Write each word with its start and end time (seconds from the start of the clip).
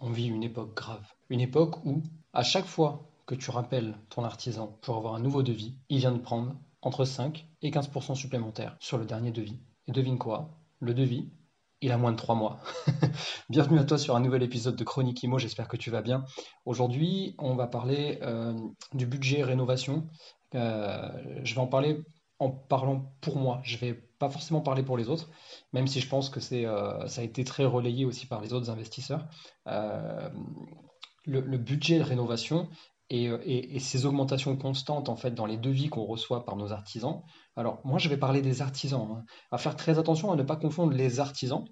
on 0.00 0.10
vit 0.10 0.28
une 0.28 0.42
époque 0.42 0.74
grave. 0.74 1.06
Une 1.28 1.40
époque 1.40 1.84
où, 1.84 2.02
à 2.32 2.42
chaque 2.42 2.66
fois 2.66 3.06
que 3.26 3.34
tu 3.34 3.50
rappelles 3.50 3.96
ton 4.08 4.24
artisan 4.24 4.78
pour 4.80 4.96
avoir 4.96 5.14
un 5.14 5.20
nouveau 5.20 5.42
devis, 5.42 5.76
il 5.88 5.98
vient 5.98 6.12
de 6.12 6.18
prendre 6.18 6.56
entre 6.82 7.04
5 7.04 7.46
et 7.62 7.70
15% 7.70 8.14
supplémentaires 8.14 8.76
sur 8.80 8.98
le 8.98 9.04
dernier 9.04 9.30
devis. 9.30 9.60
Et 9.86 9.92
devine 9.92 10.18
quoi? 10.18 10.58
Le 10.80 10.94
devis, 10.94 11.30
il 11.82 11.92
a 11.92 11.98
moins 11.98 12.12
de 12.12 12.16
3 12.16 12.34
mois. 12.34 12.60
Bienvenue 13.50 13.78
à 13.78 13.84
toi 13.84 13.98
sur 13.98 14.16
un 14.16 14.20
nouvel 14.20 14.42
épisode 14.42 14.76
de 14.76 14.84
Chronique 14.84 15.22
Imo, 15.22 15.38
j'espère 15.38 15.68
que 15.68 15.76
tu 15.76 15.90
vas 15.90 16.02
bien. 16.02 16.24
Aujourd'hui, 16.64 17.34
on 17.38 17.54
va 17.54 17.66
parler 17.66 18.18
euh, 18.22 18.54
du 18.94 19.06
budget 19.06 19.44
rénovation. 19.44 20.08
Euh, 20.54 21.10
je 21.44 21.54
vais 21.54 21.60
en 21.60 21.66
parler 21.66 22.02
en 22.38 22.50
parlant 22.50 23.12
pour 23.20 23.36
moi. 23.36 23.60
Je 23.62 23.76
vais 23.76 24.09
pas 24.20 24.30
forcément 24.30 24.60
parler 24.60 24.84
pour 24.84 24.98
les 24.98 25.08
autres, 25.08 25.28
même 25.72 25.88
si 25.88 25.98
je 25.98 26.08
pense 26.08 26.28
que 26.28 26.40
euh, 26.52 27.08
ça 27.08 27.22
a 27.22 27.24
été 27.24 27.42
très 27.42 27.64
relayé 27.64 28.04
aussi 28.04 28.26
par 28.26 28.40
les 28.40 28.52
autres 28.52 28.70
investisseurs. 28.70 29.26
Euh, 29.66 30.28
le, 31.24 31.58
budget 31.58 31.98
de 31.98 32.04
rénovation 32.04 32.68
euh, 33.12 33.38
et, 33.44 33.80
ces 33.80 34.04
augmentations 34.04 34.56
constantes 34.56 35.08
en 35.08 35.16
fait 35.16 35.32
dans 35.32 35.46
les 35.46 35.56
devis 35.56 35.88
qu'on 35.88 36.04
reçoit 36.04 36.44
par 36.44 36.56
nos 36.56 36.70
artisans. 36.70 37.22
Alors 37.56 37.80
moi 37.84 37.98
je 37.98 38.10
vais 38.10 38.18
parler 38.18 38.42
des 38.42 38.60
artisans. 38.60 39.08
Hein. 39.10 39.24
À 39.50 39.58
faire 39.58 39.74
très 39.74 39.98
attention 39.98 40.30
à 40.30 40.36
ne 40.36 40.42
pas 40.42 40.56
confondre 40.56 40.92
les 40.92 41.18
artisans, 41.18 41.64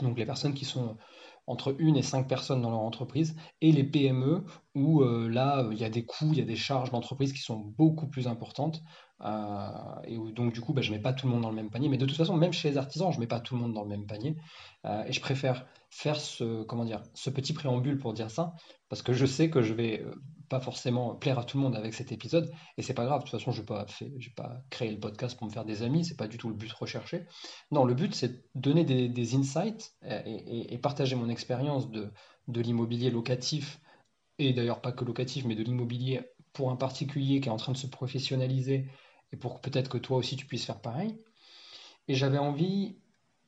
donc 0.00 0.18
les 0.18 0.26
personnes 0.26 0.54
qui 0.54 0.66
sont 0.66 0.98
entre 1.46 1.74
une 1.78 1.96
et 1.96 2.02
cinq 2.02 2.28
personnes 2.28 2.60
dans 2.60 2.70
leur 2.70 2.80
entreprise, 2.80 3.34
et 3.62 3.72
les 3.72 3.84
PME, 3.84 4.44
où 4.74 5.02
là, 5.02 5.66
il 5.72 5.78
y 5.78 5.84
a 5.84 5.88
des 5.88 6.04
coûts, 6.04 6.28
il 6.32 6.38
y 6.38 6.42
a 6.42 6.44
des 6.44 6.56
charges 6.56 6.90
d'entreprise 6.90 7.32
qui 7.32 7.40
sont 7.40 7.56
beaucoup 7.56 8.06
plus 8.06 8.28
importantes. 8.28 8.82
Euh, 9.24 10.00
et 10.04 10.16
donc 10.32 10.52
du 10.52 10.60
coup, 10.60 10.72
bah, 10.72 10.82
je 10.82 10.92
mets 10.92 11.00
pas 11.00 11.12
tout 11.12 11.26
le 11.26 11.32
monde 11.32 11.42
dans 11.42 11.50
le 11.50 11.56
même 11.56 11.70
panier. 11.70 11.88
Mais 11.88 11.98
de 11.98 12.06
toute 12.06 12.16
façon, 12.16 12.36
même 12.36 12.52
chez 12.52 12.70
les 12.70 12.76
artisans, 12.78 13.12
je 13.12 13.20
mets 13.20 13.26
pas 13.26 13.40
tout 13.40 13.54
le 13.56 13.60
monde 13.62 13.74
dans 13.74 13.82
le 13.82 13.88
même 13.88 14.06
panier. 14.06 14.36
Euh, 14.84 15.04
et 15.04 15.12
je 15.12 15.20
préfère 15.20 15.66
faire 15.90 16.16
ce, 16.16 16.62
comment 16.64 16.84
dire, 16.84 17.02
ce 17.14 17.30
petit 17.30 17.52
préambule 17.52 17.98
pour 17.98 18.12
dire 18.12 18.30
ça, 18.30 18.54
parce 18.88 19.02
que 19.02 19.12
je 19.12 19.26
sais 19.26 19.50
que 19.50 19.62
je 19.62 19.74
vais 19.74 20.02
euh, 20.02 20.14
pas 20.48 20.60
forcément 20.60 21.14
plaire 21.14 21.38
à 21.38 21.44
tout 21.44 21.56
le 21.56 21.62
monde 21.62 21.76
avec 21.76 21.94
cet 21.94 22.12
épisode, 22.12 22.50
et 22.76 22.82
c'est 22.82 22.94
pas 22.94 23.06
grave. 23.06 23.20
De 23.20 23.24
toute 23.28 23.38
façon, 23.38 23.52
je 23.52 23.60
vais 23.62 23.66
pas, 23.66 23.86
pas 24.36 24.62
créer 24.70 24.90
le 24.90 25.00
podcast 25.00 25.36
pour 25.36 25.46
me 25.46 25.52
faire 25.52 25.64
des 25.64 25.82
amis. 25.82 26.04
C'est 26.04 26.16
pas 26.16 26.28
du 26.28 26.38
tout 26.38 26.48
le 26.48 26.54
but 26.54 26.72
recherché. 26.72 27.26
Non, 27.70 27.84
le 27.84 27.94
but 27.94 28.14
c'est 28.14 28.44
donner 28.54 28.84
des, 28.84 29.34
insights 29.34 29.94
et, 30.04 30.78
partager 30.78 31.16
mon 31.16 31.28
expérience 31.28 31.90
de, 31.90 32.12
de 32.46 32.60
l'immobilier 32.60 33.10
locatif 33.10 33.80
et 34.38 34.52
d'ailleurs 34.52 34.80
pas 34.80 34.92
que 34.92 35.04
locatif, 35.04 35.44
mais 35.44 35.56
de 35.56 35.62
l'immobilier 35.62 36.20
pour 36.52 36.70
un 36.70 36.76
particulier 36.76 37.40
qui 37.40 37.48
est 37.48 37.52
en 37.52 37.56
train 37.56 37.72
de 37.72 37.76
se 37.76 37.86
professionnaliser 37.86 38.86
et 39.32 39.36
pour 39.36 39.60
peut-être 39.60 39.88
que 39.88 39.98
toi 39.98 40.16
aussi 40.16 40.36
tu 40.36 40.46
puisses 40.46 40.64
faire 40.64 40.80
pareil. 40.80 41.18
Et 42.08 42.14
j'avais 42.14 42.38
envie, 42.38 42.96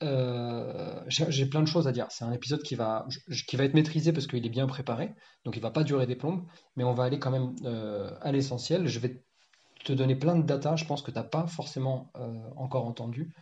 euh, 0.02 1.02
j'ai 1.08 1.46
plein 1.46 1.62
de 1.62 1.66
choses 1.66 1.88
à 1.88 1.92
dire. 1.92 2.06
C'est 2.10 2.24
un 2.24 2.32
épisode 2.32 2.62
qui 2.62 2.74
va, 2.74 3.06
qui 3.46 3.56
va 3.56 3.64
être 3.64 3.74
maîtrisé 3.74 4.12
parce 4.12 4.26
qu'il 4.26 4.44
est 4.44 4.50
bien 4.50 4.66
préparé, 4.66 5.14
donc 5.44 5.56
il 5.56 5.62
va 5.62 5.70
pas 5.70 5.82
durer 5.82 6.06
des 6.06 6.16
plombes, 6.16 6.46
mais 6.76 6.84
on 6.84 6.92
va 6.92 7.04
aller 7.04 7.18
quand 7.18 7.30
même 7.30 7.54
euh, 7.64 8.10
à 8.20 8.32
l'essentiel. 8.32 8.86
Je 8.86 8.98
vais 8.98 9.22
te 9.84 9.94
donner 9.94 10.14
plein 10.14 10.36
de 10.36 10.42
data, 10.42 10.76
je 10.76 10.84
pense 10.84 11.00
que 11.00 11.10
tu 11.10 11.16
n'as 11.16 11.24
pas 11.24 11.46
forcément 11.46 12.12
euh, 12.16 12.38
encore 12.56 12.84
entendu, 12.84 13.32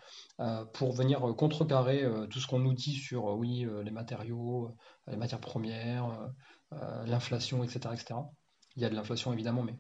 pour 0.72 0.92
venir 0.92 1.18
contrecarrer 1.36 2.04
tout 2.30 2.38
ce 2.38 2.46
qu'on 2.46 2.60
nous 2.60 2.74
dit 2.74 2.94
sur 2.94 3.24
oui, 3.36 3.66
les 3.82 3.90
matériaux, 3.90 4.70
les 5.08 5.16
matières 5.16 5.40
premières, 5.40 6.30
l'inflation, 7.06 7.64
etc., 7.64 7.80
etc. 7.92 8.20
Il 8.76 8.82
y 8.82 8.84
a 8.84 8.88
de 8.88 8.94
l'inflation 8.94 9.32
évidemment, 9.32 9.64
mais 9.64 9.74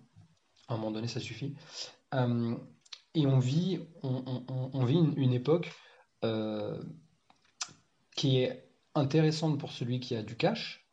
à 0.68 0.74
un 0.74 0.76
moment 0.76 0.90
donné, 0.90 1.06
ça 1.06 1.20
suffit. 1.20 1.54
Euh, 2.14 2.56
et 3.14 3.26
on 3.26 3.38
vit, 3.38 3.80
une, 4.02 5.32
époque 5.32 5.72
euh, 6.24 6.80
qui 8.16 8.38
est 8.38 8.70
intéressante 8.94 9.58
pour 9.58 9.72
celui 9.72 10.00
qui 10.00 10.14
a 10.14 10.22
du 10.22 10.36
cash, 10.36 10.86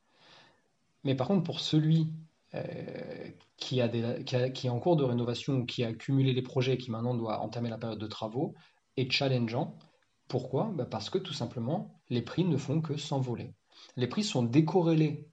mais 1.03 1.15
par 1.15 1.27
contre 1.27 1.43
pour 1.43 1.59
celui 1.59 2.13
euh, 2.55 3.29
qui, 3.57 3.81
a 3.81 3.87
des, 3.87 4.23
qui, 4.23 4.67
est 4.67 4.69
en 4.69 4.79
cours 4.79 4.95
de 4.95 5.03
rénovation 5.03 5.57
ou 5.57 5.65
qui 5.65 5.83
a 5.83 5.87
accumulé 5.87 6.33
les 6.33 6.41
projets 6.41 6.73
et 6.73 6.77
qui 6.77 6.89
maintenant 6.89 7.15
doit 7.15 7.39
entamer 7.41 7.69
la 7.69 7.77
période 7.77 7.99
de 7.99 8.07
travaux, 8.07 8.53
est 8.97 9.11
challengeant. 9.11 9.77
Pourquoi? 10.27 10.71
Bah, 10.73 10.85
Parce 10.85 11.09
que 11.09 11.17
tout 11.17 11.33
simplement, 11.33 12.01
les 12.09 12.21
prix 12.21 12.45
ne 12.45 12.57
font 12.57 12.81
que 12.81 12.97
s'envoler. 12.97 13.53
Les 13.97 14.07
prix 14.07 14.23
sont 14.23 14.43
décorrélés 14.43 15.27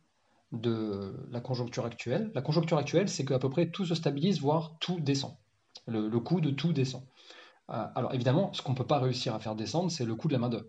de 0.50 1.26
la 1.30 1.40
conjoncture 1.40 1.86
actuelle. 1.86 2.30
La 2.34 2.42
conjoncture 2.42 2.76
actuelle, 2.76 3.08
c'est 3.08 3.24
qu'à 3.24 3.38
peu 3.38 3.48
près 3.48 3.70
tout 3.70 3.86
se 3.86 3.94
stabilise, 3.94 4.40
voire 4.40 4.76
tout 4.80 5.00
descend 5.00 5.36
le, 5.86 6.20
coût 6.20 6.40
de 6.40 6.50
tout 6.50 6.72
descend. 6.72 7.02
Euh, 7.70 7.86
alors 7.94 8.14
évidemment, 8.14 8.52
ce 8.52 8.62
qu'on 8.62 8.72
ne 8.72 8.76
peut 8.76 8.86
pas 8.86 8.98
réussir 8.98 9.34
à 9.34 9.38
faire 9.38 9.54
descendre, 9.54 9.90
c'est 9.90 10.04
le 10.04 10.14
coût 10.14 10.28
de 10.28 10.32
la 10.32 10.38
main-d'œuvre. 10.38 10.66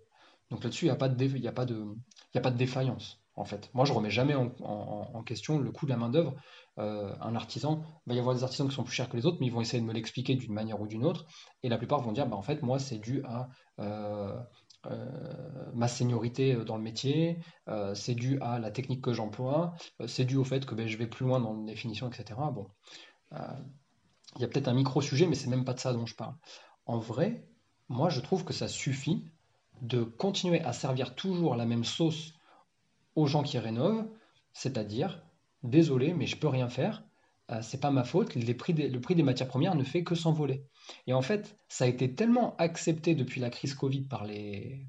Donc 0.52 0.64
là-dessus, 0.64 0.86
il 0.86 0.90
n'y 0.90 0.94
a, 0.94 0.96
pas 0.96 1.10
de 1.10 1.96
a, 2.36 2.52
défaillance. 2.52 3.20
En 3.36 3.46
fait, 3.46 3.72
moi, 3.74 3.86
je 3.86 3.94
remets 3.94 4.12
jamais 4.12 4.36
en, 4.36 5.24
question 5.24 5.58
le 5.58 5.72
coût 5.72 5.86
de 5.86 5.92
la 5.92 5.98
main-d'œuvre. 5.98 6.36
Euh, 6.78 7.16
un 7.22 7.36
artisan, 7.36 7.84
il 8.06 8.10
va 8.10 8.16
y 8.16 8.20
avoir 8.20 8.36
des 8.36 8.44
artisans 8.44 8.68
qui 8.68 8.76
sont 8.76 8.84
plus 8.84 8.94
chers 8.94 9.10
que 9.10 9.18
les 9.18 9.26
autres, 9.26 9.38
mais 9.40 9.48
ils 9.48 9.52
vont 9.52 9.62
essayer 9.62 9.82
de 9.82 9.88
me 9.88 9.94
l'expliquer 9.94 10.36
d'une 10.36 10.54
manière 10.54 10.80
ou 10.82 10.88
d'une 10.88 11.06
autre. 11.06 11.26
Et 11.64 11.70
la 11.70 11.78
plupart 11.78 12.02
vont 12.02 12.12
dire, 12.12 12.28
bah, 12.28 12.36
en 12.36 12.42
fait, 12.44 12.62
moi, 12.62 12.78
c'est 12.78 13.00
dû 13.00 13.24
à 13.24 13.50
euh, 13.80 14.38
ma 15.74 15.88
seniorité 15.88 16.56
dans 16.66 16.78
le 16.78 16.84
métier, 16.84 17.40
c'est 17.96 18.16
dû 18.16 18.38
à 18.42 18.60
la 18.60 18.70
technique 18.70 19.02
que 19.02 19.14
j'emploie, 19.14 19.74
c'est 20.06 20.26
dû 20.26 20.36
au 20.36 20.44
fait 20.44 20.66
que 20.66 20.76
ben, 20.76 20.88
je 20.88 20.98
vais 20.98 21.08
plus 21.08 21.26
loin 21.26 21.40
dans 21.40 21.54
la 21.54 21.66
définition, 21.66 22.10
etc. 22.10 22.40
Bon, 22.54 22.68
il 24.36 24.42
y 24.42 24.46
a 24.46 24.48
peut-être 24.48 24.68
un 24.68 24.74
micro-sujet, 24.74 25.28
mais 25.28 25.36
c'est 25.36 25.50
même 25.50 25.66
pas 25.66 25.74
de 25.74 25.80
ça 25.80 25.94
dont 25.94 26.06
je 26.06 26.16
parle. 26.16 26.36
En 26.86 26.98
vrai, 26.98 27.48
moi, 27.90 28.10
je 28.10 28.20
trouve 28.20 28.44
que 28.44 28.54
ça 28.54 28.68
suffit 28.68 29.26
de 29.82 30.04
continuer 30.04 30.62
à 30.62 30.74
servir 30.74 31.16
toujours 31.16 31.56
la 31.56 31.66
même 31.66 31.84
sauce 31.84 32.34
aux 33.16 33.28
gens 33.28 33.44
qui 33.44 33.60
rénovent, 33.60 34.08
c'est-à-dire, 34.54 35.24
désolé, 35.64 36.14
mais 36.14 36.28
je 36.28 36.38
peux 36.38 36.48
rien 36.48 36.70
faire, 36.70 37.04
euh, 37.52 37.62
c'est 37.62 37.80
pas 37.80 37.92
ma 37.92 38.04
faute, 38.04 38.36
le 38.36 38.54
prix 38.54 38.74
des 38.74 39.24
matières 39.24 39.50
premières 39.50 39.76
ne 39.76 39.84
fait 39.84 40.04
que 40.04 40.16
s'envoler. 40.16 40.66
Et 41.08 41.14
en 41.14 41.22
fait, 41.22 41.58
ça 41.68 41.86
a 41.86 41.88
été 41.88 42.16
tellement 42.16 42.56
accepté 42.58 43.16
depuis 43.16 43.42
la 43.42 43.50
crise 43.50 43.74
Covid 43.74 44.04
par 44.04 44.26
les 44.26 44.88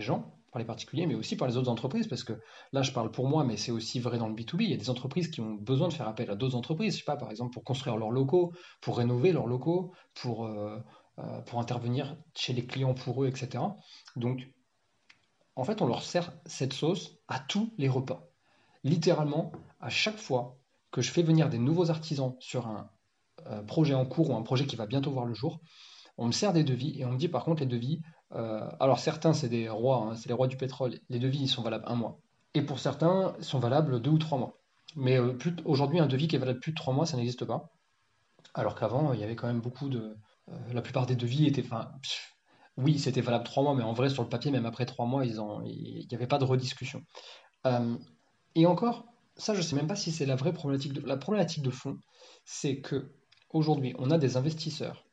gens 0.00 0.35
les 0.58 0.64
particuliers, 0.64 1.06
mais 1.06 1.14
aussi 1.14 1.36
par 1.36 1.48
les 1.48 1.56
autres 1.56 1.70
entreprises, 1.70 2.06
parce 2.06 2.24
que 2.24 2.34
là, 2.72 2.82
je 2.82 2.92
parle 2.92 3.10
pour 3.10 3.28
moi, 3.28 3.44
mais 3.44 3.56
c'est 3.56 3.72
aussi 3.72 4.00
vrai 4.00 4.18
dans 4.18 4.28
le 4.28 4.34
B2B. 4.34 4.62
Il 4.62 4.70
y 4.70 4.74
a 4.74 4.76
des 4.76 4.90
entreprises 4.90 5.28
qui 5.28 5.40
ont 5.40 5.54
besoin 5.54 5.88
de 5.88 5.92
faire 5.92 6.08
appel 6.08 6.30
à 6.30 6.34
d'autres 6.34 6.56
entreprises, 6.56 6.94
je 6.94 6.98
sais 6.98 7.04
pas, 7.04 7.16
par 7.16 7.30
exemple, 7.30 7.52
pour 7.52 7.64
construire 7.64 7.96
leurs 7.96 8.10
locaux, 8.10 8.52
pour 8.80 8.98
rénover 8.98 9.32
leurs 9.32 9.46
locaux, 9.46 9.92
pour, 10.14 10.46
euh, 10.46 10.78
euh, 11.18 11.40
pour 11.42 11.60
intervenir 11.60 12.16
chez 12.34 12.52
les 12.52 12.66
clients 12.66 12.94
pour 12.94 13.24
eux, 13.24 13.28
etc. 13.28 13.62
Donc, 14.16 14.48
en 15.56 15.64
fait, 15.64 15.80
on 15.80 15.86
leur 15.86 16.02
sert 16.02 16.32
cette 16.44 16.72
sauce 16.72 17.16
à 17.28 17.38
tous 17.38 17.72
les 17.78 17.88
repas. 17.88 18.28
Littéralement, 18.84 19.52
à 19.80 19.88
chaque 19.88 20.18
fois 20.18 20.58
que 20.90 21.02
je 21.02 21.10
fais 21.10 21.22
venir 21.22 21.48
des 21.48 21.58
nouveaux 21.58 21.90
artisans 21.90 22.36
sur 22.38 22.66
un 22.66 22.90
euh, 23.46 23.62
projet 23.62 23.94
en 23.94 24.06
cours 24.06 24.30
ou 24.30 24.36
un 24.36 24.42
projet 24.42 24.66
qui 24.66 24.76
va 24.76 24.86
bientôt 24.86 25.10
voir 25.10 25.24
le 25.24 25.34
jour, 25.34 25.60
on 26.18 26.26
me 26.26 26.32
sert 26.32 26.52
des 26.52 26.64
devis 26.64 26.98
et 26.98 27.04
on 27.04 27.12
me 27.12 27.18
dit 27.18 27.28
par 27.28 27.44
contre 27.44 27.60
les 27.60 27.66
devis, 27.66 28.00
euh, 28.34 28.68
alors 28.80 28.98
certains 28.98 29.32
c'est 29.32 29.48
des 29.48 29.68
rois, 29.68 29.98
hein, 29.98 30.16
c'est 30.16 30.28
les 30.28 30.34
rois 30.34 30.48
du 30.48 30.56
pétrole, 30.56 30.94
les 31.08 31.18
devis 31.18 31.42
ils 31.42 31.48
sont 31.48 31.62
valables 31.62 31.84
un 31.86 31.94
mois. 31.94 32.18
Et 32.54 32.62
pour 32.62 32.78
certains, 32.78 33.34
ils 33.38 33.44
sont 33.44 33.58
valables 33.58 34.00
deux 34.00 34.10
ou 34.10 34.18
trois 34.18 34.38
mois. 34.38 34.58
Mais 34.96 35.18
euh, 35.18 35.36
aujourd'hui, 35.64 35.98
un 36.00 36.06
devis 36.06 36.26
qui 36.26 36.36
est 36.36 36.38
valable 36.38 36.60
plus 36.60 36.72
de 36.72 36.76
trois 36.76 36.94
mois, 36.94 37.06
ça 37.06 37.16
n'existe 37.16 37.44
pas. 37.44 37.70
Alors 38.54 38.74
qu'avant, 38.74 39.12
il 39.12 39.20
y 39.20 39.24
avait 39.24 39.36
quand 39.36 39.46
même 39.46 39.60
beaucoup 39.60 39.88
de. 39.88 40.16
Euh, 40.48 40.72
la 40.72 40.80
plupart 40.80 41.06
des 41.06 41.16
devis 41.16 41.46
étaient. 41.46 41.64
Oui, 42.78 42.98
c'était 42.98 43.20
valable 43.20 43.44
trois 43.44 43.62
mois, 43.62 43.74
mais 43.74 43.82
en 43.82 43.92
vrai, 43.92 44.08
sur 44.08 44.22
le 44.22 44.28
papier, 44.28 44.50
même 44.50 44.66
après 44.66 44.86
trois 44.86 45.06
mois, 45.06 45.24
il 45.24 45.34
n'y 45.34 46.14
avait 46.14 46.26
pas 46.26 46.38
de 46.38 46.44
rediscussion. 46.44 47.02
et 48.54 48.66
encore, 48.66 49.06
ça, 49.36 49.52
je 49.52 49.58
ne 49.58 49.64
sais 49.64 49.76
même 49.76 49.86
pas 49.86 49.96
si 49.96 50.12
c'est 50.12 50.26
la 50.26 50.36
vraie 50.36 50.52
problématique. 50.52 50.94
De, 50.94 51.06
la 51.06 51.16
problématique 51.16 51.62
de 51.62 51.70
fond, 51.70 51.98
c'est 52.44 52.80
que 52.80 53.12
aujourd'hui, 53.50 53.94
on 53.98 54.10
a 54.10 54.18
des 54.18 54.36
investisseurs 54.36 55.04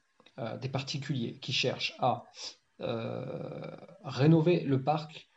des 0.62 0.70
particuliers 0.70 1.38
qui 1.42 1.54
cherchent 1.54 1.96
à 2.00 2.24
rénover 2.80 4.62
le 4.62 4.84
parc 4.84 5.30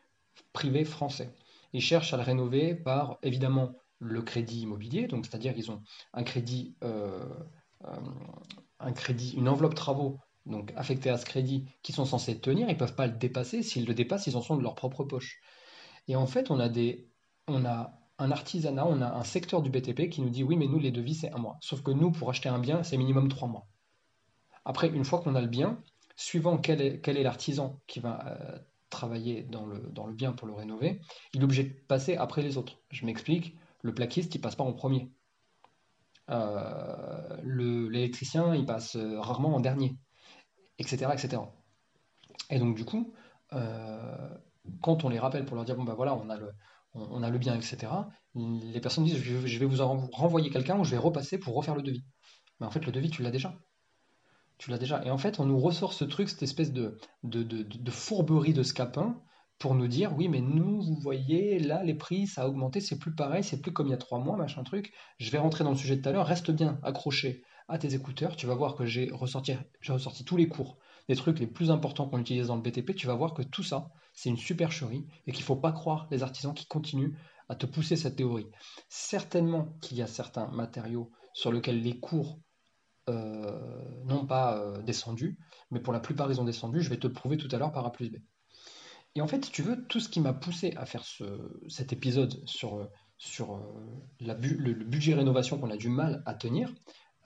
privé 0.53 0.85
français. 0.85 1.35
Ils 1.73 1.81
cherchent 1.81 2.15
à 2.15 2.17
le 2.17 2.23
rénover 2.23 2.75
par 2.75 3.19
évidemment 3.23 3.75
le 3.99 4.23
crédit 4.23 4.63
immobilier, 4.63 5.07
donc 5.07 5.27
c'est-à-dire 5.27 5.55
qu'ils 5.55 5.71
ont 5.71 5.83
un 6.13 6.23
crédit, 6.23 6.77
euh, 6.85 7.29
un 8.81 8.93
crédit, 8.93 9.35
une 9.37 9.49
enveloppe 9.49 9.75
travaux 9.75 10.19
donc 10.45 10.73
affectée 10.77 11.11
à 11.11 11.19
ce 11.19 11.25
crédit 11.25 11.67
qui 11.83 11.93
sont 11.93 12.05
censés 12.05 12.41
tenir, 12.41 12.69
ils 12.69 12.75
ne 12.75 12.79
peuvent 12.79 12.95
pas 12.95 13.07
le 13.07 13.15
dépasser. 13.15 13.63
S'ils 13.63 13.87
le 13.87 13.95
dépassent, 13.95 14.27
ils 14.27 14.37
en 14.37 14.43
sont 14.43 14.57
de 14.57 14.63
leur 14.63 14.75
propre 14.75 15.05
poche. 15.05 15.41
Et 16.09 16.15
en 16.15 16.27
fait, 16.27 16.51
on 16.51 16.61
a 16.61 16.69
des, 16.69 17.09
on 17.49 17.65
a 17.65 17.99
un 18.19 18.31
artisanat, 18.31 18.87
on 18.87 19.03
a 19.03 19.13
un 19.13 19.25
secteur 19.25 19.61
du 19.61 19.71
BTP 19.71 20.09
qui 20.09 20.23
nous 20.23 20.31
dit 20.31 20.45
oui, 20.45 20.57
mais 20.57 20.69
nous, 20.69 20.79
les 20.79 20.93
devis, 20.93 21.15
c'est 21.15 21.33
un 21.33 21.39
mois. 21.39 21.59
Sauf 21.61 21.83
que 21.83 21.91
nous, 21.91 22.13
pour 22.13 22.31
acheter 22.31 22.49
un 22.49 22.61
bien, 22.61 22.83
c'est 22.85 22.97
minimum 22.97 23.29
trois 23.29 23.49
mois. 23.49 23.67
Après, 24.65 24.89
une 24.89 25.05
fois 25.05 25.21
qu'on 25.21 25.35
a 25.35 25.41
le 25.41 25.49
bien, 25.49 25.83
suivant 26.17 26.59
quel 26.59 26.81
est, 26.81 27.23
l'artisan 27.23 27.81
qui 27.87 28.01
va 28.01 28.27
euh, 28.27 28.59
travailler 28.91 29.43
dans 29.43 29.67
le, 29.67 30.13
bien 30.13 30.33
pour 30.33 30.49
le 30.49 30.55
rénover, 30.55 31.01
il 31.35 31.43
est 31.43 31.45
obligé 31.45 31.65
de 31.65 31.75
passer 31.87 32.17
après 32.17 32.43
les 32.43 32.57
autres. 32.57 32.81
Je 32.91 33.05
m'explique, 33.05 33.57
le 33.83 33.95
plaquiste, 33.95 34.35
il 34.35 34.41
passe 34.41 34.57
pas 34.57 34.65
en 34.65 34.73
premier. 34.73 35.11
Euh, 36.31 37.37
l'électricien, 37.45 38.55
il 38.55 38.65
passe 38.65 38.97
euh, 38.97 39.21
rarement 39.21 39.55
en 39.55 39.61
dernier, 39.61 39.97
etc., 40.79 41.11
etc. 41.13 41.43
Et 42.51 42.59
donc, 42.59 42.77
du 42.77 42.85
coup, 42.85 43.13
quand 44.83 45.05
on 45.05 45.09
les 45.09 45.19
rappelle 45.19 45.45
pour 45.45 45.57
leur 45.57 45.65
dire, 45.65 45.77
bon 45.77 45.85
ben 45.85 45.95
voilà, 45.95 46.15
on 46.15 46.29
a 46.29 46.37
le, 46.37 46.51
on, 46.95 47.23
a 47.23 47.31
le 47.31 47.39
bien, 47.39 47.55
etc., 47.55 47.93
les 48.35 48.81
personnes 48.81 49.05
disent, 49.05 49.19
je, 49.19 49.59
vais 49.59 49.67
vous 49.67 49.83
renvoyer 50.13 50.51
quelqu'un 50.51 50.79
ou 50.79 50.85
je 50.85 50.91
vais 50.91 50.97
repasser 50.97 51.39
pour 51.39 51.55
refaire 51.55 51.75
le 51.75 51.83
devis. 51.83 52.05
Mais 52.61 52.67
en 52.67 52.71
fait, 52.71 52.85
le 52.85 52.93
devis, 52.93 53.11
tu 53.11 53.23
l'as 53.23 53.31
déjà. 53.31 53.57
Tu 54.59 54.71
l'as 54.71 54.79
déjà. 54.79 55.05
Et 55.05 55.11
en 55.11 55.19
fait, 55.19 55.39
on 55.41 55.45
nous 55.45 55.59
ressort 55.59 55.93
ce 55.93 56.05
truc, 56.05 56.29
cette 56.29 56.43
espèce 56.43 56.73
de, 56.73 56.99
de, 57.23 57.91
fourberie 57.91 58.55
de 58.55 58.63
scapin 58.63 59.21
pour 59.59 59.75
nous 59.75 59.89
dire 59.89 60.15
oui, 60.17 60.29
mais 60.29 60.41
nous, 60.41 60.81
vous 60.83 60.97
voyez, 61.01 61.59
là, 61.59 61.83
les 61.83 61.95
prix, 61.95 62.27
ça 62.27 62.43
a 62.43 62.49
augmenté, 62.49 62.81
c'est 62.81 62.99
plus 62.99 63.15
pareil, 63.15 63.45
c'est 63.45 63.61
plus 63.61 63.73
comme 63.73 63.89
il 63.89 63.91
y 63.91 63.95
a 63.95 63.99
trois 63.99 64.19
mois, 64.19 64.37
machin 64.37 64.63
truc. 64.65 64.93
Je 65.19 65.31
vais 65.31 65.39
rentrer 65.39 65.65
dans 65.65 65.71
le 65.71 65.77
sujet 65.77 65.97
de 65.97 66.03
tout 66.03 66.09
à 66.09 66.13
l'heure, 66.13 66.27
reste 66.27 66.51
bien 66.51 66.79
accroché 66.83 67.43
à 67.69 67.79
tes 67.79 67.95
écouteurs, 67.95 68.37
tu 68.37 68.47
vas 68.47 68.55
voir 68.55 68.77
que 68.77 68.87
j'ai 68.87 69.11
ressorti, 69.11 69.55
ressorti 69.89 70.25
tous 70.25 70.37
les 70.37 70.49
cours, 70.49 70.79
des 71.09 71.17
trucs 71.17 71.41
les 71.41 71.47
plus 71.47 71.71
importants 71.71 72.09
qu'on 72.09 72.21
utilise 72.21 72.47
dans 72.47 72.57
le 72.57 72.63
BTP, 72.63 72.95
tu 72.95 73.07
vas 73.07 73.15
voir 73.15 73.35
que 73.35 73.43
tout 73.43 73.63
ça, 73.63 73.91
c'est 74.13 74.29
une 74.29 74.37
supercherie 74.37 75.07
et 75.27 75.33
qu'il 75.33 75.43
ne 75.43 75.47
faut 75.47 75.57
pas 75.57 75.73
croire 75.73 76.07
les 76.11 76.23
artisans 76.23 76.55
qui 76.55 76.67
continuent 76.67 77.15
à 77.49 77.55
te 77.55 77.67
pousser 77.67 77.97
cette 77.97 78.17
théorie. 78.17 78.47
Certainement 78.89 79.77
qu'il 79.81 79.99
y 79.99 80.03
a 80.03 80.07
certains 80.07 80.49
matériaux 80.49 81.11
sur 81.33 81.53
lesquels 81.53 81.83
les 81.83 81.99
cours 81.99 82.41
n'ont 83.09 84.27
pas 84.27 84.59
euh, 84.59 84.83
descendu, 84.83 85.39
mais 85.71 85.81
pour 85.81 85.93
la 85.93 86.01
plupart 86.01 86.31
ils 86.31 86.41
ont 86.41 86.45
descendu. 86.45 86.81
Je 86.81 86.91
vais 86.91 86.99
te 86.99 87.07
prouver 87.07 87.37
tout 87.37 87.49
à 87.53 87.59
l'heure 87.59 87.73
par 87.73 87.87
A 87.87 87.93
plus 87.93 88.11
B. 88.11 88.17
Et 89.15 89.21
en 89.21 89.27
fait, 89.27 89.45
si 89.45 89.51
tu 89.51 89.63
veux, 89.63 89.87
tout 89.87 90.01
ce 90.01 90.09
qui 90.09 90.21
m'a 90.21 90.35
poussé 90.35 90.75
à 90.77 90.85
faire 90.85 91.03
cet 91.69 91.93
épisode 91.95 92.43
sur, 92.45 92.87
sur 93.17 93.63
le, 94.21 94.85
budget 94.85 95.15
rénovation 95.15 95.59
qu'on 95.59 95.71
a 95.71 95.77
du 95.79 95.89
mal 95.89 96.23
à 96.27 96.35
tenir, 96.35 96.71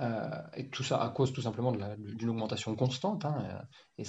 euh, 0.01 0.31
et 0.57 0.71
tout 0.71 0.85
ça 0.85 1.03
à 1.03 1.09
cause 1.11 1.33
tout 1.33 1.43
simplement 1.43 1.73
d'une 1.73 2.31
augmentation 2.31 2.75
constante 2.77 3.25
hein, 3.25 3.67
et, 3.99 4.05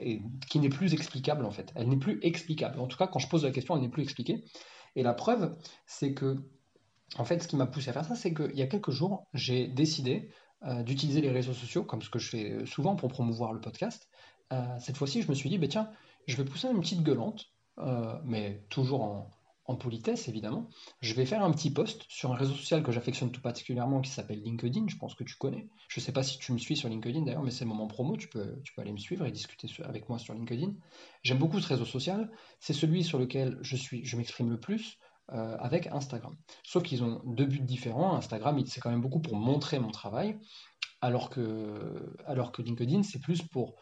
et, 0.00 0.22
qui 0.48 0.58
n'est 0.60 0.68
plus 0.68 0.94
explicable 0.94 1.44
en 1.44 1.50
fait. 1.50 1.72
Elle 1.74 1.88
n'est 1.88 1.98
plus 1.98 2.20
explicable. 2.22 2.78
En 2.78 2.86
tout 2.86 2.96
cas, 2.96 3.08
quand 3.08 3.18
je 3.18 3.28
pose 3.28 3.44
la 3.44 3.50
question, 3.50 3.74
elle 3.74 3.82
n'est 3.82 3.90
plus 3.90 4.04
expliquée. 4.04 4.44
Et 4.94 5.02
la 5.02 5.14
preuve, 5.14 5.56
c'est 5.86 6.14
que 6.14 6.36
en 7.16 7.24
fait, 7.24 7.42
ce 7.42 7.48
qui 7.48 7.56
m'a 7.56 7.66
poussé 7.66 7.90
à 7.90 7.92
faire 7.92 8.04
ça, 8.04 8.14
c'est 8.14 8.34
qu'il 8.34 8.56
y 8.56 8.62
a 8.62 8.66
quelques 8.66 8.90
jours, 8.90 9.26
j'ai 9.32 9.66
décidé 9.66 10.30
euh, 10.64 10.82
d'utiliser 10.82 11.20
les 11.20 11.30
réseaux 11.30 11.52
sociaux, 11.52 11.84
comme 11.84 12.02
ce 12.02 12.10
que 12.10 12.18
je 12.18 12.28
fais 12.28 12.66
souvent 12.66 12.96
pour 12.96 13.08
promouvoir 13.08 13.52
le 13.52 13.60
podcast. 13.60 14.08
Euh, 14.52 14.64
cette 14.80 14.96
fois-ci, 14.96 15.22
je 15.22 15.28
me 15.28 15.34
suis 15.34 15.48
dit, 15.48 15.58
bah, 15.58 15.68
tiens, 15.68 15.90
je 16.26 16.36
vais 16.36 16.44
pousser 16.44 16.68
une 16.68 16.80
petite 16.80 17.02
gueulante, 17.02 17.46
euh, 17.78 18.18
mais 18.24 18.64
toujours 18.68 19.02
en, 19.02 19.30
politesse, 19.78 20.28
évidemment. 20.28 20.70
Je 21.02 21.12
vais 21.12 21.26
faire 21.26 21.44
un 21.44 21.50
petit 21.50 21.70
post 21.70 22.06
sur 22.08 22.32
un 22.32 22.36
réseau 22.36 22.54
social 22.54 22.82
que 22.82 22.90
j'affectionne 22.90 23.30
tout 23.30 23.42
particulièrement, 23.42 24.00
qui 24.00 24.10
s'appelle 24.10 24.42
LinkedIn, 24.42 24.88
je 24.88 24.96
pense 24.96 25.14
que 25.14 25.24
tu 25.24 25.36
connais. 25.36 25.68
Je 25.88 26.00
ne 26.00 26.04
sais 26.04 26.10
pas 26.10 26.22
si 26.22 26.38
tu 26.38 26.52
me 26.52 26.58
suis 26.58 26.74
sur 26.74 26.88
LinkedIn 26.88 27.20
d'ailleurs, 27.20 27.42
mais 27.42 27.50
c'est 27.50 27.64
le 27.64 27.68
moment 27.68 27.86
promo, 27.86 28.16
tu 28.16 28.28
peux, 28.28 28.62
tu 28.64 28.72
peux 28.72 28.80
aller 28.80 28.92
me 28.92 28.98
suivre 28.98 29.26
et 29.26 29.30
discuter 29.30 29.68
avec 29.84 30.08
moi 30.08 30.18
sur 30.18 30.32
LinkedIn. 30.32 30.72
J'aime 31.22 31.36
beaucoup 31.36 31.60
ce 31.60 31.68
réseau 31.68 31.84
social, 31.84 32.30
c'est 32.60 32.72
celui 32.72 33.04
sur 33.04 33.18
lequel 33.18 33.58
je, 33.60 33.76
suis, 33.76 34.06
je 34.06 34.16
m'exprime 34.16 34.48
le 34.48 34.58
plus. 34.58 34.98
Euh, 35.34 35.56
avec 35.58 35.88
Instagram. 35.88 36.34
Sauf 36.64 36.82
qu'ils 36.82 37.04
ont 37.04 37.20
deux 37.26 37.44
buts 37.44 37.60
différents. 37.60 38.16
Instagram, 38.16 38.64
c'est 38.64 38.80
quand 38.80 38.88
même 38.88 39.02
beaucoup 39.02 39.20
pour 39.20 39.36
montrer 39.36 39.78
mon 39.78 39.90
travail, 39.90 40.38
alors 41.02 41.28
que, 41.28 42.16
LinkedIn, 42.58 43.02
c'est 43.02 43.20
plus 43.20 43.42
pour, 43.42 43.76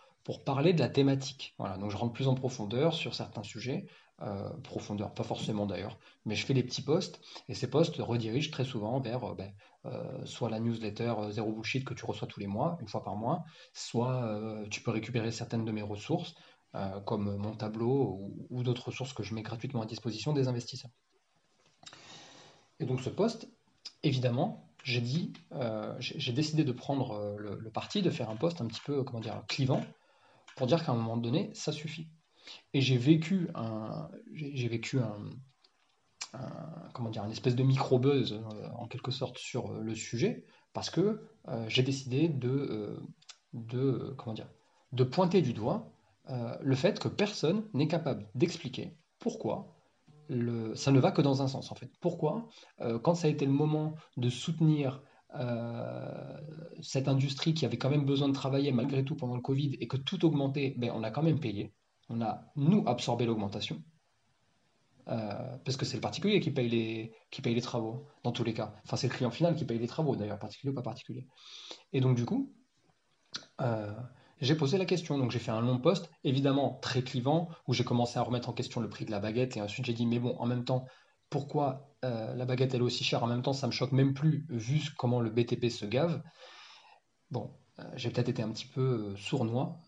parler 0.44 0.72
de 0.72 0.80
la 0.80 0.88
thématique. 0.88 1.54
Voilà, 1.58 1.78
donc 1.78 1.92
je 1.92 1.96
rentre 1.96 2.12
plus 2.12 2.26
en 2.26 2.34
profondeur 2.34 2.94
sur 2.94 3.14
certains 3.14 3.44
sujets, 3.44 3.86
euh, 4.22 4.50
profondeur, 4.64 5.14
pas 5.14 5.22
forcément 5.22 5.66
d'ailleurs, 5.66 6.00
mais 6.24 6.34
je 6.34 6.44
fais 6.44 6.54
des 6.54 6.64
petits 6.64 6.82
posts, 6.82 7.20
et 7.48 7.54
ces 7.54 7.70
posts 7.70 7.98
redirigent 7.98 8.50
très 8.50 8.64
souvent 8.64 8.98
vers 8.98 9.22
euh, 9.22 9.36
ben, 9.36 9.52
soit 10.24 10.50
la 10.50 10.58
newsletter 10.58 11.14
Zéro 11.30 11.52
Bullshit 11.52 11.84
que 11.84 11.94
tu 11.94 12.04
reçois 12.04 12.26
tous 12.26 12.40
les 12.40 12.48
mois, 12.48 12.76
une 12.80 12.88
fois 12.88 13.04
par 13.04 13.14
mois, 13.14 13.44
soit 13.72 14.36
tu 14.68 14.80
peux 14.80 14.90
récupérer 14.90 15.30
certaines 15.30 15.64
de 15.64 15.70
mes 15.70 15.82
ressources, 15.82 16.34
comme 17.04 17.36
mon 17.36 17.54
tableau 17.54 18.32
ou 18.50 18.64
d'autres 18.64 18.86
ressources 18.86 19.12
que 19.12 19.22
je 19.22 19.32
mets 19.32 19.42
gratuitement 19.42 19.82
à 19.82 19.86
disposition 19.86 20.32
des 20.32 20.48
investisseurs. 20.48 20.90
Et 22.80 22.84
donc 22.84 23.00
ce 23.00 23.10
poste, 23.10 23.48
évidemment, 24.02 24.66
j'ai 24.86 25.00
dit, 25.00 25.32
euh, 25.52 25.94
j'ai 25.98 26.32
décidé 26.32 26.62
de 26.62 26.70
prendre 26.70 27.12
euh, 27.12 27.36
le, 27.58 27.70
parti 27.70 28.02
de 28.02 28.10
faire 28.10 28.30
un 28.30 28.36
poste 28.36 28.60
un 28.60 28.66
petit 28.66 28.80
peu, 28.84 29.02
comment 29.02 29.20
dire, 29.20 29.42
clivant, 29.48 29.84
pour 30.56 30.68
dire 30.68 30.84
qu'à 30.84 30.92
un 30.92 30.94
moment 30.94 31.16
donné, 31.16 31.50
ça 31.54 31.72
suffit. 31.72 32.08
Et 32.72 32.80
j'ai 32.80 32.96
vécu 32.96 33.48
un, 33.56 34.08
j'ai 34.32 34.68
vécu 34.68 35.00
un, 35.00 35.18
comment 36.94 37.10
dire, 37.10 37.24
une 37.24 37.32
espèce 37.32 37.56
de 37.56 37.64
micro-buzz, 37.64 38.34
euh, 38.34 38.68
en 38.76 38.86
quelque 38.86 39.10
sorte, 39.10 39.38
sur 39.38 39.72
le 39.72 39.94
sujet, 39.94 40.44
parce 40.72 40.90
que 40.90 41.26
j'ai 41.68 41.82
décidé 41.82 42.28
de, 42.28 43.00
de, 43.54 44.14
comment 44.18 44.34
dire, 44.34 44.48
de 44.92 45.04
pointer 45.04 45.40
du 45.40 45.52
doigt 45.52 45.90
le 46.28 46.74
fait 46.74 46.98
que 46.98 47.08
personne 47.08 47.64
n'est 47.72 47.88
capable 47.88 48.28
d'expliquer 48.34 48.96
pourquoi 49.18 49.75
ça 50.74 50.92
ne 50.92 50.98
va 50.98 51.12
que 51.12 51.22
dans 51.22 51.42
un 51.42 51.48
sens 51.48 51.70
en 51.70 51.74
fait. 51.74 51.90
Pourquoi? 52.00 52.48
Euh, 52.80 52.98
Quand 52.98 53.14
ça 53.14 53.28
a 53.28 53.30
été 53.30 53.46
le 53.46 53.52
moment 53.52 53.94
de 54.16 54.28
soutenir 54.28 55.02
euh, 55.34 56.38
cette 56.80 57.08
industrie 57.08 57.54
qui 57.54 57.64
avait 57.66 57.76
quand 57.76 57.90
même 57.90 58.04
besoin 58.04 58.28
de 58.28 58.34
travailler 58.34 58.72
malgré 58.72 59.04
tout 59.04 59.16
pendant 59.16 59.36
le 59.36 59.42
Covid 59.42 59.76
et 59.80 59.86
que 59.86 59.96
tout 59.96 60.24
augmentait, 60.24 60.74
ben, 60.78 60.92
on 60.94 61.02
a 61.02 61.10
quand 61.10 61.22
même 61.22 61.40
payé. 61.40 61.72
On 62.08 62.20
a, 62.22 62.52
nous, 62.56 62.84
absorbé 62.86 63.26
l'augmentation. 63.26 63.82
Euh, 65.08 65.56
parce 65.64 65.76
que 65.76 65.84
c'est 65.84 65.96
le 65.96 66.00
particulier 66.00 66.40
qui 66.40 66.50
paye, 66.50 66.68
les, 66.68 67.12
qui 67.30 67.40
paye 67.40 67.54
les 67.54 67.60
travaux, 67.60 68.06
dans 68.24 68.32
tous 68.32 68.42
les 68.44 68.54
cas. 68.54 68.74
Enfin, 68.84 68.96
c'est 68.96 69.08
le 69.08 69.14
client 69.14 69.30
final 69.30 69.54
qui 69.54 69.64
paye 69.64 69.78
les 69.78 69.86
travaux, 69.86 70.16
d'ailleurs, 70.16 70.38
particulier 70.38 70.72
ou 70.72 70.74
pas 70.74 70.82
particulier. 70.82 71.26
Et 71.92 72.00
donc, 72.00 72.16
du 72.16 72.24
coup, 72.24 72.52
j'ai 74.40 74.54
posé 74.54 74.78
la 74.78 74.84
question. 74.84 75.18
Donc 75.18 75.30
j'ai 75.30 75.38
fait 75.38 75.50
un 75.50 75.60
long 75.60 75.78
post, 75.78 76.10
évidemment 76.24 76.78
très 76.82 77.02
clivant, 77.02 77.48
où 77.66 77.74
j'ai 77.74 77.84
commencé 77.84 78.18
à 78.18 78.22
remettre 78.22 78.48
en 78.48 78.52
question 78.52 78.80
le 78.80 78.88
prix 78.88 79.04
de 79.04 79.10
la 79.10 79.20
baguette. 79.20 79.56
Et 79.56 79.62
ensuite 79.62 79.86
j'ai 79.86 79.94
dit, 79.94 80.06
mais 80.06 80.18
bon, 80.18 80.36
en 80.38 80.46
même 80.46 80.64
temps, 80.64 80.86
pourquoi 81.30 81.90
euh, 82.04 82.34
la 82.34 82.44
baguette 82.44 82.74
elle 82.74 82.80
est 82.80 82.84
aussi 82.84 83.04
chère? 83.04 83.22
En 83.22 83.26
même 83.26 83.42
temps, 83.42 83.52
ça 83.52 83.66
me 83.66 83.72
choque 83.72 83.92
même 83.92 84.14
plus 84.14 84.46
vu 84.48 84.80
comment 84.96 85.20
le 85.20 85.30
BTP 85.30 85.68
se 85.68 85.86
gave. 85.86 86.22
Bon, 87.30 87.56
euh, 87.78 87.84
j'ai 87.96 88.10
peut-être 88.10 88.28
été 88.28 88.42
un 88.42 88.50
petit 88.50 88.66
peu 88.66 88.80
euh, 89.12 89.16
sournois, 89.16 89.80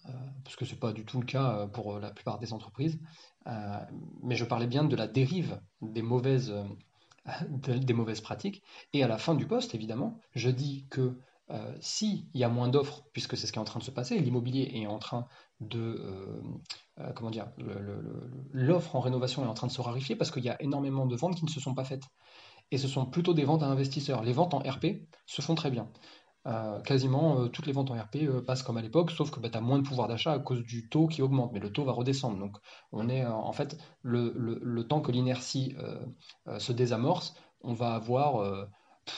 parce 0.45 0.57
que 0.57 0.65
ce 0.65 0.73
n'est 0.73 0.81
pas 0.81 0.93
du 0.93 1.05
tout 1.05 1.21
le 1.21 1.27
cas 1.27 1.67
pour 1.69 1.99
la 1.99 2.11
plupart 2.11 2.39
des 2.39 2.53
entreprises. 2.53 2.99
mais 4.23 4.37
je 4.37 4.45
parlais 4.45 4.67
bien 4.67 4.85
de 4.85 4.97
la 4.97 5.07
dérive 5.07 5.61
des 5.81 6.03
mauvaises, 6.03 6.53
des 7.49 7.95
mauvaises 7.95 8.21
pratiques. 8.21 8.63
Et 8.93 9.03
à 9.05 9.09
la 9.09 9.19
fin 9.19 9.35
du 9.35 9.47
poste, 9.47 9.75
évidemment, 9.75 10.19
je 10.35 10.51
dis 10.51 10.87
que 10.91 11.19
euh, 11.51 11.75
s'il 11.81 12.27
y 12.35 12.45
a 12.45 12.49
moins 12.49 12.69
d'offres, 12.69 13.05
puisque 13.13 13.37
c'est 13.37 13.47
ce 13.47 13.53
qui 13.53 13.59
est 13.59 13.63
en 13.63 13.65
train 13.65 13.79
de 13.79 13.85
se 13.85 13.91
passer, 13.91 14.19
l'immobilier 14.19 14.71
est 14.75 14.87
en 14.87 14.99
train 14.99 15.27
de, 15.61 15.79
euh, 15.81 16.43
euh, 17.01 17.13
comment 17.15 17.31
dire, 17.31 17.49
l'offre 18.53 18.97
en 18.97 19.01
rénovation 19.01 19.45
est 19.45 19.49
en 19.49 19.55
train 19.55 19.67
de 19.67 19.73
se 19.73 19.81
rarifier 19.81 20.15
parce 20.15 20.31
qu'il 20.31 20.45
y 20.45 20.51
a 20.51 20.61
énormément 20.63 21.07
de 21.07 21.17
ventes 21.17 21.37
qui 21.37 21.45
ne 21.45 21.51
se 21.51 21.61
sont 21.61 21.75
pas 21.75 21.85
faites. 21.85 22.05
Et 22.71 22.77
ce 22.77 22.87
sont 22.87 23.07
plutôt 23.07 23.33
des 23.33 23.45
ventes 23.45 23.63
à 23.63 23.67
investisseurs. 23.67 24.23
Les 24.23 24.35
ventes 24.35 24.53
en 24.53 24.59
RP 24.59 25.09
se 25.25 25.41
font 25.41 25.55
très 25.55 25.71
bien. 25.71 25.89
quasiment 26.85 27.49
toutes 27.49 27.67
les 27.67 27.73
ventes 27.73 27.91
en 27.91 27.95
RP 27.95 28.43
passent 28.47 28.63
comme 28.63 28.77
à 28.77 28.83
l'époque, 28.83 29.11
sauf 29.11 29.31
que 29.31 29.41
bah, 29.41 29.49
tu 29.49 29.57
as 29.57 29.63
moins 29.63 29.79
de 29.79 29.89
pouvoir 29.89 30.07
d'achat 30.07 30.33
à 30.33 30.39
cause 30.39 30.63
du 30.63 30.89
taux 30.91 31.07
qui 31.07 31.23
augmente, 31.23 31.53
mais 31.53 31.61
le 31.61 31.73
taux 31.73 31.85
va 31.85 31.93
redescendre. 31.93 32.39
Donc 32.39 32.59
on 32.93 33.09
est 33.09 33.25
en 33.25 33.53
fait 33.53 33.79
le 34.03 34.83
temps 34.83 35.01
que 35.01 35.13
l'inertie 35.13 35.75
se 36.59 36.73
désamorce, 36.73 37.35
on 37.63 37.73
va 37.73 37.95
avoir 37.95 38.69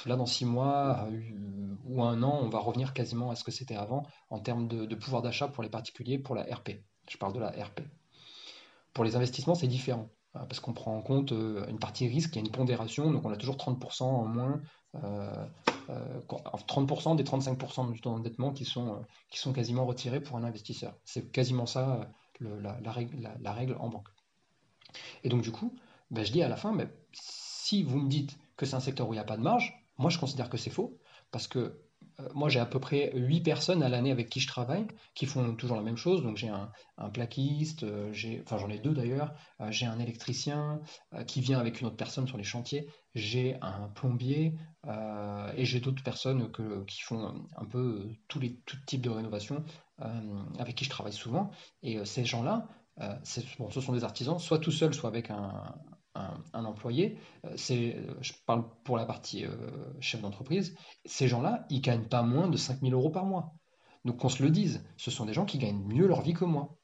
là, 0.07 0.17
dans 0.17 0.27
six 0.27 0.45
mois 0.45 1.07
euh, 1.11 1.77
ou 1.87 2.03
un 2.03 2.23
an, 2.23 2.41
on 2.43 2.49
va 2.49 2.59
revenir 2.59 2.93
quasiment 2.93 3.31
à 3.31 3.37
ce 3.37 3.45
que 3.45 3.51
c'était 3.51 3.77
avant 3.77 4.05
en 4.31 4.39
termes 4.39 4.69
de, 4.69 4.95
pouvoir 4.95 5.23
d'achat 5.23 5.49
pour 5.49 5.63
les 5.63 5.69
particuliers, 5.69 6.19
pour 6.19 6.35
la 6.35 6.43
RP. 6.43 6.83
Je 7.09 7.19
parle 7.19 7.33
de 7.33 7.41
la 7.41 7.51
RP. 7.51 7.81
Pour 8.93 9.05
les 9.05 9.17
investissements, 9.17 9.55
c'est 9.55 9.69
différent 9.69 10.09
hein, 10.35 10.45
parce 10.49 10.61
qu'on 10.61 10.73
prend 10.73 10.97
en 10.97 11.03
compte 11.03 11.33
euh, 11.33 11.67
une 11.69 11.79
partie 11.79 12.09
risque, 12.09 12.35
il 12.35 12.37
y 12.37 12.39
a 12.39 12.45
une 12.45 12.53
pondération, 12.53 13.11
donc 13.11 13.25
on 13.25 13.31
a 13.31 13.37
toujours 13.37 13.57
30% 13.57 14.03
en 14.03 14.27
moins, 14.27 14.61
30% 14.95 17.13
euh, 17.13 17.15
des 17.15 17.25
35% 17.25 17.93
du 17.93 18.01
taux 18.01 18.11
d'endettement 18.11 18.53
qui 18.53 18.65
sont, 18.65 19.03
qui 19.31 19.39
sont 19.39 19.53
quasiment 19.53 19.87
retirés 19.87 20.21
pour 20.21 20.37
un 20.37 20.45
investisseur. 20.45 20.95
C'est 21.05 21.31
quasiment 21.31 21.67
ça 21.67 22.11
la, 22.41 23.53
règle, 23.53 23.77
en 23.79 23.89
banque. 23.89 24.09
Et 25.25 25.29
donc 25.29 25.43
du 25.43 25.53
coup, 25.53 25.75
ben, 26.11 26.25
je 26.25 26.33
dis 26.33 26.43
à 26.43 26.49
la 26.49 26.57
fin, 26.57 26.73
mais 26.73 26.89
si 27.13 27.83
vous 27.83 27.99
me 27.99 28.09
dites 28.09 28.37
que 28.57 28.67
c'est 28.67 28.77
un 28.77 28.81
secteur 28.81 29.09
où 29.09 29.13
il 29.13 29.17
n'y 29.17 29.21
a 29.21 29.25
pas 29.25 29.37
de 29.37 29.43
marge, 29.43 29.80
moi, 30.01 30.11
je 30.11 30.19
considère 30.19 30.49
que 30.49 30.57
c'est 30.57 30.71
faux, 30.71 30.99
parce 31.31 31.47
que 31.47 31.79
moi, 32.35 32.49
j'ai 32.49 32.61
à 32.61 32.67
peu 32.67 32.81
près 32.81 33.13
8 33.15 33.43
personnes 33.43 33.83
à 33.83 33.89
l'année 33.89 34.11
avec 34.11 34.31
qui 34.31 34.41
je 34.41 34.47
travaille, 34.47 34.87
qui 35.15 35.27
font 35.27 35.55
toujours 35.55 35.77
la 35.77 35.83
même 35.83 35.97
chose. 35.97 36.23
Donc, 36.23 36.37
j'ai 36.39 36.49
un, 36.49 36.71
plaquiste, 37.11 37.83
euh, 37.83 38.13
enfin, 38.43 38.59
j'en 38.59 38.71
ai 38.71 38.79
deux 38.79 38.95
d'ailleurs. 38.95 39.35
Euh, 39.61 39.71
j'ai 39.71 39.87
un 39.87 39.99
électricien 39.99 40.81
qui 41.27 41.41
vient 41.41 41.59
avec 41.59 41.81
une 41.81 41.87
autre 41.87 41.97
personne 41.97 42.27
sur 42.27 42.39
les 42.39 42.45
chantiers. 42.45 42.89
J'ai 43.15 43.57
un 43.61 43.89
plombier 43.89 44.55
et 45.57 45.65
j'ai 45.65 45.81
d'autres 45.81 46.03
personnes 46.03 46.51
qui 46.87 47.03
font 47.03 47.47
un 47.57 47.65
peu 47.67 48.09
tous 48.29 48.39
les 48.39 48.57
tout 48.67 48.79
types 48.87 49.03
de 49.03 49.11
rénovation 49.11 49.65
avec 50.59 50.77
qui 50.77 50.85
je 50.85 50.91
travaille 50.91 51.13
souvent. 51.13 51.51
Et 51.83 52.03
ces 52.05 52.25
gens-là, 52.25 52.69
bon, 53.59 53.71
ce 53.71 53.81
sont 53.81 53.93
des 53.93 54.05
artisans, 54.05 54.39
soit 54.39 54.59
tout 54.59 54.71
seuls, 54.71 54.95
soit 54.95 55.09
avec 55.09 55.31
un, 55.31 55.75
un, 56.15 56.65
employé, 56.65 57.19
euh, 57.47 57.57
euh, 57.71 58.15
je 58.21 58.33
parle 58.47 58.65
pour 58.85 58.97
la 58.97 59.07
partie 59.07 59.45
euh, 59.45 59.57
chef 60.01 60.21
d'entreprise, 60.21 60.77
ces 61.05 61.29
gens-là, 61.29 61.67
ils 61.71 61.81
gagnent 61.81 62.09
pas 62.09 62.23
moins 62.23 62.49
de 62.49 62.57
5000 62.57 62.93
euros 62.93 63.11
par 63.11 63.25
mois. 63.25 63.55
Donc 64.05 64.19
qu'on 64.19 64.29
se 64.29 64.43
le 64.43 64.51
dise, 64.51 64.85
ce 64.97 65.11
sont 65.11 65.27
des 65.27 65.33
gens 65.33 65.45
qui 65.45 65.59
gagnent 65.59 65.85
mieux 65.85 66.07
leur 66.07 66.23
vie 66.23 66.35
que 66.35 66.45
moi. 66.45 66.77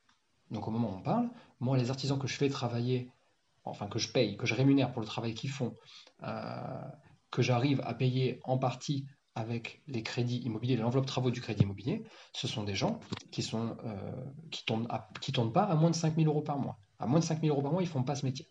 Donc 0.51 0.69
au 0.69 0.71
moment 0.71 0.91
où 0.91 0.97
on 0.97 1.03
parle, 1.03 1.31
moi 1.61 1.77
les 1.77 1.91
artisans 1.91 2.19
que 2.19 2.29
je 2.29 2.37
fais 2.37 2.49
travailler, 2.49 3.11
enfin 3.65 3.89
que 3.89 3.99
je 3.99 4.13
paye, 4.13 4.37
que 4.37 4.47
je 4.47 4.55
rémunère 4.55 4.93
pour 4.93 5.01
le 5.01 5.07
travail 5.07 5.35
qu'ils 5.35 5.51
font, 5.51 5.75
que 7.31 7.43
j'arrive 7.43 7.81
à 7.85 7.95
payer 7.95 8.39
en 8.45 8.59
partie 8.59 9.07
avec 9.35 9.83
les 9.87 10.03
crédits 10.03 10.39
immobiliers, 10.45 10.77
l'enveloppe 10.77 11.07
travaux 11.07 11.31
du 11.31 11.41
crédit 11.41 11.65
immobilier, 11.65 12.05
ce 12.33 12.47
sont 12.47 12.63
des 12.65 12.75
gens 12.75 13.01
qui 13.33 13.43
sont 13.43 13.77
qui 14.51 14.65
tournent, 15.33 15.53
pas 15.53 15.65
à 15.65 15.75
moins 15.75 15.91
de 15.91 15.97
5000 15.97 16.29
euros 16.29 16.43
par 16.43 16.59
mois. 16.59 16.79
À 16.99 17.07
moins 17.07 17.19
de 17.19 17.25
5000 17.25 17.51
euros 17.51 17.63
par 17.63 17.73
mois, 17.73 17.83
ils 17.83 17.89
font 17.89 18.05
pas 18.05 18.15
ce 18.15 18.25
métier. 18.25 18.47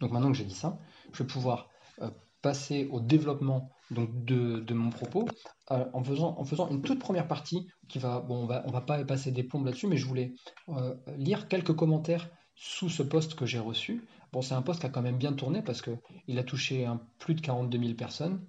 Donc 0.00 0.12
maintenant 0.12 0.30
que 0.30 0.36
j'ai 0.36 0.44
dit 0.44 0.54
ça, 0.54 0.78
je 1.12 1.22
vais 1.22 1.26
pouvoir 1.26 1.68
euh, 2.02 2.10
passer 2.42 2.88
au 2.90 3.00
développement 3.00 3.70
donc, 3.90 4.24
de, 4.24 4.74
mon 4.74 4.90
propos 4.90 5.26
euh, 5.70 5.84
en, 5.92 6.02
faisant, 6.02 6.38
en 6.38 6.44
faisant 6.44 6.68
une 6.68 6.82
toute 6.82 6.98
première 6.98 7.28
partie 7.28 7.66
qui 7.88 7.98
va, 7.98 8.20
bon, 8.20 8.42
on 8.42 8.46
va, 8.46 8.62
on 8.66 8.70
va 8.70 8.80
pas 8.80 9.02
passer 9.04 9.30
des 9.30 9.44
plombes 9.44 9.66
là-dessus, 9.66 9.86
mais 9.86 9.96
je 9.96 10.06
voulais 10.06 10.34
euh, 10.68 10.94
lire 11.16 11.48
quelques 11.48 11.74
commentaires 11.74 12.28
sous 12.54 12.88
ce 12.88 13.02
poste 13.02 13.34
que 13.34 13.46
j'ai 13.46 13.58
reçu. 13.58 14.06
Bon, 14.32 14.42
c'est 14.42 14.54
un 14.54 14.62
poste 14.62 14.80
qui 14.80 14.86
a 14.86 14.90
quand 14.90 15.02
même 15.02 15.18
bien 15.18 15.32
tourné 15.32 15.62
parce 15.62 15.82
qu'il 15.82 16.38
a 16.38 16.44
touché 16.44 16.88
plus 17.18 17.34
de 17.34 17.40
42 17.40 17.78
000 17.78 17.94
personnes. 17.94 18.44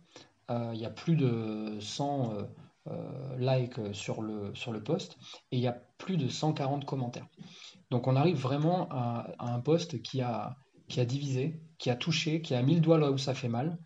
il 0.50 0.80
y 0.80 0.86
a 0.86 0.90
plus 0.90 1.16
de 1.16 1.78
100 1.80 2.34
likes 3.38 3.94
sur 3.94 4.22
le, 4.22 4.54
sur 4.56 4.72
le 4.72 4.84
poste 4.84 5.18
et 5.52 5.58
il 5.58 5.64
y 5.64 5.68
a 5.68 5.78
plus 5.98 6.18
de 6.18 6.28
140 6.28 6.86
commentaires. 6.86 7.28
Donc 7.92 8.08
on 8.08 8.16
arrive 8.16 8.38
vraiment 8.38 8.88
à 8.92 9.28
un 9.40 9.60
poste 9.60 10.02
qui 10.02 10.22
a, 10.22 10.56
qui 10.88 11.00
a 11.00 11.06
divisé, 11.06 11.62
qui 11.78 11.90
a 11.90 11.96
touché, 11.96 12.42
qui 12.42 12.56
a 12.56 12.62
mis 12.62 12.76
le 12.76 12.82
doigt 12.82 12.98
là 12.98 13.12
où 13.12 13.18
ça 13.18 13.34
fait 13.34 13.48
mal, 13.48 13.78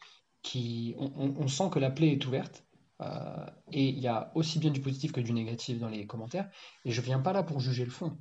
qui, 0.42 0.96
on, 0.98 1.48
sent 1.48 1.70
que 1.72 1.80
la 1.80 1.92
plaie 1.92 2.12
est 2.12 2.26
ouverte. 2.26 2.66
Euh, 3.02 3.46
et 3.72 3.90
il 3.90 4.00
y 4.00 4.08
a 4.08 4.32
aussi 4.36 4.60
bien 4.60 4.72
du 4.72 4.82
positif 4.82 5.12
que 5.12 5.22
du 5.22 5.32
négatif 5.32 5.80
dans 5.80 5.90
les 5.90 6.06
commentaires. 6.06 6.50
Et 6.86 6.92
je 6.92 7.02
viens 7.02 7.20
pas 7.20 7.34
là 7.34 7.44
pour 7.44 7.60
juger 7.60 7.86
le 7.86 7.92
fond. 7.92 8.18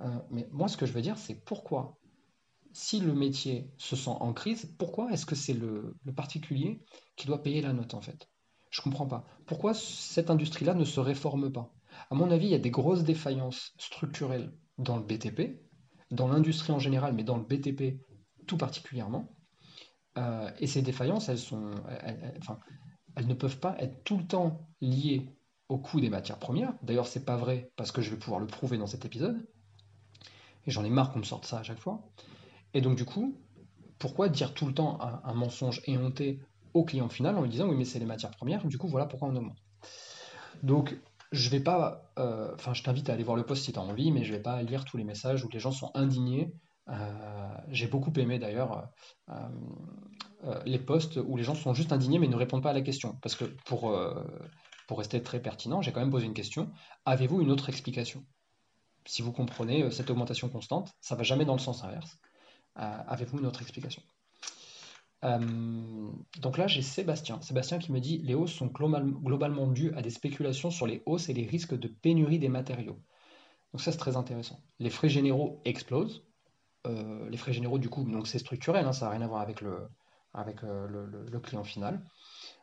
Euh, 0.00 0.18
mais 0.30 0.48
moi, 0.52 0.68
ce 0.68 0.76
que 0.76 0.86
je 0.86 0.92
veux 0.92 1.02
dire, 1.02 1.18
c'est 1.18 1.34
pourquoi, 1.34 1.98
si 2.72 3.00
le 3.00 3.14
métier 3.14 3.70
se 3.78 3.96
sent 3.96 4.10
en 4.10 4.32
crise, 4.32 4.74
pourquoi 4.78 5.10
est-ce 5.12 5.26
que 5.26 5.34
c'est 5.34 5.52
le, 5.52 5.96
le, 6.04 6.12
particulier 6.12 6.82
qui 7.16 7.26
doit 7.26 7.42
payer 7.42 7.60
la 7.60 7.72
note 7.72 7.94
en 7.94 8.00
fait? 8.00 8.28
Je 8.70 8.80
ne 8.80 8.84
comprends 8.84 9.06
pas. 9.06 9.26
Pourquoi 9.46 9.74
cette 9.74 10.30
industrie-là 10.30 10.74
ne 10.74 10.84
se 10.84 11.00
réforme 11.00 11.52
pas? 11.52 11.74
À 12.10 12.14
mon 12.14 12.30
avis, 12.30 12.46
il 12.46 12.52
y 12.52 12.54
a 12.54 12.58
des 12.58 12.70
grosses 12.70 13.04
défaillances 13.04 13.74
structurelles 13.78 14.52
dans 14.78 14.96
le 14.96 15.02
BTP, 15.02 15.60
dans 16.10 16.28
l'industrie 16.28 16.72
en 16.72 16.78
général, 16.78 17.12
mais 17.12 17.24
dans 17.24 17.36
le 17.36 17.44
BTP 17.44 18.00
particulièrement. 18.56 19.28
Euh, 20.18 20.50
et 20.58 20.66
ces 20.66 20.82
défaillances, 20.82 21.28
elles, 21.28 21.38
sont, 21.38 21.70
enfin, 22.38 22.58
elles 23.16 23.26
ne 23.26 23.34
peuvent 23.34 23.58
pas 23.58 23.76
être 23.78 24.04
tout 24.04 24.18
le 24.18 24.26
temps 24.26 24.68
liées 24.80 25.26
au 25.68 25.78
coût 25.78 26.00
des 26.00 26.10
matières 26.10 26.38
premières. 26.38 26.74
D'ailleurs, 26.82 27.06
c'est 27.06 27.24
pas 27.24 27.36
vrai 27.36 27.72
parce 27.76 27.92
que 27.92 28.02
je 28.02 28.10
vais 28.10 28.16
pouvoir 28.16 28.40
le 28.40 28.46
prouver 28.46 28.76
dans 28.76 28.86
cet 28.86 29.04
épisode. 29.04 29.46
Et 30.66 30.70
j'en 30.70 30.84
ai 30.84 30.90
marre 30.90 31.12
qu'on 31.12 31.20
me 31.20 31.24
sorte 31.24 31.46
ça 31.46 31.58
à 31.58 31.62
chaque 31.62 31.80
fois. 31.80 32.12
Et 32.74 32.80
donc, 32.80 32.96
du 32.96 33.04
coup, 33.04 33.36
pourquoi 33.98 34.28
dire 34.28 34.54
tout 34.54 34.66
le 34.66 34.74
temps 34.74 34.98
un, 35.00 35.34
mensonge 35.34 35.80
éhonté 35.86 36.40
au 36.74 36.84
client 36.84 37.08
final 37.08 37.36
en 37.36 37.42
lui 37.42 37.50
disant 37.50 37.68
oui, 37.68 37.76
mais 37.76 37.84
c'est 37.84 37.98
les 37.98 38.06
matières 38.06 38.30
premières, 38.30 38.66
du 38.66 38.78
coup, 38.78 38.88
voilà 38.88 39.06
pourquoi 39.06 39.28
on 39.28 39.36
augmente. 39.36 39.58
Donc, 40.62 40.96
je 41.32 41.48
vais 41.48 41.60
pas, 41.60 42.12
euh, 42.18 42.52
enfin, 42.54 42.74
je 42.74 42.82
t'invite 42.82 43.08
à 43.08 43.14
aller 43.14 43.24
voir 43.24 43.36
le 43.36 43.44
post 43.44 43.64
si 43.64 43.72
tu 43.72 43.78
as 43.78 43.82
envie, 43.82 44.12
mais 44.12 44.24
je 44.24 44.32
vais 44.32 44.42
pas 44.42 44.62
lire 44.62 44.84
tous 44.84 44.96
les 44.96 45.04
messages 45.04 45.44
où 45.44 45.48
les 45.48 45.58
gens 45.58 45.72
sont 45.72 45.90
indignés 45.94 46.52
j'ai 47.68 47.86
beaucoup 47.86 48.12
aimé 48.16 48.38
d'ailleurs 48.38 48.90
euh, 49.28 49.34
euh, 50.44 50.60
les 50.66 50.78
posts 50.78 51.16
où 51.16 51.36
les 51.36 51.44
gens 51.44 51.54
sont 51.54 51.74
juste 51.74 51.92
indignés 51.92 52.18
mais 52.18 52.28
ne 52.28 52.36
répondent 52.36 52.62
pas 52.62 52.70
à 52.70 52.74
la 52.74 52.80
question. 52.80 53.18
Parce 53.22 53.34
que 53.34 53.44
pour, 53.44 53.96
pour 54.88 54.98
rester 54.98 55.22
très 55.22 55.40
pertinent, 55.40 55.82
j'ai 55.82 55.92
quand 55.92 56.00
même 56.00 56.10
posé 56.10 56.26
une 56.26 56.34
question. 56.34 56.70
Avez-vous 57.04 57.40
une 57.40 57.50
autre 57.50 57.68
explication? 57.68 58.24
Si 59.04 59.22
vous 59.22 59.32
comprenez 59.32 59.90
cette 59.90 60.10
augmentation 60.10 60.48
constante, 60.48 60.92
ça 61.00 61.14
va 61.16 61.22
jamais 61.22 61.44
dans 61.44 61.54
le 61.54 61.60
sens 61.60 61.82
inverse. 61.84 62.18
Avez-vous 62.74 63.38
une 63.38 63.46
autre 63.46 63.62
explication? 63.62 64.02
Donc 65.22 66.58
là, 66.58 66.66
j'ai 66.66 66.82
Sébastien. 66.82 67.40
Sébastien 67.42 67.78
qui 67.78 67.92
me 67.92 68.00
dit 68.00 68.18
les 68.18 68.34
hausses 68.34 68.52
sont 68.52 68.66
globalement 68.66 69.68
dues 69.68 69.92
à 69.94 70.02
des 70.02 70.10
spéculations 70.10 70.70
sur 70.70 70.86
les 70.86 71.02
hausses 71.06 71.28
et 71.28 71.32
les 71.32 71.46
risques 71.46 71.78
de 71.78 71.88
pénurie 71.88 72.40
des 72.40 72.48
matériaux. 72.48 73.00
Donc 73.72 73.80
ça, 73.80 73.92
c'est 73.92 73.98
très 73.98 74.16
intéressant. 74.16 74.60
Les 74.80 74.90
frais 74.90 75.08
généraux 75.08 75.60
explosent. 75.64 76.24
Euh, 76.86 77.28
les 77.30 77.36
frais 77.36 77.52
généraux, 77.52 77.78
du 77.78 77.88
coup, 77.88 78.04
donc 78.04 78.26
c'est 78.26 78.38
structurel, 78.38 78.86
hein, 78.86 78.92
ça 78.92 79.06
n'a 79.06 79.12
rien 79.12 79.22
à 79.22 79.26
voir 79.26 79.40
avec 79.40 79.62
euh, 79.62 79.88
le, 80.88 81.40
client 81.40 81.62
final. 81.62 82.04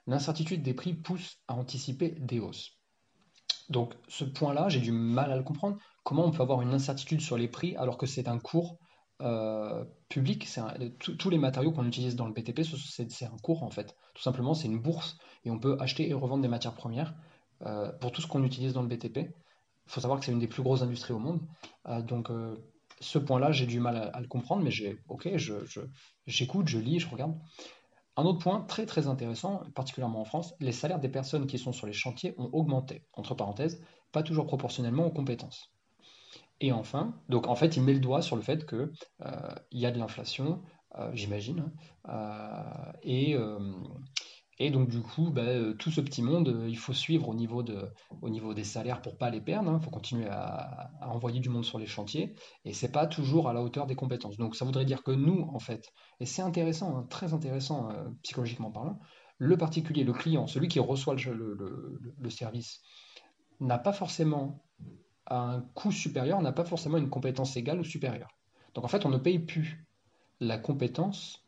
L'incertitude 0.08 0.62
des 0.62 0.74
prix 0.74 0.94
pousse 0.94 1.38
à 1.48 1.56
anticiper 1.56 2.12
des 2.20 2.40
hausses. 2.40 2.78
Donc 3.70 3.94
ce 4.08 4.26
point-là, 4.26 4.68
j'ai 4.68 4.80
du 4.80 4.92
mal 4.92 5.32
à 5.32 5.38
le 5.38 5.44
comprendre. 5.44 5.78
Comment 6.04 6.26
on 6.26 6.32
peut 6.32 6.42
avoir 6.42 6.62
une 6.62 6.74
incertitude 6.74 7.22
sur 7.22 7.38
les 7.38 7.48
prix 7.48 7.76
alors 7.76 7.98
que 7.98 8.08
c'est 8.08 8.28
un 8.28 8.40
cours 8.40 8.78
euh, 9.22 9.86
public? 10.10 10.48
Tous 11.00 11.30
les 11.30 11.38
matériaux 11.38 11.72
qu'on 11.72 11.86
utilise 11.86 12.16
dans 12.16 12.26
le 12.26 12.34
BTP, 12.34 12.64
c'est 12.64 13.26
un 13.26 13.38
cours 13.38 13.64
en 13.64 13.70
fait. 13.70 13.96
Tout 14.16 14.24
simplement, 14.24 14.54
c'est 14.54 14.68
une 14.68 14.82
bourse 14.82 15.18
et 15.46 15.52
on 15.52 15.60
peut 15.60 15.78
acheter 15.80 16.10
et 16.10 16.14
revendre 16.14 16.42
des 16.42 16.48
matières 16.48 16.74
premières 16.74 17.14
pour 18.02 18.12
tout 18.12 18.22
ce 18.22 18.28
qu'on 18.28 18.44
utilise 18.44 18.74
dans 18.74 18.82
le 18.82 18.88
BTP. 18.88 19.18
Il 19.18 19.92
faut 19.92 20.02
savoir 20.02 20.20
que 20.20 20.26
c'est 20.26 20.32
une 20.32 20.40
des 20.40 20.48
plus 20.48 20.64
grosses 20.64 20.82
industries 20.82 21.14
au 21.14 21.20
monde. 21.20 21.42
donc 22.08 22.32
ce 23.02 23.18
point-là, 23.18 23.52
j'ai 23.52 23.66
du 23.66 23.80
mal 23.80 24.12
à, 24.14 24.20
le 24.20 24.28
comprendre, 24.28 24.64
mais 24.64 24.72
j'ai, 24.72 25.00
ok, 25.08 25.30
j'écoute, 26.28 26.68
je, 26.68 26.78
lis, 26.78 27.00
je 27.00 27.10
regarde. 27.10 27.38
Un 28.18 28.24
autre 28.26 28.40
point 28.40 28.62
très 28.62 28.86
très 28.86 29.08
intéressant, 29.08 29.64
particulièrement 29.76 30.22
en 30.22 30.26
France, 30.26 30.54
les 30.60 30.74
salaires 30.74 31.00
des 31.00 31.10
personnes 31.10 31.48
qui 31.48 31.58
sont 31.58 31.72
sur 31.72 31.88
les 31.88 31.94
chantiers 31.94 32.34
ont 32.38 32.50
augmenté, 32.52 33.06
entre 33.14 33.34
parenthèses, 33.34 33.82
pas 34.12 34.24
toujours 34.24 34.46
proportionnellement 34.46 35.06
aux 35.06 35.12
compétences. 35.12 35.72
Et 36.62 36.72
enfin, 36.72 37.14
donc 37.30 37.48
en 37.48 37.56
fait, 37.56 37.78
il 37.78 37.84
met 37.84 37.94
le 37.94 38.00
doigt 38.00 38.22
sur 38.22 38.36
le 38.36 38.42
fait 38.42 38.68
qu'il 38.68 38.92
euh, 39.22 39.56
y 39.72 39.86
a 39.86 39.92
de 39.92 40.00
l'inflation, 40.00 40.62
euh, 40.98 41.10
j'imagine, 41.14 41.72
euh, 42.10 42.92
et, 43.04 43.38
et 44.62 44.72
donc 44.72 44.90
du 44.90 45.02
coup, 45.02 45.32
bah, 45.32 45.44
euh, 45.44 45.74
tout 45.74 45.90
ce 45.90 46.02
petit 46.02 46.22
monde, 46.22 46.50
euh, 46.50 46.68
il 46.68 46.78
faut 46.78 46.92
suivre 46.92 47.30
au 47.30 47.34
niveau, 47.34 47.64
de, 47.64 47.90
au 48.22 48.30
niveau 48.30 48.54
des 48.54 48.66
salaires 48.66 49.02
pour 49.02 49.18
pas 49.18 49.30
les 49.30 49.40
perdre. 49.40 49.72
Il 49.72 49.76
hein. 49.76 49.80
faut 49.80 49.90
continuer 49.90 50.28
à, 50.30 50.92
envoyer 51.02 51.40
du 51.40 51.48
monde 51.48 51.64
sur 51.64 51.80
les 51.80 51.86
chantiers. 51.86 52.36
Et 52.66 52.74
c'est 52.74 52.92
pas 52.92 53.08
toujours 53.08 53.48
à 53.48 53.54
la 53.54 53.62
hauteur 53.62 53.86
des 53.86 53.96
compétences. 53.96 54.36
Donc 54.36 54.58
ça 54.58 54.66
voudrait 54.66 54.84
dire 54.84 55.02
que 55.02 55.12
nous, 55.12 55.48
en 55.54 55.60
fait, 55.60 55.94
et 56.20 56.26
c'est 56.26 56.42
intéressant, 56.42 56.98
hein, 56.98 57.08
très 57.10 57.34
intéressant 57.34 57.90
euh, 57.90 58.10
psychologiquement 58.22 58.70
parlant, 58.70 59.00
le 59.38 59.56
particulier, 59.58 60.04
le 60.04 60.12
client, 60.12 60.46
celui 60.46 60.68
qui 60.68 60.80
reçoit 60.80 61.16
le, 61.16 62.30
service, 62.30 62.82
n'a 63.62 63.78
pas 63.78 63.94
forcément 63.94 64.66
un 65.28 65.62
coût 65.74 65.94
supérieur, 65.94 66.42
n'a 66.42 66.52
pas 66.52 66.66
forcément 66.66 66.98
une 66.98 67.10
compétence 67.10 67.56
égale 67.56 67.80
ou 67.80 67.86
supérieure. 67.86 68.36
Donc 68.74 68.84
en 68.84 68.90
fait, 68.90 69.06
on 69.06 69.10
ne 69.10 69.18
paye 69.18 69.40
plus 69.40 69.88
la 70.42 70.58
compétence 70.58 71.46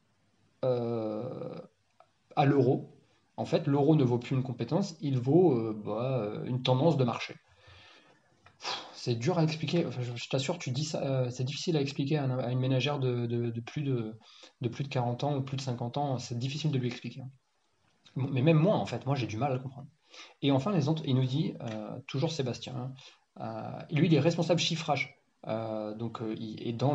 à 0.62 2.46
l'euro, 2.46 3.01
en 3.42 3.46
fait, 3.46 3.66
l'euro 3.66 3.96
ne 3.96 4.04
vaut 4.04 4.20
plus 4.20 4.36
une 4.36 4.44
compétence, 4.44 4.96
il 5.02 5.18
vaut 5.18 5.54
euh, 5.54 5.82
bah, 5.84 6.20
euh, 6.22 6.46
une 6.46 6.62
tendance 6.62 6.96
de 6.96 7.04
marché. 7.04 7.36
C'est 8.94 9.16
dur 9.16 9.40
à 9.40 9.44
expliquer. 9.44 9.88
je, 10.00 10.30
t'assure, 10.30 10.60
tu 10.60 10.70
dis 10.70 10.92
euh, 10.94 11.28
c'est 11.32 11.44
difficile 11.44 11.76
à 11.76 11.82
expliquer 11.82 12.20
à, 12.20 12.52
une 12.52 12.60
ménagère 12.60 13.00
de, 13.00 13.52
plus 13.66 13.82
de, 13.82 14.16
plus 14.70 14.84
de 14.84 14.90
40 14.90 15.24
ans 15.24 15.36
ou 15.36 15.42
plus 15.42 15.58
de 15.58 15.62
50 15.62 15.98
ans. 15.98 16.20
C'est 16.20 16.38
difficile 16.38 16.70
de 16.70 16.78
lui 16.78 16.88
expliquer. 16.88 17.24
Mais 18.16 18.44
même 18.44 18.60
moi, 18.60 18.76
en 18.76 18.86
fait, 18.86 19.08
moi, 19.08 19.16
j'ai 19.16 19.26
du 19.26 19.38
mal 19.38 19.52
à 19.54 19.58
comprendre. 19.58 19.88
Et 20.44 20.52
enfin, 20.52 20.72
les 20.72 20.88
il 21.06 21.16
nous 21.16 21.26
dit, 21.26 21.56
toujours 22.06 22.32
Sébastien, 22.32 22.94
hein, 23.40 23.80
lui, 23.90 24.06
il 24.06 24.14
est 24.14 24.20
responsable 24.20 24.60
chiffrage. 24.60 25.18
donc, 25.48 26.20
il 26.38 26.68
est 26.68 26.74
dans 26.74 26.94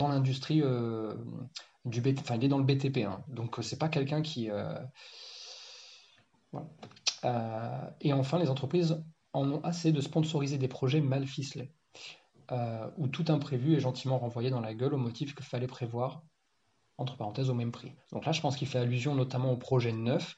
l'industrie 0.00 0.62
il 1.84 2.44
est 2.44 2.48
dans 2.48 2.58
le 2.58 2.64
BTP, 2.64 2.98
hein. 2.98 3.22
donc 3.28 3.58
euh, 3.58 3.62
c'est 3.62 3.78
pas 3.78 3.88
quelqu'un 3.88 4.22
qui. 4.22 4.50
Euh, 4.50 4.78
euh, 7.24 7.90
et 8.00 8.12
enfin, 8.12 8.38
les 8.38 8.50
entreprises 8.50 9.02
en 9.32 9.50
ont 9.50 9.60
assez 9.62 9.92
de 9.92 10.00
sponsoriser 10.00 10.58
des 10.58 10.68
projets 10.68 11.00
mal 11.00 11.26
ficelés, 11.26 11.72
où 12.96 13.08
tout 13.08 13.24
imprévu 13.28 13.74
est 13.74 13.80
gentiment 13.80 14.18
renvoyé 14.18 14.50
dans 14.50 14.60
la 14.60 14.74
gueule 14.74 14.94
au 14.94 14.98
motif 14.98 15.34
qu'il 15.34 15.44
fallait 15.44 15.66
prévoir, 15.66 16.22
entre 16.98 17.16
parenthèses, 17.16 17.50
au 17.50 17.54
même 17.54 17.72
prix. 17.72 17.92
Donc 18.12 18.24
là, 18.24 18.32
je 18.32 18.40
pense 18.40 18.56
qu'il 18.56 18.68
fait 18.68 18.78
allusion 18.78 19.14
notamment 19.14 19.50
au 19.50 19.56
projet 19.56 19.92
neuf, 19.92 20.36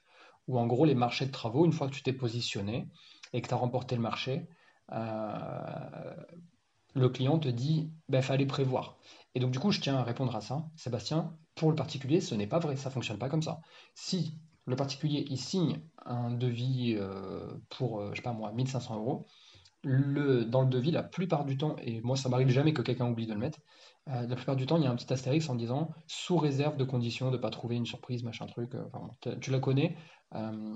où 0.48 0.58
en 0.58 0.66
gros 0.66 0.86
les 0.86 0.94
marchés 0.94 1.26
de 1.26 1.32
travaux, 1.32 1.66
une 1.66 1.72
fois 1.72 1.88
que 1.88 1.92
tu 1.92 2.02
t'es 2.02 2.14
positionné 2.14 2.88
et 3.34 3.42
que 3.42 3.48
tu 3.48 3.54
as 3.54 3.58
remporté 3.58 3.94
le 3.94 4.00
marché, 4.00 4.48
le 6.96 7.08
client 7.10 7.38
te 7.38 7.48
dit, 7.48 7.90
ben, 8.08 8.22
fallait 8.22 8.46
prévoir. 8.46 8.96
Et 9.36 9.40
donc 9.40 9.52
du 9.52 9.60
coup, 9.60 9.70
je 9.70 9.80
tiens 9.80 9.96
à 9.96 10.02
répondre 10.02 10.34
à 10.34 10.40
ça. 10.40 10.64
Sébastien, 10.74 11.36
pour 11.54 11.70
le 11.70 11.76
particulier, 11.76 12.20
ce 12.20 12.34
n'est 12.34 12.46
pas 12.46 12.58
vrai, 12.58 12.76
ça 12.76 12.88
ne 12.88 12.94
fonctionne 12.94 13.18
pas 13.18 13.28
comme 13.28 13.42
ça. 13.42 13.60
Si 13.94 14.34
le 14.64 14.74
particulier, 14.74 15.24
il 15.30 15.38
signe 15.38 15.80
un 16.04 16.32
devis 16.32 16.96
euh, 16.98 17.46
pour, 17.70 18.10
je 18.10 18.16
sais 18.16 18.22
pas 18.22 18.32
moi, 18.32 18.50
1500 18.52 18.96
euros, 18.96 19.26
dans 19.86 20.62
le 20.62 20.68
devis, 20.68 20.90
la 20.90 21.02
plupart 21.02 21.44
du 21.44 21.56
temps, 21.56 21.76
et 21.82 22.00
moi 22.00 22.16
ça 22.16 22.28
m'arrive 22.28 22.48
jamais 22.48 22.72
que 22.72 22.82
quelqu'un 22.82 23.08
oublie 23.08 23.26
de 23.26 23.32
le 23.32 23.38
mettre, 23.38 23.60
euh, 24.08 24.26
la 24.26 24.36
plupart 24.36 24.56
du 24.56 24.66
temps 24.66 24.76
il 24.76 24.84
y 24.84 24.86
a 24.86 24.90
un 24.90 24.96
petit 24.96 25.12
astérix 25.12 25.48
en 25.48 25.54
disant 25.54 25.90
sous 26.06 26.36
réserve 26.36 26.76
de 26.76 26.84
conditions 26.84 27.30
de 27.30 27.36
ne 27.36 27.42
pas 27.42 27.50
trouver 27.50 27.76
une 27.76 27.86
surprise, 27.86 28.22
machin 28.22 28.46
truc, 28.46 28.74
euh, 28.74 29.36
tu 29.40 29.50
la 29.50 29.60
connais. 29.60 29.96
Euh, 30.34 30.74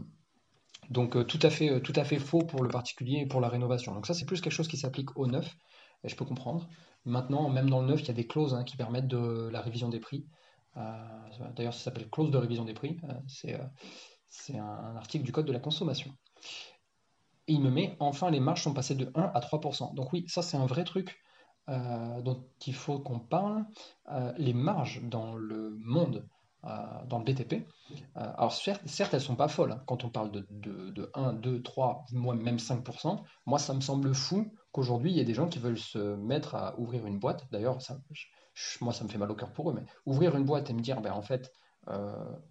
donc 0.88 1.26
tout 1.26 1.38
à, 1.42 1.50
fait, 1.50 1.80
tout 1.82 1.92
à 1.94 2.04
fait 2.04 2.18
faux 2.18 2.38
pour 2.38 2.62
le 2.62 2.68
particulier 2.68 3.20
et 3.20 3.26
pour 3.26 3.40
la 3.40 3.48
rénovation. 3.48 3.94
Donc 3.94 4.06
ça 4.06 4.14
c'est 4.14 4.24
plus 4.24 4.40
quelque 4.40 4.52
chose 4.52 4.68
qui 4.68 4.76
s'applique 4.76 5.16
au 5.16 5.26
neuf, 5.26 5.56
et 6.04 6.08
je 6.08 6.16
peux 6.16 6.24
comprendre. 6.24 6.68
Maintenant, 7.04 7.48
même 7.48 7.70
dans 7.70 7.80
le 7.80 7.88
neuf, 7.88 8.02
il 8.02 8.08
y 8.08 8.10
a 8.10 8.14
des 8.14 8.26
clauses 8.26 8.54
hein, 8.54 8.64
qui 8.64 8.76
permettent 8.76 9.08
de 9.08 9.48
la 9.50 9.60
révision 9.60 9.88
des 9.88 10.00
prix. 10.00 10.26
D'ailleurs, 11.56 11.74
ça 11.74 11.80
s'appelle 11.80 12.08
clause 12.08 12.30
de 12.30 12.38
révision 12.38 12.64
des 12.64 12.74
prix. 12.74 12.98
c'est 13.26 14.58
un 14.58 14.96
article 14.96 15.24
du 15.24 15.32
Code 15.32 15.46
de 15.46 15.52
la 15.52 15.60
consommation 15.60 16.12
il 17.50 17.60
me 17.60 17.70
met 17.70 17.96
enfin 18.00 18.30
les 18.30 18.40
marges 18.40 18.62
sont 18.62 18.74
passées 18.74 18.94
de 18.94 19.10
1 19.14 19.22
à 19.34 19.40
3%. 19.40 19.94
Donc 19.94 20.12
oui, 20.12 20.24
ça 20.28 20.42
c'est 20.42 20.56
un 20.56 20.66
vrai 20.66 20.84
truc 20.84 21.18
euh, 21.68 22.22
dont 22.22 22.44
il 22.66 22.74
faut 22.74 22.98
qu'on 22.98 23.18
parle. 23.18 23.64
Euh, 24.10 24.32
les 24.38 24.54
marges 24.54 25.02
dans 25.02 25.34
le 25.34 25.76
monde, 25.80 26.26
euh, 26.64 26.68
dans 27.08 27.18
le 27.18 27.24
BTP, 27.24 27.66
alors 28.14 28.52
certes, 28.52 29.12
elles 29.12 29.20
sont 29.20 29.36
pas 29.36 29.48
folles. 29.48 29.72
Hein. 29.72 29.82
quand 29.86 30.04
on 30.04 30.10
parle 30.10 30.30
de, 30.30 30.46
de, 30.50 31.10
1, 31.14 31.34
2, 31.34 31.62
3, 31.62 32.04
moi 32.12 32.34
même 32.34 32.56
5%, 32.56 33.20
moi 33.46 33.58
ça 33.58 33.74
me 33.74 33.80
semble 33.80 34.14
fou 34.14 34.52
qu'aujourd'hui 34.72 35.10
il 35.10 35.16
y 35.16 35.20
ait 35.20 35.24
des 35.24 35.34
gens 35.34 35.48
qui 35.48 35.58
veulent 35.58 35.78
se 35.78 36.16
mettre 36.16 36.54
à 36.54 36.78
ouvrir 36.78 37.06
une 37.06 37.18
boîte. 37.18 37.46
D'ailleurs, 37.50 37.78
moi 38.80 38.92
ça 38.92 39.04
me 39.04 39.08
fait 39.08 39.18
mal 39.18 39.30
au 39.30 39.34
cœur 39.34 39.52
pour 39.52 39.70
eux, 39.70 39.74
mais 39.74 39.84
ouvrir 40.06 40.36
une 40.36 40.44
boîte 40.44 40.70
et 40.70 40.72
me 40.72 40.80
dire, 40.80 41.00
ben 41.00 41.12
en 41.12 41.22
fait, 41.22 41.52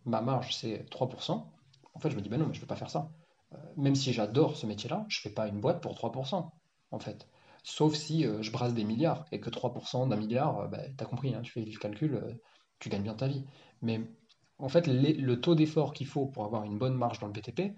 ma 0.05 0.21
marge 0.21 0.55
c'est 0.55 0.89
3%, 0.89 1.45
en 1.93 1.99
fait 1.99 2.09
je 2.09 2.15
me 2.15 2.21
dis, 2.21 2.29
ben 2.29 2.37
non, 2.37 2.47
mais 2.47 2.53
je 2.53 2.59
ne 2.59 2.61
veux 2.61 2.67
pas 2.67 2.75
faire 2.75 2.89
ça. 2.89 3.09
Euh, 3.53 3.57
même 3.77 3.95
si 3.95 4.13
j'adore 4.13 4.55
ce 4.57 4.65
métier-là, 4.65 5.05
je 5.07 5.19
ne 5.19 5.21
fais 5.21 5.29
pas 5.29 5.47
une 5.47 5.59
boîte 5.59 5.81
pour 5.81 5.93
3%, 5.93 6.51
en 6.91 6.99
fait. 6.99 7.27
Sauf 7.63 7.95
si 7.95 8.25
euh, 8.25 8.41
je 8.41 8.51
brasse 8.51 8.73
des 8.73 8.83
milliards 8.83 9.25
et 9.31 9.39
que 9.39 9.49
3% 9.49 10.07
d'un 10.07 10.15
milliard, 10.15 10.59
euh, 10.59 10.67
bah, 10.67 10.79
tu 10.97 11.03
as 11.03 11.07
compris, 11.07 11.33
hein, 11.33 11.41
tu 11.41 11.51
fais 11.51 11.61
le 11.61 11.77
calcul, 11.77 12.39
tu 12.79 12.89
gagnes 12.89 13.03
bien 13.03 13.15
ta 13.15 13.27
vie. 13.27 13.45
Mais 13.81 14.01
en 14.59 14.69
fait, 14.69 14.87
le 14.87 15.35
taux 15.41 15.55
d'effort 15.55 15.93
qu'il 15.93 16.07
faut 16.07 16.25
pour 16.27 16.45
avoir 16.45 16.63
une 16.63 16.77
bonne 16.77 16.95
marge 16.95 17.19
dans 17.19 17.27
le 17.27 17.33
BTP 17.33 17.73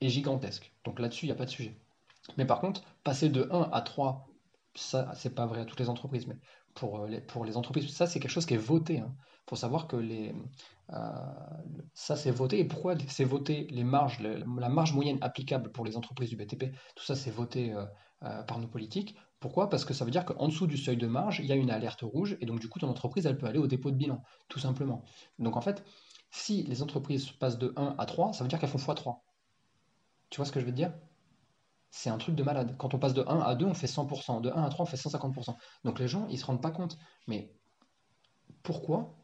est 0.00 0.08
gigantesque. 0.08 0.72
Donc 0.84 0.98
là-dessus, 0.98 1.26
il 1.26 1.28
n'y 1.28 1.32
a 1.32 1.36
pas 1.36 1.44
de 1.44 1.50
sujet. 1.50 1.76
Mais 2.36 2.46
par 2.46 2.60
contre, 2.60 2.82
passer 3.04 3.28
de 3.28 3.48
1 3.50 3.70
à 3.72 3.80
3, 3.82 4.28
ça, 4.74 5.12
c'est 5.14 5.34
pas 5.34 5.46
vrai 5.46 5.60
à 5.60 5.64
toutes 5.64 5.80
les 5.80 5.88
entreprises, 5.88 6.26
mais 6.26 6.36
pour 6.74 7.06
les, 7.06 7.20
pour 7.20 7.44
les 7.44 7.56
entreprises, 7.56 7.92
ça, 7.94 8.06
c'est 8.06 8.20
quelque 8.20 8.30
chose 8.30 8.46
qui 8.46 8.54
est 8.54 8.58
voté. 8.58 9.00
Hein 9.00 9.14
faut 9.48 9.56
savoir 9.56 9.86
que 9.86 9.96
les, 9.96 10.34
euh, 10.92 10.96
ça 11.94 12.16
c'est 12.16 12.30
voté. 12.30 12.58
Et 12.60 12.64
pourquoi 12.64 12.94
c'est 13.08 13.24
voté 13.24 13.66
les 13.70 13.84
marges, 13.84 14.20
la 14.20 14.68
marge 14.68 14.94
moyenne 14.94 15.18
applicable 15.20 15.72
pour 15.72 15.84
les 15.84 15.96
entreprises 15.96 16.30
du 16.30 16.36
BTP, 16.36 16.74
tout 16.94 17.04
ça 17.04 17.16
c'est 17.16 17.30
voté 17.30 17.72
euh, 17.72 17.84
euh, 18.22 18.42
par 18.44 18.58
nos 18.58 18.68
politiques. 18.68 19.16
Pourquoi? 19.40 19.68
Parce 19.68 19.84
que 19.84 19.94
ça 19.94 20.04
veut 20.04 20.10
dire 20.10 20.24
qu'en 20.24 20.46
dessous 20.46 20.66
du 20.66 20.76
seuil 20.76 20.96
de 20.96 21.06
marge, 21.06 21.40
il 21.40 21.46
y 21.46 21.52
a 21.52 21.56
une 21.56 21.70
alerte 21.70 22.02
rouge 22.02 22.36
et 22.40 22.46
donc 22.46 22.60
du 22.60 22.68
coup 22.68 22.78
ton 22.78 22.88
entreprise 22.88 23.26
elle 23.26 23.36
peut 23.36 23.46
aller 23.46 23.58
au 23.58 23.66
dépôt 23.66 23.90
de 23.90 23.96
bilan, 23.96 24.22
tout 24.48 24.60
simplement. 24.60 25.04
Donc 25.38 25.56
en 25.56 25.60
fait, 25.60 25.84
si 26.30 26.62
les 26.62 26.82
entreprises 26.82 27.32
passent 27.32 27.58
de 27.58 27.72
1 27.76 27.96
à 27.98 28.06
3, 28.06 28.32
ça 28.32 28.44
veut 28.44 28.48
dire 28.48 28.58
qu'elles 28.58 28.70
font 28.70 28.78
x3. 28.78 29.18
Tu 30.30 30.36
vois 30.36 30.46
ce 30.46 30.52
que 30.52 30.60
je 30.60 30.64
veux 30.64 30.70
te 30.70 30.76
dire? 30.76 30.94
C'est 31.92 32.08
un 32.08 32.16
truc 32.16 32.34
de 32.34 32.42
malade. 32.42 32.74
Quand 32.78 32.94
on 32.94 32.98
passe 32.98 33.12
de 33.12 33.22
1 33.22 33.40
à 33.40 33.54
2, 33.54 33.66
on 33.66 33.74
fait 33.74 33.86
100%. 33.86 34.40
De 34.40 34.50
1 34.50 34.64
à 34.64 34.68
3, 34.70 34.84
on 34.84 34.86
fait 34.86 34.96
150%. 34.96 35.54
Donc 35.84 36.00
les 36.00 36.08
gens, 36.08 36.26
ils 36.28 36.38
se 36.38 36.46
rendent 36.46 36.62
pas 36.62 36.70
compte. 36.70 36.96
Mais 37.28 37.54
pourquoi 38.62 39.14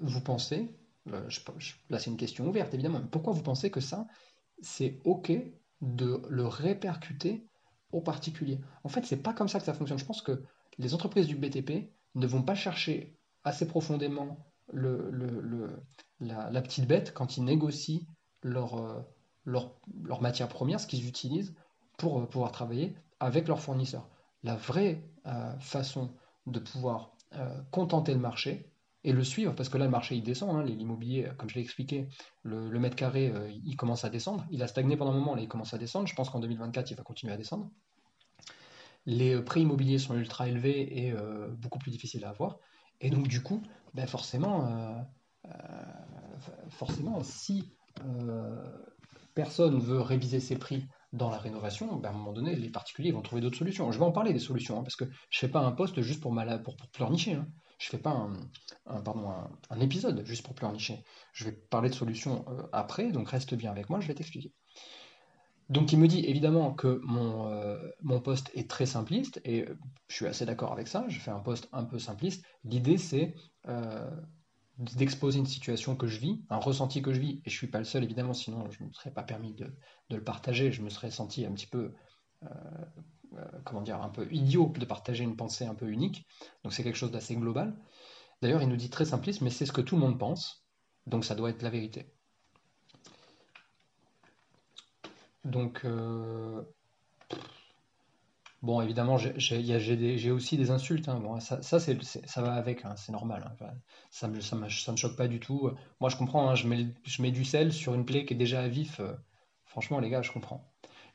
vous 0.00 0.20
pensez, 0.20 0.78
euh, 1.08 1.28
là 1.88 1.98
c'est 1.98 2.10
une 2.10 2.18
question 2.18 2.46
ouverte 2.46 2.72
évidemment, 2.74 3.00
pourquoi 3.10 3.32
vous 3.32 3.42
pensez 3.42 3.70
que 3.70 3.80
ça, 3.80 4.06
c'est 4.60 5.00
OK 5.04 5.32
de 5.80 6.22
le 6.28 6.46
répercuter 6.46 7.46
aux 7.92 8.02
particuliers? 8.02 8.60
En 8.84 8.90
fait, 8.90 9.06
c'est 9.06 9.22
pas 9.22 9.32
comme 9.32 9.48
ça 9.48 9.58
que 9.58 9.64
ça 9.64 9.72
fonctionne. 9.72 9.98
Je 9.98 10.04
pense 10.04 10.20
que 10.20 10.44
les 10.76 10.94
entreprises 10.94 11.26
du 11.26 11.34
BTP 11.34 11.94
ne 12.14 12.26
vont 12.26 12.42
pas 12.42 12.54
chercher 12.54 13.18
assez 13.42 13.66
profondément 13.66 14.46
la, 14.74 16.60
petite 16.60 16.86
bête 16.86 17.14
quand 17.14 17.38
ils 17.38 17.44
négocient 17.44 18.02
leur, 18.42 18.74
euh, 18.74 19.00
leur, 19.50 19.74
leur 20.02 20.22
matière 20.22 20.48
première, 20.48 20.80
ce 20.80 20.86
qu'ils 20.86 21.06
utilisent 21.08 21.54
pour 21.98 22.20
euh, 22.20 22.26
pouvoir 22.26 22.52
travailler 22.52 22.94
avec 23.20 23.48
leurs 23.48 23.60
fournisseurs. 23.60 24.08
La 24.42 24.56
vraie 24.56 25.04
façon 25.60 26.14
de 26.46 26.58
pouvoir 26.58 27.12
contenter 27.70 28.14
le 28.14 28.20
marché, 28.20 28.70
et 29.02 29.12
le 29.12 29.24
suivre, 29.24 29.54
parce 29.54 29.68
que 29.68 29.78
là, 29.78 29.86
le 29.86 29.90
marché, 29.90 30.16
il 30.16 30.22
descend. 30.22 30.54
Hein, 30.54 30.64
L'immobilier, 30.64 31.30
comme 31.38 31.48
je 31.48 31.54
l'ai 31.54 31.62
expliqué, 31.62 32.08
le, 32.42 32.78
mètre 32.78 32.96
carré, 32.96 33.28
euh, 33.28 33.50
il 33.64 33.76
commence 33.76 34.04
à 34.04 34.10
descendre. 34.10 34.46
Il 34.50 34.62
a 34.62 34.66
stagné 34.66 34.96
pendant 34.96 35.12
un 35.12 35.14
moment, 35.14 35.34
là, 35.34 35.40
il 35.40 35.48
commence 35.48 35.72
à 35.72 35.78
descendre. 35.78 36.06
Je 36.06 36.14
pense 36.14 36.28
qu'en 36.28 36.40
2024, 36.40 36.90
il 36.90 36.96
va 36.96 37.02
continuer 37.02 37.32
à 37.32 37.36
descendre. 37.36 37.70
Les 39.06 39.34
euh, 39.34 39.42
prix 39.42 39.62
immobiliers 39.62 39.98
sont 39.98 40.14
ultra 40.16 40.48
élevés 40.48 41.06
et 41.06 41.12
euh, 41.12 41.48
beaucoup 41.48 41.78
plus 41.78 41.90
difficiles 41.90 42.24
à 42.26 42.30
avoir. 42.30 42.58
Et 43.00 43.08
donc, 43.08 43.26
du 43.26 43.42
coup, 43.42 43.62
ben 43.94 44.06
forcément, 44.06 45.06
forcément, 46.68 47.22
si 47.22 47.72
personne 49.34 49.78
veut 49.78 50.00
réviser 50.00 50.40
ses 50.40 50.56
prix 50.56 50.86
dans 51.12 51.30
la 51.30 51.38
rénovation, 51.38 51.96
ben 51.96 52.10
à 52.10 52.12
un 52.12 52.16
moment 52.16 52.32
donné, 52.32 52.54
les 52.54 52.70
particuliers 52.70 53.10
vont 53.10 53.22
trouver 53.22 53.40
d'autres 53.40 53.58
solutions. 53.58 53.90
Je 53.90 53.98
vais 53.98 54.04
en 54.04 54.12
parler 54.12 54.32
des 54.32 54.38
solutions, 54.38 54.78
hein, 54.78 54.82
parce 54.82 54.96
que 54.96 55.04
je 55.04 55.36
ne 55.36 55.40
fais 55.40 55.48
pas 55.48 55.60
un 55.60 55.72
poste 55.72 56.00
juste 56.02 56.20
pour, 56.20 56.34
pour, 56.62 56.76
pleurnicher. 56.92 57.34
Hein 57.34 57.48
je 57.80 57.88
fais 57.88 57.98
pas 57.98 58.28
un, 58.86 59.80
épisode 59.80 60.24
juste 60.26 60.44
pour 60.44 60.54
pleurnicher. 60.54 61.02
Je 61.32 61.46
vais 61.46 61.52
parler 61.52 61.88
de 61.88 61.94
solutions 61.94 62.44
euh, 62.48 62.62
après, 62.72 63.10
donc 63.10 63.30
reste 63.30 63.54
bien 63.54 63.70
avec 63.70 63.88
moi, 63.88 64.00
je 64.00 64.06
vais 64.06 64.14
t'expliquer. 64.14 64.52
Donc 65.70 65.92
il 65.92 65.98
me 65.98 66.06
dit 66.06 66.24
évidemment 66.26 66.74
que 66.74 67.00
mon, 67.04 67.46
euh, 67.46 68.18
poste 68.22 68.50
est 68.54 68.68
très 68.68 68.84
simpliste, 68.84 69.40
et 69.44 69.62
euh, 69.62 69.78
je 70.08 70.16
suis 70.16 70.26
assez 70.26 70.44
d'accord 70.44 70.72
avec 70.72 70.88
ça, 70.88 71.06
je 71.08 71.18
fais 71.18 71.30
un 71.30 71.40
poste 71.40 71.68
un 71.72 71.84
peu 71.84 71.98
simpliste. 71.98 72.44
L'idée 72.64 72.98
c'est 72.98 73.34
d'exposer 74.80 75.38
une 75.38 75.46
situation 75.46 75.94
que 75.94 76.06
je 76.06 76.18
vis, 76.18 76.42
un 76.48 76.56
ressenti 76.56 77.02
que 77.02 77.12
je 77.12 77.20
vis, 77.20 77.42
et 77.44 77.50
je 77.50 77.56
suis 77.56 77.66
pas 77.66 77.78
le 77.78 77.84
seul 77.84 78.02
évidemment, 78.02 78.32
sinon 78.32 78.70
je 78.70 78.82
ne 78.82 78.88
me 78.88 78.92
serais 78.92 79.12
pas 79.12 79.22
permis 79.22 79.54
de, 79.54 79.72
le 80.10 80.24
partager, 80.24 80.72
je 80.72 80.82
me 80.82 80.90
serais 80.90 81.10
senti 81.10 81.44
un 81.44 81.52
petit 81.52 81.66
peu 81.66 81.92
euh, 82.42 82.48
comment 83.64 83.82
dire, 83.82 84.02
un 84.02 84.08
peu 84.08 84.26
idiot 84.32 84.72
de 84.76 84.84
partager 84.84 85.22
une 85.22 85.36
pensée 85.36 85.64
un 85.64 85.74
peu 85.74 85.88
unique. 85.88 86.26
Donc 86.64 86.72
c'est 86.72 86.82
quelque 86.82 86.96
chose 86.96 87.12
d'assez 87.12 87.36
global. 87.36 87.76
D'ailleurs, 88.42 88.62
il 88.62 88.68
nous 88.68 88.76
dit 88.76 88.90
très 88.90 89.04
simpliste, 89.04 89.42
mais 89.42 89.50
c'est 89.50 89.66
ce 89.66 89.72
que 89.72 89.82
tout 89.82 89.96
le 89.96 90.00
monde 90.00 90.18
pense, 90.18 90.66
donc 91.06 91.24
ça 91.24 91.34
doit 91.34 91.50
être 91.50 91.62
la 91.62 91.70
vérité. 91.70 92.12
Donc, 95.44 95.84
euh, 95.84 96.62
bon, 98.62 98.80
évidemment, 98.80 99.16
j'ai 99.16 100.30
aussi 100.30 100.56
des 100.56 100.70
insultes. 100.70 101.08
Hein. 101.08 101.20
Bon, 101.20 101.40
ça, 101.40 101.62
ça, 101.62 102.42
va 102.42 102.54
avec, 102.54 102.84
hein, 102.84 102.94
c'est 102.96 103.12
normal. 103.12 103.54
Hein. 103.60 103.66
ça 104.10 104.28
ne 104.28 104.34
me 104.34 104.96
choque 104.96 105.16
pas 105.16 105.28
du 105.28 105.40
tout. 105.40 105.70
Moi, 106.00 106.10
je 106.10 106.16
comprends, 106.16 106.54
je 106.54 106.66
mets, 106.68 106.86
je, 107.04 107.22
mets, 107.22 107.30
du 107.30 107.44
sel 107.44 107.72
sur 107.72 107.94
une 107.94 108.04
plaie 108.04 108.24
qui 108.24 108.34
est 108.34 108.36
déjà 108.36 108.60
à 108.60 108.68
vif. 108.68 109.00
Euh, 109.00 109.14
franchement, 109.64 110.00
les 110.00 110.10
gars, 110.10 110.22
je 110.22 110.32
comprends 110.32 110.66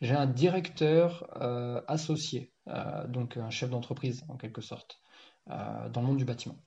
j'ai 0.01 0.13
un 0.13 0.25
directeur 0.25 1.25
euh, 1.41 1.81
associé, 1.88 2.51
euh, 2.67 3.08
donc 3.08 3.38
un 3.38 3.49
chef 3.49 3.69
d'entreprise 3.69 4.25
en 4.27 4.36
quelque 4.36 4.62
sorte, 4.62 4.99
dans 5.47 6.01
le 6.01 6.08
monde 6.08 6.17
du 6.17 6.25
bâtiment, 6.25 6.58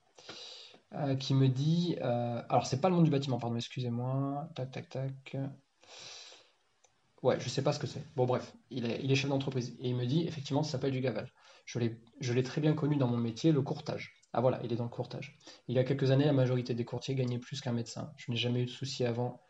qui 1.20 1.34
me 1.34 1.48
dit, 1.48 1.96
alors 2.00 2.66
c'est 2.66 2.80
pas 2.80 2.88
le 2.88 2.94
monde 2.94 3.04
du 3.04 3.10
bâtiment, 3.10 3.38
pardon, 3.38 3.56
excusez-moi, 3.56 4.48
tac 4.54 4.70
tac 4.70 4.88
tac. 4.88 5.36
Ouais, 7.22 7.38
je 7.40 7.48
sais 7.48 7.62
pas 7.62 7.72
ce 7.72 7.78
que 7.78 7.86
c'est. 7.86 8.04
Bon, 8.14 8.26
bref, 8.26 8.54
il 8.70 8.86
est, 8.86 9.14
chef 9.14 9.28
d'entreprise. 9.28 9.76
Et 9.80 9.88
il 9.88 9.96
me 9.96 10.06
dit, 10.06 10.26
effectivement, 10.26 10.62
ça 10.62 10.72
s'appelle 10.72 10.92
du 10.92 11.00
gavel. 11.00 11.28
Je 11.66 12.32
l'ai 12.32 12.42
très 12.42 12.60
bien 12.60 12.74
connu 12.74 12.96
dans 12.96 13.08
mon 13.08 13.16
métier, 13.16 13.52
le 13.52 13.62
courtage. 13.62 14.14
Ah 14.32 14.40
voilà, 14.40 14.60
il 14.62 14.72
est 14.72 14.76
dans 14.76 14.84
le 14.84 14.90
courtage. 14.90 15.36
Il 15.66 15.74
y 15.74 15.78
a 15.78 15.84
quelques 15.84 16.10
années, 16.10 16.24
la 16.24 16.32
majorité 16.32 16.74
des 16.74 16.84
courtiers 16.84 17.14
gagnaient 17.14 17.38
plus 17.38 17.60
qu'un 17.60 17.72
médecin. 17.72 18.12
Je 18.16 18.30
n'ai 18.30 18.36
jamais 18.36 18.62
eu 18.62 18.66
de 18.66 18.70
souci 18.70 19.04
avant 19.04 19.40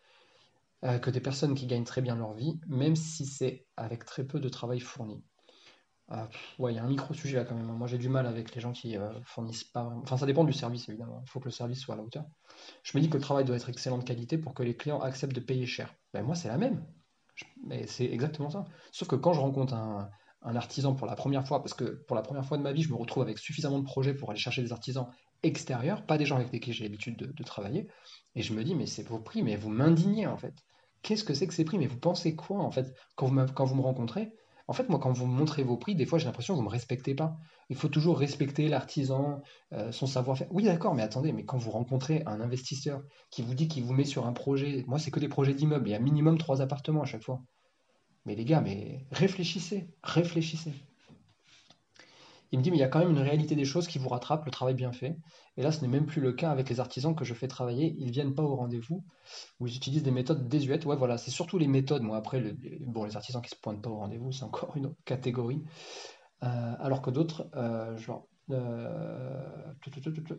euh, 0.85 0.99
que 0.99 1.11
des 1.11 1.21
personnes 1.21 1.55
qui 1.55 1.67
gagnent 1.67 1.85
très 1.85 2.01
bien 2.01 2.17
leur 2.17 2.35
vie, 2.35 2.61
même 2.69 2.97
si 2.97 3.27
c'est 3.27 3.67
avec 3.77 4.05
très 4.05 4.25
peu 4.25 4.39
de 4.39 4.49
travail 4.49 4.81
fourni. 4.81 5.25
Euh, 6.13 6.25
ouais, 6.59 6.73
il 6.73 6.77
y 6.77 6.79
a 6.79 6.85
un 6.85 6.89
micro-sujet 6.89 7.37
là 7.37 7.45
quand 7.45 7.55
même. 7.55 7.67
Moi 7.67 7.87
j'ai 7.87 7.99
du 7.99 8.09
mal 8.09 8.27
avec 8.27 8.55
les 8.55 8.61
gens 8.61 8.73
qui 8.73 8.97
euh, 8.97 9.13
fournissent 9.25 9.65
pas. 9.65 9.93
Enfin, 10.03 10.17
ça 10.17 10.25
dépend 10.25 10.45
du 10.45 10.53
service 10.53 10.89
évidemment. 10.89 11.23
Il 11.27 11.31
faut 11.31 11.41
que 11.41 11.47
le 11.47 11.51
service 11.51 11.81
soit 11.81 11.95
à 11.95 11.99
la 11.99 12.05
hauteur. 12.05 12.25
Je 12.83 12.97
me 12.97 13.03
dis 13.03 13.11
que 13.11 13.17
le 13.17 13.23
travail 13.23 13.45
doit 13.45 13.57
être 13.57 13.69
excellent 13.69 13.99
de 13.99 14.05
qualité 14.05 14.39
pour 14.39 14.55
que 14.55 14.63
les 14.63 14.77
clients 14.77 15.01
acceptent 15.01 15.35
de 15.35 15.41
payer 15.41 15.67
cher. 15.67 15.95
Ben, 16.15 16.23
moi 16.23 16.35
c'est 16.35 16.49
la 16.49 16.57
même. 16.57 16.87
Mais 17.65 17.87
c'est 17.87 18.07
exactement 18.07 18.51
ça. 18.51 18.65
Sauf 18.93 19.09
que 19.09 19.17
quand 19.17 19.33
je 19.33 19.41
rencontre 19.41 19.75
un, 19.75 20.11
artisan 20.43 20.95
pour 20.95 21.07
la 21.07 21.15
première 21.15 21.47
fois, 21.47 21.61
parce 21.63 21.75
que 21.75 21.85
pour 22.07 22.17
la 22.17 22.23
première 22.23 22.45
fois 22.45 22.57
de 22.57 22.63
ma 22.63 22.73
vie, 22.73 22.83
je 22.83 22.91
me 22.91 22.97
retrouve 22.97 23.23
avec 23.23 23.39
suffisamment 23.39 23.79
de 23.79 23.85
projets 23.85 24.15
pour 24.15 24.31
aller 24.31 24.39
chercher 24.39 24.63
des 24.63 24.73
artisans 24.73 25.07
extérieurs, 25.43 26.07
pas 26.07 26.17
des 26.17 26.27
gens 26.27 26.37
avec 26.37 26.53
lesquels 26.53 26.75
j'ai 26.75 26.85
l'habitude 26.85 27.17
de, 27.17 27.43
travailler. 27.43 27.89
Et 28.35 28.43
je 28.43 28.53
me 28.55 28.65
dis, 28.65 28.75
mais 28.75 28.87
c'est 28.87 29.07
vos 29.07 29.19
prix, 29.19 29.43
mais 29.43 29.57
vous 29.57 29.69
m'indignez 29.69 30.27
en 30.27 30.37
fait. 30.37 30.55
Qu'est-ce 31.03 31.25
que 31.25 31.35
c'est 31.35 31.47
que 31.47 31.55
ces 31.55 31.65
prix? 31.65 31.79
Mais 31.79 31.87
vous 31.87 31.99
pensez 31.99 32.35
quoi 32.35 32.59
en 32.59 32.71
fait 32.71 32.95
quand 33.17 33.27
vous, 33.27 33.47
quand 33.53 33.65
vous 33.65 33.75
me 33.75 33.83
rencontrez? 33.83 34.33
En 34.69 34.75
fait, 34.75 34.89
moi, 34.91 34.99
quand 34.99 35.13
vous 35.13 35.27
me 35.27 35.33
montrez 35.33 35.63
vos 35.63 35.79
prix, 35.79 35.95
des 35.95 36.05
fois 36.05 36.19
j'ai 36.19 36.27
l'impression 36.27 36.55
que 36.55 36.59
vous 36.59 36.63
ne 36.63 36.69
me 36.69 36.73
respectez 36.73 37.15
pas. 37.15 37.39
Il 37.71 37.77
faut 37.77 37.89
toujours 37.89 38.19
respecter 38.19 38.69
l'artisan, 38.69 39.41
euh, 39.73 39.93
son 39.93 40.07
savoir-faire. 40.07 40.47
Oui, 40.51 40.65
d'accord, 40.65 40.95
mais 40.95 41.03
attendez, 41.03 41.33
mais 41.33 41.45
quand 41.45 41.57
vous 41.57 41.71
rencontrez 41.71 42.23
un 42.27 42.41
investisseur 42.41 43.03
qui 43.31 43.43
vous 43.43 43.55
dit 43.55 43.67
qu'il 43.69 43.85
vous 43.85 43.95
met 43.95 44.05
sur 44.05 44.27
un 44.27 44.33
projet, 44.35 44.85
moi 44.87 44.99
c'est 44.99 45.11
que 45.11 45.21
des 45.21 45.29
projets 45.29 45.55
d'immeubles, 45.55 45.89
il 45.89 45.93
y 45.93 45.95
a 45.95 45.99
minimum 45.99 46.37
trois 46.39 46.61
appartements 46.61 47.03
à 47.03 47.07
chaque 47.07 47.25
fois. 47.25 47.41
Mais 48.27 48.35
les 48.35 48.45
gars, 48.45 48.61
mais 48.61 49.07
réfléchissez, 49.11 49.89
réfléchissez. 50.03 50.75
Il 52.51 52.59
me 52.59 52.65
dit, 52.65 52.71
mais 52.71 52.77
il 52.79 52.81
y 52.81 52.85
a 52.85 52.89
quand 52.89 53.01
même 53.01 53.11
une 53.11 53.19
réalité 53.19 53.55
des 53.57 53.65
choses 53.65 53.87
qui 53.87 53.99
vous 53.99 54.09
rattrape, 54.09 54.45
le 54.45 54.51
travail 54.51 54.75
bien 54.75 54.93
fait. 54.93 55.17
Et 55.57 55.63
là, 55.63 55.71
ce 55.71 55.83
n'est 55.83 55.89
même 55.89 56.07
plus 56.07 56.21
le 56.21 56.33
cas 56.33 56.51
avec 56.51 56.71
les 56.71 56.81
artisans 56.81 57.15
que 57.15 57.25
je 57.25 57.35
fais 57.35 57.49
travailler. 57.49 57.95
Ils 57.99 58.07
ne 58.07 58.13
viennent 58.13 58.35
pas 58.35 58.43
au 58.43 58.57
rendez-vous, 58.57 59.05
ou 59.61 59.67
ils 59.67 59.77
utilisent 59.77 60.03
des 60.03 60.11
méthodes 60.11 60.49
désuètes. 60.49 60.87
Ouais, 60.87 60.97
voilà, 60.97 61.19
c'est 61.19 61.31
surtout 61.31 61.59
les 61.59 61.69
méthodes. 61.69 62.03
Moi, 62.03 62.17
après, 62.17 62.55
bon, 62.81 63.05
les 63.05 63.17
artisans 63.17 63.43
qui 63.43 63.51
ne 63.53 63.57
se 63.57 63.61
pointent 63.61 63.83
pas 63.83 63.91
au 63.91 63.97
rendez-vous, 63.97 64.33
c'est 64.33 64.45
encore 64.45 64.77
une 64.77 64.87
autre 64.87 64.97
catégorie. 65.05 65.63
Euh, 66.45 66.75
alors 66.79 67.03
que 67.03 67.11
d'autres, 67.11 67.49
euh, 67.57 67.97
genre, 67.97 68.29
euh, 68.51 69.73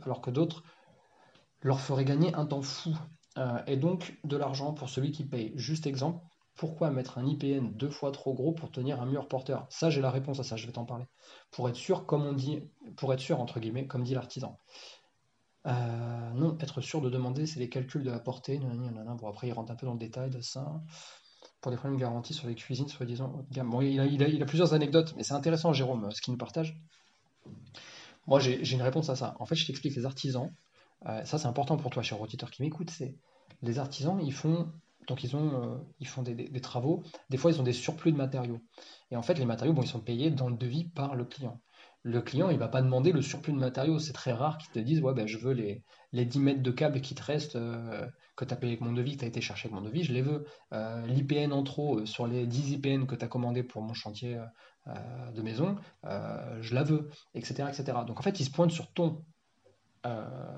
alors 0.04 0.22
que 0.22 0.32
d'autres 0.32 0.64
leur 1.62 1.82
feraient 1.82 2.06
gagner 2.06 2.34
un 2.36 2.46
temps 2.46 2.62
fou. 2.62 2.96
et 3.68 3.78
donc 3.78 4.20
de 4.26 4.36
l'argent 4.36 4.74
pour 4.74 4.90
celui 4.90 5.12
qui 5.12 5.26
paye. 5.26 5.54
Juste 5.56 5.88
exemple, 5.88 6.26
pourquoi 6.60 6.92
mettre 6.92 7.18
un 7.18 7.26
IPN 7.26 7.72
deux 7.72 7.90
fois 7.90 8.12
trop 8.12 8.34
gros 8.34 8.52
pour 8.52 8.70
tenir 8.70 9.02
un 9.02 9.06
mur 9.06 9.30
porteur? 9.30 9.66
Ça, 9.70 9.90
j'ai 9.90 10.02
la 10.02 10.12
réponse 10.12 10.42
à 10.42 10.44
ça, 10.44 10.58
je 10.58 10.66
vais 10.66 10.74
t'en 10.74 10.84
parler. 10.84 11.06
Pour 11.52 11.70
être 11.70 11.78
sûr, 11.78 12.06
comme 12.06 12.26
on 12.26 12.34
dit, 12.34 12.60
pour 12.98 13.14
être 13.14 13.22
sûr, 13.22 13.40
entre 13.40 13.62
guillemets, 13.62 13.88
comme 13.88 14.04
dit 14.04 14.14
l'artisan. 14.14 14.60
Euh, 15.68 16.32
non, 16.34 16.58
être 16.60 16.82
sûr 16.82 17.00
de 17.00 17.10
demander, 17.10 17.46
c'est 17.46 17.62
les 17.62 17.70
calculs 17.70 18.04
de 18.04 18.12
la 18.12 18.20
portée. 18.20 18.60
Bon, 18.60 19.30
après, 19.30 19.48
il 19.48 19.54
rentre 19.54 19.72
un 19.72 19.76
peu 19.76 19.86
dans 19.86 19.94
le 19.94 20.00
détail 20.00 20.32
de 20.32 20.42
ça. 20.42 20.84
Pour 21.62 21.72
des 21.72 21.78
problèmes 21.78 21.98
garantis 21.98 22.34
sur 22.34 22.50
les 22.50 22.56
cuisines, 22.56 22.90
soi-disant 22.90 23.46
Bon, 23.64 23.80
il 23.80 24.22
a, 24.22 24.46
plusieurs 24.46 24.74
anecdotes, 24.74 25.14
mais 25.16 25.24
c'est 25.24 25.36
intéressant, 25.36 25.72
Jérôme, 25.72 26.12
ce 26.12 26.22
qu'il 26.22 26.34
nous 26.34 26.38
partage. 26.38 26.78
Moi, 28.28 28.42
j'ai 28.42 28.74
une 28.74 28.82
réponse 28.82 29.10
à 29.10 29.16
ça. 29.16 29.38
En 29.40 29.46
fait, 29.46 29.56
je 29.56 29.66
t'explique, 29.66 29.96
les 29.96 30.06
artisans, 30.06 30.52
euh, 31.06 31.24
ça 31.24 31.38
c'est 31.38 31.48
important 31.48 31.78
pour 31.78 31.90
toi, 31.90 32.04
cher 32.04 32.20
auditeur 32.20 32.52
qui 32.52 32.64
m'écoute, 32.64 32.90
c'est 32.90 33.16
les 33.62 33.80
artisans, 33.80 34.20
ils 34.22 34.34
font 34.34 34.70
donc 35.10 35.26
euh, 35.26 35.78
ils 36.00 36.08
font 36.08 36.22
des, 36.22 36.62
travaux. 36.62 37.04
Des 37.30 37.38
fois, 37.38 37.52
ils 37.52 37.60
ont 37.60 37.64
des 37.64 37.74
surplus 37.74 38.12
de 38.12 38.18
matériaux. 38.18 38.62
Et 39.12 39.16
en 39.16 39.24
fait, 39.24 39.34
les 39.34 39.46
matériaux, 39.46 39.74
bon, 39.74 39.82
ils 39.82 39.88
sont 39.88 40.00
payés 40.00 40.30
dans 40.30 40.50
le 40.50 40.56
devis 40.56 40.86
par 40.86 41.16
le 41.16 41.26
client. 41.26 41.60
Le 42.04 42.22
client, 42.22 42.50
il 42.50 42.54
ne 42.54 42.60
va 42.60 42.68
pas 42.70 42.84
demander 42.84 43.12
le 43.12 43.22
surplus 43.22 43.52
de 43.52 43.58
matériaux. 43.58 43.98
C'est 43.98 44.14
très 44.14 44.32
rare 44.32 44.60
qu'ils 44.60 44.72
te 44.72 44.80
disent, 44.80 45.02
ouais, 45.02 45.14
ben, 45.14 45.28
je 45.28 45.40
veux 45.40 45.54
les, 45.54 45.84
les 46.14 46.26
10 46.26 46.40
mètres 46.40 46.62
de 46.62 46.72
câbles 46.72 47.02
qui 47.02 47.16
te 47.16 47.24
restent, 47.24 47.56
euh, 47.56 48.08
que 48.36 48.46
tu 48.46 48.54
as 48.54 48.58
payé 48.58 48.74
avec 48.74 48.82
mon 48.82 48.94
devis, 48.94 49.14
que 49.14 49.20
tu 49.20 49.26
as 49.26 49.28
été 49.28 49.42
chercher 49.42 49.68
avec 49.68 49.82
mon 49.82 49.82
devis, 49.82 50.04
je 50.04 50.14
les 50.14 50.22
veux. 50.22 50.46
Euh, 50.74 51.06
L'IPN 51.08 51.52
en 51.52 51.64
trop 51.64 52.06
sur 52.06 52.28
les 52.28 52.46
10 52.46 52.74
IPN 52.74 53.06
que 53.06 53.16
tu 53.16 53.26
as 53.26 53.28
commandé 53.28 53.64
pour 53.64 53.82
mon 53.82 53.94
chantier 53.94 54.40
de 55.36 55.42
maison, 55.44 55.76
je 56.04 56.74
la 56.74 56.84
veux, 56.84 57.10
etc., 57.36 57.66
etc. 57.68 58.00
Donc 58.08 58.20
en 58.20 58.24
fait, 58.24 58.40
ils 58.40 58.46
se 58.46 58.50
pointent 58.50 58.72
sur 58.72 58.92
ton 58.92 59.24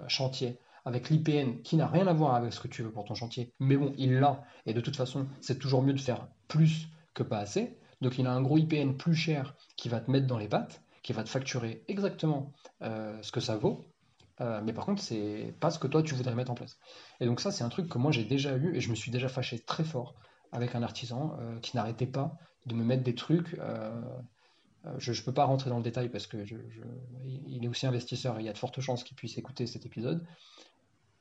chantier 0.07 0.57
avec 0.85 1.09
l'IPN 1.09 1.61
qui 1.63 1.75
n'a 1.75 1.87
rien 1.87 2.07
à 2.07 2.13
voir 2.13 2.35
avec 2.35 2.53
ce 2.53 2.59
que 2.59 2.67
tu 2.67 2.83
veux 2.83 2.91
pour 2.91 3.05
ton 3.05 3.15
chantier, 3.15 3.53
mais 3.59 3.77
bon, 3.77 3.93
il 3.97 4.19
l'a, 4.19 4.43
et 4.65 4.73
de 4.73 4.81
toute 4.81 4.95
façon, 4.95 5.27
c'est 5.39 5.59
toujours 5.59 5.81
mieux 5.81 5.93
de 5.93 5.99
faire 5.99 6.27
plus 6.47 6.87
que 7.13 7.23
pas 7.23 7.39
assez. 7.39 7.77
Donc 8.01 8.17
il 8.17 8.25
a 8.25 8.33
un 8.33 8.41
gros 8.41 8.57
IPN 8.57 8.93
plus 8.93 9.13
cher 9.13 9.55
qui 9.77 9.89
va 9.89 9.99
te 9.99 10.09
mettre 10.09 10.27
dans 10.27 10.37
les 10.37 10.47
pattes, 10.47 10.81
qui 11.03 11.13
va 11.13 11.23
te 11.23 11.29
facturer 11.29 11.83
exactement 11.87 12.51
euh, 12.81 13.17
ce 13.21 13.31
que 13.31 13.39
ça 13.39 13.57
vaut, 13.57 13.85
euh, 14.39 14.61
mais 14.63 14.73
par 14.73 14.85
contre, 14.85 15.01
c'est 15.01 15.53
pas 15.59 15.69
ce 15.69 15.77
que 15.77 15.87
toi 15.87 16.01
tu 16.01 16.15
voudrais 16.15 16.33
mettre 16.35 16.51
en 16.51 16.55
place. 16.55 16.79
Et 17.19 17.25
donc 17.25 17.41
ça, 17.41 17.51
c'est 17.51 17.63
un 17.63 17.69
truc 17.69 17.87
que 17.87 17.97
moi 17.97 18.11
j'ai 18.11 18.23
déjà 18.23 18.55
eu, 18.57 18.75
et 18.75 18.81
je 18.81 18.89
me 18.89 18.95
suis 18.95 19.11
déjà 19.11 19.29
fâché 19.29 19.59
très 19.59 19.83
fort 19.83 20.15
avec 20.51 20.73
un 20.75 20.83
artisan 20.83 21.37
euh, 21.39 21.59
qui 21.59 21.75
n'arrêtait 21.75 22.07
pas 22.07 22.35
de 22.65 22.75
me 22.75 22.83
mettre 22.83 23.03
des 23.03 23.15
trucs. 23.15 23.55
je 24.97 25.11
ne 25.11 25.25
peux 25.25 25.33
pas 25.33 25.45
rentrer 25.45 25.69
dans 25.69 25.77
le 25.77 25.83
détail 25.83 26.09
parce 26.09 26.27
que 26.27 26.37
il 27.47 27.63
est 27.63 27.67
aussi 27.67 27.87
investisseur 27.87 28.37
et 28.37 28.43
il 28.43 28.45
y 28.45 28.49
a 28.49 28.53
de 28.53 28.57
fortes 28.57 28.81
chances 28.81 29.03
qu'il 29.03 29.15
puisse 29.15 29.37
écouter 29.37 29.65
cet 29.65 29.85
épisode 29.85 30.23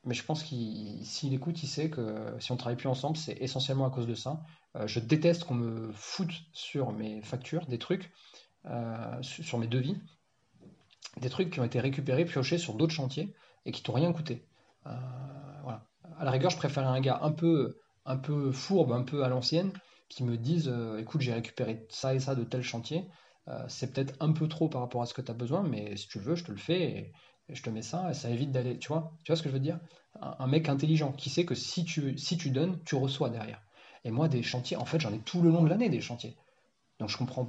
mais 0.05 0.15
je 0.15 0.25
pense 0.25 0.43
qu'il 0.43 1.05
s'il 1.05 1.35
écoute, 1.35 1.63
il 1.63 1.67
sait 1.67 1.91
que 1.91 2.35
si 2.39 2.53
on 2.53 2.57
travaille 2.57 2.77
plus 2.77 2.89
ensemble, 2.89 3.17
c'est 3.17 3.37
essentiellement 3.41 3.87
à 3.87 3.91
cause 3.91 4.07
de 4.07 4.15
ça. 4.15 4.41
Euh, 4.77 4.87
je 4.87 5.01
déteste 5.01 5.45
qu'on 5.45 5.55
me 5.55 5.93
foute 5.93 6.33
sur 6.53 6.93
mes 6.93 7.23
factures 7.23 7.67
des 7.67 7.79
trucs, 7.79 8.11
euh, 8.67 9.23
sur 9.23 9.59
mes 9.59 9.67
devis, 9.67 9.97
des 11.21 11.29
trucs 11.29 11.51
qui 11.51 11.61
ont 11.61 11.65
été 11.65 11.81
récupérés, 11.81 12.25
piochés 12.25 12.59
sur 12.59 12.75
d'autres 12.75 12.95
chantiers 12.95 13.35
et 13.67 13.73
qui 13.73 13.83
t'ont 13.83 13.93
rien 13.93 14.13
coûté. 14.13 14.47
Euh. 14.87 14.91
À 16.19 16.25
la 16.25 16.33
rigueur, 16.33 16.51
je 16.51 16.59
préfère 16.59 16.87
un 16.87 17.01
gars 17.01 17.19
un 17.23 17.33
peu, 17.33 17.79
un 18.05 18.19
peu 18.19 18.53
fourbe, 18.53 18.93
un 18.93 19.03
peu 19.03 19.25
à 19.25 19.29
l'ancienne, 19.29 19.73
qui 20.11 20.23
me 20.23 20.37
dise 20.37 20.71
écoute, 20.99 21.23
j'ai 21.23 21.33
récupéré 21.33 21.87
ça 21.89 22.15
et 22.15 22.21
ça 22.21 22.35
de 22.35 22.45
tel 22.45 22.63
chantier. 22.63 23.07
c'est 23.69 23.95
peut-être 23.95 24.15
un 24.21 24.33
peu 24.33 24.47
trop 24.47 24.69
par 24.69 24.83
rapport 24.83 25.01
à 25.01 25.07
ce 25.07 25.15
que 25.15 25.23
tu 25.23 25.31
as 25.31 25.35
besoin, 25.35 25.63
mais 25.63 25.97
si 25.97 26.09
tu 26.09 26.19
veux, 26.19 26.35
je 26.35 26.45
te 26.45 26.53
le 26.53 26.59
fais. 26.59 27.13
Je 27.55 27.63
te 27.63 27.71
mets 27.71 27.83
ça 27.83 28.11
et 28.11 28.15
ça 28.15 28.31
évite 28.31 28.53
d'aller, 28.53 28.79
tu 28.79 28.89
vois, 28.89 29.13
tu 29.25 29.33
vois 29.33 29.37
ce 29.37 29.43
que 29.43 29.49
je 29.49 29.55
veux 29.55 29.61
dire? 29.61 29.81
Un, 30.21 30.47
mec 30.47 30.69
intelligent 30.69 31.13
qui 31.13 31.31
sait 31.31 31.45
que 31.45 31.55
si 31.55 31.85
tu, 31.85 32.19
si 32.19 32.37
tu 32.37 32.51
donnes, 32.51 32.83
tu 32.85 32.95
reçois 32.97 33.31
derrière. 33.31 33.63
Et 34.05 34.11
moi, 34.11 34.29
des 34.29 34.43
chantiers, 34.43 34.77
en 34.77 34.85
fait, 34.85 35.01
j'en 35.01 35.13
ai 35.13 35.21
tout 35.21 35.43
le 35.43 35.51
long 35.51 35.63
de 35.63 35.69
l'année 35.69 35.89
des 35.89 36.01
chantiers. 36.01 36.37
Donc 36.99 37.09
je 37.09 37.17
comprends 37.17 37.47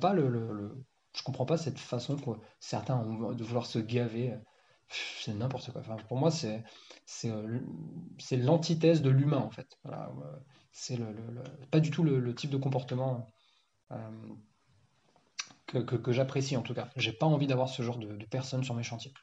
comprends 1.25 1.45
pas 1.45 1.57
cette 1.57 1.79
façon 1.79 2.15
que 2.15 2.31
certains 2.59 2.97
ont 2.97 3.33
de 3.33 3.43
vouloir 3.43 3.65
se 3.65 3.79
gaver. 3.79 4.35
C'est 4.89 5.33
n'importe 5.33 5.71
quoi. 5.71 5.81
Enfin, 5.81 5.97
pour 6.07 6.17
moi, 6.17 6.31
c'est 6.31 6.63
c'est 7.05 8.37
l'antithèse 8.37 9.01
de 9.01 9.09
l'humain 9.09 9.37
en 9.37 9.51
fait. 9.51 9.77
Voilà, 9.83 10.11
c'est 10.71 10.99
pas 11.69 11.79
du 11.79 11.91
tout 11.91 12.03
le, 12.03 12.33
type 12.35 12.49
de 12.49 12.57
comportement 12.57 13.27
euh, 13.91 13.97
que, 15.67 15.79
que, 15.79 16.11
j'apprécie 16.11 16.55
en 16.57 16.61
tout 16.61 16.73
cas. 16.73 16.89
J'ai 16.95 17.13
pas 17.13 17.25
envie 17.25 17.47
d'avoir 17.47 17.69
ce 17.69 17.81
genre 17.83 17.97
de, 17.97 18.15
de 18.15 18.25
personnes 18.25 18.63
sur 18.63 18.75
mes 18.75 18.83
chantiers. 18.83 19.13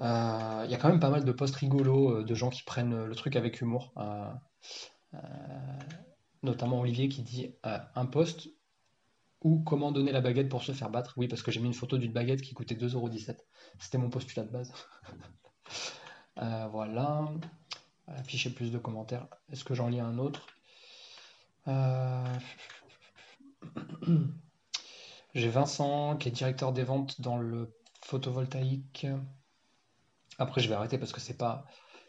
Euh, 0.00 0.62
il 0.64 0.70
y 0.70 0.74
a 0.74 0.78
quand 0.78 0.88
même 0.88 1.00
pas 1.00 1.10
mal 1.10 1.24
de 1.24 1.32
posts 1.32 1.56
rigolos 1.56 2.10
euh, 2.10 2.24
de 2.24 2.34
gens 2.34 2.50
qui 2.50 2.62
prennent 2.64 3.04
le 3.04 3.14
truc 3.14 3.36
avec 3.36 3.60
humour. 3.60 3.92
Euh, 3.96 4.32
notamment 6.42 6.80
Olivier 6.80 7.08
qui 7.08 7.22
dit 7.22 7.54
un 7.62 8.06
post 8.06 8.48
ou 9.42 9.60
comment 9.60 9.92
donner 9.92 10.12
la 10.12 10.20
baguette 10.20 10.48
pour 10.48 10.64
se 10.64 10.72
faire 10.72 10.90
battre. 10.90 11.14
Oui, 11.16 11.28
parce 11.28 11.42
que 11.42 11.50
j'ai 11.50 11.60
mis 11.60 11.68
une 11.68 11.74
photo 11.74 11.98
d'une 11.98 12.12
baguette 12.12 12.42
qui 12.42 12.54
coûtait 12.54 12.74
2,17€. 12.74 13.36
C'était 13.78 13.98
mon 13.98 14.10
postulat 14.10 14.44
de 14.44 14.50
base. 14.50 14.72
voilà. 16.36 17.28
Afficher 18.06 18.50
plus 18.50 18.70
de 18.70 18.78
commentaires. 18.78 19.26
Est-ce 19.50 19.64
que 19.64 19.74
j'en 19.74 19.88
lis 19.88 20.00
un 20.00 20.18
autre? 20.18 20.46
J'ai 25.34 25.48
Vincent 25.48 26.16
qui 26.16 26.28
est 26.28 26.32
directeur 26.32 26.72
des 26.72 26.84
ventes 26.84 27.20
dans 27.20 27.38
le 27.38 27.74
photovoltaïque. 28.02 29.06
Après, 30.38 30.60
je 30.60 30.68
vais 30.68 30.74
arrêter 30.74 30.98
parce 30.98 31.12
que 31.12 31.20
c'est 31.20 31.36
pas, 31.36 31.64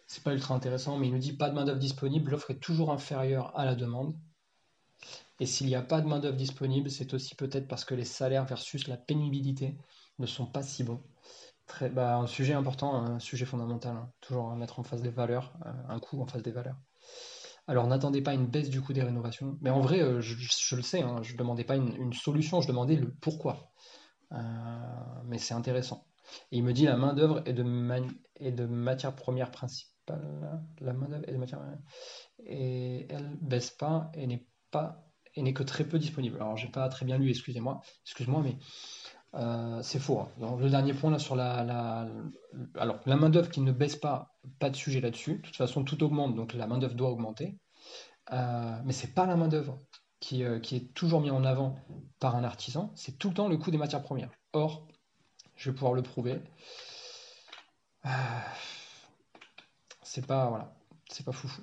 c'est 0.08 0.24
pas 0.24 0.34
ultra 0.34 0.56
intéressant, 0.56 0.98
mais 0.98 1.08
il 1.08 1.14
nous 1.14 1.20
dit 1.20 1.34
pas 1.34 1.50
de 1.50 1.56
main-d'œuvre 1.56 1.80
disponible, 1.80 2.32
l'offre 2.32 2.52
est 2.52 2.60
toujours 2.60 2.92
inférieure 2.92 3.58
à 3.58 3.66
la 3.66 3.76
demande. 3.76 4.16
Et 5.40 5.46
s'il 5.46 5.68
n'y 5.68 5.76
a 5.76 5.82
pas 5.82 6.02
de 6.02 6.08
main-d'œuvre 6.08 6.38
disponible, 6.38 6.90
c'est 6.90 7.14
aussi 7.14 7.36
peut-être 7.36 7.68
parce 7.68 7.84
que 7.84 7.94
les 7.94 8.06
salaires 8.06 8.46
versus 8.46 8.88
la 8.88 8.98
pénibilité 8.98 9.78
ne 10.20 10.26
sont 10.26 10.46
pas 10.46 10.64
si 10.64 10.84
bons. 10.84 11.04
Très, 11.68 11.90
bah, 11.90 12.18
un 12.18 12.28
sujet 12.28 12.54
important, 12.54 12.96
un 12.96 13.20
sujet 13.20 13.46
fondamental, 13.46 13.98
hein. 13.98 14.12
toujours 14.22 14.56
mettre 14.56 14.80
en 14.80 14.84
face 14.84 15.02
des 15.02 15.10
valeurs, 15.10 15.54
euh, 15.66 15.72
un 15.90 16.00
coût 16.00 16.22
en 16.22 16.28
face 16.28 16.44
des 16.44 16.52
valeurs. 16.52 16.78
Alors 17.68 17.88
n'attendez 17.88 18.22
pas 18.22 18.34
une 18.34 18.46
baisse 18.46 18.70
du 18.70 18.82
coût 18.82 18.94
des 18.94 19.02
rénovations, 19.02 19.58
mais 19.62 19.72
en 19.72 19.82
vrai, 19.82 20.02
euh, 20.02 20.22
je, 20.22 20.76
le 20.76 20.84
sais, 20.84 21.02
hein, 21.02 21.24
je 21.24 21.34
ne 21.34 21.38
demandais 21.38 21.64
pas 21.64 21.76
une, 21.76 22.14
solution, 22.14 22.62
je 22.62 22.68
demandais 22.68 22.96
le 22.96 23.12
pourquoi. 23.12 23.72
Euh, 24.32 24.38
mais 25.26 25.40
c'est 25.40 25.56
intéressant. 25.56 26.06
Et 26.52 26.58
il 26.58 26.64
me 26.64 26.74
dit 26.74 26.86
la 26.86 26.98
main-d'œuvre 26.98 27.42
est 27.46 27.54
de, 27.54 28.66
matière 28.66 29.16
première 29.16 29.52
principale. 29.52 30.62
La 30.82 30.94
main-d'œuvre 30.94 31.24
est 31.28 31.32
de 31.32 31.38
matière 31.38 31.62
Et 32.46 33.08
elle 33.10 33.38
baisse 33.42 33.72
pas 33.72 34.12
et 34.14 34.28
n'est 34.28 34.48
pas 34.72 35.06
et 35.36 35.42
n'est 35.42 35.54
que 35.54 35.64
très 35.64 35.84
peu 35.84 36.00
disponible. 36.00 36.38
Alors 36.38 36.58
j'ai 36.58 36.70
pas 36.70 36.88
très 36.90 37.06
bien 37.06 37.18
lu, 37.18 37.30
excusez-moi, 37.30 37.82
excuse-moi, 38.06 38.42
mais 38.42 38.58
euh, 39.36 39.82
c'est 39.82 40.00
faux. 40.00 40.20
Hein. 40.20 40.58
le 40.58 40.70
dernier 40.70 40.94
point 40.94 41.12
là 41.12 41.20
sur 41.20 41.36
la, 41.36 41.64
la 41.64 42.08
alors 42.78 43.00
la 43.06 43.18
main 43.18 43.30
d'œuvre 43.30 43.50
qui 43.50 43.62
ne 43.62 43.74
baisse 43.74 43.98
pas, 43.98 44.38
pas 44.60 44.70
de 44.70 44.76
sujet 44.76 45.02
là-dessus. 45.02 45.38
De 45.38 45.42
toute 45.42 45.58
façon, 45.58 45.84
tout 45.84 46.02
augmente, 46.04 46.36
donc 46.36 46.54
la 46.54 46.68
main 46.68 46.78
d'œuvre 46.78 46.96
doit 46.96 47.10
augmenter. 47.10 47.58
Euh, 48.32 48.80
mais 48.86 48.94
c'est 48.94 49.14
pas 49.14 49.26
la 49.26 49.36
main 49.36 49.48
d'œuvre 49.48 49.80
qui, 50.20 50.44
euh, 50.44 50.60
qui, 50.60 50.78
est 50.78 50.94
toujours 50.94 51.22
mis 51.22 51.30
en 51.30 51.44
avant 51.44 51.76
par 52.20 52.36
un 52.36 52.44
artisan. 52.44 52.92
C'est 52.96 53.18
tout 53.18 53.30
le 53.30 53.36
temps 53.36 53.48
le 53.48 53.58
coût 53.58 53.72
des 53.72 53.78
matières 53.78 54.02
premières. 54.02 54.32
Or, 54.54 54.88
je 55.56 55.70
vais 55.70 55.74
pouvoir 55.76 55.94
le 55.94 56.02
prouver. 56.02 56.40
Ah. 58.04 58.44
C'est 60.16 60.26
pas 60.26 60.48
voilà, 60.50 60.74
c'est 61.10 61.26
pas 61.26 61.34
foufou. 61.34 61.62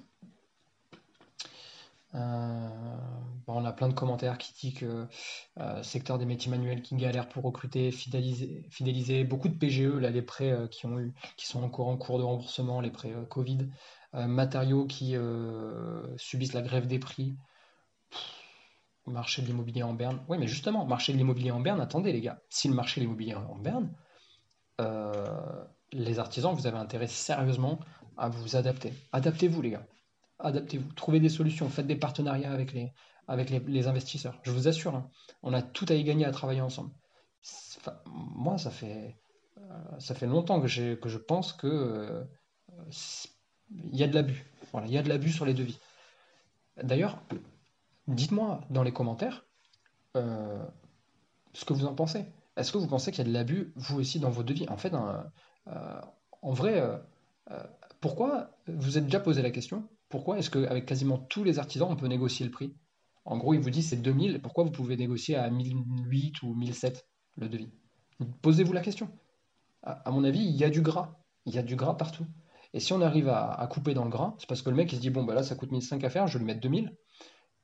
Euh, 2.14 2.68
on 3.46 3.64
a 3.64 3.72
plein 3.72 3.88
de 3.88 3.94
commentaires 3.94 4.36
qui 4.38 4.52
disent 4.52 4.78
que 4.78 5.06
euh, 5.58 5.82
secteur 5.82 6.18
des 6.18 6.26
métiers 6.26 6.50
manuels 6.50 6.82
qui 6.82 6.94
galère 6.96 7.28
pour 7.28 7.44
recruter, 7.44 7.90
fidéliser, 7.90 8.64
fidéliser 8.70 9.24
beaucoup 9.24 9.48
de 9.48 9.54
PGE, 9.54 9.94
là, 9.94 10.10
les 10.10 10.22
prêts 10.22 10.50
euh, 10.50 10.66
qui, 10.66 10.86
ont 10.86 10.98
eu, 10.98 11.14
qui 11.36 11.46
sont 11.46 11.62
encore 11.62 11.88
en 11.88 11.96
cours 11.96 12.18
de 12.18 12.24
remboursement, 12.24 12.80
les 12.80 12.90
prêts 12.90 13.14
Covid, 13.30 13.68
matériaux 14.14 14.84
qui 14.86 15.16
subissent 16.18 16.52
la 16.52 16.60
grève 16.60 16.86
des 16.86 16.98
prix, 16.98 17.34
marché 19.06 19.42
de 19.42 19.46
l'immobilier 19.46 19.82
en 19.82 19.94
berne. 19.94 20.20
Oui, 20.28 20.38
mais 20.38 20.46
justement, 20.46 20.84
marché 20.86 21.12
de 21.12 21.18
l'immobilier 21.18 21.50
en 21.50 21.60
berne, 21.60 21.80
attendez 21.80 22.12
les 22.12 22.20
gars, 22.20 22.40
si 22.48 22.68
le 22.68 22.74
marché 22.74 23.00
de 23.00 23.06
l'immobilier 23.06 23.34
en 23.34 23.56
berne, 23.56 23.92
les 25.92 26.18
artisans, 26.18 26.54
vous 26.54 26.66
avez 26.66 26.78
intérêt 26.78 27.06
sérieusement 27.06 27.78
à 28.16 28.28
vous 28.28 28.56
adapter. 28.56 28.92
Adaptez-vous 29.12 29.62
les 29.62 29.70
gars 29.70 29.86
adaptez-vous, 30.42 30.92
trouvez 30.92 31.20
des 31.20 31.28
solutions, 31.28 31.68
faites 31.68 31.86
des 31.86 31.96
partenariats 31.96 32.52
avec 32.52 32.72
les, 32.72 32.92
avec 33.28 33.50
les, 33.50 33.86
investisseurs. 33.86 34.38
Je 34.42 34.50
vous 34.50 34.68
assure, 34.68 34.94
hein, 34.94 35.10
on 35.42 35.52
a 35.52 35.62
tout 35.62 35.86
à 35.88 35.94
y 35.94 36.04
gagner 36.04 36.24
à 36.24 36.32
travailler 36.32 36.60
ensemble. 36.60 36.90
moi, 38.06 38.58
ça 38.58 38.70
fait, 38.70 39.16
euh, 39.58 39.98
ça 39.98 40.14
fait 40.14 40.26
longtemps 40.26 40.60
que, 40.60 40.94
que 40.94 41.08
je 41.08 41.18
pense 41.18 41.52
que 41.52 41.66
euh, 41.66 42.24
il 43.70 43.96
y 43.96 44.02
a 44.02 44.08
de 44.08 44.14
l'abus. 44.14 44.44
Voilà, 44.72 44.86
il 44.86 44.92
y 44.92 44.98
a 44.98 45.02
de 45.02 45.08
l'abus 45.08 45.32
sur 45.32 45.44
les 45.44 45.54
devis. 45.54 45.78
D'ailleurs, 46.82 47.22
dites-moi 48.12 48.60
dans 48.70 48.82
les 48.82 48.92
commentaires 48.92 49.46
euh, 50.16 50.64
ce 51.52 51.64
que 51.64 51.72
vous 51.72 51.86
en 51.86 51.94
pensez. 51.94 52.26
Est-ce 52.56 52.72
que 52.72 52.78
vous 52.78 52.86
pensez 52.86 53.10
qu'il 53.10 53.18
y 53.18 53.26
a 53.26 53.28
de 53.28 53.32
l'abus, 53.32 53.72
vous 53.76 54.00
aussi, 54.00 54.20
dans 54.20 54.30
vos 54.30 54.42
devis? 54.42 54.68
En 54.68 54.76
fait, 54.76 54.92
en 54.94 56.52
vrai, 56.52 56.82
pourquoi 58.00 58.50
vous 58.66 58.98
êtes 58.98 59.04
déjà 59.04 59.20
posé 59.20 59.40
la 59.40 59.50
question? 59.50 59.88
Pourquoi 60.08 60.38
est-ce 60.38 60.50
qu'avec 60.50 60.84
quasiment 60.84 61.16
tous 61.16 61.44
les 61.44 61.58
artisans, 61.58 61.88
on 61.90 61.96
peut 61.96 62.08
négocier 62.08 62.44
le 62.44 62.50
prix? 62.50 62.74
En 63.24 63.38
gros, 63.38 63.54
il 63.54 63.60
vous 63.60 63.70
dit 63.70 63.82
c'est 63.82 63.96
2000, 63.96 64.42
pourquoi 64.42 64.64
vous 64.64 64.70
pouvez 64.70 64.96
négocier 64.96 65.36
à 65.36 65.48
1008 65.48 66.42
ou 66.42 66.54
1007 66.54 67.06
le 67.36 67.48
devis? 67.48 67.70
Posez-vous 68.42 68.72
la 68.72 68.80
question. 68.80 69.08
À, 69.82 70.10
mon 70.10 70.24
avis, 70.24 70.40
il 70.40 70.56
y 70.56 70.64
a 70.64 70.70
du 70.70 70.82
gras. 70.82 71.16
Il 71.46 71.54
y 71.54 71.58
a 71.58 71.62
du 71.62 71.76
gras 71.76 71.94
partout. 71.94 72.26
Et 72.74 72.80
si 72.80 72.92
on 72.92 73.00
arrive 73.00 73.28
à, 73.28 73.66
couper 73.70 73.94
dans 73.94 74.04
le 74.04 74.10
gras, 74.10 74.34
c'est 74.38 74.48
parce 74.48 74.62
que 74.62 74.70
le 74.70 74.76
mec 74.76 74.92
il 74.92 74.96
se 74.96 75.00
dit 75.00 75.10
bon 75.10 75.24
bah 75.24 75.34
là 75.34 75.42
ça 75.42 75.54
coûte 75.54 75.72
1005 75.72 76.02
à 76.04 76.10
faire, 76.10 76.26
je 76.26 76.34
vais 76.34 76.38
lui 76.40 76.46
mettre 76.46 76.60
2000. 76.60 76.96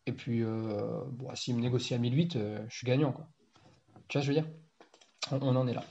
Et 0.09 0.13
puis 0.13 0.43
euh, 0.43 1.03
bon, 1.11 1.35
s'il 1.35 1.55
me 1.55 1.61
négocie 1.61 1.93
à 1.93 1.99
1008, 1.99 2.37
euh, 2.37 2.65
je 2.71 2.77
suis 2.79 2.87
gagnant. 2.87 3.13
Tu 4.09 4.17
vois 4.17 4.23
je 4.23 4.29
veux 4.29 4.41
dire? 4.41 4.49
On, 5.31 5.55
en 5.55 5.69
est 5.69 5.75
là. 5.75 5.85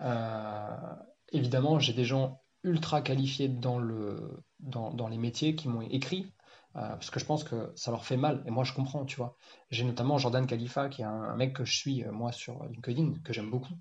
Euh, 0.00 0.94
évidemment, 1.32 1.78
j'ai 1.78 1.92
des 1.92 2.06
gens 2.06 2.40
ultra 2.64 3.02
qualifiés 3.02 3.48
dans, 3.48 3.78
le, 3.78 4.42
dans, 4.60 5.08
les 5.08 5.18
métiers 5.18 5.54
qui 5.54 5.68
m'ont 5.68 5.82
écrit, 5.82 6.32
euh, 6.76 6.88
parce 6.88 7.10
que 7.10 7.20
je 7.20 7.26
pense 7.26 7.44
que 7.44 7.72
ça 7.76 7.90
leur 7.90 8.06
fait 8.06 8.16
mal, 8.16 8.42
et 8.46 8.50
moi 8.50 8.64
je 8.64 8.72
comprends, 8.72 9.04
tu 9.04 9.16
vois. 9.16 9.36
J'ai 9.70 9.84
notamment 9.84 10.16
Jordan 10.16 10.46
Khalifa, 10.46 10.88
qui 10.88 11.02
est 11.02 11.04
un, 11.04 11.36
mec 11.36 11.52
que 11.52 11.66
je 11.66 11.76
suis, 11.76 12.04
moi, 12.04 12.32
sur 12.32 12.64
LinkedIn, 12.64 13.16
que 13.22 13.34
j'aime 13.34 13.50
beaucoup, 13.50 13.74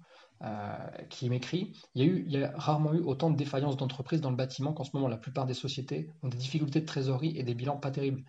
qui 1.10 1.30
m'écrit, 1.30 1.72
il 1.96 2.04
y, 2.04 2.06
a 2.06 2.12
eu, 2.12 2.26
il 2.28 2.34
y 2.34 2.44
a 2.44 2.52
rarement 2.56 2.94
eu 2.94 3.00
autant 3.00 3.30
de 3.30 3.38
défaillances 3.38 3.78
d'entreprises 3.78 4.20
dans 4.20 4.32
le 4.32 4.36
bâtiment 4.36 4.74
qu'en 4.74 4.84
ce 4.84 4.90
moment 4.94 5.08
la 5.08 5.18
plupart 5.18 5.46
des 5.46 5.54
sociétés 5.54 6.10
ont 6.24 6.28
des 6.28 6.38
difficultés 6.38 6.82
de 6.82 6.86
trésorerie 6.86 7.38
et 7.38 7.44
des 7.44 7.54
bilans 7.54 7.78
pas 7.78 7.92
terribles. 7.92 8.26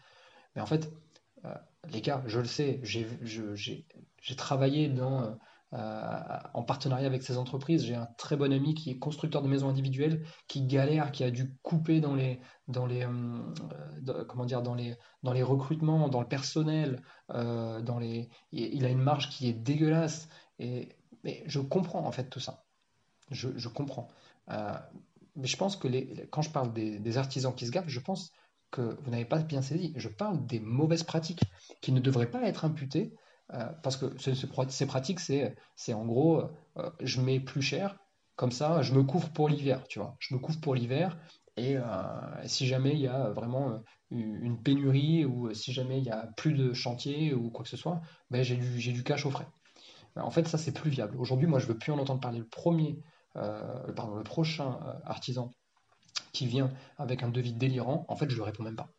Mais 0.55 0.63
en 0.63 0.67
fait, 0.67 0.93
les 1.91 2.01
gars, 2.01 2.23
je 2.27 2.39
le 2.39 2.47
sais, 2.47 2.81
j'ai 2.83 4.37
travaillé 4.37 4.89
dans 4.89 5.37
euh, 5.75 6.39
en 6.53 6.63
partenariat 6.63 7.07
avec 7.07 7.23
ces 7.23 7.39
entreprises. 7.39 7.87
J'ai 7.87 7.95
un 7.95 8.09
très 8.19 8.37
bon 8.37 8.53
ami 8.53 8.75
qui 8.75 8.91
est 8.91 8.99
constructeur 8.99 9.41
de 9.41 9.49
maisons 9.49 9.71
individuelles, 9.71 10.23
qui 10.47 10.67
galère, 10.67 11.13
qui 11.13 11.25
a 11.25 11.31
dû 11.31 11.57
couper 11.63 12.01
dans 12.01 12.15
les, 12.15 12.41
euh, 12.77 13.05
recrutements, 15.45 16.11
dans 16.11 16.21
le 16.21 16.29
personnel, 16.29 17.03
euh, 17.31 17.81
il 18.53 18.85
a 18.85 18.91
une 18.91 19.01
marge 19.01 19.31
qui 19.31 19.49
est 19.49 19.55
dégueulasse. 19.55 20.29
Et, 20.59 20.91
mais 21.25 21.43
je 21.47 21.61
comprends 21.61 22.07
en 22.07 22.13
fait 22.13 22.29
tout 22.29 22.41
ça. 22.41 22.65
Je, 23.31 23.69
comprends. 23.69 24.09
mais 24.49 25.47
je 25.47 25.57
pense 25.57 25.77
que 25.77 25.89
quand 26.27 26.43
je 26.43 26.51
parle 26.51 26.75
des, 26.75 26.99
des 26.99 27.17
artisans 27.17 27.55
qui 27.55 27.67
se 27.67 27.71
gavent, 27.71 27.89
je 27.89 28.01
pense 28.01 28.31
que 28.73 28.99
vous 29.03 29.11
n'avez 29.11 29.25
pas 29.25 29.39
bien 29.39 29.63
saisi. 29.63 29.93
Je 29.97 30.09
parle 30.09 30.45
des 30.47 30.59
mauvaises 30.59 31.05
pratiques 31.05 31.45
qui 31.81 31.93
ne 31.93 32.01
devraient 32.01 32.31
pas 32.31 32.43
être 32.43 32.65
imputées 32.65 33.15
euh, 33.55 33.67
parce 33.83 33.97
que 33.97 34.17
ces 34.19 34.87
pratiques, 34.87 35.21
c'est 35.21 35.93
en 35.93 36.05
gros, 36.05 36.43
euh, 36.79 36.91
je 37.01 37.21
mets 37.21 37.39
plus 37.39 37.63
cher, 37.63 37.99
comme 38.35 38.51
ça, 38.51 38.83
je 38.83 38.95
me 38.95 39.03
couvre 39.03 39.31
pour 39.31 39.49
l'hiver, 39.49 39.85
tu 39.89 39.99
vois. 39.99 40.17
Je 40.19 40.35
me 40.35 40.41
couvre 40.41 40.61
pour 40.61 40.75
l'hiver, 40.75 41.19
et 41.57 41.77
euh, 41.77 41.83
si 42.47 42.67
jamais 42.67 42.93
il 42.93 43.01
y 43.01 43.09
a 43.09 43.31
vraiment 43.31 43.83
une 44.11 44.61
pénurie, 44.63 45.25
ou 45.25 45.53
si 45.55 45.73
jamais 45.73 45.99
il 45.99 46.05
y 46.05 46.11
a 46.11 46.29
plus 46.37 46.55
de 46.55 46.73
chantier, 46.73 47.35
ou 47.35 47.51
quoi 47.51 47.63
que 47.63 47.69
ce 47.69 47.77
soit, 47.77 48.01
ben, 48.31 48.43
j'ai 48.43 48.57
du, 48.57 48.93
du 48.93 49.05
cash 49.05 49.27
au 49.27 49.31
frais. 49.31 49.47
En 50.17 50.31
fait, 50.31 50.49
ça, 50.49 50.59
c'est 50.59 50.73
plus 50.73 50.91
viable. 50.91 51.17
Aujourd'hui, 51.19 51.47
moi, 51.47 51.59
je 51.59 51.67
veux 51.67 51.77
plus 51.77 51.93
en 51.93 51.99
entendre 51.99 52.21
parler. 52.21 52.39
Le 52.39 52.49
premier, 52.49 52.99
pardon, 53.35 54.17
le 54.17 54.25
prochain 54.25 54.79
artisan 55.05 55.51
qui 56.33 56.47
vient 56.47 56.71
avec 56.99 57.23
un 57.23 57.29
devis 57.29 57.53
délirant, 57.53 58.05
en 58.09 58.17
fait, 58.17 58.31
je 58.31 58.37
ne 58.37 58.43
réponds 58.43 58.63
même 58.63 58.77
pas. 58.77 58.91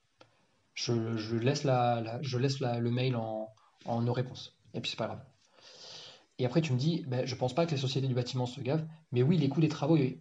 Je, 0.73 1.35
laisse, 1.37 1.63
le 1.63 2.89
mail 2.89 3.15
en, 3.15 3.49
en 3.85 4.01
nos 4.01 4.13
réponses. 4.13 4.57
Et 4.73 4.81
puis 4.81 4.89
c'est 4.89 4.97
pas 4.97 5.07
grave. 5.07 5.23
Et 6.39 6.45
après, 6.45 6.61
tu 6.61 6.73
me 6.73 6.77
dis, 6.77 7.03
ben, 7.07 7.25
je 7.25 7.35
pense 7.35 7.53
pas 7.53 7.65
que 7.65 7.71
les 7.71 7.77
sociétés 7.77 8.07
du 8.07 8.15
bâtiment 8.15 8.45
se 8.45 8.59
gavent, 8.59 8.85
mais 9.11 9.21
oui, 9.21 9.37
les 9.37 9.49
coûts 9.49 9.61
des 9.61 9.69
travaux 9.69 9.97
est, 9.97 10.19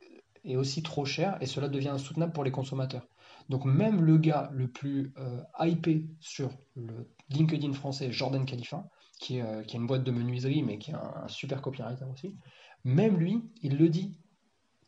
aussi 0.57 0.83
trop 0.83 1.05
cher 1.05 1.39
et 1.41 1.47
cela 1.47 1.69
devient 1.69 1.91
insoutenable 1.91 2.33
pour 2.33 2.43
les 2.43 2.51
consommateurs. 2.51 3.07
Donc 3.49 3.65
même 3.65 4.03
le 4.03 4.19
gars 4.19 4.51
le 4.53 4.67
plus 4.67 5.13
euh, 5.17 5.41
hypé 5.61 6.07
sur 6.19 6.51
le 6.75 7.09
LinkedIn 7.31 7.73
français, 7.73 8.11
Jordan 8.11 8.45
Khalifa, 8.45 8.89
qui, 9.21 9.39
est, 9.39 9.43
euh, 9.43 9.63
une 9.73 9.87
boîte 9.87 10.03
de 10.03 10.11
menuiserie, 10.11 10.65
mais 10.65 10.79
qui 10.79 10.91
est 10.91 10.95
un, 10.95 11.29
super 11.29 11.63
copywriter 11.63 12.05
aussi, 12.13 12.37
même 12.83 13.19
lui, 13.19 13.41
il 13.63 13.79
le 13.79 13.89
dit. 13.89 14.19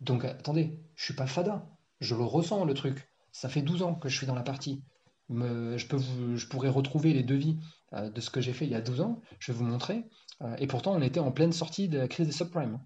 Donc 0.00 0.24
attendez, 0.24 0.80
je 0.96 1.04
suis 1.04 1.14
pas 1.14 1.26
fada, 1.26 1.64
je 2.00 2.14
le 2.14 2.24
ressens 2.24 2.64
le 2.64 2.74
truc. 2.74 3.08
Ça 3.32 3.48
fait 3.48 3.62
12 3.62 3.82
ans 3.82 3.94
que 3.94 4.08
je 4.08 4.16
suis 4.16 4.26
dans 4.26 4.34
la 4.34 4.42
partie. 4.42 4.82
je, 5.28 5.86
peux 5.86 5.98
je 6.36 6.46
pourrais 6.48 6.68
retrouver 6.68 7.12
les 7.12 7.22
devis 7.22 7.58
euh, 7.94 8.10
de 8.10 8.20
ce 8.20 8.30
que 8.30 8.40
j'ai 8.40 8.52
fait 8.52 8.64
il 8.64 8.70
y 8.70 8.74
a 8.74 8.80
12 8.80 9.00
ans, 9.00 9.20
je 9.38 9.52
vais 9.52 9.58
vous 9.58 9.64
montrer. 9.64 10.04
Euh, 10.42 10.56
et 10.58 10.66
pourtant, 10.66 10.94
on 10.94 11.00
était 11.00 11.20
en 11.20 11.32
pleine 11.32 11.52
sortie 11.52 11.88
de 11.88 11.98
la 11.98 12.08
crise 12.08 12.26
des 12.26 12.32
subprimes. 12.32 12.80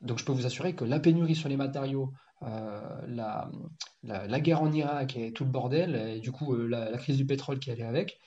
Donc 0.00 0.18
je 0.18 0.24
peux 0.24 0.32
vous 0.32 0.46
assurer 0.46 0.74
que 0.74 0.84
la 0.84 1.00
pénurie 1.00 1.34
sur 1.34 1.48
les 1.48 1.56
matériaux, 1.56 2.12
euh, 2.42 3.06
la, 3.08 4.40
guerre 4.40 4.62
en 4.62 4.70
Irak 4.72 5.16
et 5.16 5.32
tout 5.32 5.44
le 5.44 5.50
bordel, 5.50 5.96
et 5.96 6.20
du 6.20 6.32
coup 6.32 6.54
la, 6.54 6.96
crise 6.98 7.16
du 7.16 7.26
pétrole 7.26 7.58
qui 7.58 7.70
allait 7.70 7.82
avec, 7.82 8.18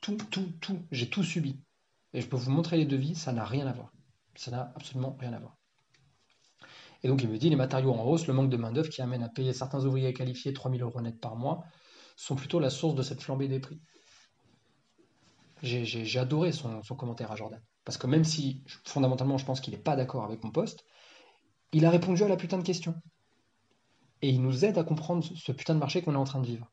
tout, 0.00 0.16
tout, 0.30 0.50
tout, 0.60 0.80
j'ai 0.90 1.10
tout 1.10 1.22
subi. 1.22 1.60
Et 2.14 2.20
je 2.22 2.26
peux 2.26 2.36
vous 2.36 2.50
montrer 2.50 2.78
les 2.78 2.86
devis, 2.86 3.14
ça 3.14 3.32
n'a 3.32 3.44
rien 3.44 3.66
à 3.66 3.72
voir. 3.72 3.92
Ça 4.34 4.50
n'a 4.50 4.72
absolument 4.74 5.16
rien 5.20 5.32
à 5.34 5.38
voir. 5.38 5.59
Et 7.02 7.08
donc 7.08 7.22
il 7.22 7.28
me 7.28 7.38
dit, 7.38 7.48
les 7.48 7.56
matériaux 7.56 7.92
en 7.92 8.04
hausse, 8.04 8.26
le 8.26 8.34
manque 8.34 8.50
de 8.50 8.56
main-d'œuvre 8.56 8.90
qui 8.90 9.02
amène 9.02 9.22
à 9.22 9.28
payer 9.28 9.52
certains 9.52 9.84
ouvriers 9.84 10.12
qualifiés 10.12 10.52
3000 10.52 10.82
euros 10.82 11.00
net 11.00 11.18
par 11.20 11.36
mois, 11.36 11.64
sont 12.16 12.36
plutôt 12.36 12.60
la 12.60 12.70
source 12.70 12.94
de 12.94 13.02
cette 13.02 13.22
flambée 13.22 13.48
des 13.48 13.60
prix. 13.60 13.80
J'ai 15.62 16.18
adoré 16.18 16.52
son, 16.52 16.80
commentaire 16.96 17.32
à 17.32 17.36
Jordan. 17.36 17.60
Parce 17.84 17.98
que 17.98 18.06
même 18.06 18.24
si 18.24 18.62
fondamentalement 18.84 19.38
je 19.38 19.44
pense 19.44 19.60
qu'il 19.60 19.74
n'est 19.74 19.80
pas 19.80 19.96
d'accord 19.96 20.24
avec 20.24 20.42
mon 20.44 20.50
poste, 20.50 20.84
il 21.72 21.84
a 21.84 21.90
répondu 21.90 22.22
à 22.22 22.28
la 22.28 22.36
putain 22.36 22.58
de 22.58 22.62
question. 22.62 22.94
Et 24.22 24.28
il 24.28 24.42
nous 24.42 24.64
aide 24.64 24.76
à 24.76 24.84
comprendre 24.84 25.24
ce 25.24 25.52
putain 25.52 25.74
de 25.74 25.78
marché 25.78 26.02
qu'on 26.02 26.14
est 26.14 26.18
en 26.18 26.24
train 26.24 26.40
de 26.40 26.46
vivre. 26.46 26.70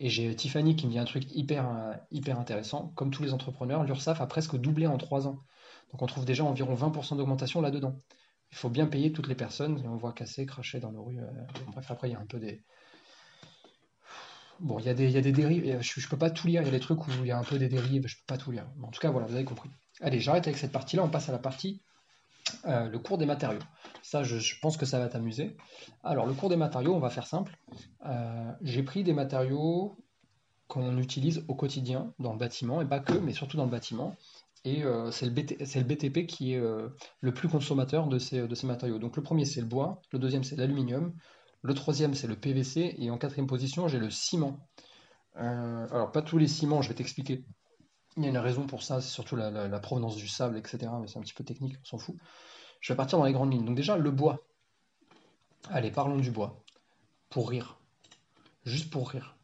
Et 0.00 0.08
j'ai 0.08 0.34
Tiffany 0.34 0.76
qui 0.76 0.86
me 0.86 0.92
dit 0.92 0.98
un 0.98 1.04
truc 1.04 1.24
hyper, 1.34 1.68
euh, 1.68 2.34
intéressant. 2.34 2.88
Comme 2.96 3.10
tous 3.10 3.22
les 3.22 3.34
entrepreneurs, 3.34 3.84
l'URSSAF 3.84 4.20
a 4.20 4.26
presque 4.26 4.56
doublé 4.56 4.86
en 4.86 4.96
trois 4.96 5.26
ans. 5.26 5.40
Donc 5.92 6.02
on 6.02 6.06
trouve 6.06 6.24
déjà 6.24 6.44
environ 6.44 6.74
20% 6.74 7.16
d'augmentation 7.16 7.60
là-dedans. 7.60 7.96
Il 8.52 8.56
faut 8.56 8.68
bien 8.68 8.86
payer 8.86 9.12
toutes 9.12 9.28
les 9.28 9.34
personnes 9.34 9.80
on 9.86 9.96
voit 9.96 10.12
casser, 10.12 10.46
cracher 10.46 10.80
dans 10.80 10.92
nos 10.92 11.04
rues. 11.04 11.20
Euh, 11.20 11.30
bref, 11.72 11.90
après, 11.90 12.08
il 12.08 12.12
y 12.12 12.16
a 12.16 12.20
un 12.20 12.26
peu 12.26 12.38
des, 12.38 12.62
Bon, 14.60 14.78
il 14.78 14.84
y, 14.84 14.90
a 14.90 14.94
des, 14.94 15.32
dérives, 15.32 15.80
je, 15.80 16.00
ne 16.00 16.06
peux 16.06 16.18
pas 16.18 16.28
tout 16.28 16.46
lire, 16.46 16.60
il 16.60 16.66
y 16.66 16.68
a 16.68 16.70
des 16.70 16.80
trucs 16.80 17.06
où 17.06 17.10
il 17.22 17.26
y 17.26 17.30
a 17.30 17.38
un 17.38 17.42
peu 17.42 17.58
des 17.58 17.68
dérives, 17.68 18.06
je 18.06 18.16
peux 18.16 18.26
pas 18.26 18.36
tout 18.36 18.50
lire. 18.50 18.66
en 18.82 18.88
tout 18.88 19.00
cas, 19.00 19.10
voilà, 19.10 19.26
vous 19.26 19.34
avez 19.34 19.44
compris. 19.44 19.70
Allez, 20.02 20.20
j'arrête 20.20 20.46
avec 20.46 20.58
cette 20.58 20.72
partie-là, 20.72 21.02
on 21.02 21.08
passe 21.08 21.30
à 21.30 21.32
la 21.32 21.38
partie, 21.38 21.80
euh, 22.66 22.86
le 22.86 22.98
cours 22.98 23.16
des 23.16 23.24
matériaux. 23.24 23.62
Ça, 24.02 24.22
je, 24.22 24.54
pense 24.60 24.76
que 24.76 24.84
ça 24.84 24.98
va 24.98 25.08
t'amuser. 25.08 25.56
Alors, 26.04 26.26
le 26.26 26.34
cours 26.34 26.50
des 26.50 26.56
matériaux, 26.56 26.94
on 26.94 26.98
va 26.98 27.08
faire 27.08 27.26
simple. 27.26 27.56
Euh, 28.04 28.52
j'ai 28.60 28.82
pris 28.82 29.02
des 29.02 29.14
matériaux 29.14 29.96
qu'on 30.68 30.98
utilise 30.98 31.42
au 31.48 31.54
quotidien 31.54 32.12
dans 32.18 32.32
le 32.32 32.38
bâtiment, 32.38 32.82
et 32.82 32.86
pas 32.86 33.00
que, 33.00 33.14
mais 33.14 33.32
surtout 33.32 33.56
dans 33.56 33.64
le 33.64 33.70
bâtiment. 33.70 34.14
Et 34.64 34.84
euh, 34.84 35.10
c'est 35.10 35.26
le, 35.26 35.32
BTP 35.32 36.26
qui 36.26 36.52
est 36.52 36.60
le 36.60 37.34
plus 37.34 37.48
consommateur 37.48 38.08
de 38.08 38.18
ces, 38.18 38.46
matériaux. 38.64 38.98
Donc 38.98 39.16
le 39.16 39.22
premier 39.22 39.44
c'est 39.44 39.60
le 39.60 39.66
bois, 39.66 40.02
le 40.12 40.18
deuxième 40.18 40.44
c'est 40.44 40.56
l'aluminium, 40.56 41.14
le 41.62 41.74
troisième, 41.74 42.14
c'est 42.14 42.26
le 42.26 42.36
PVC. 42.36 42.94
Et 42.98 43.10
en 43.10 43.18
quatrième 43.18 43.46
position, 43.46 43.88
j'ai 43.88 43.98
le 43.98 44.10
ciment. 44.10 44.58
Euh, 45.36 45.86
alors, 45.90 46.12
pas 46.12 46.22
tous 46.22 46.38
les 46.38 46.48
ciments, 46.48 46.82
je 46.82 46.88
vais 46.88 46.94
t'expliquer. 46.94 47.44
Il 48.16 48.24
y 48.24 48.26
a 48.26 48.30
une 48.30 48.38
raison 48.38 48.66
pour 48.66 48.82
ça, 48.82 49.00
c'est 49.00 49.10
surtout 49.10 49.36
la, 49.36 49.78
provenance 49.78 50.16
du 50.16 50.26
sable, 50.26 50.56
etc. 50.58 50.90
Mais 51.00 51.06
c'est 51.06 51.18
un 51.18 51.22
petit 51.22 51.34
peu 51.34 51.44
technique, 51.44 51.76
on 51.82 51.84
s'en 51.84 51.98
fout. 51.98 52.16
Je 52.80 52.92
vais 52.92 52.96
partir 52.96 53.18
dans 53.18 53.24
les 53.24 53.32
grandes 53.32 53.52
lignes. 53.52 53.64
Donc 53.64 53.76
déjà, 53.76 53.96
le 53.96 54.10
bois. 54.10 54.40
Allez, 55.68 55.90
parlons 55.90 56.16
du 56.16 56.30
bois. 56.30 56.62
Pour 57.28 57.50
rire. 57.50 57.78
Juste 58.64 58.90
pour 58.90 59.10
rire. 59.10 59.36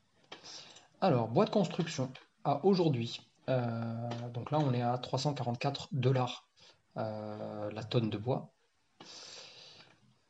Alors, 1.01 1.29
bois 1.29 1.45
de 1.45 1.51
construction, 1.51 2.11
à 2.45 2.65
aujourd'hui, 2.65 3.21
donc 3.47 4.51
là 4.51 4.59
on 4.59 4.73
est 4.73 4.83
à 4.83 4.99
344 4.99 5.89
dollars 5.93 6.49
la 6.97 7.85
tonne 7.89 8.11
de 8.11 8.19
bois. 8.19 8.53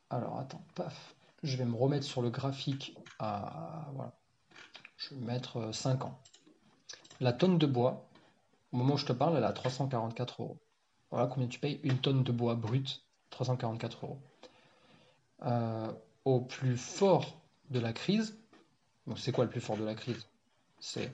Alors 0.09 0.39
attends, 0.39 0.63
paf, 0.75 1.15
je 1.43 1.57
vais 1.57 1.65
me 1.65 1.75
remettre 1.75 2.05
sur 2.05 2.21
le 2.21 2.29
graphique 2.29 2.97
à. 3.19 3.87
Voilà. 3.93 4.13
Je 4.97 5.13
vais 5.13 5.21
mettre 5.21 5.73
5 5.73 6.05
ans. 6.05 6.19
La 7.19 7.33
tonne 7.33 7.57
de 7.57 7.65
bois, 7.65 8.07
au 8.71 8.77
moment 8.77 8.95
où 8.95 8.97
je 8.97 9.05
te 9.05 9.13
parle, 9.13 9.37
elle 9.37 9.43
est 9.43 9.47
à 9.47 9.53
344 9.53 10.41
euros. 10.41 10.57
Voilà 11.11 11.27
combien 11.27 11.47
tu 11.47 11.59
payes 11.59 11.79
une 11.83 11.99
tonne 11.99 12.23
de 12.23 12.31
bois 12.31 12.55
brut, 12.55 13.03
344 13.29 14.05
euros. 14.05 14.19
Euh, 15.43 15.91
au 16.25 16.41
plus 16.41 16.77
fort 16.77 17.39
de 17.69 17.79
la 17.79 17.93
crise, 17.93 18.37
donc 19.05 19.19
c'est 19.19 19.31
quoi 19.31 19.45
le 19.45 19.49
plus 19.49 19.61
fort 19.61 19.77
de 19.77 19.83
la 19.83 19.95
crise? 19.95 20.27
C'est 20.79 21.13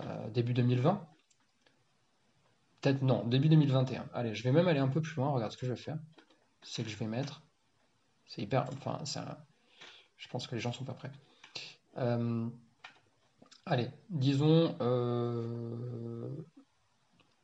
euh, 0.00 0.30
début 0.30 0.54
2020 0.54 1.06
Peut-être 2.80 3.02
non, 3.02 3.24
début 3.24 3.48
2021. 3.48 4.06
Allez, 4.12 4.34
je 4.34 4.42
vais 4.42 4.50
même 4.50 4.66
aller 4.66 4.80
un 4.80 4.88
peu 4.88 5.00
plus 5.00 5.14
loin, 5.14 5.30
regarde 5.30 5.52
ce 5.52 5.56
que 5.56 5.66
je 5.66 5.72
vais 5.72 5.78
faire. 5.78 5.98
C'est 6.62 6.82
que 6.82 6.88
je 6.88 6.96
vais 6.96 7.06
mettre. 7.06 7.42
C'est 8.26 8.42
hyper. 8.42 8.66
Enfin, 8.72 8.98
c'est 9.04 9.20
Je 10.16 10.28
pense 10.28 10.48
que 10.48 10.56
les 10.56 10.60
gens 10.60 10.72
sont 10.72 10.84
pas 10.84 10.94
prêts. 10.94 11.12
Euh, 11.98 12.48
allez, 13.66 13.88
disons 14.10 14.74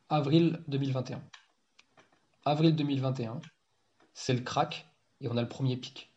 avril 0.09 0.61
2021 0.67 1.23
avril 2.49 2.75
2021, 2.75 3.41
c'est 4.15 4.35
le 4.35 4.41
crack 4.41 4.87
et 5.21 5.29
on 5.29 5.37
a 5.37 5.43
le 5.43 5.49
premier 5.49 5.77
pic. 5.77 6.11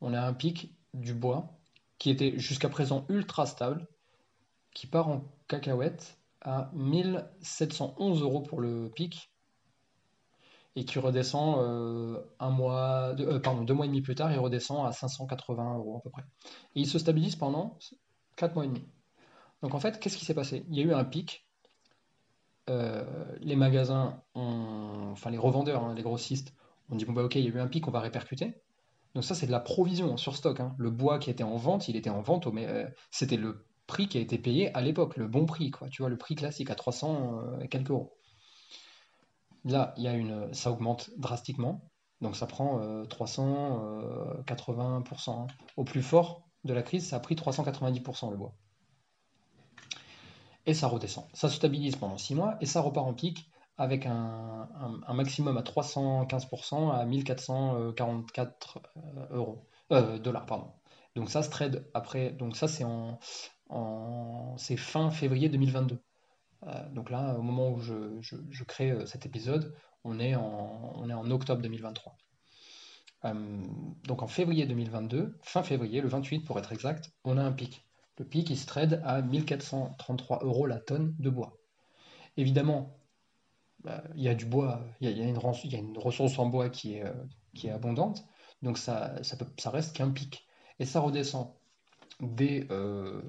On 0.00 0.12
a 0.12 0.20
un 0.20 0.34
pic 0.34 0.74
du 0.92 1.14
bois 1.14 1.58
qui 1.98 2.10
était 2.10 2.38
jusqu'à 2.38 2.68
présent 2.68 3.06
ultra 3.08 3.46
stable, 3.46 3.86
qui 4.74 4.86
part 4.86 5.08
en 5.08 5.24
cacahuète 5.48 6.18
à 6.42 6.70
1711 6.74 8.22
euros 8.22 8.42
pour 8.42 8.60
le 8.60 8.90
pic 8.94 9.30
et 10.76 10.84
qui 10.84 10.98
redescend 10.98 11.58
euh, 11.60 12.20
un 12.40 12.50
mois, 12.50 13.14
euh, 13.18 13.38
deux 13.64 13.74
mois 13.74 13.86
et 13.86 13.88
demi 13.88 14.02
plus 14.02 14.16
tard, 14.16 14.32
il 14.32 14.38
redescend 14.38 14.86
à 14.86 14.92
580 14.92 15.78
euros 15.78 15.98
à 15.98 16.00
peu 16.02 16.10
près. 16.10 16.24
Et 16.74 16.80
il 16.80 16.86
se 16.86 16.98
stabilise 16.98 17.36
pendant 17.36 17.78
4 18.36 18.54
mois 18.54 18.64
et 18.64 18.68
demi. 18.68 18.84
Donc 19.62 19.74
en 19.74 19.80
fait, 19.80 20.00
qu'est-ce 20.00 20.16
qui 20.16 20.24
s'est 20.24 20.34
passé? 20.34 20.66
Il 20.68 20.76
y 20.76 20.80
a 20.80 20.84
eu 20.84 20.92
un 20.92 21.04
pic 21.04 21.46
euh, 22.70 23.04
les 23.40 23.56
magasins, 23.56 24.22
enfin 24.34 25.30
les 25.30 25.38
revendeurs, 25.38 25.84
hein, 25.84 25.94
les 25.94 26.02
grossistes, 26.02 26.54
ont 26.90 26.96
dit 26.96 27.04
bon 27.04 27.12
bah 27.12 27.22
ok, 27.22 27.34
il 27.36 27.44
y 27.44 27.48
a 27.48 27.50
eu 27.50 27.60
un 27.60 27.68
pic, 27.68 27.86
on 27.86 27.90
va 27.90 28.00
répercuter. 28.00 28.60
Donc 29.14 29.22
ça 29.22 29.34
c'est 29.34 29.46
de 29.46 29.52
la 29.52 29.60
provision 29.60 30.16
sur 30.16 30.34
stock. 30.34 30.58
Hein. 30.60 30.74
Le 30.78 30.90
bois 30.90 31.18
qui 31.18 31.30
était 31.30 31.44
en 31.44 31.56
vente, 31.56 31.88
il 31.88 31.96
était 31.96 32.10
en 32.10 32.20
vente, 32.20 32.46
mais 32.48 32.86
c'était 33.10 33.36
le 33.36 33.64
prix 33.86 34.08
qui 34.08 34.18
a 34.18 34.20
été 34.20 34.38
payé 34.38 34.74
à 34.74 34.80
l'époque, 34.80 35.16
le 35.16 35.28
bon 35.28 35.46
prix, 35.46 35.70
quoi. 35.70 35.88
Tu 35.88 36.02
vois, 36.02 36.08
le 36.08 36.16
prix 36.16 36.34
classique 36.34 36.70
à 36.70 36.74
300 36.74 37.38
euh, 37.38 37.60
et 37.60 37.68
quelques 37.68 37.90
euros. 37.90 38.16
Là, 39.64 39.94
il 39.96 40.04
y 40.04 40.08
a 40.08 40.14
une, 40.14 40.52
ça 40.52 40.70
augmente 40.70 41.10
drastiquement, 41.16 41.90
donc 42.20 42.36
ça 42.36 42.46
prend 42.46 42.80
380%. 43.04 45.30
Hein. 45.30 45.46
Au 45.76 45.84
plus 45.84 46.02
fort 46.02 46.46
de 46.64 46.74
la 46.74 46.82
crise, 46.82 47.08
ça 47.08 47.16
a 47.16 47.20
pris 47.20 47.34
390% 47.34 48.30
le 48.30 48.36
bois 48.36 48.54
et 50.66 50.74
ça 50.74 50.88
redescend. 50.88 51.24
Ça 51.32 51.48
se 51.48 51.56
stabilise 51.56 51.96
pendant 51.96 52.18
6 52.18 52.34
mois 52.34 52.56
et 52.60 52.66
ça 52.66 52.80
repart 52.80 53.06
en 53.06 53.14
pic 53.14 53.50
avec 53.76 54.06
un, 54.06 54.68
maximum 55.12 55.56
à 55.56 55.62
315% 55.62 56.92
à 56.92 57.04
1444 57.04 58.78
euh, 58.96 59.26
euros, 59.30 59.66
euh, 59.92 60.18
dollars. 60.18 60.46
Pardon. 60.46 60.72
Donc 61.16 61.28
ça 61.28 61.42
se 61.42 61.50
trade 61.50 61.88
après, 61.92 62.30
donc 62.30 62.56
ça 62.56 62.68
c'est 62.68 62.84
en, 62.84 63.18
c'est 64.56 64.76
fin 64.76 65.10
février 65.10 65.48
2022. 65.48 65.98
Euh, 66.66 66.88
donc 66.90 67.10
là, 67.10 67.34
au 67.38 67.42
moment 67.42 67.70
où 67.70 67.80
je, 67.80 68.64
crée 68.64 68.94
cet 69.06 69.26
épisode, 69.26 69.74
on 70.04 70.18
est 70.20 70.34
en, 70.34 70.92
on 70.96 71.10
est 71.10 71.14
en 71.14 71.30
octobre 71.30 71.62
2023. 71.62 72.16
donc 74.04 74.22
en 74.22 74.26
février 74.26 74.66
2022, 74.66 75.38
fin 75.42 75.62
février, 75.62 76.00
le 76.00 76.08
28 76.08 76.40
pour 76.40 76.58
être 76.58 76.72
exact, 76.72 77.10
on 77.24 77.38
a 77.38 77.42
un 77.42 77.52
pic. 77.52 77.84
Le 78.18 78.24
pic, 78.24 78.48
il 78.50 78.56
se 78.56 78.66
trade 78.66 79.02
à 79.04 79.22
1433 79.22 80.44
euros 80.44 80.66
la 80.66 80.78
tonne 80.78 81.16
de 81.18 81.30
bois. 81.30 81.56
Évidemment, 82.36 82.96
bah, 83.84 84.02
il 84.14 84.22
y 84.22 84.28
a 84.28 84.34
du 84.34 84.46
bois, 84.46 84.84
il 85.00 85.10
y 85.10 85.20
a, 85.20 85.24
une, 85.24 85.98
ressource 85.98 86.38
en 86.38 86.46
bois 86.46 86.70
qui 86.70 86.94
est, 86.94 87.04
euh, 87.04 87.74
abondante, 87.74 88.24
donc 88.62 88.78
ça, 88.78 89.14
reste 89.66 89.96
qu'un 89.96 90.10
pic. 90.10 90.46
Et 90.78 90.86
ça 90.86 91.00
redescend 91.00 91.52
dès, 92.20 92.66
euh, 92.70 93.22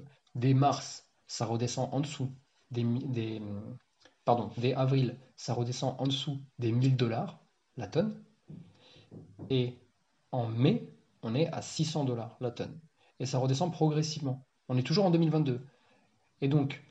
mars, 0.54 1.08
ça 1.26 1.46
redescend 1.46 1.88
en 1.92 2.00
dessous 2.00 2.32
des, 2.70 3.40
pardon, 4.24 4.50
dès 4.58 4.74
avril, 4.74 5.18
ça 5.36 5.54
redescend 5.54 5.96
en 5.98 6.06
dessous 6.06 6.40
des 6.58 6.72
1000 6.72 6.96
dollars 6.96 7.40
la 7.76 7.86
tonne. 7.86 8.22
Et 9.50 9.78
en 10.32 10.46
mai, 10.46 10.92
on 11.22 11.34
est 11.34 11.48
à 11.48 11.62
600 11.62 12.04
dollars 12.04 12.36
la 12.40 12.50
tonne. 12.50 12.78
Et 13.20 13.26
ça 13.26 13.38
redescend 13.38 13.72
progressivement. 13.72 14.46
On 14.68 14.76
est 14.76 14.82
toujours 14.82 15.06
en 15.06 15.10
2022. 15.10 15.64
Et 16.40 16.48
donc, 16.48 16.82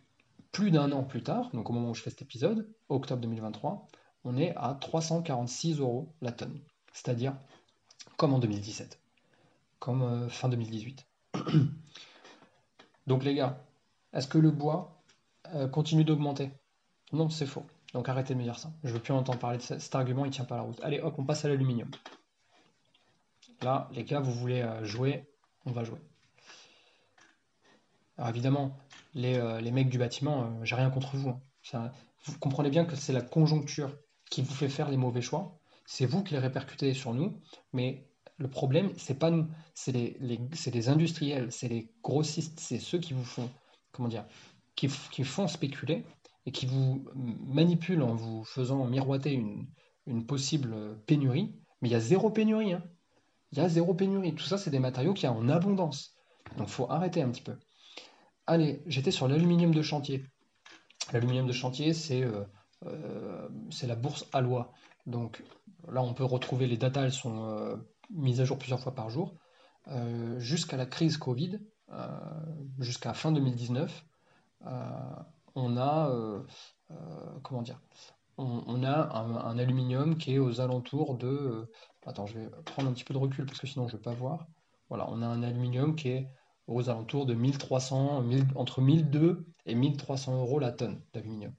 plus 0.51 0.71
d'un 0.71 0.91
an 0.91 1.03
plus 1.03 1.21
tard, 1.21 1.51
donc 1.51 1.69
au 1.69 1.73
moment 1.73 1.91
où 1.91 1.93
je 1.93 2.01
fais 2.01 2.09
cet 2.09 2.21
épisode, 2.21 2.67
octobre 2.89 3.21
2023, 3.21 3.87
on 4.23 4.37
est 4.37 4.55
à 4.55 4.73
346 4.73 5.79
euros 5.79 6.15
la 6.21 6.31
tonne. 6.31 6.59
C'est-à-dire 6.93 7.35
comme 8.17 8.33
en 8.33 8.39
2017, 8.39 8.99
comme 9.79 10.01
euh, 10.01 10.29
fin 10.29 10.49
2018. 10.49 11.05
Donc 13.07 13.23
les 13.23 13.35
gars, 13.35 13.61
est-ce 14.13 14.27
que 14.27 14.37
le 14.37 14.51
bois 14.51 15.01
euh, 15.53 15.67
continue 15.67 16.03
d'augmenter? 16.03 16.51
Non, 17.11 17.29
c'est 17.29 17.45
faux. 17.45 17.65
Donc 17.93 18.09
arrêtez 18.09 18.33
de 18.33 18.39
me 18.39 18.43
dire 18.43 18.57
ça. 18.57 18.71
Je 18.83 18.89
ne 18.89 18.93
veux 18.93 18.99
plus 18.99 19.13
entendre 19.13 19.39
parler 19.39 19.57
de 19.57 19.63
cet 19.63 19.95
argument, 19.95 20.25
il 20.25 20.29
ne 20.29 20.33
tient 20.33 20.45
pas 20.45 20.57
la 20.57 20.63
route. 20.63 20.79
Allez, 20.83 20.99
hop, 20.99 21.15
on 21.17 21.23
passe 21.23 21.45
à 21.45 21.49
l'aluminium. 21.49 21.89
Là, 23.61 23.89
les 23.93 24.03
gars, 24.03 24.19
vous 24.19 24.33
voulez 24.33 24.61
euh, 24.61 24.83
jouer, 24.83 25.25
on 25.65 25.71
va 25.71 25.83
jouer. 25.83 25.99
Alors 28.17 28.29
évidemment, 28.29 28.77
les, 29.13 29.37
euh, 29.37 29.71
mecs 29.71 29.89
du 29.89 29.97
bâtiment, 29.97 30.63
j'ai 30.63 30.75
rien 30.75 30.89
contre 30.89 31.15
vous, 31.15 31.29
hein. 31.73 31.91
vous 32.25 32.39
comprenez 32.39 32.69
bien 32.69 32.85
que 32.85 32.95
c'est 32.95 33.13
la 33.13 33.21
conjoncture 33.21 33.91
qui 34.29 34.41
vous 34.41 34.53
fait 34.53 34.69
faire 34.69 34.89
les 34.89 34.97
mauvais 34.97 35.21
choix. 35.21 35.59
C'est 35.85 36.05
vous 36.05 36.23
qui 36.23 36.33
les 36.33 36.39
répercutez 36.39 36.93
sur 36.93 37.13
nous, 37.13 37.39
mais 37.73 38.07
le 38.37 38.49
problème, 38.49 38.91
c'est 38.97 39.17
pas 39.17 39.31
nous, 39.31 39.47
c'est 39.73 39.91
les, 39.93 40.89
industriels, 40.89 41.51
c'est 41.51 41.69
les 41.69 41.89
grossistes, 42.03 42.59
c'est 42.59 42.79
ceux 42.79 42.99
qui 42.99 43.13
vous 43.13 43.23
font, 43.23 43.49
comment 43.91 44.09
dire, 44.09 44.25
qui, 44.75 44.89
font 44.89 45.47
spéculer 45.47 46.05
et 46.45 46.51
qui 46.51 46.65
vous 46.65 47.05
manipulent 47.15 48.03
en 48.03 48.15
vous 48.15 48.43
faisant 48.43 48.85
miroiter 48.85 49.33
une, 49.33 50.25
possible 50.27 50.99
pénurie. 51.07 51.55
Mais 51.81 51.89
il 51.89 51.91
y 51.91 51.95
a 51.95 51.99
zéro 51.99 52.29
pénurie. 52.29 52.73
Hein. 52.73 52.83
Il 53.51 53.57
y 53.57 53.61
a 53.61 53.69
zéro 53.69 53.93
pénurie. 53.93 54.35
Tout 54.35 54.43
ça, 54.43 54.57
c'est 54.57 54.69
des 54.69 54.79
matériaux 54.79 55.13
qui 55.13 55.23
y 55.23 55.27
a 55.27 55.33
en 55.33 55.49
abondance. 55.49 56.13
Donc, 56.57 56.67
faut 56.67 56.89
arrêter 56.91 57.21
un 57.21 57.29
petit 57.29 57.41
peu. 57.41 57.57
Allez, 58.45 58.83
j'étais 58.85 59.11
sur 59.11 59.27
l'aluminium 59.27 59.73
de 59.73 59.81
chantier. 59.81 60.25
L'aluminium 61.13 61.47
de 61.47 61.53
chantier, 61.53 61.93
c'est 61.93 62.21
euh, 62.23 62.43
euh, 62.85 63.47
la 63.83 63.95
bourse 63.95 64.27
Alloy. 64.33 64.65
Donc 65.05 65.43
là, 65.87 66.01
on 66.03 66.13
peut 66.13 66.23
retrouver 66.23 66.67
les 66.67 66.77
datas, 66.77 67.03
elles 67.03 67.11
sont 67.11 67.45
euh, 67.45 67.75
mises 68.09 68.41
à 68.41 68.45
jour 68.45 68.57
plusieurs 68.57 68.79
fois 68.79 68.95
par 68.95 69.09
jour. 69.09 69.35
jusqu'à 70.37 70.77
la 70.77 70.85
crise 70.85 71.17
Covid, 71.17 71.59
jusqu'à 72.79 73.13
fin 73.13 73.31
2019, 73.31 74.05
on 75.55 75.77
a, 75.77 76.43
comment 77.43 77.61
dire, 77.61 77.79
on, 78.37 78.83
a 78.83 79.17
un, 79.17 79.57
aluminium 79.57 80.17
qui 80.17 80.35
est 80.35 80.39
aux 80.39 80.59
alentours 80.59 81.17
de... 81.17 81.69
attends, 82.05 82.25
je 82.25 82.39
vais 82.39 82.49
prendre 82.65 82.89
un 82.89 82.93
petit 82.93 83.03
peu 83.03 83.13
de 83.13 83.19
recul 83.19 83.45
parce 83.45 83.59
que 83.59 83.67
sinon 83.67 83.87
je 83.87 83.93
ne 83.93 83.97
vais 83.97 84.03
pas 84.03 84.13
voir. 84.13 84.47
Voilà, 84.89 85.07
on 85.09 85.21
a 85.21 85.27
un 85.27 85.43
aluminium 85.43 85.95
qui 85.95 86.09
est 86.09 86.29
aux 86.67 86.89
alentours 86.89 87.25
de 87.25 87.33
1300, 87.33 88.23
entre 88.55 88.81
1002 88.81 89.45
et 89.65 89.75
1300 89.75 90.39
euros 90.39 90.59
la 90.59 90.71
tonne 90.71 91.01
d'aluminium. 91.13 91.53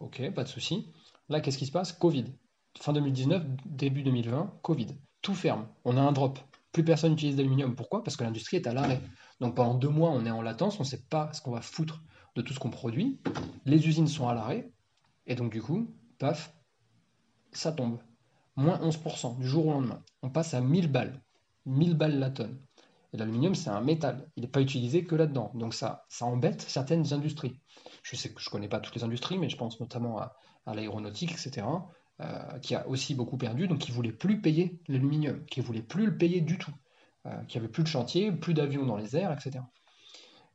Ok, 0.00 0.30
pas 0.34 0.44
de 0.44 0.48
souci. 0.48 0.90
Là, 1.28 1.40
qu'est-ce 1.40 1.58
qui 1.58 1.66
se 1.66 1.72
passe? 1.72 1.92
Covid. 1.92 2.24
Fin 2.78 2.92
2019, 2.92 3.44
début 3.66 4.02
2020, 4.02 4.58
Covid. 4.62 4.88
Tout 5.22 5.34
ferme. 5.34 5.66
On 5.84 5.96
a 5.96 6.00
un 6.00 6.12
drop. 6.12 6.38
Plus 6.72 6.84
personne 6.84 7.12
n'utilise 7.12 7.36
d'aluminium. 7.36 7.74
Pourquoi? 7.76 8.02
Parce 8.02 8.16
que 8.16 8.24
l'industrie 8.24 8.56
est 8.56 8.66
à 8.66 8.72
l'arrêt. 8.72 9.00
Donc 9.40 9.56
pendant 9.56 9.74
deux 9.74 9.88
mois, 9.88 10.10
on 10.10 10.24
est 10.26 10.30
en 10.30 10.42
latence, 10.42 10.78
on 10.78 10.82
ne 10.82 10.88
sait 10.88 11.02
pas 11.08 11.32
ce 11.32 11.40
qu'on 11.40 11.52
va 11.52 11.60
foutre 11.60 12.02
de 12.34 12.42
tout 12.42 12.54
ce 12.54 12.58
qu'on 12.58 12.70
produit. 12.70 13.20
Les 13.64 13.86
usines 13.88 14.08
sont 14.08 14.28
à 14.28 14.34
l'arrêt. 14.34 14.72
Et 15.26 15.34
donc 15.34 15.52
du 15.52 15.62
coup, 15.62 15.94
paf, 16.18 16.54
ça 17.52 17.72
tombe. 17.72 17.98
Moins 18.56 18.78
11% 18.78 19.38
du 19.38 19.46
jour 19.46 19.66
au 19.66 19.72
lendemain. 19.72 20.02
On 20.22 20.30
passe 20.30 20.54
à 20.54 20.60
1000 20.60 20.90
balles. 20.90 21.20
1000 21.66 21.94
balles 21.94 22.18
la 22.18 22.30
tonne. 22.30 22.58
Et 23.12 23.18
l'aluminium, 23.18 23.54
c'est 23.54 23.70
un 23.70 23.80
métal. 23.80 24.26
Il 24.36 24.42
n'est 24.42 24.48
pas 24.48 24.60
utilisé 24.60 25.04
que 25.04 25.14
là-dedans. 25.14 25.52
Donc 25.54 25.74
ça, 25.74 26.06
ça 26.08 26.24
embête 26.24 26.62
certaines 26.62 27.12
industries. 27.12 27.60
Je 28.02 28.16
sais 28.16 28.32
que 28.32 28.40
je 28.40 28.48
ne 28.48 28.52
connais 28.52 28.68
pas 28.68 28.80
toutes 28.80 28.94
les 28.94 29.04
industries, 29.04 29.38
mais 29.38 29.50
je 29.50 29.56
pense 29.56 29.78
notamment 29.80 30.18
à, 30.18 30.34
l'aéronautique, 30.74 31.32
etc., 31.32 31.66
euh, 32.22 32.58
qui 32.60 32.74
a 32.74 32.86
aussi 32.88 33.14
beaucoup 33.14 33.36
perdu, 33.36 33.66
donc 33.66 33.80
qui 33.80 33.90
ne 33.90 33.96
voulait 33.96 34.12
plus 34.12 34.40
payer 34.40 34.78
l'aluminium, 34.86 35.44
qui 35.46 35.60
ne 35.60 35.64
voulait 35.64 35.82
plus 35.82 36.06
le 36.06 36.16
payer 36.16 36.40
du 36.40 36.56
tout, 36.56 36.72
euh, 37.26 37.42
qui 37.44 37.58
avait 37.58 37.68
plus 37.68 37.82
de 37.82 37.88
chantier, 37.88 38.30
plus 38.30 38.54
d'avions 38.54 38.86
dans 38.86 38.96
les 38.96 39.16
airs, 39.16 39.32
etc. 39.32 39.64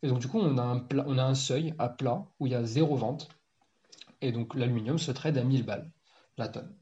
Et 0.01 0.07
donc 0.07 0.19
du 0.19 0.27
coup, 0.27 0.39
on 0.39 0.57
a 0.57 1.23
un, 1.23 1.35
seuil 1.35 1.73
à 1.77 1.89
plat 1.89 2.25
où 2.39 2.47
il 2.47 2.53
y 2.53 2.55
a 2.55 2.63
zéro 2.63 2.95
vente. 2.95 3.27
Et 4.21 4.31
donc 4.31 4.55
l'aluminium 4.55 4.97
se 4.97 5.11
trade 5.11 5.37
à 5.37 5.43
1000 5.43 5.65
balles 5.65 5.91
la 6.37 6.47
tonne. 6.47 6.73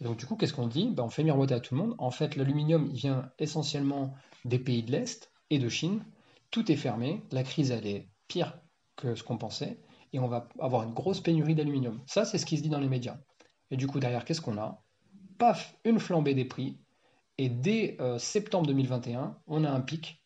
Et 0.00 0.04
donc 0.04 0.16
du 0.16 0.26
coup, 0.26 0.36
qu'est-ce 0.36 0.54
qu'on 0.54 0.68
dit? 0.68 0.90
Ben, 0.90 1.02
On 1.02 1.10
fait 1.10 1.24
miroiter 1.24 1.54
à 1.54 1.60
tout 1.60 1.74
le 1.74 1.80
monde. 1.80 1.94
En 1.98 2.10
fait, 2.10 2.36
l'aluminium, 2.36 2.88
vient 2.90 3.30
essentiellement 3.38 4.14
des 4.44 4.58
pays 4.58 4.82
de 4.82 4.92
l'Est 4.92 5.32
et 5.50 5.58
de 5.58 5.68
Chine. 5.68 6.04
Tout 6.50 6.70
est 6.70 6.76
fermé. 6.76 7.22
La 7.32 7.42
crise, 7.42 7.70
elle 7.70 7.86
est 7.86 8.10
pire 8.28 8.60
que 8.96 9.14
ce 9.14 9.22
qu'on 9.22 9.38
pensait. 9.38 9.80
Et 10.12 10.20
on 10.20 10.28
va 10.28 10.48
avoir 10.58 10.82
une 10.82 10.94
grosse 10.94 11.20
pénurie 11.20 11.54
d'aluminium. 11.54 12.02
Ça, 12.06 12.24
c'est 12.24 12.38
ce 12.38 12.46
qui 12.46 12.58
se 12.58 12.62
dit 12.62 12.68
dans 12.68 12.80
les 12.80 12.88
médias. 12.88 13.18
Et 13.70 13.76
du 13.76 13.86
coup, 13.86 14.00
derrière, 14.00 14.24
qu'est-ce 14.24 14.40
qu'on 14.40 14.58
a? 14.58 14.82
Paf, 15.38 15.76
une 15.84 15.98
flambée 15.98 16.34
des 16.34 16.44
prix. 16.44 16.78
Et 17.38 17.48
dès 17.48 17.96
euh, 18.00 18.18
septembre 18.18 18.66
2021, 18.66 19.38
on 19.46 19.64
a 19.64 19.70
un 19.70 19.80
pic. 19.80 20.24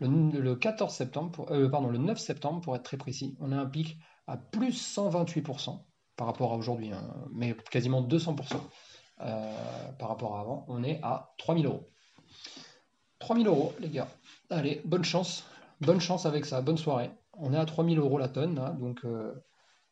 Le, 0.00 0.54
14 0.54 0.92
septembre, 0.92 1.46
euh, 1.50 1.68
pardon, 1.68 1.88
le 1.88 1.98
9 1.98 2.18
septembre, 2.18 2.60
pour 2.60 2.76
être 2.76 2.82
très 2.82 2.96
précis, 2.96 3.36
on 3.40 3.52
a 3.52 3.56
un 3.56 3.66
pic 3.66 3.96
à 4.26 4.36
plus 4.36 4.96
128% 4.96 5.84
par 6.16 6.26
rapport 6.26 6.52
à 6.52 6.56
aujourd'hui, 6.56 6.92
hein, 6.92 7.14
mais 7.32 7.56
quasiment 7.70 8.02
200% 8.02 8.56
euh, 9.20 9.92
par 9.98 10.08
rapport 10.08 10.36
à 10.36 10.40
avant. 10.40 10.64
On 10.68 10.82
est 10.82 11.00
à 11.02 11.34
3000 11.38 11.66
euros. 11.66 11.88
3000 13.20 13.46
euros, 13.46 13.72
les 13.80 13.88
gars. 13.88 14.08
Allez, 14.50 14.82
bonne 14.84 15.04
chance. 15.04 15.44
Bonne 15.80 16.00
chance 16.00 16.26
avec 16.26 16.44
ça. 16.44 16.60
Bonne 16.60 16.76
soirée. 16.76 17.10
On 17.38 17.52
est 17.52 17.58
à 17.58 17.64
3000 17.64 17.98
euros 17.98 18.18
la 18.18 18.28
tonne. 18.28 18.54
donc, 18.78 19.04
euh, 19.04 19.32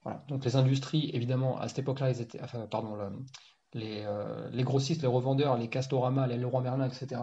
voilà. 0.02 0.24
donc 0.28 0.44
les 0.44 0.56
industries, 0.56 1.10
évidemment, 1.12 1.58
à 1.58 1.68
cette 1.68 1.80
époque-là, 1.80 2.12
pardon, 2.70 2.96
les, 3.72 4.02
euh, 4.04 4.50
les, 4.50 4.62
grossistes, 4.64 5.02
les 5.02 5.08
revendeurs, 5.08 5.56
les 5.56 5.68
Castorama, 5.68 6.26
les 6.26 6.36
Leroy 6.36 6.60
Merlin, 6.60 6.88
etc., 6.88 7.22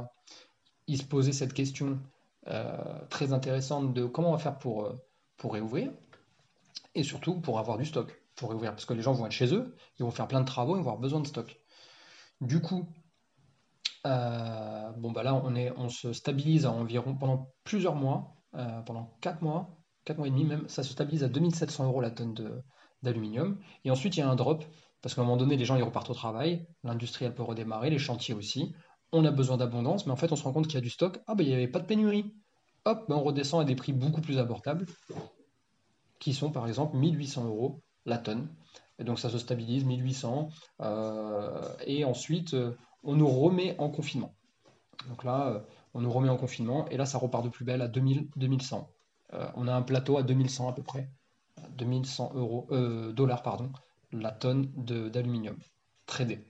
ils 0.87 0.97
se 0.97 1.05
posaient 1.05 1.33
cette 1.33 1.53
question 1.53 1.99
très 3.09 3.31
intéressante 3.31 3.93
de 3.93 4.05
comment 4.07 4.29
on 4.29 4.31
va 4.31 4.39
faire 4.39 4.57
pour, 4.57 4.91
pour 5.37 5.53
réouvrir 5.53 5.91
et 6.95 7.03
surtout 7.03 7.39
pour 7.41 7.59
avoir 7.59 7.77
du 7.77 7.85
stock 7.85 8.19
pour 8.39 8.49
réouvrir. 8.49 8.71
Parce 8.71 8.85
que 8.85 8.93
les 8.93 9.01
gens 9.01 9.13
vont 9.13 9.25
être 9.25 9.31
chez 9.31 9.53
eux, 9.53 9.75
ils 9.99 10.03
vont 10.03 10.11
faire 10.11 10.27
plein 10.27 10.41
de 10.41 10.45
travaux, 10.45 10.77
ils 10.77 10.83
vont 10.83 10.91
avoir 10.91 10.97
besoin 10.97 11.19
de 11.19 11.27
stock. 11.27 11.59
Du 12.41 12.61
coup, 12.61 12.87
euh, 14.07 14.91
bon 14.91 15.11
bah 15.11 15.23
là 15.23 15.35
on, 15.35 15.53
on 15.55 15.89
se 15.89 16.13
stabilise 16.13 16.65
à 16.65 16.71
environ 16.71 17.15
pendant 17.15 17.51
plusieurs 17.63 17.95
mois, 17.95 18.35
euh, 18.55 18.81
pendant 18.81 19.17
4 19.21 19.41
mois, 19.41 19.77
4 20.05 20.17
mois 20.17 20.27
et 20.27 20.31
demi 20.31 20.45
même, 20.45 20.67
ça 20.67 20.83
se 20.83 20.91
stabilise 20.91 21.23
à 21.23 21.29
2700 21.29 21.85
euros 21.85 22.01
la 22.01 22.11
tonne 22.11 22.35
d'aluminium. 23.03 23.57
Et 23.85 23.91
ensuite 23.91 24.17
il 24.17 24.19
y 24.19 24.23
a 24.23 24.29
un 24.29 24.35
drop, 24.35 24.63
parce 25.01 25.15
qu'à 25.15 25.21
un 25.21 25.23
moment 25.23 25.37
donné 25.37 25.57
les 25.57 25.65
gens 25.65 25.75
ils 25.75 25.83
repartent 25.83 26.09
au 26.09 26.13
travail, 26.13 26.65
l'industrie 26.83 27.25
elle 27.25 27.35
peut 27.35 27.43
redémarrer, 27.43 27.89
les 27.89 27.99
chantiers 27.99 28.33
aussi. 28.33 28.73
On 29.11 29.25
a 29.25 29.31
besoin 29.31 29.57
d'abondance, 29.57 30.05
mais 30.05 30.11
en 30.11 30.17
fait 30.17 30.31
on 30.31 30.35
se 30.35 30.43
rend 30.43 30.53
compte 30.53 30.67
qu'il 30.67 30.75
y 30.75 30.77
a 30.77 30.81
du 30.81 30.89
stock. 30.89 31.19
Ah 31.27 31.35
bah 31.35 31.43
il 31.43 31.49
n'y 31.49 31.55
avait 31.55 31.67
pas 31.67 31.79
de 31.79 31.85
pénurie. 31.85 32.33
Hop, 32.85 33.05
bah, 33.09 33.15
on 33.17 33.23
redescend 33.23 33.61
à 33.61 33.65
des 33.65 33.75
prix 33.75 33.93
beaucoup 33.93 34.21
plus 34.21 34.37
abordables, 34.37 34.85
qui 36.19 36.33
sont 36.33 36.51
par 36.51 36.67
exemple 36.67 36.97
1800 36.97 37.45
euros 37.45 37.81
la 38.05 38.17
tonne. 38.17 38.49
Et 38.99 39.03
donc 39.03 39.19
ça 39.19 39.29
se 39.29 39.37
stabilise, 39.37 39.85
1800. 39.85 40.49
Euh, 40.81 41.61
et 41.85 42.03
ensuite, 42.05 42.53
euh, 42.53 42.75
on 43.03 43.15
nous 43.15 43.27
remet 43.27 43.75
en 43.79 43.89
confinement. 43.89 44.33
Donc 45.07 45.23
là, 45.23 45.47
euh, 45.47 45.59
on 45.93 46.01
nous 46.01 46.11
remet 46.11 46.29
en 46.29 46.37
confinement. 46.37 46.87
Et 46.89 46.97
là, 46.97 47.05
ça 47.05 47.17
repart 47.17 47.43
de 47.43 47.49
plus 47.49 47.65
belle 47.65 47.81
à 47.81 47.87
2000, 47.87 48.27
2100. 48.35 48.89
On 49.31 49.67
a 49.67 49.73
un 49.73 49.81
plateau 49.81 50.17
à 50.17 50.23
2100 50.23 50.69
à 50.69 50.73
peu 50.73 50.83
près. 50.83 51.09
2100 51.71 52.31
euros, 52.35 52.67
dollars, 53.13 53.43
pardon, 53.43 53.71
la 54.11 54.31
tonne 54.31 54.71
d'aluminium 54.75 55.57
tradé. 56.05 56.43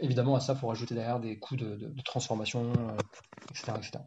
évidemment, 0.00 0.34
à 0.36 0.40
ça, 0.40 0.54
il 0.54 0.58
faut 0.58 0.68
rajouter 0.68 0.94
derrière 0.94 1.20
des 1.20 1.38
coûts 1.38 1.56
de, 1.56 1.94
transformation, 2.04 2.72
etc., 3.50 3.72
etc. 3.76 3.98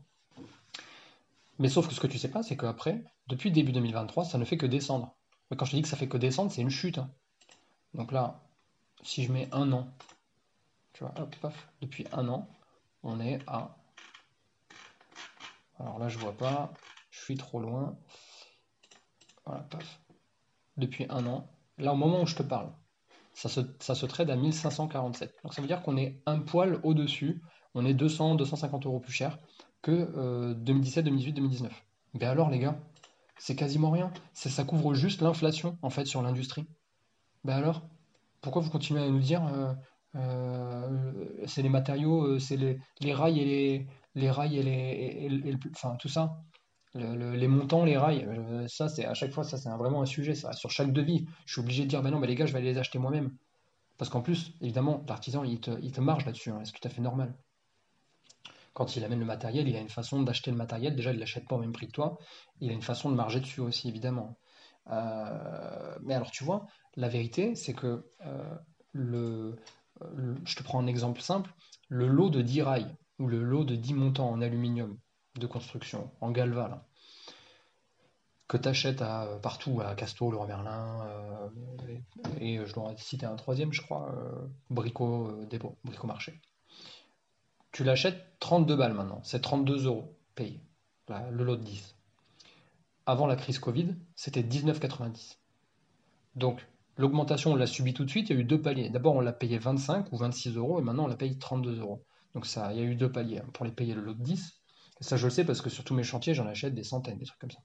Mais 1.59 1.67
sauf 1.67 1.87
que 1.87 1.93
ce 1.93 1.99
que 1.99 2.07
tu 2.07 2.17
sais 2.17 2.31
pas, 2.31 2.41
c'est 2.41 2.55
qu'après, 2.55 3.03
depuis 3.27 3.51
début 3.51 3.73
2023, 3.73 4.25
ça 4.25 4.37
ne 4.37 4.45
fait 4.45 4.57
que 4.57 4.65
descendre. 4.65 5.13
Mais 5.51 5.57
quand 5.57 5.65
je 5.65 5.71
te 5.71 5.75
dis 5.75 5.81
que 5.81 5.89
ça 5.89 5.97
fait 5.97 6.07
que 6.07 6.17
descendre, 6.17 6.51
c'est 6.51 6.61
une 6.61 6.69
chute. 6.69 6.97
Hein. 6.97 7.11
Donc 7.93 8.11
là, 8.13 8.41
si 9.03 9.23
je 9.23 9.31
mets 9.31 9.49
un 9.51 9.71
an, 9.73 9.89
tu 10.93 11.03
vois, 11.03 11.13
hop, 11.17 11.35
paf, 11.37 11.69
depuis 11.81 12.07
un 12.13 12.27
an, 12.29 12.47
on 13.03 13.19
est 13.19 13.39
à. 13.45 13.75
Alors 15.79 15.99
là, 15.99 16.09
je 16.09 16.17
vois 16.17 16.35
pas, 16.35 16.71
je 17.11 17.19
suis 17.19 17.35
trop 17.35 17.59
loin. 17.59 17.97
Voilà, 19.45 19.61
paf. 19.63 20.01
Depuis 20.77 21.05
un 21.09 21.25
an, 21.25 21.49
là, 21.77 21.93
au 21.93 21.97
moment 21.97 22.21
où 22.21 22.25
je 22.25 22.35
te 22.35 22.43
parle, 22.43 22.71
ça 23.33 23.49
se, 23.49 23.61
ça 23.79 23.95
se 23.95 24.05
trade 24.05 24.29
à 24.29 24.35
1547. 24.35 25.35
Donc 25.43 25.53
ça 25.53 25.61
veut 25.61 25.67
dire 25.67 25.81
qu'on 25.81 25.97
est 25.97 26.21
un 26.25 26.39
poil 26.39 26.79
au-dessus, 26.83 27.41
on 27.75 27.85
est 27.85 27.93
200, 27.93 28.35
250 28.35 28.85
euros 28.85 28.99
plus 28.99 29.13
cher 29.13 29.39
que 29.81 30.53
2017, 30.53 31.05
2018, 31.05 31.33
2019. 31.33 31.85
Mais 32.13 32.25
alors, 32.25 32.49
les 32.49 32.59
gars, 32.59 32.79
c'est 33.37 33.55
quasiment 33.55 33.91
rien. 33.91 34.11
Ça, 34.33 34.63
couvre 34.63 34.93
juste 34.93 35.21
l'inflation, 35.21 35.77
en 35.81 35.89
fait, 35.89 36.05
sur 36.05 36.21
l'industrie. 36.21 36.65
Ben 37.43 37.55
alors, 37.55 37.87
pourquoi 38.41 38.61
vous 38.61 38.69
continuez 38.69 39.01
à 39.01 39.09
nous 39.09 39.19
dire 39.19 39.45
euh, 39.45 39.73
euh, 40.15 41.13
c'est 41.45 41.61
les 41.61 41.69
matériaux, 41.69 42.23
euh, 42.25 42.39
c'est 42.39 42.57
les, 42.57 43.13
rails 43.13 43.39
et 43.39 43.45
les, 43.45 43.87
les 44.15 44.31
rails 44.31 44.57
et 44.57 44.63
les, 44.63 45.55
enfin 45.71 45.95
tout 45.97 46.09
ça, 46.09 46.41
les 46.95 47.47
montants, 47.47 47.85
les 47.85 47.97
rails, 47.97 48.27
ça 48.67 48.89
c'est 48.89 49.05
à 49.05 49.13
chaque 49.13 49.31
fois 49.31 49.43
ça 49.43 49.57
c'est 49.57 49.69
vraiment 49.69 50.01
un 50.01 50.05
sujet, 50.05 50.35
ça 50.35 50.53
sur 50.53 50.71
chaque 50.71 50.91
devis, 50.91 51.25
je 51.45 51.53
suis 51.53 51.61
obligé 51.61 51.83
de 51.83 51.89
dire 51.89 52.01
ben 52.01 52.11
non 52.11 52.19
mais 52.19 52.27
les 52.27 52.35
gars 52.35 52.45
je 52.45 52.53
vais 52.53 52.59
aller 52.59 52.73
les 52.73 52.79
acheter 52.79 52.99
moi-même, 52.99 53.31
parce 53.97 54.09
qu'en 54.09 54.21
plus 54.21 54.53
évidemment 54.61 55.03
l'artisan 55.07 55.43
il 55.43 55.59
te, 55.59 55.71
il 55.81 55.91
te 55.91 56.01
marge 56.01 56.25
là-dessus, 56.25 56.51
hein, 56.51 56.61
c'est 56.63 56.73
tout 56.73 56.87
à 56.87 56.89
fait 56.89 57.01
normal 57.01 57.35
quand 58.79 58.95
il 58.95 59.03
amène 59.03 59.19
le 59.19 59.25
matériel, 59.25 59.67
il 59.67 59.75
a 59.75 59.81
une 59.81 59.89
façon 59.89 60.21
d'acheter 60.23 60.51
le 60.51 60.57
matériel. 60.57 60.95
Déjà, 60.95 61.11
il 61.11 61.15
ne 61.15 61.19
l'achète 61.19 61.45
pas 61.49 61.57
au 61.57 61.59
même 61.59 61.73
prix 61.73 61.87
que 61.87 61.91
toi. 61.91 62.17
Il 62.61 62.69
a 62.69 62.73
une 62.73 62.81
façon 62.81 63.09
de 63.09 63.15
marger 63.15 63.41
dessus 63.41 63.59
aussi, 63.59 63.89
évidemment. 63.89 64.37
Euh, 64.89 65.97
mais 66.01 66.13
alors, 66.13 66.31
tu 66.31 66.45
vois, 66.45 66.65
la 66.95 67.09
vérité, 67.09 67.55
c'est 67.55 67.73
que 67.73 68.05
euh, 68.25 68.55
le, 68.93 69.57
je 70.45 70.55
te 70.55 70.63
prends 70.63 70.79
un 70.79 70.87
exemple 70.87 71.19
simple, 71.19 71.53
le 71.89 72.07
lot 72.07 72.29
de 72.29 72.41
10 72.41 72.61
rails 72.61 72.95
ou 73.19 73.27
le 73.27 73.43
lot 73.43 73.63
de 73.63 73.75
10 73.75 73.93
montants 73.93 74.29
en 74.29 74.41
aluminium 74.41 74.97
de 75.35 75.47
construction, 75.47 76.11
en 76.21 76.31
galva, 76.31 76.85
que 78.47 78.57
tu 78.57 78.67
achètes 78.67 79.01
à, 79.01 79.39
partout, 79.41 79.79
à 79.81 79.93
Casto, 79.93 80.31
le 80.31 80.45
Merlin, 80.47 81.05
euh, 81.05 81.49
et, 82.39 82.65
je 82.65 82.73
dois 82.73 82.93
citer 82.97 83.25
un 83.25 83.35
troisième, 83.35 83.71
je 83.71 83.81
crois, 83.81 84.11
Brico 84.69 85.45
Dépôt, 85.49 85.77
Brico 85.83 86.07
Marché. 86.07 86.41
Tu 87.71 87.83
l'achètes 87.83 88.25
32 88.39 88.75
balles 88.75 88.93
maintenant, 88.93 89.21
c'est 89.23 89.41
32 89.41 89.85
euros 89.85 90.17
payé, 90.33 90.61
le 91.07 91.43
lot 91.43 91.55
de 91.55 91.63
10. 91.63 91.95
Avant 93.05 93.27
la 93.27 93.35
crise 93.35 93.59
Covid, 93.59 93.95
c'était 94.15 94.41
19,90. 94.41 95.37
Donc 96.35 96.65
l'augmentation, 96.97 97.51
on 97.51 97.55
l'a 97.55 97.67
subie 97.67 97.93
tout 97.93 98.05
de 98.05 98.09
suite, 98.09 98.29
il 98.29 98.35
y 98.35 98.37
a 98.37 98.41
eu 98.41 98.43
deux 98.43 98.61
paliers. 98.61 98.89
D'abord, 98.89 99.15
on 99.15 99.21
l'a 99.21 99.33
payé 99.33 99.57
25 99.57 100.11
ou 100.11 100.17
26 100.17 100.57
euros, 100.57 100.79
et 100.79 100.81
maintenant, 100.81 101.05
on 101.05 101.07
l'a 101.07 101.15
payé 101.15 101.37
32 101.37 101.79
euros. 101.79 102.03
Donc 102.33 102.45
ça, 102.45 102.71
il 102.73 102.79
y 102.79 102.81
a 102.81 102.85
eu 102.85 102.95
deux 102.95 103.11
paliers 103.11 103.39
hein, 103.39 103.49
pour 103.53 103.65
les 103.65 103.71
payer 103.71 103.93
le 103.93 104.01
lot 104.01 104.13
de 104.13 104.23
10. 104.23 104.61
Et 105.01 105.03
ça, 105.03 105.17
je 105.17 105.25
le 105.25 105.31
sais 105.31 105.45
parce 105.45 105.61
que 105.61 105.69
sur 105.69 105.83
tous 105.83 105.93
mes 105.93 106.03
chantiers, 106.03 106.33
j'en 106.33 106.47
achète 106.47 106.75
des 106.75 106.83
centaines, 106.83 107.17
des 107.17 107.25
trucs 107.25 107.39
comme 107.39 107.51
ça. 107.51 107.61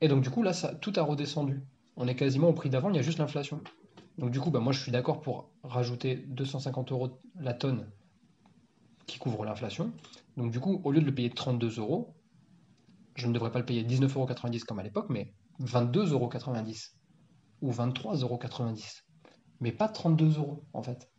Et 0.00 0.08
donc, 0.08 0.22
du 0.22 0.30
coup, 0.30 0.42
là, 0.42 0.52
ça, 0.52 0.74
tout 0.74 0.92
a 0.96 1.02
redescendu. 1.02 1.62
On 1.96 2.08
est 2.08 2.14
quasiment 2.14 2.48
au 2.48 2.52
prix 2.52 2.70
d'avant, 2.70 2.90
il 2.90 2.96
y 2.96 2.98
a 2.98 3.02
juste 3.02 3.18
l'inflation. 3.18 3.60
Donc, 4.18 4.30
du 4.30 4.40
coup, 4.40 4.50
bah, 4.50 4.60
moi, 4.60 4.72
je 4.72 4.80
suis 4.80 4.92
d'accord 4.92 5.20
pour 5.20 5.50
rajouter 5.62 6.16
250 6.28 6.92
euros 6.92 7.20
la 7.38 7.54
tonne 7.54 7.86
qui 9.06 9.18
couvre 9.18 9.44
l'inflation. 9.44 9.92
Donc 10.36 10.50
du 10.50 10.60
coup, 10.60 10.80
au 10.84 10.92
lieu 10.92 11.00
de 11.00 11.06
le 11.06 11.14
payer 11.14 11.30
32 11.30 11.78
euros, 11.78 12.14
je 13.14 13.26
ne 13.26 13.32
devrais 13.32 13.52
pas 13.52 13.58
le 13.58 13.66
payer 13.66 13.84
19,90 13.84 14.16
euros 14.16 14.26
comme 14.66 14.78
à 14.78 14.82
l'époque, 14.82 15.06
mais 15.10 15.34
22,90 15.60 16.12
euros 16.12 16.30
ou 17.60 17.70
23,90 17.70 18.22
euros. 18.22 18.38
Mais 19.60 19.72
pas 19.72 19.88
32 19.88 20.38
euros 20.38 20.64
en 20.72 20.82
fait. 20.82 21.11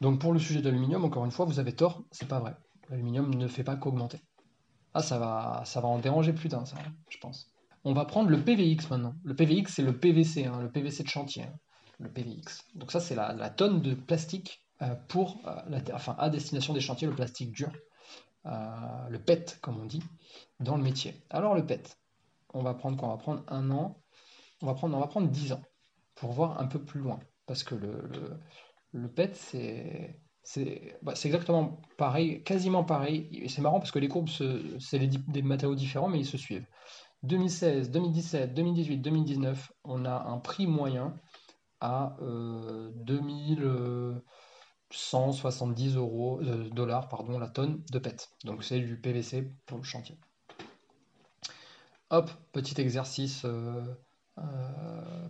Donc 0.00 0.20
pour 0.20 0.32
le 0.32 0.38
sujet 0.38 0.60
de 0.60 0.68
l'aluminium, 0.68 1.04
encore 1.04 1.24
une 1.24 1.30
fois, 1.30 1.46
vous 1.46 1.58
avez 1.58 1.74
tort, 1.74 2.02
c'est 2.10 2.28
pas 2.28 2.40
vrai. 2.40 2.54
L'aluminium 2.90 3.34
ne 3.34 3.48
fait 3.48 3.64
pas 3.64 3.76
qu'augmenter. 3.76 4.20
Ah, 4.94 5.02
ça 5.02 5.18
va, 5.18 5.62
ça 5.64 5.80
va 5.80 5.88
en 5.88 5.98
déranger 5.98 6.32
plus 6.32 6.48
d'un, 6.48 6.64
ça, 6.64 6.76
je 7.08 7.18
pense. 7.18 7.50
On 7.84 7.92
va 7.92 8.04
prendre 8.04 8.30
le 8.30 8.42
PVX 8.42 8.90
maintenant. 8.90 9.14
Le 9.24 9.34
PVX, 9.34 9.74
c'est 9.74 9.82
le 9.82 9.98
PVC, 9.98 10.46
hein, 10.46 10.60
le 10.60 10.70
PVC 10.70 11.02
de 11.02 11.08
chantier. 11.08 11.42
Hein, 11.44 11.54
le 11.98 12.10
PVX. 12.10 12.64
Donc 12.74 12.92
ça, 12.92 13.00
c'est 13.00 13.14
la 13.14 13.50
tonne 13.50 13.80
de 13.80 13.94
plastique 13.94 14.66
euh, 14.82 14.94
pour 15.08 15.40
euh, 15.46 15.54
la, 15.68 15.80
enfin, 15.94 16.14
à 16.18 16.28
destination 16.28 16.74
des 16.74 16.80
chantiers, 16.80 17.08
le 17.08 17.14
plastique 17.14 17.50
dur, 17.50 17.72
euh, 18.44 19.08
le 19.08 19.18
PET 19.18 19.58
comme 19.62 19.80
on 19.80 19.86
dit, 19.86 20.02
dans 20.60 20.76
le 20.76 20.82
métier. 20.82 21.24
Alors 21.30 21.54
le 21.54 21.64
PET, 21.64 21.96
on 22.52 22.62
va 22.62 22.74
prendre 22.74 22.98
quoi? 22.98 23.08
On 23.08 23.12
va 23.12 23.16
prendre 23.16 23.42
un 23.48 23.70
an, 23.70 24.02
on 24.60 24.66
va 24.66 24.74
prendre, 24.74 24.94
on 24.94 25.00
va 25.00 25.06
prendre 25.06 25.30
10 25.30 25.52
ans 25.52 25.62
pour 26.14 26.32
voir 26.32 26.60
un 26.60 26.66
peu 26.66 26.78
plus 26.78 27.00
loin. 27.00 27.20
Parce 27.46 27.64
que 27.64 27.74
le, 27.74 28.38
PET, 29.14 29.34
c'est 29.34 30.20
bah, 31.02 31.14
c'est 31.14 31.28
exactement 31.28 31.80
pareil, 31.96 32.42
quasiment 32.44 32.84
pareil. 32.84 33.44
C'est 33.48 33.62
marrant 33.62 33.80
parce 33.80 33.90
que 33.90 33.98
les 33.98 34.08
courbes, 34.08 34.28
c'est 34.28 34.98
des 34.98 35.42
matériaux 35.42 35.74
différents, 35.74 36.08
mais 36.08 36.20
ils 36.20 36.26
se 36.26 36.38
suivent. 36.38 36.66
2016, 37.24 37.90
2017, 37.90 38.54
2018, 38.54 38.98
2019, 38.98 39.72
on 39.84 40.04
a 40.04 40.28
un 40.28 40.38
prix 40.38 40.66
moyen 40.66 41.14
à 41.80 42.16
2000, 42.20 44.20
170 44.90 45.96
euros, 45.96 46.40
dollars 46.72 47.08
pardon, 47.08 47.38
la 47.38 47.48
tonne 47.48 47.82
de 47.90 47.98
PET. 47.98 48.28
Donc 48.44 48.62
c'est 48.62 48.78
du 48.78 49.00
PVC 49.00 49.50
pour 49.66 49.78
le 49.78 49.84
chantier. 49.84 50.16
Hop, 52.10 52.30
petit 52.52 52.80
exercice, 52.80 53.44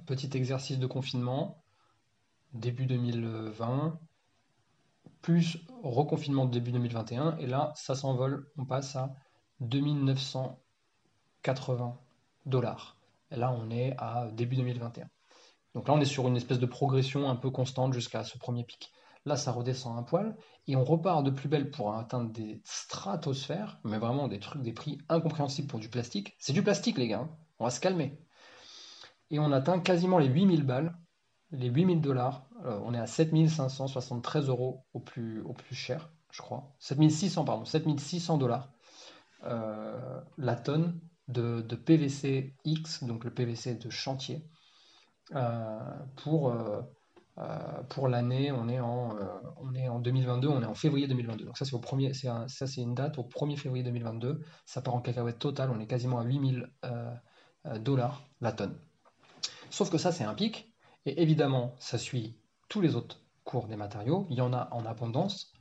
petit 0.05 0.37
exercice 0.37 0.79
de 0.79 0.87
confinement, 0.87 1.65
début 2.59 2.87
2020, 2.87 4.01
plus 5.23 5.59
reconfinement 5.83 6.47
de 6.47 6.51
début 6.51 6.73
2021, 6.73 7.37
et 7.39 7.47
là, 7.47 7.73
ça 7.75 7.95
s'envole, 7.95 8.51
on 8.57 8.65
passe 8.65 8.97
à 8.97 9.15
2980 9.61 12.01
dollars. 12.47 12.97
Et 13.31 13.37
là, 13.37 13.53
on 13.53 13.71
est 13.71 13.95
à 13.99 14.29
début 14.33 14.57
2021. 14.57 15.09
Donc 15.75 15.89
là, 15.89 15.95
on 15.95 16.01
est 16.01 16.07
sur 16.07 16.27
une 16.29 16.37
espèce 16.37 16.59
de 16.59 16.67
progression 16.67 17.29
un 17.29 17.37
peu 17.37 17.51
constante 17.51 17.93
jusqu'à 17.93 18.25
ce 18.25 18.39
premier 18.39 18.65
pic. 18.65 18.91
Là, 19.27 19.37
ça 19.37 19.51
redescend 19.51 19.99
un 19.99 20.05
poil 20.05 20.37
et 20.69 20.77
on 20.77 20.85
repart 20.85 21.25
de 21.25 21.31
plus 21.31 21.49
belle 21.49 21.71
pour 21.71 21.95
atteindre 21.95 22.31
des 22.31 22.63
stratosphères, 22.65 23.81
mais 23.83 23.99
vraiment 23.99 24.29
des 24.29 24.39
trucs, 24.39 24.63
des 24.63 24.73
prix 24.73 24.99
incompréhensibles 25.09 25.69
pour 25.69 25.81
du 25.81 25.89
plastique. 25.89 26.37
C'est 26.39 26.53
du 26.53 26.63
plastique, 26.63 26.97
les 26.97 27.09
gars. 27.09 27.21
Hein. 27.21 27.31
On 27.59 27.65
va 27.65 27.71
se 27.71 27.81
calmer. 27.81 28.21
Et 29.31 29.41
on 29.41 29.51
atteint 29.51 29.81
quasiment 29.81 30.19
les 30.19 30.29
8000 30.29 30.63
balles 30.63 30.97
les 31.57 31.69
8000 31.69 32.01
dollars, 32.01 32.47
euh, 32.65 32.79
on 32.85 32.95
est 32.95 32.99
à 32.99 33.07
7573 33.07 34.49
euros 34.49 34.85
au 34.93 35.01
plus, 35.01 35.41
au 35.43 35.53
plus 35.53 35.75
cher, 35.75 36.11
je 36.31 36.43
crois. 36.43 36.75
7600, 36.79 37.45
pardon, 37.45 37.65
7600 37.65 38.39
dollars 38.39 38.71
euh, 39.45 40.21
la 40.39 40.57
tonne 40.57 41.01
de, 41.29 41.63
PVC 41.75 42.55
X, 42.65 43.05
donc 43.05 43.25
le 43.25 43.33
PVC 43.33 43.75
de 43.75 43.91
chantier. 43.91 44.49
Euh, 45.35 45.79
pour 47.89 48.09
l'année, 48.09 48.51
on, 48.53 48.69
est 48.69 48.81
en, 48.81 49.17
on 49.59 49.75
est 49.75 49.89
en 49.89 49.99
2022, 49.99 50.49
on 50.49 50.63
est 50.63 50.67
en 50.67 50.75
février 50.75 51.07
2022. 51.07 51.45
Donc 51.45 51.59
ça, 51.59 51.65
c'est 51.65 52.49
ça, 52.49 52.67
c'est 52.67 52.81
une 52.81 52.95
date 52.95 53.19
au 53.19 53.25
1er 53.25 53.57
février 53.57 53.85
2022. 53.85 54.41
Ça 54.65 54.81
part 54.81 54.95
en 54.95 55.01
cacahuète 55.01 55.39
totale, 55.39 55.71
on 55.71 55.81
est 55.81 55.87
quasiment 55.87 56.19
à 56.19 56.25
8000 56.25 56.71
dollars 57.81 58.23
la 58.41 58.53
tonne. 58.53 58.79
Sauf 59.71 59.91
que 59.91 59.99
ça, 59.99 60.13
c'est 60.13 60.25
un 60.25 60.35
pic. 60.35 60.73
Et 61.07 61.23
évidemment, 61.23 61.75
ça 61.79 61.99
suit 61.99 62.37
tous 62.69 62.81
les 62.81 62.97
autres 62.97 63.23
cours 63.45 63.69
des 63.69 63.77
matériaux. 63.77 64.27
Il 64.29 64.37
y 64.37 64.41
en 64.41 64.53
a 64.53 64.69
en 64.73 64.85
abondance. 64.85 65.53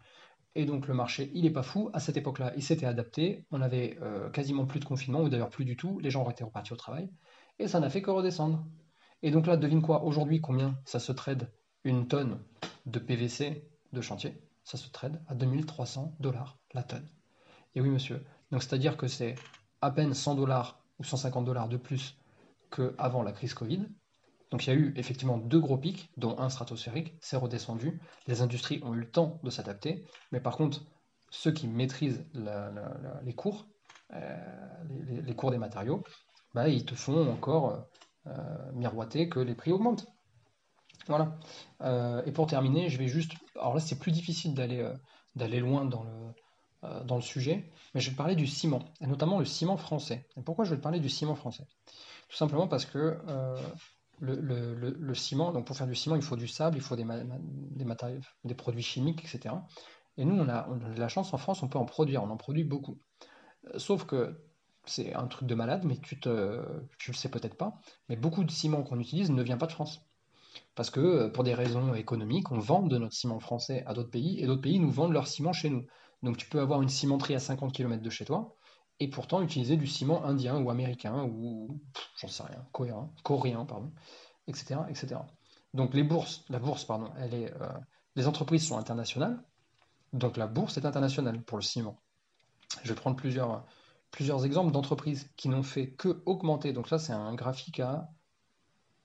Et 0.56 0.66
donc 0.66 0.88
le 0.88 0.94
marché, 0.94 1.32
il 1.36 1.44
n'est 1.44 1.52
pas 1.52 1.64
fou. 1.64 1.90
À 1.94 2.00
cette 2.00 2.18
époque-là, 2.18 2.52
il 2.56 2.64
s'était 2.64 2.88
adapté. 2.88 3.46
On 3.52 3.62
avait 3.62 3.98
euh, 4.02 4.30
quasiment 4.32 4.66
plus 4.66 4.80
de 4.80 4.86
confinement, 4.86 5.22
ou 5.22 5.30
d'ailleurs 5.30 5.50
plus 5.50 5.66
du 5.66 5.78
tout. 5.78 6.00
Les 6.00 6.10
gens 6.10 6.28
étaient 6.30 6.44
repartis 6.44 6.74
au 6.74 6.78
travail. 6.78 7.10
Et 7.60 7.68
ça 7.68 7.80
n'a 7.80 7.90
fait 7.90 8.02
que 8.02 8.10
redescendre. 8.10 8.66
Et 9.22 9.32
donc 9.32 9.46
là, 9.46 9.56
devine 9.56 9.82
quoi? 9.82 10.04
Aujourd'hui, 10.04 10.42
combien 10.42 10.80
ça 10.84 11.00
se 11.00 11.12
trade 11.12 11.52
une 11.84 12.08
tonne 12.08 12.40
de 12.88 13.00
PVC 13.00 13.70
de 13.94 14.02
chantier? 14.02 14.42
Ça 14.64 14.78
se 14.78 14.90
trade 14.90 15.22
à 15.28 15.36
2300 15.36 16.16
dollars 16.20 16.58
la 16.74 16.82
tonne. 16.82 17.08
Et 17.76 17.82
oui, 17.82 17.90
monsieur. 17.90 18.26
Donc 18.52 18.64
c'est-à-dire 18.64 18.98
que 18.98 19.08
c'est 19.08 19.36
à 19.82 19.92
peine 19.92 20.14
100 20.14 20.36
dollars 20.36 20.82
ou 20.98 21.04
150 21.04 21.46
dollars 21.46 21.70
de 21.70 21.78
plus 21.78 22.18
qu'avant 22.72 23.22
la 23.22 23.32
crise 23.32 23.54
Covid. 23.54 23.88
Donc 24.52 24.66
il 24.66 24.70
y 24.70 24.74
a 24.74 24.76
eu 24.76 24.94
effectivement 24.96 25.38
deux 25.38 25.60
gros 25.60 25.78
pics, 25.78 26.10
dont 26.18 26.38
un 26.40 26.50
stratosphérique, 26.50 27.14
c'est 27.20 27.38
redescendu. 27.38 28.00
Les 28.28 28.42
industries 28.42 28.82
ont 28.84 28.94
eu 28.94 29.00
le 29.00 29.10
temps 29.10 29.40
de 29.44 29.50
s'adapter, 29.50 30.06
mais 30.32 30.40
par 30.40 30.56
contre, 30.58 30.82
ceux 31.30 31.52
qui 31.52 31.68
maîtrisent 31.68 32.26
les 33.24 33.34
cours, 33.34 33.68
euh, 34.14 34.38
les, 35.10 35.36
cours 35.36 35.52
des 35.52 35.58
matériaux, 35.58 36.04
bah, 36.54 36.70
ils 36.70 36.86
te 36.86 36.96
font 36.96 37.30
encore 37.30 37.86
euh, 38.28 38.72
miroiter 38.74 39.30
que 39.30 39.40
les 39.40 39.56
prix 39.56 39.72
augmentent. 39.72 40.08
Voilà. 41.08 41.38
Euh, 41.82 42.24
et 42.26 42.32
pour 42.32 42.48
terminer, 42.48 42.90
je 42.90 42.98
vais 42.98 43.08
juste. 43.08 43.34
Alors 43.56 43.74
là, 43.74 43.80
c'est 43.80 44.00
plus 44.00 44.12
difficile 44.12 44.54
d'aller 44.54 45.60
loin 45.60 45.86
dans 45.86 46.04
le, 46.04 47.04
dans 47.04 47.16
le 47.16 47.22
sujet, 47.22 47.70
mais 47.94 48.02
je 48.02 48.10
vais 48.10 48.14
te 48.14 48.18
parler 48.18 48.36
du 48.36 48.48
ciment, 48.48 48.84
et 49.02 49.08
notamment 49.08 49.40
le 49.40 49.46
ciment 49.46 49.78
français. 49.78 50.28
Pourquoi 50.46 50.66
je 50.66 50.72
vais 50.72 50.78
te 50.78 50.84
parler 50.84 51.00
du 51.00 51.10
ciment 51.10 51.36
français? 51.36 51.66
Tout 52.30 52.38
simplement 52.38 52.68
parce 52.68 52.86
que 52.86 53.20
le, 54.20 55.14
ciment, 55.14 55.52
donc 55.52 55.66
pour 55.66 55.76
faire 55.76 55.88
du 55.88 55.96
ciment, 55.96 56.16
il 56.16 56.22
faut 56.22 56.36
du 56.36 56.48
sable, 56.48 56.78
il 56.78 56.82
faut 56.82 56.96
des, 56.96 57.04
matériaux, 57.04 58.20
des 58.44 58.56
produits 58.56 58.84
chimiques, 58.84 59.24
etc. 59.24 59.56
Et 60.18 60.26
nous, 60.26 60.36
on 60.36 60.48
a, 60.50 60.68
la 60.96 61.08
chance 61.08 61.34
en 61.34 61.38
France, 61.38 61.64
on 61.64 61.68
peut 61.68 61.78
en 61.78 61.86
produire, 61.86 62.24
on 62.24 62.30
en 62.30 62.38
produit 62.38 62.64
beaucoup. 62.64 63.00
Euh, 63.68 63.80
sauf 63.80 64.06
que 64.06 64.40
c'est 64.86 65.14
un 65.14 65.28
truc 65.28 65.48
de 65.48 65.56
malade, 65.56 65.84
mais 65.86 65.98
tu, 65.98 66.20
te, 66.20 66.64
tu 66.98 67.12
le 67.12 67.16
sais 67.16 67.30
peut-être 67.30 67.56
pas, 67.58 67.80
mais 68.10 68.16
beaucoup 68.16 68.44
de 68.44 68.52
ciment 68.52 68.84
qu'on 68.84 69.00
utilise 69.00 69.32
ne 69.32 69.44
vient 69.44 69.58
pas 69.58 69.68
de 69.68 69.72
France. 69.72 70.02
Parce 70.76 70.90
que 70.90 71.00
euh, 71.00 71.30
pour 71.30 71.44
des 71.44 71.54
raisons 71.54 71.94
économiques, 71.96 72.52
on 72.52 72.60
vend 72.60 72.84
de 72.84 72.98
notre 72.98 73.14
ciment 73.14 73.40
français 73.40 73.84
à 73.88 73.94
d'autres 73.94 74.12
pays, 74.12 74.40
et 74.40 74.46
d'autres 74.46 74.62
pays 74.62 74.80
nous 74.80 74.92
vendent 74.92 75.14
leur 75.14 75.28
ciment 75.28 75.54
chez 75.54 75.70
nous. 75.70 75.86
Donc 76.24 76.38
tu 76.38 76.48
peux 76.48 76.60
avoir 76.60 76.82
une 76.82 76.90
cimenterie 76.90 77.36
à 77.36 77.40
50 77.40 77.74
km 77.74 78.02
de 78.02 78.10
chez 78.10 78.26
toi, 78.26 78.55
et 79.00 79.10
pourtant 79.10 79.42
utiliser 79.42 79.78
du 79.78 79.88
ciment 79.88 80.24
indien 80.24 80.62
ou 80.62 80.70
américain 80.70 81.24
ou 81.24 81.80
j'en 82.18 82.28
sais 82.28 82.44
rien, 82.44 82.66
coréen, 82.72 83.10
coréen 83.24 83.66
pardon, 83.66 83.92
etc., 84.48 84.82
etc. 84.90 85.18
Donc 85.74 85.94
les 85.94 86.04
bourses, 86.04 86.46
la 86.50 86.60
bourse 86.60 86.86
pardon, 86.86 87.12
elle 87.18 87.34
est, 87.34 87.54
euh, 87.62 87.70
les 88.16 88.28
entreprises 88.28 88.66
sont 88.68 88.78
internationales, 88.78 89.44
donc 90.14 90.38
la 90.38 90.48
bourse 90.48 90.78
est 90.78 90.86
internationale 90.86 91.42
pour 91.42 91.58
le 91.58 91.64
ciment. 91.64 92.00
Je 92.84 92.90
vais 92.90 92.96
prendre 92.96 93.18
plusieurs, 93.18 93.66
plusieurs 94.12 94.46
exemples 94.46 94.72
d'entreprises 94.72 95.30
qui 95.36 95.50
n'ont 95.50 95.64
fait 95.64 95.92
que 95.92 96.24
augmenter. 96.26 96.72
Donc 96.72 96.88
ça 96.88 96.98
c'est 96.98 97.14
un 97.14 97.36
graphique 97.36 97.80
à 97.80 98.10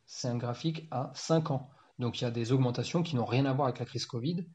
c'est 0.07 0.29
un 0.29 0.37
graphique 0.37 0.89
à 0.91 1.11
5 1.15 1.51
ans. 1.51 1.71
Donc 1.99 2.21
il 2.21 2.25
y 2.25 2.27
a 2.27 2.31
des 2.31 2.53
augmentations 2.53 3.03
qui 3.03 3.17
n'ont 3.17 3.25
rien 3.25 3.45
à 3.47 3.53
voir 3.53 3.69
avec 3.69 3.79
la 3.79 3.87
crise 3.87 4.07
Covid 4.07 4.47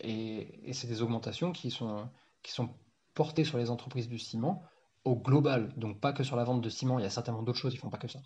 et, 0.00 0.68
et 0.68 0.72
c'est 0.72 0.86
des 0.86 1.02
augmentations 1.02 1.52
qui 1.52 1.70
sont, 1.70 2.08
qui 2.42 2.52
sont 2.52 2.70
portées 3.14 3.44
sur 3.44 3.58
les 3.58 3.70
entreprises 3.70 4.08
du 4.08 4.18
ciment 4.18 4.62
au 5.04 5.16
global, 5.16 5.72
donc 5.76 6.00
pas 6.00 6.12
que 6.12 6.24
sur 6.24 6.36
la 6.36 6.44
vente 6.44 6.62
de 6.62 6.68
ciment, 6.68 6.98
il 6.98 7.02
y 7.02 7.06
a 7.06 7.10
certainement 7.10 7.42
d'autres 7.42 7.58
choses, 7.58 7.74
ils 7.74 7.78
font 7.78 7.90
pas 7.90 7.98
que 7.98 8.08
ça. 8.08 8.20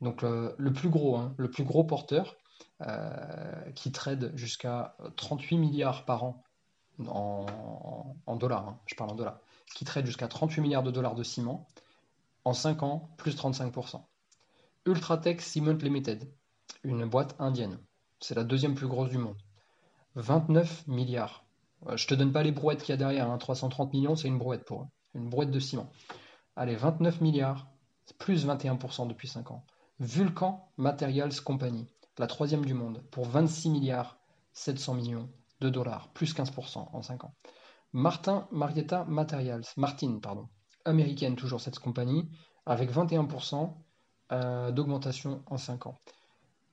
Donc 0.00 0.22
le, 0.22 0.72
plus 0.72 0.90
gros, 0.90 1.16
hein, 1.16 1.34
le 1.36 1.50
plus 1.50 1.64
gros 1.64 1.84
porteur 1.84 2.36
euh, 2.82 3.70
qui 3.72 3.90
trade 3.92 4.32
jusqu'à 4.34 4.96
38 5.16 5.58
milliards 5.58 6.04
par 6.04 6.24
an 6.24 6.44
en, 7.06 8.36
dollars, 8.36 8.68
hein, 8.68 8.80
je 8.86 8.94
parle 8.96 9.10
en 9.10 9.14
dollars, 9.14 9.40
qui 9.74 9.84
trade 9.84 10.06
jusqu'à 10.06 10.28
38 10.28 10.60
milliards 10.60 10.82
de 10.82 10.90
dollars 10.90 11.14
de 11.14 11.22
ciment 11.22 11.66
en 12.44 12.52
5 12.52 12.82
ans, 12.82 13.10
plus 13.16 13.36
35%. 13.36 14.02
Ultratech 14.86 15.40
Cement 15.40 15.78
Limited, 15.80 16.28
une 16.82 17.04
boîte 17.04 17.36
indienne, 17.38 17.78
c'est 18.20 18.34
la 18.34 18.44
deuxième 18.44 18.74
plus 18.74 18.88
grosse 18.88 19.10
du 19.10 19.18
monde. 19.18 19.36
29 20.16 20.86
milliards. 20.88 21.44
Euh, 21.86 21.96
je 21.96 22.08
te 22.08 22.14
donne 22.14 22.32
pas 22.32 22.42
les 22.42 22.50
brouettes 22.50 22.82
qu'il 22.82 22.92
y 22.92 22.94
a 22.94 22.96
derrière, 22.96 23.36
330 23.38 23.86
hein, 23.86 23.90
millions, 23.92 24.16
c'est 24.16 24.28
une 24.28 24.38
brouette 24.38 24.64
pour 24.64 24.82
eux 24.82 24.86
une 25.14 25.28
brouette 25.28 25.50
de 25.50 25.60
ciment. 25.60 25.90
Allez, 26.56 26.76
29 26.76 27.20
milliards, 27.20 27.68
plus 28.18 28.46
21% 28.46 29.06
depuis 29.06 29.28
5 29.28 29.50
ans. 29.50 29.64
Vulcan 30.00 30.70
Materials 30.76 31.40
Company, 31.44 31.86
la 32.18 32.26
troisième 32.26 32.64
du 32.64 32.74
monde, 32.74 33.02
pour 33.10 33.26
26 33.26 33.70
milliards 33.70 34.18
700 34.52 34.94
millions 34.94 35.28
de 35.60 35.68
dollars, 35.68 36.08
plus 36.12 36.34
15% 36.34 36.88
en 36.92 37.02
5 37.02 37.24
ans. 37.24 37.34
Martin 37.92 38.46
Marietta 38.50 39.04
Materials, 39.04 39.64
Martin, 39.76 40.18
pardon, 40.20 40.48
américaine 40.84 41.36
toujours 41.36 41.60
cette 41.60 41.78
compagnie, 41.78 42.28
avec 42.66 42.92
21% 42.92 43.74
euh, 44.32 44.70
d'augmentation 44.70 45.42
en 45.46 45.56
5 45.56 45.86
ans. 45.86 45.98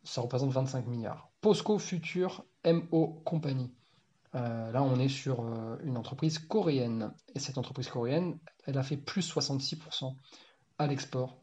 Ça 0.03 0.21
représente 0.21 0.51
25 0.51 0.87
milliards. 0.87 1.29
Posco 1.41 1.79
Future 1.79 2.43
MO 2.65 3.21
Company, 3.25 3.73
euh, 4.35 4.71
là, 4.71 4.83
on 4.83 4.99
est 4.99 5.07
sur 5.07 5.41
euh, 5.41 5.77
une 5.83 5.97
entreprise 5.97 6.39
coréenne. 6.39 7.13
Et 7.33 7.39
cette 7.39 7.57
entreprise 7.57 7.87
coréenne, 7.87 8.37
elle 8.65 8.77
a 8.77 8.83
fait 8.83 8.97
plus 8.97 9.33
66% 9.33 10.13
à 10.77 10.87
l'export, 10.87 11.37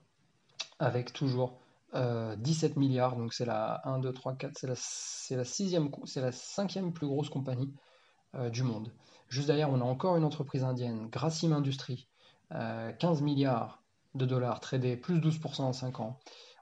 avec 0.78 1.12
toujours 1.12 1.58
17 1.94 1.96
euh, 1.96 2.80
milliards. 2.80 3.16
Donc 3.16 3.32
c'est 3.32 3.46
la 3.46 3.80
1, 3.84 3.98
2, 4.00 4.12
3, 4.12 4.34
4, 4.34 4.58
c'est 4.58 4.66
la, 4.66 4.74
c'est 4.76 5.36
la 5.36 5.44
c'est 5.44 6.20
la 6.20 6.32
cinquième 6.32 6.92
plus 6.92 7.06
grosse 7.06 7.30
compagnie 7.30 7.72
du 8.50 8.62
monde. 8.62 8.90
Juste 9.28 9.48
derrière, 9.48 9.68
on 9.68 9.82
a 9.82 9.84
encore 9.84 10.16
une 10.16 10.24
entreprise 10.24 10.64
indienne, 10.64 11.08
Grassim 11.10 11.52
Industries, 11.52 12.08
15 12.50 13.20
milliards 13.20 13.82
de 14.14 14.24
dollars 14.24 14.58
tradés, 14.60 14.96
plus 14.96 15.20
12% 15.20 15.60
en 15.60 15.74
5 15.74 16.00
ans. 16.00 16.18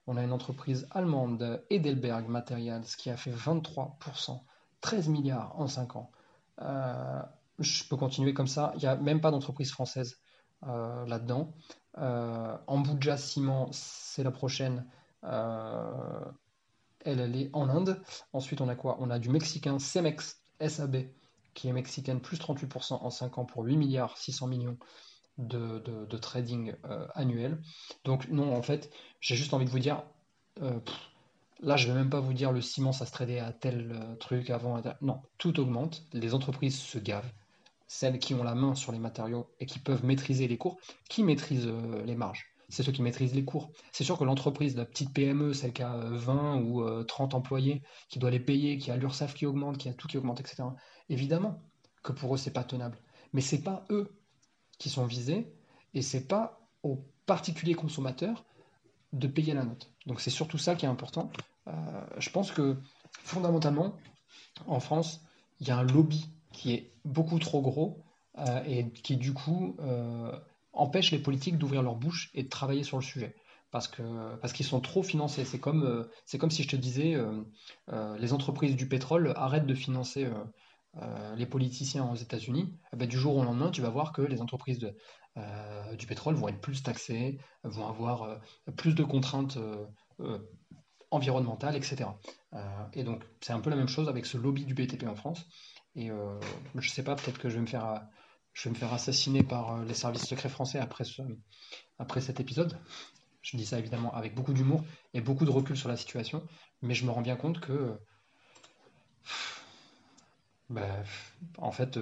On 0.08 0.16
a 0.16 0.24
une 0.24 0.32
entreprise 0.32 0.88
allemande, 0.90 1.64
Edelberg 1.70 2.26
Materials, 2.26 2.86
qui 2.98 3.08
a 3.08 3.16
fait 3.16 3.30
23%, 3.30 4.40
13 4.80 5.08
milliards 5.08 5.54
en 5.60 5.68
5 5.68 5.94
ans. 5.94 6.10
Euh, 6.62 7.22
je 7.58 7.84
peux 7.84 7.96
continuer 7.96 8.34
comme 8.34 8.46
ça. 8.46 8.72
Il 8.76 8.80
n'y 8.80 8.86
a 8.86 8.96
même 8.96 9.20
pas 9.20 9.30
d'entreprise 9.30 9.70
française 9.70 10.18
euh, 10.66 11.06
là-dedans. 11.06 11.52
Euh, 11.98 12.56
Ambuja 12.66 13.16
Ciment, 13.16 13.68
c'est 13.72 14.22
la 14.22 14.30
prochaine. 14.30 14.86
elle, 15.22 16.30
elle 17.04 17.36
est 17.36 17.50
en 17.52 17.68
Inde. 17.68 18.00
Ensuite, 18.32 18.60
on 18.60 18.68
a 18.68 18.76
quoi? 18.76 18.96
On 19.00 19.10
a 19.10 19.18
du 19.18 19.28
mexicain 19.28 19.78
Cemex 19.78 20.40
SAB, 20.66 21.06
qui 21.54 21.68
est 21.68 21.72
mexicaine, 21.72 22.20
plus 22.20 22.38
38% 22.38 22.94
en 22.94 23.10
5 23.10 23.38
ans 23.38 23.44
pour 23.44 23.64
8 23.64 23.76
milliards 23.76 24.16
600 24.16 24.46
millions 24.46 24.78
de, 25.38 26.16
trading 26.16 26.74
annuel. 27.14 27.60
Donc 28.04 28.28
non, 28.28 28.54
en 28.54 28.62
fait, 28.62 28.90
j'ai 29.20 29.36
juste 29.36 29.54
envie 29.54 29.64
de 29.64 29.70
vous 29.70 29.78
dire, 29.78 30.02
Là, 31.62 31.76
je 31.76 31.88
ne 31.88 31.92
vais 31.92 31.98
même 31.98 32.10
pas 32.10 32.20
vous 32.20 32.32
dire 32.32 32.52
le 32.52 32.60
ciment, 32.60 32.92
ça 32.92 33.04
se 33.06 33.12
tradait 33.12 33.38
à 33.38 33.52
tel 33.52 33.92
euh, 33.92 34.16
truc 34.16 34.50
avant. 34.50 34.82
Non, 35.02 35.20
tout 35.38 35.60
augmente. 35.60 36.04
Les 36.12 36.34
entreprises 36.34 36.78
se 36.78 36.98
gavent. 36.98 37.30
Celles 37.86 38.18
qui 38.18 38.34
ont 38.34 38.42
la 38.42 38.54
main 38.54 38.74
sur 38.74 38.92
les 38.92 38.98
matériaux 38.98 39.50
et 39.58 39.66
qui 39.66 39.78
peuvent 39.78 40.04
maîtriser 40.04 40.48
les 40.48 40.56
cours, 40.56 40.78
qui 41.08 41.22
maîtrisent 41.22 41.66
euh, 41.66 42.02
les 42.04 42.16
marges 42.16 42.46
c'est 42.72 42.84
ceux 42.84 42.92
qui 42.92 43.02
maîtrisent 43.02 43.34
les 43.34 43.44
cours. 43.44 43.72
C'est 43.90 44.04
sûr 44.04 44.16
que 44.16 44.22
l'entreprise, 44.22 44.76
la 44.76 44.84
petite 44.84 45.12
PME, 45.12 45.54
celle 45.54 45.72
qui 45.72 45.82
a 45.82 45.96
20 45.96 46.60
ou 46.60 47.02
30 47.02 47.34
employés, 47.34 47.82
qui 48.08 48.20
doit 48.20 48.30
les 48.30 48.38
payer, 48.38 48.78
qui 48.78 48.92
a 48.92 48.96
l'URSSAF 48.96 49.34
qui 49.34 49.44
augmente, 49.44 49.76
qui 49.76 49.88
a 49.88 49.92
tout 49.92 50.06
qui 50.06 50.16
augmente, 50.16 50.38
etc. 50.38 50.62
Évidemment 51.08 51.60
que 52.04 52.12
pour 52.12 52.32
eux, 52.32 52.38
c'est 52.38 52.52
pas 52.52 52.62
tenable. 52.62 52.98
Mais 53.32 53.40
c'est 53.40 53.62
pas 53.62 53.84
eux 53.90 54.16
qui 54.78 54.88
sont 54.88 55.04
visés 55.04 55.52
et 55.94 56.02
c'est 56.02 56.26
pas 56.26 56.60
aux 56.82 57.04
particuliers 57.26 57.74
consommateurs 57.74 58.44
de 59.12 59.26
payer 59.26 59.54
la 59.54 59.64
note. 59.64 59.90
Donc 60.06 60.20
c'est 60.20 60.30
surtout 60.30 60.58
ça 60.58 60.74
qui 60.74 60.86
est 60.86 60.88
important. 60.88 61.30
Euh, 61.68 61.72
je 62.18 62.30
pense 62.30 62.52
que 62.52 62.76
fondamentalement, 63.22 63.96
en 64.66 64.80
France, 64.80 65.20
il 65.60 65.68
y 65.68 65.70
a 65.70 65.76
un 65.76 65.82
lobby 65.82 66.28
qui 66.52 66.72
est 66.72 66.90
beaucoup 67.04 67.38
trop 67.38 67.60
gros 67.60 68.02
euh, 68.38 68.62
et 68.66 68.90
qui 68.90 69.16
du 69.16 69.32
coup 69.32 69.76
euh, 69.80 70.32
empêche 70.72 71.10
les 71.10 71.18
politiques 71.18 71.58
d'ouvrir 71.58 71.82
leur 71.82 71.96
bouche 71.96 72.30
et 72.34 72.42
de 72.42 72.48
travailler 72.48 72.84
sur 72.84 72.96
le 72.96 73.02
sujet. 73.02 73.34
Parce 73.70 73.88
parce 74.40 74.52
qu'ils 74.52 74.66
sont 74.66 74.80
trop 74.80 75.04
financés. 75.04 75.44
C'est 75.44 75.60
comme, 75.60 76.08
c'est 76.26 76.38
comme 76.38 76.50
si 76.50 76.64
je 76.64 76.68
te 76.68 76.74
disais, 76.74 77.16
les 78.18 78.32
entreprises 78.32 78.74
du 78.74 78.88
pétrole 78.88 79.32
arrêtent 79.36 79.68
de 79.68 79.76
financer 79.76 80.26
les 81.36 81.46
politiciens 81.46 82.10
aux 82.10 82.16
États-Unis. 82.16 82.76
Eh 82.92 82.96
ben, 82.96 83.08
du 83.08 83.16
jour 83.16 83.36
au 83.36 83.44
lendemain, 83.44 83.70
tu 83.70 83.80
vas 83.80 83.90
voir 83.90 84.12
que 84.12 84.22
les 84.22 84.40
entreprises 84.40 84.92
euh, 85.36 85.94
du 85.96 86.06
pétrole 86.06 86.34
vont 86.34 86.48
être 86.48 86.60
plus 86.60 86.82
taxés, 86.82 87.38
vont 87.62 87.86
avoir 87.86 88.22
euh, 88.22 88.36
plus 88.76 88.94
de 88.94 89.04
contraintes 89.04 89.58
euh, 89.58 90.38
environnementales, 91.12 91.76
etc. 91.76 92.10
et 92.92 93.02
donc 93.02 93.24
c'est 93.40 93.52
un 93.52 93.58
peu 93.58 93.68
la 93.68 93.74
même 93.74 93.88
chose 93.88 94.08
avec 94.08 94.26
ce 94.26 94.36
lobby 94.36 94.64
du 94.64 94.74
BTP 94.74 95.04
en 95.08 95.16
France. 95.16 95.46
Et 95.96 96.10
je 96.76 96.88
sais 96.88 97.02
pas, 97.02 97.16
peut-être 97.16 97.38
que 97.38 97.48
je 97.48 97.56
vais 97.56 97.62
me 97.62 97.66
faire, 97.66 98.92
assassiner 98.92 99.42
par 99.42 99.82
les 99.82 99.94
services 99.94 100.26
secrets 100.26 100.48
français 100.48 100.78
après 100.78 102.20
cet 102.20 102.38
épisode. 102.38 102.78
Je 103.42 103.56
dis 103.56 103.66
ça 103.66 103.80
évidemment 103.80 104.14
avec 104.14 104.36
beaucoup 104.36 104.52
d'humour 104.52 104.84
et 105.12 105.20
beaucoup 105.20 105.44
de 105.44 105.50
recul 105.50 105.76
sur 105.76 105.88
la 105.88 105.96
situation, 105.96 106.46
mais 106.80 106.94
je 106.94 107.04
me 107.04 107.10
rends 107.10 107.22
bien 107.22 107.36
compte 107.36 107.58
que, 107.58 107.98
ben, 110.70 111.04
en 111.58 111.72
fait, 111.72 111.98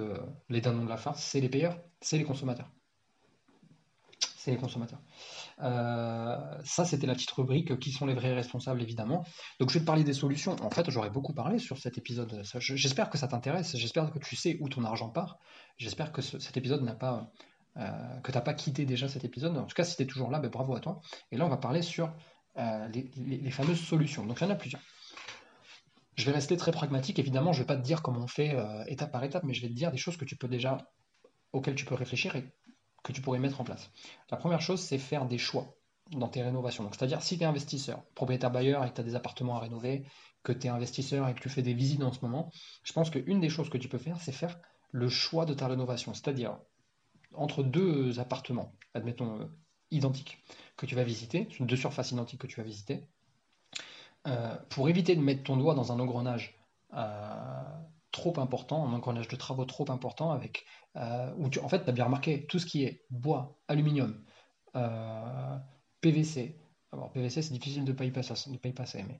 les 0.49 0.61
dindons 0.61 0.85
de 0.85 0.89
la 0.89 0.97
farce, 0.97 1.23
c'est 1.23 1.41
les 1.41 1.49
payeurs, 1.49 1.77
c'est 2.01 2.17
les 2.17 2.23
consommateurs 2.23 2.69
c'est 4.39 4.51
les 4.51 4.57
consommateurs. 4.57 4.99
Euh, 5.61 6.37
ça, 6.63 6.85
c'était 6.85 7.05
la 7.05 7.13
petite 7.13 7.31
rubrique 7.31 7.77
qui 7.79 7.91
sont 7.91 8.05
les 8.05 8.13
vrais 8.13 8.33
responsables, 8.33 8.81
évidemment. 8.81 9.25
Donc, 9.59 9.69
je 9.69 9.73
vais 9.73 9.81
te 9.81 9.85
parler 9.85 10.05
des 10.05 10.13
solutions. 10.13 10.55
En 10.63 10.69
fait, 10.69 10.89
j'aurais 10.89 11.09
beaucoup 11.09 11.33
parlé 11.33 11.59
sur 11.59 11.77
cet 11.77 11.97
épisode. 11.97 12.41
J'espère 12.59 13.09
que 13.09 13.17
ça 13.17 13.27
t'intéresse. 13.27 13.75
J'espère 13.75 14.09
que 14.11 14.19
tu 14.19 14.37
sais 14.37 14.57
où 14.61 14.69
ton 14.69 14.85
argent 14.85 15.09
part. 15.09 15.39
J'espère 15.77 16.13
que 16.13 16.21
cet 16.21 16.55
épisode 16.55 16.83
n'a 16.83 16.95
pas. 16.95 17.29
Euh, 17.77 18.19
que 18.23 18.31
tu 18.31 18.37
n'as 18.37 18.41
pas 18.41 18.53
quitté 18.53 18.85
déjà 18.85 19.07
cet 19.09 19.25
épisode. 19.25 19.55
En 19.57 19.65
tout 19.65 19.75
cas, 19.75 19.83
si 19.83 19.97
tu 19.97 20.03
es 20.03 20.05
toujours 20.05 20.31
là, 20.31 20.39
ben, 20.39 20.49
bravo 20.49 20.73
à 20.75 20.79
toi. 20.79 21.01
Et 21.31 21.37
là, 21.37 21.45
on 21.45 21.49
va 21.49 21.57
parler 21.57 21.81
sur 21.81 22.11
euh, 22.57 22.87
les, 22.87 23.51
fameuses 23.51 23.81
solutions. 23.81 24.25
Donc, 24.25 24.39
il 24.39 24.45
y 24.45 24.47
en 24.47 24.51
a 24.51 24.55
plusieurs. 24.55 24.81
Je 26.19 26.25
vais 26.25 26.33
rester 26.33 26.57
très 26.57 26.73
pragmatique. 26.73 27.17
Évidemment, 27.17 27.53
je 27.53 27.59
ne 27.59 27.63
vais 27.63 27.67
pas 27.67 27.77
te 27.77 27.81
dire 27.81 28.01
comment 28.01 28.19
on 28.19 28.27
fait 28.27 28.53
étape 28.87 29.09
par 29.09 29.23
étape, 29.23 29.43
mais 29.45 29.53
je 29.53 29.61
vais 29.61 29.69
te 29.69 29.73
dire 29.73 29.89
des 29.89 29.97
choses 29.97 30.17
que 30.17 30.25
tu 30.25 30.35
peux 30.35 30.49
déjà 30.49 30.77
auxquelles 31.53 31.75
tu 31.75 31.85
peux 31.85 31.95
réfléchir 31.95 32.35
et 32.35 32.51
que 33.05 33.13
tu 33.13 33.21
pourrais 33.21 33.39
mettre 33.39 33.61
en 33.61 33.63
place. 33.63 33.89
La 34.29 34.35
première 34.35 34.59
chose, 34.59 34.81
c'est 34.81 34.97
faire 34.97 35.25
des 35.25 35.37
choix 35.37 35.77
dans 36.11 36.27
tes 36.27 36.41
rénovations. 36.41 36.89
c'est-à-dire, 36.91 37.21
si 37.21 37.37
tu 37.37 37.43
es 37.43 37.47
investisseur, 37.47 38.03
propriétaire 38.15 38.51
bailleur 38.51 38.83
et 38.83 38.89
que 38.89 38.95
tu 38.95 39.01
as 39.01 39.05
des 39.05 39.15
appartements 39.15 39.55
à 39.55 39.59
rénover, 39.59 40.03
que 40.43 40.51
tu 40.51 40.67
es 40.67 40.69
investisseur 40.69 41.29
et 41.29 41.33
que 41.33 41.39
tu 41.39 41.47
fais 41.47 41.61
des 41.61 41.73
visites 41.73 42.03
en 42.03 42.11
ce 42.11 42.19
moment, 42.21 42.51
je 42.83 42.91
pense 42.91 43.09
qu'une 43.09 43.39
des 43.39 43.49
choses 43.49 43.69
que 43.69 43.77
tu 43.77 43.87
peux 43.87 43.97
faire, 43.97 44.19
c'est 44.19 44.33
faire 44.33 44.59
le 44.91 45.07
choix 45.07 45.45
de 45.45 45.53
ta 45.53 45.69
rénovation. 45.69 46.13
C'est-à-dire, 46.13 46.57
entre 47.33 47.63
deux 47.63 48.19
appartements, 48.19 48.75
admettons, 48.93 49.39
euh, 49.39 49.45
identiques, 49.91 50.43
que 50.75 50.85
tu 50.85 50.95
vas 50.95 51.05
visiter, 51.05 51.47
deux 51.61 51.77
surfaces 51.77 52.11
identiques 52.11 52.41
que 52.41 52.47
tu 52.47 52.59
vas 52.59 52.65
visiter, 52.65 53.07
euh, 54.29 54.55
pour 54.69 54.89
éviter 54.89 55.15
de 55.15 55.21
mettre 55.21 55.43
ton 55.43 55.57
doigt 55.57 55.73
dans 55.73 55.91
un 55.91 55.99
engrenage 55.99 56.55
euh, 56.93 57.63
trop 58.11 58.39
important, 58.39 58.87
un 58.87 58.93
engrenage 58.93 59.27
de 59.27 59.35
travaux 59.35 59.65
trop 59.65 59.89
important 59.89 60.31
avec 60.31 60.65
euh, 60.97 61.33
où 61.37 61.49
tu, 61.49 61.59
en 61.59 61.69
fait, 61.69 61.83
tu 61.83 61.89
as 61.89 61.93
bien 61.93 62.05
remarqué, 62.05 62.45
tout 62.47 62.59
ce 62.59 62.65
qui 62.65 62.83
est 62.83 63.05
bois, 63.09 63.59
aluminium, 63.67 64.23
PVC, 66.01 66.61
alors 66.91 67.11
PVC 67.11 67.41
c'est 67.41 67.53
difficile 67.53 67.85
de 67.85 67.91
ne 67.91 67.97
pas 67.97 68.05
y 68.05 68.11
passer, 68.11 69.03
mais, 69.03 69.19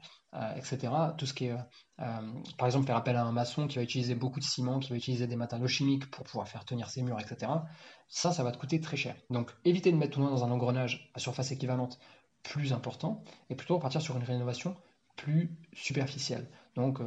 etc. 0.57 0.93
Tout 1.17 1.25
ce 1.25 1.33
qui 1.33 1.45
est, 1.45 1.55
par 1.97 2.67
exemple, 2.67 2.85
faire 2.85 2.95
appel 2.95 3.15
à 3.15 3.23
un 3.23 3.31
maçon 3.31 3.67
qui 3.67 3.77
va 3.77 3.83
utiliser 3.83 4.15
beaucoup 4.15 4.39
de 4.39 4.45
ciment, 4.45 4.79
qui 4.79 4.91
va 4.91 4.95
utiliser 4.95 5.27
des 5.27 5.35
matériaux 5.35 5.67
chimiques 5.67 6.09
pour 6.11 6.23
pouvoir 6.23 6.47
faire 6.47 6.65
tenir 6.65 6.89
ses 6.89 7.01
murs, 7.01 7.19
etc. 7.19 7.51
Ça, 8.07 8.31
ça 8.31 8.43
va 8.43 8.51
te 8.51 8.57
coûter 8.57 8.79
très 8.79 8.95
cher. 8.95 9.15
Donc, 9.29 9.51
éviter 9.65 9.91
de 9.91 9.97
mettre 9.97 10.19
le 10.19 10.25
monde 10.25 10.33
dans 10.33 10.43
un 10.43 10.51
engrenage 10.51 11.11
à 11.15 11.19
surface 11.19 11.51
équivalente 11.51 11.99
plus 12.43 12.73
important, 12.73 13.23
et 13.49 13.55
plutôt 13.55 13.79
partir 13.79 14.01
sur 14.01 14.15
une 14.15 14.23
rénovation 14.23 14.77
plus 15.21 15.57
superficielle. 15.73 16.49
Donc, 16.75 16.99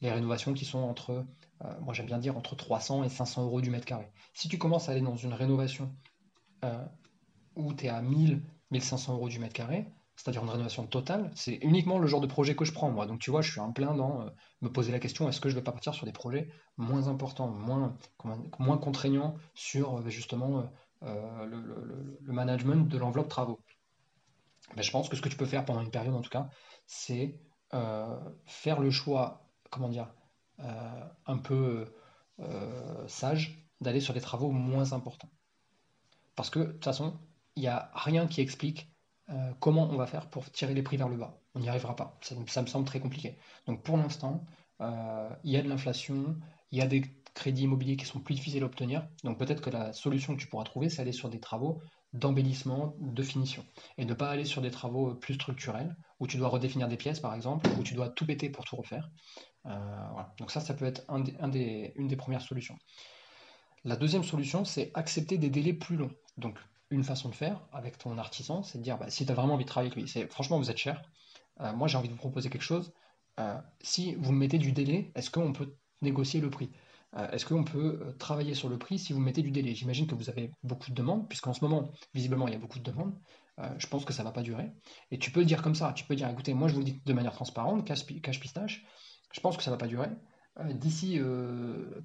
les 0.00 0.10
rénovations 0.10 0.52
qui 0.54 0.64
sont 0.64 0.78
entre, 0.78 1.24
euh, 1.64 1.80
moi 1.80 1.94
j'aime 1.94 2.06
bien 2.06 2.18
dire, 2.18 2.36
entre 2.36 2.56
300 2.56 3.04
et 3.04 3.08
500 3.08 3.44
euros 3.44 3.60
du 3.60 3.70
mètre 3.70 3.86
carré. 3.86 4.10
Si 4.34 4.48
tu 4.48 4.58
commences 4.58 4.88
à 4.88 4.92
aller 4.92 5.00
dans 5.00 5.16
une 5.16 5.32
rénovation 5.32 5.94
euh, 6.64 6.84
où 7.54 7.72
tu 7.72 7.86
es 7.86 7.88
à 7.88 8.02
1000, 8.02 8.42
1500 8.70 9.14
euros 9.14 9.28
du 9.28 9.38
mètre 9.38 9.54
carré, 9.54 9.86
c'est-à-dire 10.16 10.42
une 10.42 10.50
rénovation 10.50 10.86
totale, 10.86 11.30
c'est 11.34 11.56
uniquement 11.56 11.98
le 11.98 12.06
genre 12.06 12.20
de 12.20 12.26
projet 12.26 12.56
que 12.56 12.64
je 12.64 12.72
prends 12.72 12.90
moi. 12.90 13.06
Donc 13.06 13.20
tu 13.20 13.30
vois, 13.30 13.42
je 13.42 13.50
suis 13.50 13.60
en 13.60 13.72
plein 13.72 13.94
dans 13.94 14.22
euh, 14.22 14.30
me 14.62 14.70
poser 14.70 14.92
la 14.92 14.98
question 14.98 15.28
est-ce 15.28 15.40
que 15.40 15.48
je 15.48 15.54
ne 15.54 15.60
vais 15.60 15.64
pas 15.64 15.72
partir 15.72 15.94
sur 15.94 16.06
des 16.06 16.12
projets 16.12 16.48
moins 16.76 17.08
importants, 17.08 17.48
moins, 17.48 17.96
moins 18.58 18.78
contraignants 18.78 19.36
sur 19.54 20.06
justement 20.10 20.70
le, 21.02 22.32
management 22.32 22.88
de 22.88 22.98
l'enveloppe 22.98 23.28
travaux? 23.28 23.60
Ben, 24.74 24.82
Je 24.82 24.90
pense 24.90 25.08
que 25.08 25.16
ce 25.16 25.22
que 25.22 25.28
tu 25.28 25.36
peux 25.36 25.46
faire 25.46 25.64
pendant 25.64 25.80
une 25.80 25.90
période 25.90 26.14
en 26.14 26.22
tout 26.22 26.30
cas, 26.30 26.48
c'est 26.86 27.38
faire 28.46 28.80
le 28.80 28.90
choix 28.90 29.46
comment 29.70 29.88
dire, 29.88 30.08
euh, 30.60 31.08
un 31.26 31.38
peu 31.38 31.92
euh, 32.40 33.08
sage 33.08 33.62
d'aller 33.80 34.00
sur 34.00 34.14
des 34.14 34.20
travaux 34.20 34.50
moins 34.50 34.92
importants. 34.92 35.30
Parce 36.34 36.50
que 36.50 36.60
de 36.60 36.72
toute 36.72 36.84
façon, 36.84 37.18
il 37.56 37.62
n'y 37.62 37.68
a 37.68 37.90
rien 37.94 38.26
qui 38.26 38.40
explique 38.40 38.90
euh, 39.30 39.52
comment 39.60 39.88
on 39.90 39.96
va 39.96 40.06
faire 40.06 40.28
pour 40.28 40.50
tirer 40.50 40.74
les 40.74 40.82
prix 40.82 40.96
vers 40.96 41.08
le 41.08 41.16
bas. 41.16 41.38
On 41.54 41.60
n'y 41.60 41.68
arrivera 41.68 41.96
pas. 41.96 42.18
Ça, 42.22 42.62
me 42.62 42.66
semble 42.66 42.86
très 42.86 43.00
compliqué. 43.00 43.38
Donc 43.66 43.82
pour 43.82 43.96
l'instant, 43.96 44.44
il 44.80 45.50
y 45.50 45.56
a 45.56 45.62
de 45.62 45.68
l'inflation, 45.68 46.36
il 46.70 46.78
y 46.78 46.82
a 46.82 46.86
des 46.86 47.02
crédits 47.32 47.62
immobiliers 47.62 47.96
qui 47.96 48.04
sont 48.04 48.20
plus 48.20 48.34
difficiles 48.34 48.62
à 48.62 48.66
obtenir. 48.66 49.08
Donc 49.24 49.38
peut-être 49.38 49.62
que 49.62 49.70
la 49.70 49.94
solution 49.94 50.36
que 50.36 50.40
tu 50.40 50.48
pourras 50.48 50.64
trouver, 50.64 50.90
c'est 50.90 51.00
aller 51.00 51.12
sur 51.12 51.30
des 51.30 51.40
travaux 51.40 51.80
d'embellissement, 52.18 52.94
de 53.00 53.22
finition. 53.22 53.64
Et 53.98 54.04
ne 54.04 54.14
pas 54.14 54.30
aller 54.30 54.44
sur 54.44 54.62
des 54.62 54.70
travaux 54.70 55.14
plus 55.14 55.34
structurels, 55.34 55.96
où 56.20 56.26
tu 56.26 56.36
dois 56.36 56.48
redéfinir 56.48 56.88
des 56.88 56.96
pièces 56.96 57.20
par 57.20 57.34
exemple, 57.34 57.68
où 57.78 57.82
tu 57.82 57.94
dois 57.94 58.08
tout 58.08 58.26
péter 58.26 58.50
pour 58.50 58.64
tout 58.64 58.76
refaire. 58.76 59.10
Euh, 59.66 60.22
Donc 60.38 60.50
ça, 60.50 60.60
ça 60.60 60.74
peut 60.74 60.84
être 60.86 61.02
une 61.08 62.08
des 62.08 62.16
premières 62.16 62.42
solutions. 62.42 62.76
La 63.84 63.96
deuxième 63.96 64.24
solution, 64.24 64.64
c'est 64.64 64.90
accepter 64.94 65.38
des 65.38 65.50
délais 65.50 65.72
plus 65.72 65.96
longs. 65.96 66.10
Donc 66.36 66.58
une 66.90 67.04
façon 67.04 67.28
de 67.28 67.34
faire 67.34 67.60
avec 67.72 67.98
ton 67.98 68.18
artisan, 68.18 68.62
c'est 68.62 68.78
de 68.78 68.82
dire, 68.82 68.98
bah, 68.98 69.10
si 69.10 69.26
tu 69.26 69.32
as 69.32 69.34
vraiment 69.34 69.54
envie 69.54 69.64
de 69.64 69.68
travailler 69.68 69.90
avec 69.92 70.02
lui, 70.02 70.08
c'est 70.08 70.30
franchement, 70.30 70.58
vous 70.58 70.70
êtes 70.70 70.76
cher, 70.76 71.02
euh, 71.60 71.72
moi 71.72 71.88
j'ai 71.88 71.98
envie 71.98 72.08
de 72.08 72.12
vous 72.12 72.18
proposer 72.18 72.50
quelque 72.50 72.62
chose, 72.62 72.92
euh, 73.40 73.58
si 73.80 74.14
vous 74.14 74.32
me 74.32 74.38
mettez 74.38 74.58
du 74.58 74.72
délai, 74.72 75.12
est-ce 75.14 75.30
qu'on 75.30 75.52
peut 75.52 75.76
négocier 76.02 76.40
le 76.40 76.50
prix? 76.50 76.70
Est-ce 77.32 77.46
qu'on 77.46 77.64
peut 77.64 78.14
travailler 78.18 78.54
sur 78.54 78.68
le 78.68 78.78
prix 78.78 78.98
si 78.98 79.12
vous 79.12 79.20
mettez 79.20 79.42
du 79.42 79.50
délai? 79.50 79.74
J'imagine 79.74 80.06
que 80.06 80.14
vous 80.14 80.28
avez 80.28 80.50
beaucoup 80.62 80.90
de 80.90 80.94
demandes, 80.94 81.28
puisqu'en 81.28 81.54
ce 81.54 81.64
moment, 81.64 81.90
visiblement, 82.12 82.46
il 82.46 82.52
y 82.52 82.56
a 82.56 82.58
beaucoup 82.58 82.78
de 82.78 82.84
demandes. 82.84 83.14
je 83.78 83.86
pense 83.86 84.04
que 84.04 84.12
ça 84.12 84.22
ne 84.22 84.28
va 84.28 84.32
pas 84.32 84.42
durer. 84.42 84.70
Et 85.10 85.18
tu 85.18 85.30
peux 85.30 85.44
dire 85.44 85.62
comme 85.62 85.74
ça, 85.74 85.92
tu 85.94 86.04
peux 86.04 86.14
dire, 86.14 86.28
écoutez, 86.28 86.52
moi 86.52 86.68
je 86.68 86.74
vous 86.74 86.80
le 86.80 86.84
dis 86.84 87.00
de 87.04 87.12
manière 87.14 87.32
transparente, 87.32 87.86
cache 87.86 88.40
pistache, 88.40 88.84
je 89.32 89.40
pense 89.40 89.56
que 89.56 89.62
ça 89.62 89.70
ne 89.70 89.74
va 89.74 89.78
pas 89.78 89.86
durer. 89.86 90.10
Euh, 90.60 90.72
d'ici 90.72 91.20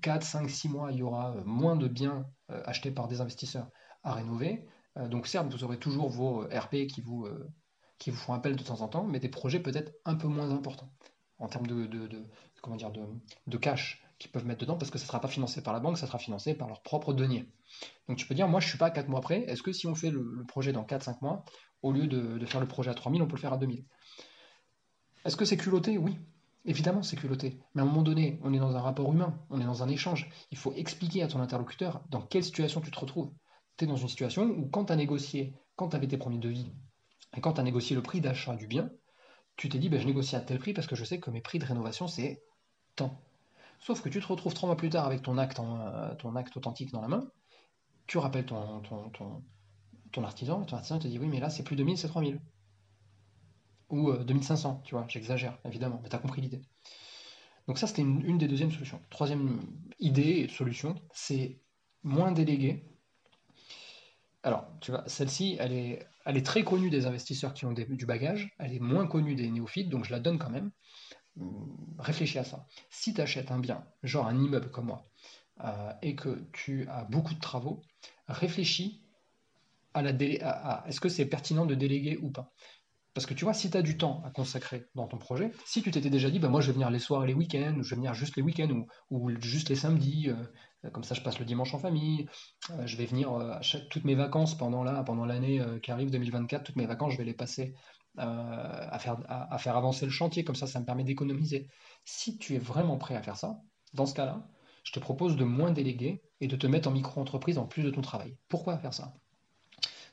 4, 0.02 0.24
5, 0.24 0.50
6 0.50 0.70
mois, 0.70 0.92
il 0.92 0.98
y 0.98 1.04
aura 1.04 1.36
euh, 1.36 1.44
moins 1.46 1.76
de 1.76 1.88
biens 1.88 2.26
euh, 2.52 2.62
achetés 2.66 2.92
par 2.92 3.08
des 3.08 3.22
investisseurs 3.22 3.70
à 4.04 4.14
rénover. 4.14 4.66
donc 5.10 5.28
certes, 5.28 5.52
vous 5.52 5.64
aurez 5.64 5.78
toujours 5.78 6.10
vos 6.10 6.42
RP 6.42 6.88
qui 6.88 7.02
vous, 7.02 7.28
qui 8.00 8.10
vous 8.10 8.18
font 8.18 8.34
appel 8.34 8.56
de 8.56 8.64
temps 8.64 8.82
en 8.82 8.88
temps, 8.88 9.04
mais 9.04 9.20
des 9.20 9.30
projets 9.30 9.60
peut-être 9.60 9.94
un 10.06 10.16
peu 10.16 10.28
moins 10.28 10.50
importants 10.50 10.92
en 11.38 11.48
termes 11.48 11.68
de, 11.68 12.26
comment 12.64 12.78
dire, 12.78 12.92
de, 12.92 13.58
cash 13.58 14.04
qu'ils 14.22 14.32
peuvent 14.32 14.46
mettre 14.46 14.62
dedans, 14.62 14.78
parce 14.78 14.92
que 14.92 14.98
ça 14.98 15.06
ne 15.06 15.08
sera 15.08 15.20
pas 15.20 15.28
financé 15.28 15.62
par 15.62 15.74
la 15.74 15.80
banque, 15.80 15.98
ça 15.98 16.08
sera 16.08 16.20
financé 16.20 16.54
par 16.54 16.68
leur 16.68 16.82
propre 16.82 17.14
denier. 17.14 17.50
Donc 18.08 18.18
tu 18.18 18.26
peux 18.26 18.36
dire, 18.36 18.48
moi 18.48 18.60
je 18.60 18.68
ne 18.68 18.70
suis 18.70 18.78
pas 18.78 18.88
à 18.88 18.92
4 18.92 19.10
mois 19.10 19.22
près, 19.22 19.42
est-ce 19.42 19.64
que 19.64 19.74
si 19.74 19.88
on 19.88 19.96
fait 19.96 20.12
le, 20.12 20.46
projet 20.48 20.72
dans 20.72 20.84
4-5 20.84 21.18
mois, 21.22 21.44
au 21.82 21.92
lieu 21.92 22.08
de, 22.08 22.46
faire 22.46 22.62
le 22.62 22.68
projet 22.68 22.92
à 22.92 22.94
3000, 22.94 23.22
on 23.22 23.28
peut 23.28 23.36
le 23.36 23.42
faire 23.42 23.54
à 23.54 23.58
2000 23.58 23.84
Est-ce 25.26 25.36
que 25.36 25.46
c'est 25.46 25.58
culotté? 25.58 25.98
Oui, 25.98 26.18
Évidemment, 26.64 27.02
c'est 27.02 27.16
culotté. 27.16 27.58
Mais 27.74 27.82
à 27.82 27.86
un 27.86 27.88
moment 27.88 28.04
donné, 28.04 28.40
on 28.44 28.54
est 28.54 28.60
dans 28.60 28.76
un 28.76 28.82
rapport 28.82 29.12
humain, 29.12 29.40
on 29.50 29.60
est 29.60 29.66
dans 29.66 29.82
un 29.82 29.90
échange. 29.90 30.30
Il 30.52 30.60
faut 30.60 30.74
expliquer 30.74 31.24
à 31.24 31.28
ton 31.28 31.40
interlocuteur 31.40 32.04
dans 32.12 32.22
quelle 32.22 32.44
situation 32.44 32.82
tu 32.82 32.92
te 32.92 33.00
retrouves. 33.00 33.32
Tu 33.78 33.86
es 33.86 33.88
dans 33.88 33.96
une 33.96 34.08
situation 34.08 34.44
où 34.44 34.70
quand 34.70 34.86
tu 34.86 34.94
as 34.94 34.96
négocié, 34.96 35.56
quand 35.76 35.90
tu 35.90 35.96
avais 35.96 36.08
tes 36.08 36.18
premiers 36.18 36.38
devis, 36.38 36.72
et 37.36 37.42
quand 37.42 37.54
tu 37.54 37.62
as 37.62 37.64
négocié 37.64 37.96
le 37.96 38.04
prix 38.04 38.22
d'achat 38.22 38.56
du 38.56 38.68
bien, 38.68 38.92
tu 39.56 39.70
t'es 39.70 39.80
dit, 39.80 39.90
ben, 39.90 40.00
je 40.00 40.06
négocie 40.06 40.36
à 40.36 40.42
tel 40.42 40.60
prix 40.60 40.74
parce 40.74 40.86
que 40.86 40.96
je 40.96 41.04
sais 41.04 41.20
que 41.20 41.32
mes 41.32 41.42
prix 41.42 41.58
de 41.58 41.66
rénovation, 41.66 42.08
c'est 42.08 42.44
tant. 42.96 43.20
Sauf 43.82 44.02
que 44.02 44.10
tu 44.10 44.22
te 44.22 44.28
retrouves 44.28 44.54
trois 44.54 44.68
mois 44.68 44.78
plus 44.78 44.90
tard 44.90 45.06
avec 45.06 45.22
ton 45.24 45.38
acte, 45.38 45.60
euh, 45.60 46.16
ton 46.16 46.36
acte 46.36 46.56
authentique 46.56 46.92
dans 46.92 47.02
la 47.02 47.08
main, 47.08 47.28
tu 48.08 48.18
rappelles 48.18 48.46
ton, 48.46 48.82
artisan, 50.24 50.62
et 50.62 50.66
ton 50.66 50.76
artisan 50.76 51.00
te 51.00 51.08
dit, 51.08 51.18
oui, 51.18 51.28
mais 51.28 51.40
là, 51.40 51.50
c'est 51.50 51.64
plus 51.64 51.76
2000, 51.76 51.98
c'est 51.98 52.08
3000. 52.08 52.40
Ou 53.90 54.14
2500, 54.14 54.70
euh, 54.70 54.84
tu 54.86 54.96
vois, 54.96 55.06
j'exagère, 55.08 55.58
évidemment, 55.66 56.00
mais 56.04 56.10
tu 56.10 56.16
as 56.16 56.20
compris 56.20 56.42
l'idée. 56.42 56.62
Donc 57.68 57.78
ça, 57.78 57.88
c'était 57.88 58.04
une, 58.04 58.22
une, 58.26 58.38
des 58.38 58.48
deuxièmes 58.48 58.72
solutions. 58.72 59.02
Troisième 59.10 59.60
idée 60.00 60.42
et 60.44 60.48
solution, 60.48 60.96
c'est 61.14 61.60
moins 62.04 62.32
déléguer 62.32 62.86
alors, 64.44 64.68
tu 64.80 64.92
vois, 64.92 65.04
celle-ci, 65.06 65.58
elle 65.60 65.72
est, 65.72 66.08
elle 66.26 66.36
est 66.36 66.46
très 66.46 66.64
connue 66.64 66.90
des 66.90 67.06
investisseurs 67.06 67.54
qui 67.54 67.66
ont 67.66 67.74
du 67.74 68.06
bagage, 68.06 68.56
elle 68.58 68.74
est 68.74 68.80
moins 68.80 69.06
connue 69.06 69.36
des 69.36 69.50
néophytes, 69.50 69.90
donc 69.90 70.06
je 70.06 70.12
la 70.12 70.20
donne 70.20 70.40
quand 70.40 70.50
même. 70.50 70.72
Réfléchis 72.00 72.40
à 72.40 72.44
ça. 72.44 72.66
Si 72.90 73.14
tu 73.14 73.22
achètes 73.22 73.52
un 73.52 73.60
bien, 73.60 73.86
genre 74.04 74.28
un 74.28 74.38
immeuble 74.38 74.72
comme 74.72 74.88
moi, 74.88 75.06
euh, 75.64 75.94
et 76.02 76.16
que 76.16 76.48
tu 76.54 76.88
as 76.88 77.04
beaucoup 77.06 77.36
de 77.36 77.40
travaux, 77.40 77.82
réfléchis 78.28 79.04
à 79.94 80.02
la 80.02 80.12
est-ce 80.88 81.00
que 81.00 81.10
c'est 81.10 81.26
pertinent 81.26 81.66
de 81.66 81.76
déléguer 81.76 82.18
ou 82.22 82.32
pas? 82.32 82.54
Parce 83.14 83.28
que 83.28 83.34
tu 83.34 83.44
vois, 83.44 83.54
si 83.54 83.70
tu 83.70 83.78
as 83.78 83.82
du 83.82 83.98
temps 83.98 84.24
à 84.26 84.32
consacrer 84.32 84.88
dans 84.96 85.06
ton 85.06 85.18
projet, 85.18 85.52
si 85.66 85.82
tu 85.82 85.92
t'étais 85.92 86.10
déjà 86.10 86.30
dit, 86.32 86.40
bah, 86.40 86.48
moi 86.48 86.62
je 86.62 86.68
vais 86.68 86.74
venir 86.74 86.90
les 86.90 87.00
soirs 87.00 87.26
et 87.26 87.28
les 87.28 87.34
week-ends, 87.34 87.76
ou 87.78 87.84
je 87.84 87.90
vais 87.90 87.98
venir 87.98 88.14
juste 88.14 88.38
les 88.38 88.42
week-ends, 88.42 88.86
ou, 89.10 89.30
juste 89.42 89.68
les 89.68 89.76
samedis, 89.76 90.30
euh, 90.30 90.90
comme 90.92 91.04
ça 91.04 91.14
je 91.14 91.22
passe 91.22 91.38
le 91.38 91.46
dimanche 91.46 91.74
en 91.74 91.80
famille, 91.80 92.28
euh, 92.72 92.88
je 92.88 92.96
vais 92.96 93.06
venir 93.06 93.30
toutes 93.90 94.06
mes 94.06 94.16
vacances 94.16 94.58
pendant 94.58 95.04
pendant 95.04 95.26
l'année 95.26 95.62
qui 95.84 95.92
arrive 95.92 96.10
2024, 96.10 96.64
toutes 96.64 96.78
mes 96.78 96.88
vacances 96.88 97.14
je 97.14 97.18
vais 97.18 97.26
les 97.26 97.34
passer 97.34 97.76
à, 98.18 99.00
faire, 99.00 99.18
à, 99.28 99.58
faire 99.58 99.76
avancer 99.78 100.06
le 100.06 100.12
chantier, 100.12 100.44
comme 100.44 100.56
ça 100.56 100.68
ça 100.68 100.80
me 100.80 100.86
permet 100.86 101.04
d'économiser. 101.04 101.68
Si 102.06 102.38
tu 102.38 102.56
es 102.56 102.60
vraiment 102.60 102.98
prêt 102.98 103.16
à 103.16 103.22
faire 103.22 103.38
ça, 103.38 103.62
dans 103.94 104.06
ce 104.06 104.14
cas-là, 104.14 104.48
je 104.84 104.92
te 104.92 105.00
propose 105.00 105.36
de 105.36 105.44
moins 105.44 105.72
déléguer 105.72 106.24
et 106.40 106.48
de 106.48 106.56
te 106.56 106.68
mettre 106.68 106.90
en 106.90 106.92
micro-entreprise 106.92 107.58
en 107.58 107.68
plus 107.68 107.84
de 107.84 107.92
ton 107.92 108.02
travail. 108.02 108.38
Pourquoi 108.48 108.78
faire 108.78 108.94
ça? 108.94 109.14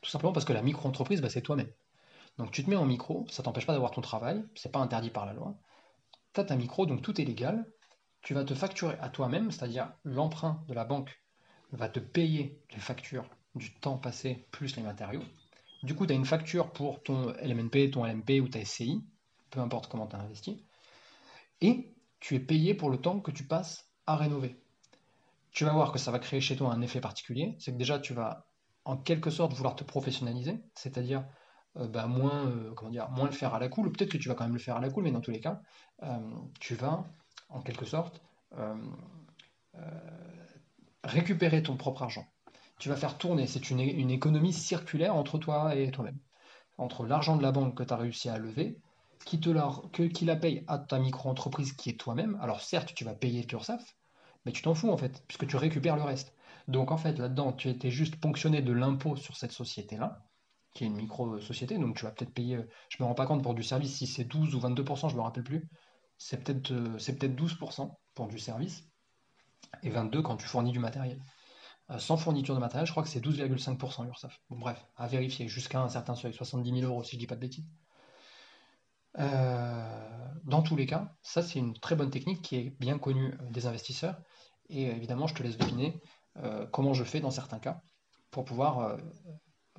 Tout 0.02 0.10
simplement 0.10 0.32
parce 0.32 0.44
que 0.44 0.52
la 0.52 0.62
micro-entreprise, 0.62 1.20
bah, 1.20 1.30
c'est 1.30 1.42
toi-même. 1.42 1.72
Donc 2.36 2.52
tu 2.52 2.64
te 2.64 2.70
mets 2.70 2.76
en 2.76 2.84
micro, 2.84 3.26
ça 3.30 3.42
t'empêche 3.42 3.66
pas 3.66 3.72
d'avoir 3.72 3.90
ton 3.90 4.00
travail, 4.00 4.44
c'est 4.54 4.70
pas 4.70 4.78
interdit 4.78 5.10
par 5.10 5.26
la 5.26 5.32
loi. 5.32 5.58
Tu 6.34 6.40
as 6.40 6.44
ta 6.44 6.56
micro, 6.56 6.86
donc 6.86 7.02
tout 7.02 7.20
est 7.20 7.24
légal. 7.24 7.66
Tu 8.22 8.34
vas 8.34 8.44
te 8.44 8.54
facturer 8.54 8.96
à 9.00 9.08
toi-même, 9.08 9.50
c'est-à-dire 9.50 9.92
l'emprunt 10.04 10.64
de 10.68 10.74
la 10.74 10.84
banque 10.84 11.20
va 11.72 11.88
te 11.88 12.00
payer 12.00 12.62
les 12.72 12.80
factures 12.80 13.28
du 13.54 13.74
temps 13.74 13.98
passé 13.98 14.46
plus 14.50 14.76
les 14.76 14.82
matériaux. 14.82 15.22
Du 15.82 15.94
coup, 15.94 16.06
tu 16.06 16.12
as 16.12 16.16
une 16.16 16.24
facture 16.24 16.72
pour 16.72 17.02
ton 17.02 17.32
LMNP, 17.40 17.90
ton 17.92 18.04
LMP 18.04 18.40
ou 18.40 18.48
ta 18.48 18.64
SCI, 18.64 19.04
peu 19.50 19.60
importe 19.60 19.88
comment 19.88 20.06
tu 20.06 20.16
as 20.16 20.20
investi. 20.20 20.64
Et 21.60 21.94
tu 22.20 22.34
es 22.34 22.40
payé 22.40 22.74
pour 22.74 22.90
le 22.90 22.98
temps 22.98 23.20
que 23.20 23.30
tu 23.30 23.44
passes 23.44 23.88
à 24.06 24.16
rénover. 24.16 24.60
Tu 25.52 25.64
vas 25.64 25.72
voir 25.72 25.92
que 25.92 25.98
ça 25.98 26.10
va 26.10 26.18
créer 26.18 26.40
chez 26.40 26.56
toi 26.56 26.72
un 26.72 26.82
effet 26.82 27.00
particulier. 27.00 27.56
C'est 27.58 27.72
que 27.72 27.78
déjà, 27.78 27.98
tu 27.98 28.12
vas 28.12 28.48
en 28.84 28.96
quelque 28.96 29.30
sorte 29.30 29.52
vouloir 29.52 29.76
te 29.76 29.84
professionnaliser, 29.84 30.60
c'est-à-dire 30.74 31.24
euh, 31.76 31.88
bah, 31.88 32.06
moins, 32.06 32.46
euh, 32.46 32.74
moins 33.10 33.26
le 33.26 33.32
faire 33.32 33.54
à 33.54 33.58
la 33.58 33.68
cool. 33.68 33.92
Peut-être 33.92 34.10
que 34.10 34.18
tu 34.18 34.28
vas 34.28 34.34
quand 34.34 34.44
même 34.44 34.54
le 34.54 34.58
faire 34.60 34.76
à 34.76 34.80
la 34.80 34.90
cool, 34.90 35.04
mais 35.04 35.12
dans 35.12 35.20
tous 35.20 35.30
les 35.30 35.40
cas, 35.40 35.60
euh, 36.02 36.18
tu 36.60 36.74
vas, 36.74 37.04
en 37.48 37.60
quelque 37.62 37.84
sorte, 37.84 38.20
récupérer 41.04 41.62
ton 41.62 41.76
propre 41.76 42.02
argent. 42.02 42.26
Tu 42.78 42.88
vas 42.88 42.96
faire 42.96 43.18
tourner, 43.18 43.46
c'est 43.46 43.70
une, 43.70 43.80
économie 43.80 44.52
circulaire 44.52 45.16
entre 45.16 45.38
toi 45.38 45.74
et 45.74 45.90
toi-même. 45.90 46.18
Entre 46.76 47.04
l'argent 47.06 47.36
de 47.36 47.42
la 47.42 47.50
banque 47.50 47.76
que 47.76 47.82
tu 47.82 47.92
as 47.92 47.96
réussi 47.96 48.28
à 48.28 48.38
lever, 48.38 48.80
qui, 49.24 49.40
te 49.40 49.50
la, 49.50 49.72
qui 49.92 50.24
la 50.24 50.36
paye 50.36 50.64
à 50.68 50.78
ta 50.78 50.98
micro-entreprise 50.98 51.72
qui 51.72 51.90
est 51.90 51.98
toi-même. 51.98 52.38
Alors 52.40 52.60
certes, 52.60 52.94
tu 52.94 53.04
vas 53.04 53.14
payer 53.14 53.42
l'URSSAF, 53.50 53.96
mais 54.46 54.52
tu 54.52 54.62
t'en 54.62 54.74
fous 54.74 54.90
en 54.90 54.96
fait, 54.96 55.24
puisque 55.26 55.46
tu 55.46 55.56
récupères 55.56 55.96
le 55.96 56.02
reste. 56.02 56.34
Donc 56.68 56.92
en 56.92 56.96
fait, 56.96 57.18
là-dedans, 57.18 57.52
tu 57.52 57.68
étais 57.68 57.90
juste 57.90 58.16
ponctionné 58.16 58.62
de 58.62 58.72
l'impôt 58.72 59.16
sur 59.16 59.36
cette 59.36 59.52
société-là, 59.52 60.24
qui 60.74 60.84
est 60.84 60.86
une 60.86 60.96
micro-société, 60.96 61.78
donc 61.78 61.96
tu 61.96 62.04
vas 62.04 62.12
peut-être 62.12 62.32
payer, 62.32 62.60
je 62.88 62.96
ne 62.98 63.04
me 63.04 63.08
rends 63.08 63.14
pas 63.14 63.26
compte 63.26 63.42
pour 63.42 63.54
du 63.54 63.62
service, 63.62 63.96
si 63.96 64.06
c'est 64.06 64.24
12 64.24 64.54
ou 64.54 64.60
22%, 64.60 65.08
je 65.08 65.14
ne 65.14 65.18
me 65.18 65.24
rappelle 65.24 65.42
plus, 65.42 65.68
c'est 66.18 66.44
peut-être 66.44 66.70
euh, 66.72 67.16
peut 67.18 67.26
12% 67.26 67.90
pour 68.14 68.28
du 68.28 68.38
service, 68.38 68.84
et 69.82 69.90
22% 69.90 70.22
quand 70.22 70.36
tu 70.36 70.46
fournis 70.46 70.72
du 70.72 70.78
matériel. 70.78 71.20
Euh, 71.90 71.98
sans 71.98 72.16
fourniture 72.16 72.54
de 72.54 72.60
matériel, 72.60 72.86
je 72.86 72.92
crois 72.92 73.02
que 73.02 73.08
c'est 73.08 73.20
12,5% 73.20 74.04
l'URSSAF. 74.04 74.40
Bref, 74.50 74.84
à 74.96 75.06
vérifier, 75.06 75.48
jusqu'à 75.48 75.80
un 75.80 75.88
certain 75.88 76.14
seuil, 76.14 76.34
70 76.34 76.80
000 76.80 76.90
euros 76.90 77.02
si 77.02 77.16
je 77.16 77.18
dis 77.18 77.26
pas 77.26 77.36
de 77.36 77.40
bêtises. 77.40 77.66
Euh, 79.18 80.28
dans 80.44 80.62
tous 80.62 80.76
les 80.76 80.86
cas, 80.86 81.14
ça 81.22 81.42
c'est 81.42 81.58
une 81.58 81.78
très 81.78 81.96
bonne 81.96 82.10
technique 82.10 82.42
qui 82.42 82.56
est 82.56 82.76
bien 82.78 82.98
connue 82.98 83.36
des 83.50 83.66
investisseurs, 83.66 84.16
et 84.68 84.84
évidemment 84.84 85.26
je 85.26 85.34
te 85.34 85.42
laisse 85.42 85.56
deviner 85.56 86.00
comment 86.70 86.94
je 86.94 87.02
fais 87.02 87.18
dans 87.18 87.32
certains 87.32 87.58
cas 87.58 87.80
pour 88.30 88.44
pouvoir 88.44 88.96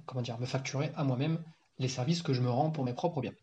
comment 0.10 0.22
dire, 0.22 0.39
me 0.39 0.45
facturer 0.45 0.91
à 0.95 1.03
moi-même 1.03 1.43
les 1.78 1.88
services 1.88 2.22
que 2.22 2.34
je 2.34 2.41
me 2.41 2.49
rends 2.49 2.72
pour 2.72 2.84
mes 2.84 2.93
propres 2.93 3.22
biens. 3.22 3.34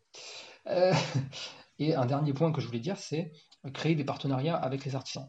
Euh, 0.67 0.93
et 1.79 1.95
un 1.95 2.07
dernier 2.07 2.33
point 2.33 2.53
que 2.53 2.61
je 2.61 2.67
voulais 2.67 2.81
dire, 2.81 2.99
c'est 2.99 3.33
créer 3.73 3.95
des 3.95 4.05
partenariats 4.05 4.57
avec 4.57 4.85
les 4.85 4.97
artisans. 4.97 5.29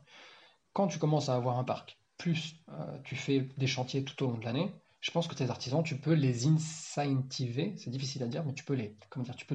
Quand 0.74 0.88
tu 0.88 1.00
commences 1.00 1.30
à 1.30 1.36
avoir 1.36 1.58
un 1.58 1.64
parc, 1.64 2.00
plus 2.18 2.55
euh, 2.70 2.97
tu 3.03 3.15
fais 3.15 3.41
des 3.57 3.68
chantiers 3.68 4.03
tout 4.03 4.24
au 4.24 4.32
long 4.32 4.38
de 4.38 4.45
l'année, 4.45 4.74
je 4.99 5.11
pense 5.11 5.28
que 5.28 5.36
tes 5.36 5.49
artisans, 5.49 5.84
tu 5.84 5.97
peux 5.97 6.13
les 6.13 6.47
incentiver, 6.47 7.76
c'est 7.78 7.89
difficile 7.89 8.24
à 8.24 8.28
dire, 8.28 8.43
mais 8.45 8.53
tu 8.53 8.63
peux 8.63 8.74
les, 8.74 8.97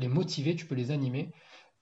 motiver, 0.09 0.55
tu 0.55 0.67
peux 0.67 0.75
les 0.75 0.91
animer, 0.91 1.33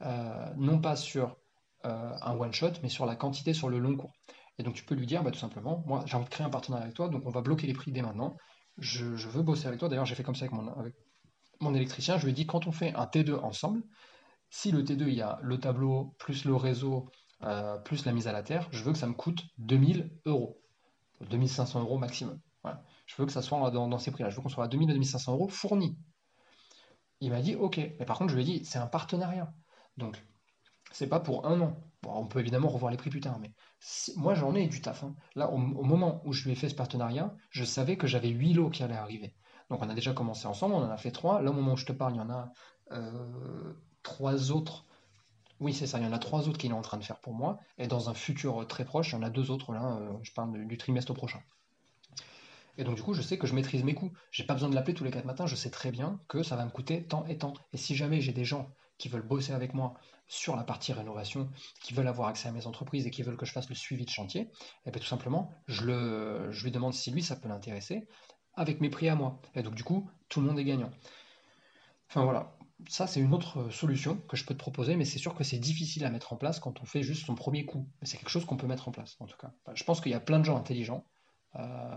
euh, 0.03 0.51
non 0.57 0.81
pas 0.81 0.97
sur 0.97 1.37
un 1.83 2.37
one-shot, 2.39 2.72
mais 2.83 2.91
sur 2.91 3.07
la 3.07 3.16
quantité 3.16 3.55
sur 3.55 3.70
le 3.70 3.78
long 3.78 3.97
cours. 3.97 4.12
Et 4.59 4.62
donc 4.62 4.74
tu 4.74 4.85
peux 4.85 4.95
lui 4.95 5.07
dire, 5.07 5.22
bah, 5.22 5.31
tout 5.31 5.39
simplement, 5.39 5.83
moi 5.87 6.05
j'ai 6.07 6.16
envie 6.16 6.26
de 6.26 6.31
créer 6.31 6.47
un 6.47 6.51
partenariat 6.51 6.85
avec 6.85 6.95
toi, 6.95 7.09
donc 7.09 7.24
on 7.24 7.31
va 7.31 7.41
bloquer 7.41 7.66
les 7.66 7.72
prix 7.72 7.91
dès 7.91 8.03
maintenant 8.03 8.37
je, 8.81 9.28
veux 9.28 9.43
bosser 9.43 9.66
avec 9.66 9.78
toi. 9.78 9.89
D'ailleurs, 9.89 10.07
j'ai 10.07 10.14
fait 10.14 10.22
comme 10.22 10.35
ça 10.35 10.47
avec 10.47 10.59
mon, 11.61 11.74
électricien. 11.74 12.18
Je 12.18 12.24
lui 12.24 12.33
ai 12.33 12.35
dit, 12.35 12.47
quand 12.47 12.66
on 12.66 12.72
fait 12.72 12.95
un 12.95 13.05
T2 13.05 13.35
ensemble, 13.35 13.83
si 14.49 14.72
le 14.72 14.83
T2, 14.83 15.09
il 15.09 15.14
y 15.14 15.22
a 15.22 15.39
le 15.43 15.59
tableau, 15.59 16.14
plus 16.18 16.45
le 16.45 16.57
réseau, 16.57 17.09
euh, 17.43 17.78
plus 17.78 18.05
la 18.05 18.12
mise 18.12 18.26
à 18.26 18.33
la 18.33 18.43
terre, 18.43 18.68
je 18.72 18.83
veux 18.83 18.93
que 18.93 18.99
ça 18.99 19.07
me 19.07 19.14
coûte 19.14 19.45
2000 19.59 20.11
euros. 20.26 20.61
2500 21.21 21.81
euros 21.81 21.99
maximum. 21.99 22.41
Je 23.07 23.16
veux 23.16 23.27
que 23.27 23.33
ça 23.33 23.43
soit 23.43 23.71
dans, 23.71 23.99
ces 23.99 24.11
prix-là. 24.12 24.31
Je 24.31 24.37
veux 24.37 24.43
qu'on 24.43 24.49
soit 24.49 24.64
à 24.64 24.68
2000 24.68 24.91
à 24.91 24.93
2500 24.93 25.33
euros 25.33 25.49
fournis. 25.49 25.99
Il 27.21 27.31
m'a 27.31 27.43
dit, 27.43 27.57
ok. 27.57 27.79
Mais 27.99 28.05
par 28.05 28.18
contre, 28.18 28.31
je 28.31 28.37
lui 28.37 28.43
ai 28.43 28.47
dit, 28.47 28.64
c'est 28.64 28.79
un 28.79 28.87
partenariat. 28.87 29.53
Donc, 29.97 30.25
c'est 30.93 31.09
pas 31.09 31.21
pour 31.21 31.47
un 31.47 31.61
an. 31.61 31.77
on 32.07 32.27
peut 32.27 32.41
évidemment 32.41 32.68
revoir 32.68 32.91
les 32.91 32.97
prix 32.97 33.11
plus 33.11 33.21
tard, 33.21 33.39
mais 33.39 33.53
moi 34.16 34.35
j'en 34.35 34.55
ai 34.55 34.66
du 34.66 34.81
taf. 34.81 35.05
Hein. 35.05 35.14
Là, 35.35 35.51
au, 35.51 35.59
moment 35.59 36.23
où 36.25 36.33
je 36.33 36.45
lui 36.45 36.53
ai 36.53 36.55
fait 36.55 36.68
ce 36.68 36.75
partenariat, 36.75 37.35
je 37.51 37.64
savais 37.64 37.97
que 37.97 38.07
j'avais 38.07 38.29
8 38.29 38.55
lots 38.55 38.71
qui 38.71 38.83
allaient 38.83 38.95
arriver. 38.95 39.35
Donc 39.68 39.83
on 39.83 39.89
a 39.89 39.95
déjà 39.95 40.12
commencé 40.12 40.47
ensemble, 40.47 40.75
on 40.75 40.83
en 40.85 40.91
a 40.91 40.97
fait 40.97 41.12
3. 41.12 41.43
Là, 41.43 41.51
au 41.51 41.55
moment 41.55 41.73
où 41.73 41.77
je 41.77 41.87
te 41.87 41.93
parle, 41.93 42.14
il 42.14 42.18
y 42.18 42.21
en 42.21 42.31
a 42.31 42.53
euh, 42.93 43.75
3 44.03 44.51
autres. 44.53 44.87
Oui, 45.61 45.75
c'est 45.75 45.87
ça, 45.87 45.99
il 45.99 46.05
y 46.05 46.07
en 46.07 46.13
a 46.13 46.19
3 46.19 46.49
autres 46.49 46.59
qu'il 46.59 46.71
est 46.71 46.75
en 46.75 46.81
train 46.81 46.97
de 46.97 47.05
faire 47.05 47.21
pour 47.21 47.35
moi. 47.35 47.61
Et 47.79 47.87
dans 47.87 48.09
un 48.09 48.15
futur 48.15 48.67
très 48.67 48.85
proche, 48.85 49.11
il 49.11 49.17
y 49.17 49.19
en 49.19 49.23
a 49.23 49.31
2 49.31 49.51
autres 49.51 49.73
là, 49.73 49.99
euh, 50.01 50.13
je 50.23 50.33
parle 50.33 50.67
du 50.67 50.77
trimestre 50.79 51.13
prochain. 51.13 51.41
Et 52.79 52.85
donc 52.85 52.97
du 52.97 53.03
coup, 53.03 53.13
je 53.13 53.21
sais 53.21 53.37
que 53.37 53.47
je 53.47 53.55
maîtrise 53.55 53.85
mes 53.85 53.95
coûts. 53.95 54.11
J'ai 54.31 54.45
pas 54.45 54.55
besoin 54.55 54.71
de 54.71 54.75
l'appeler 54.75 54.95
tous 54.95 55.05
les 55.05 55.11
4 55.11 55.27
matins, 55.27 55.47
je 55.47 55.55
sais 55.55 55.71
très 55.71 55.91
bien 55.91 56.19
que 56.29 56.43
ça 56.43 56.57
va 56.57 56.65
me 56.65 56.71
coûter 56.71 57.05
tant 57.05 57.27
et 57.27 57.37
tant. 57.37 57.53
Et 57.75 57.77
si 57.77 57.95
jamais 57.95 58.23
j'ai 58.23 58.33
des 58.33 58.47
gens 58.47 58.71
qui 58.97 59.09
veulent 59.09 59.27
bosser 59.27 59.53
avec 59.53 59.75
moi 59.75 59.95
sur 60.29 60.57
la 60.57 60.65
partie 60.65 60.93
rénovation, 60.93 61.51
qui 61.83 61.93
veulent 61.93 62.09
avoir 62.09 62.29
accès 62.29 62.49
à 62.49 62.53
mes 62.53 62.67
entreprises 62.67 63.07
et 63.07 63.11
qui 63.11 63.23
veulent 63.23 63.37
que 63.37 63.47
je 63.47 63.53
fasse 63.53 63.69
le 63.69 63.75
suivi 63.75 64.05
de 64.05 64.11
chantier, 64.11 64.43
et 64.43 64.49
eh 64.87 64.91
bien 64.93 65.01
tout 65.01 65.09
simplement, 65.09 65.51
je, 65.67 65.85
le, 65.85 66.51
je 66.53 66.65
lui 66.65 66.71
demande 66.71 66.95
si 66.95 67.11
lui, 67.11 67.23
ça 67.23 67.37
peut 67.37 67.49
l'intéresser, 67.49 68.07
avec 68.55 68.81
mes 68.81 68.89
prix 68.89 69.09
à 69.09 69.15
moi. 69.15 69.41
Et 69.55 69.63
donc 69.63 69.75
du 69.75 69.85
coup, 69.85 70.09
tout 70.29 70.41
le 70.41 70.47
monde 70.47 70.59
est 70.59 70.65
gagnant. 70.65 70.91
Enfin 72.09 72.25
voilà, 72.25 72.57
ça 72.89 73.07
c'est 73.07 73.20
une 73.20 73.35
autre 73.35 73.70
solution 73.70 74.16
que 74.28 74.37
je 74.37 74.45
peux 74.45 74.55
te 74.55 74.59
proposer, 74.59 74.97
mais 74.97 75.05
c'est 75.05 75.18
sûr 75.18 75.35
que 75.35 75.45
c'est 75.45 75.59
difficile 75.59 76.05
à 76.05 76.11
mettre 76.11 76.33
en 76.33 76.37
place 76.37 76.61
quand 76.61 76.81
on 76.81 76.85
fait 76.85 77.03
juste 77.03 77.26
son 77.26 77.35
premier 77.35 77.64
coup. 77.64 77.89
C'est 78.03 78.16
quelque 78.16 78.31
chose 78.31 78.45
qu'on 78.45 78.57
peut 78.57 78.66
mettre 78.66 78.89
en 78.89 78.93
place, 78.93 79.16
en 79.20 79.26
tout 79.26 79.37
cas. 79.37 79.53
Je 79.74 79.85
pense 79.85 80.01
qu'il 80.01 80.12
y 80.12 80.14
a 80.14 80.20
plein 80.20 80.39
de 80.39 80.45
gens 80.45 80.57
intelligents. 80.57 81.05
Euh, 81.57 81.97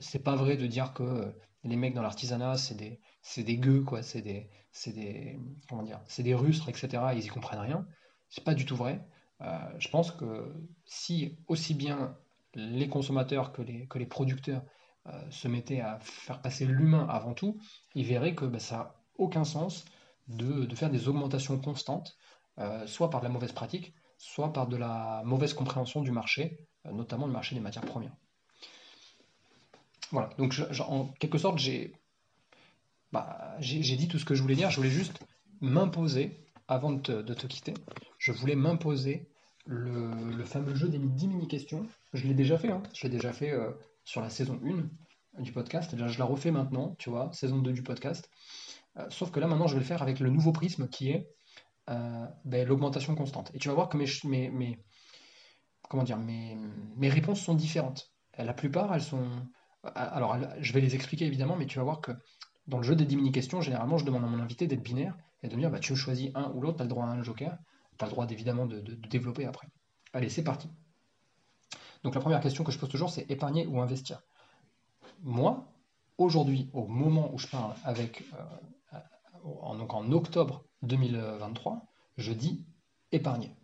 c'est 0.00 0.22
pas 0.22 0.36
vrai 0.36 0.56
de 0.56 0.66
dire 0.66 0.92
que 0.92 1.34
les 1.64 1.76
mecs 1.76 1.94
dans 1.94 2.02
l'artisanat, 2.02 2.56
c'est 2.56 2.74
des, 2.74 3.00
c'est 3.22 3.42
des 3.42 3.58
gueux, 3.58 3.82
quoi, 3.82 4.02
c'est 4.02 4.22
des, 4.22 4.48
c'est 4.72 4.92
des, 4.92 5.38
comment 5.68 5.82
dire, 5.82 6.00
c'est 6.06 6.22
des 6.22 6.34
rustres, 6.34 6.68
etc. 6.68 6.88
Ils 7.14 7.24
y 7.24 7.28
comprennent 7.28 7.60
rien. 7.60 7.86
C'est 8.28 8.44
pas 8.44 8.54
du 8.54 8.64
tout 8.64 8.76
vrai. 8.76 9.06
Euh, 9.42 9.58
je 9.78 9.88
pense 9.88 10.10
que 10.10 10.54
si 10.84 11.38
aussi 11.48 11.74
bien 11.74 12.16
les 12.54 12.88
consommateurs 12.88 13.52
que 13.52 13.62
les, 13.62 13.86
que 13.86 13.98
les 13.98 14.06
producteurs 14.06 14.62
euh, 15.06 15.30
se 15.30 15.48
mettaient 15.48 15.80
à 15.80 15.98
faire 16.00 16.42
passer 16.42 16.66
l'humain 16.66 17.06
avant 17.08 17.34
tout, 17.34 17.58
ils 17.94 18.04
verraient 18.04 18.34
que 18.34 18.44
bah, 18.44 18.58
ça 18.58 18.99
aucun 19.20 19.44
sens 19.44 19.84
de, 20.28 20.74
faire 20.74 20.90
des 20.90 21.08
augmentations 21.08 21.58
constantes, 21.58 22.16
euh, 22.58 22.86
soit 22.86 23.10
par 23.10 23.20
de 23.20 23.26
la 23.26 23.32
mauvaise 23.32 23.52
pratique, 23.52 23.94
soit 24.18 24.52
par 24.52 24.66
de 24.66 24.76
la 24.76 25.22
mauvaise 25.24 25.54
compréhension 25.54 26.02
du 26.02 26.10
marché, 26.10 26.66
notamment 26.84 27.26
le 27.26 27.32
marché 27.32 27.54
des 27.54 27.60
matières 27.60 27.84
premières. 27.84 28.16
Voilà, 30.10 30.30
donc 30.38 30.54
en 30.80 31.06
quelque 31.18 31.38
sorte, 31.38 31.58
j'ai 31.58 31.94
bah, 33.12 33.56
j'ai 33.60 33.96
dit 33.96 34.08
tout 34.08 34.18
ce 34.18 34.24
que 34.24 34.34
je 34.34 34.42
voulais 34.42 34.54
dire. 34.54 34.70
Je 34.70 34.76
voulais 34.76 34.90
juste 34.90 35.20
m'imposer, 35.60 36.44
avant 36.68 36.92
de 36.92 37.22
te, 37.22 37.46
quitter, 37.46 37.74
je 38.18 38.32
voulais 38.32 38.54
m'imposer 38.54 39.28
le, 39.66 40.44
fameux 40.44 40.74
jeu 40.74 40.88
des 40.88 40.98
10 40.98 41.28
mini-questions. 41.28 41.86
Je 42.12 42.26
l'ai 42.26 42.34
déjà 42.34 42.58
fait, 42.58 42.70
hein. 42.70 42.82
je 42.94 43.02
l'ai 43.04 43.10
déjà 43.10 43.32
fait 43.32 43.50
euh, 43.50 43.70
sur 44.04 44.20
la 44.20 44.30
saison 44.30 44.60
1 45.36 45.42
du 45.42 45.52
podcast. 45.52 45.94
je 45.96 46.18
la 46.18 46.24
refais 46.24 46.50
maintenant, 46.50 46.96
tu 46.98 47.10
vois, 47.10 47.30
saison 47.32 47.58
2 47.58 47.72
du 47.72 47.82
podcast. 47.82 48.30
Euh, 49.00 49.06
sauf 49.10 49.30
que 49.30 49.40
là, 49.40 49.46
maintenant, 49.46 49.66
je 49.66 49.74
vais 49.74 49.80
le 49.80 49.86
faire 49.86 50.02
avec 50.02 50.20
le 50.20 50.30
nouveau 50.30 50.52
prisme 50.52 50.88
qui 50.88 51.10
est 51.10 51.28
euh, 51.88 52.26
ben, 52.44 52.66
l'augmentation 52.66 53.14
constante. 53.14 53.50
Et 53.54 53.58
tu 53.58 53.68
vas 53.68 53.74
voir 53.74 53.88
que 53.88 53.96
mes, 53.96 54.78
comment 55.88 56.02
dire, 56.02 56.18
mes, 56.18 56.56
mes 56.96 57.08
réponses 57.08 57.40
sont 57.40 57.54
différentes. 57.54 58.12
La 58.38 58.54
plupart, 58.54 58.94
elles 58.94 59.02
sont. 59.02 59.28
Alors, 59.94 60.36
je 60.60 60.72
vais 60.72 60.80
les 60.80 60.94
expliquer 60.94 61.26
évidemment, 61.26 61.56
mais 61.56 61.66
tu 61.66 61.78
vas 61.78 61.84
voir 61.84 62.00
que 62.00 62.12
dans 62.66 62.78
le 62.78 62.84
jeu 62.84 62.94
des 62.94 63.06
10 63.06 63.16
mini-questions, 63.16 63.60
généralement, 63.60 63.98
je 63.98 64.04
demande 64.04 64.24
à 64.24 64.26
mon 64.26 64.38
invité 64.38 64.66
d'être 64.66 64.82
binaire 64.82 65.16
et 65.42 65.48
de 65.48 65.56
me 65.56 65.60
dire 65.60 65.70
bah, 65.70 65.80
tu 65.80 65.96
choisis 65.96 66.30
un 66.34 66.50
ou 66.52 66.60
l'autre, 66.60 66.76
tu 66.76 66.82
as 66.82 66.84
le 66.84 66.90
droit 66.90 67.04
à 67.04 67.08
un 67.08 67.22
joker, 67.22 67.56
tu 67.98 68.04
as 68.04 68.06
le 68.06 68.12
droit 68.12 68.26
évidemment 68.28 68.66
de, 68.66 68.80
développer 68.80 69.46
après. 69.46 69.68
Allez, 70.12 70.28
c'est 70.28 70.44
parti. 70.44 70.68
Donc, 72.04 72.14
la 72.14 72.20
première 72.20 72.40
question 72.40 72.64
que 72.64 72.72
je 72.72 72.78
pose 72.78 72.88
toujours, 72.88 73.10
c'est 73.10 73.30
épargner 73.30 73.66
ou 73.66 73.80
investir? 73.80 74.22
Moi, 75.22 75.66
aujourd'hui, 76.18 76.70
au 76.72 76.86
moment 76.86 77.32
où 77.34 77.38
je 77.38 77.46
parle 77.46 77.74
avec. 77.84 78.22
Euh, 78.34 78.44
donc 79.44 79.94
en 79.94 80.12
octobre 80.12 80.64
2023, 80.82 81.86
je 82.16 82.32
dis 82.32 82.64
épargner. 83.12 83.54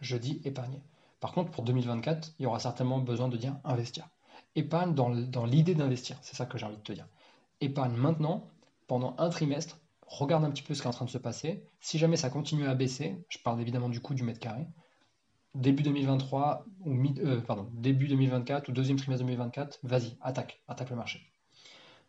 Je 0.00 0.16
dis 0.16 0.40
épargner. 0.44 0.82
Par 1.20 1.32
contre, 1.32 1.50
pour 1.50 1.64
2024, 1.64 2.34
il 2.38 2.42
y 2.42 2.46
aura 2.46 2.58
certainement 2.58 2.98
besoin 2.98 3.28
de 3.28 3.36
dire 3.36 3.56
investir. 3.64 4.08
Épargne 4.56 4.94
dans, 4.94 5.46
l'idée 5.46 5.74
d'investir, 5.74 6.18
c'est 6.22 6.36
ça 6.36 6.46
que 6.46 6.58
j'ai 6.58 6.66
envie 6.66 6.76
de 6.76 6.82
te 6.82 6.92
dire. 6.92 7.08
Épargne 7.60 7.94
maintenant, 7.94 8.50
pendant 8.86 9.14
un 9.18 9.30
trimestre, 9.30 9.78
regarde 10.06 10.44
un 10.44 10.50
petit 10.50 10.62
peu 10.62 10.74
ce 10.74 10.82
qui 10.82 10.86
est 10.86 10.90
en 10.90 10.92
train 10.92 11.06
de 11.06 11.10
se 11.10 11.18
passer. 11.18 11.64
Si 11.80 11.98
jamais 11.98 12.16
ça 12.16 12.30
continue 12.30 12.66
à 12.66 12.74
baisser, 12.74 13.24
je 13.28 13.38
parle 13.38 13.60
évidemment 13.60 13.88
du 13.88 14.00
coût 14.00 14.14
du 14.14 14.22
mètre 14.22 14.38
carré, 14.38 14.66
début 15.54 15.82
2023 15.82 16.66
ou 16.84 16.94
euh, 17.20 17.40
pardon, 17.40 17.68
début 17.72 18.06
2024 18.06 18.68
ou 18.68 18.72
deuxième 18.72 18.98
trimestre 18.98 19.24
2024, 19.24 19.78
vas-y, 19.82 20.16
attaque, 20.20 20.62
attaque 20.68 20.90
le 20.90 20.96
marché. 20.96 21.20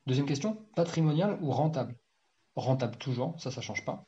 Deuxième 0.07 0.27
question, 0.27 0.57
patrimonial 0.75 1.39
ou 1.41 1.51
rentable? 1.51 1.95
Rentable 2.55 2.97
toujours, 2.97 3.35
ça, 3.39 3.51
ça 3.51 3.61
ne 3.61 3.65
change 3.65 3.83
pas. 3.85 4.05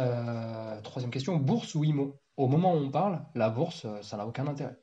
Euh, 0.00 0.80
troisième 0.82 1.10
question, 1.10 1.36
bourse 1.36 1.74
ou 1.74 1.84
IMO 1.84 2.18
Au 2.36 2.46
moment 2.46 2.72
où 2.74 2.78
on 2.78 2.90
parle, 2.90 3.24
la 3.34 3.50
bourse, 3.50 3.84
euh, 3.84 4.00
ça 4.02 4.16
n'a 4.16 4.26
aucun 4.26 4.46
intérêt. 4.46 4.76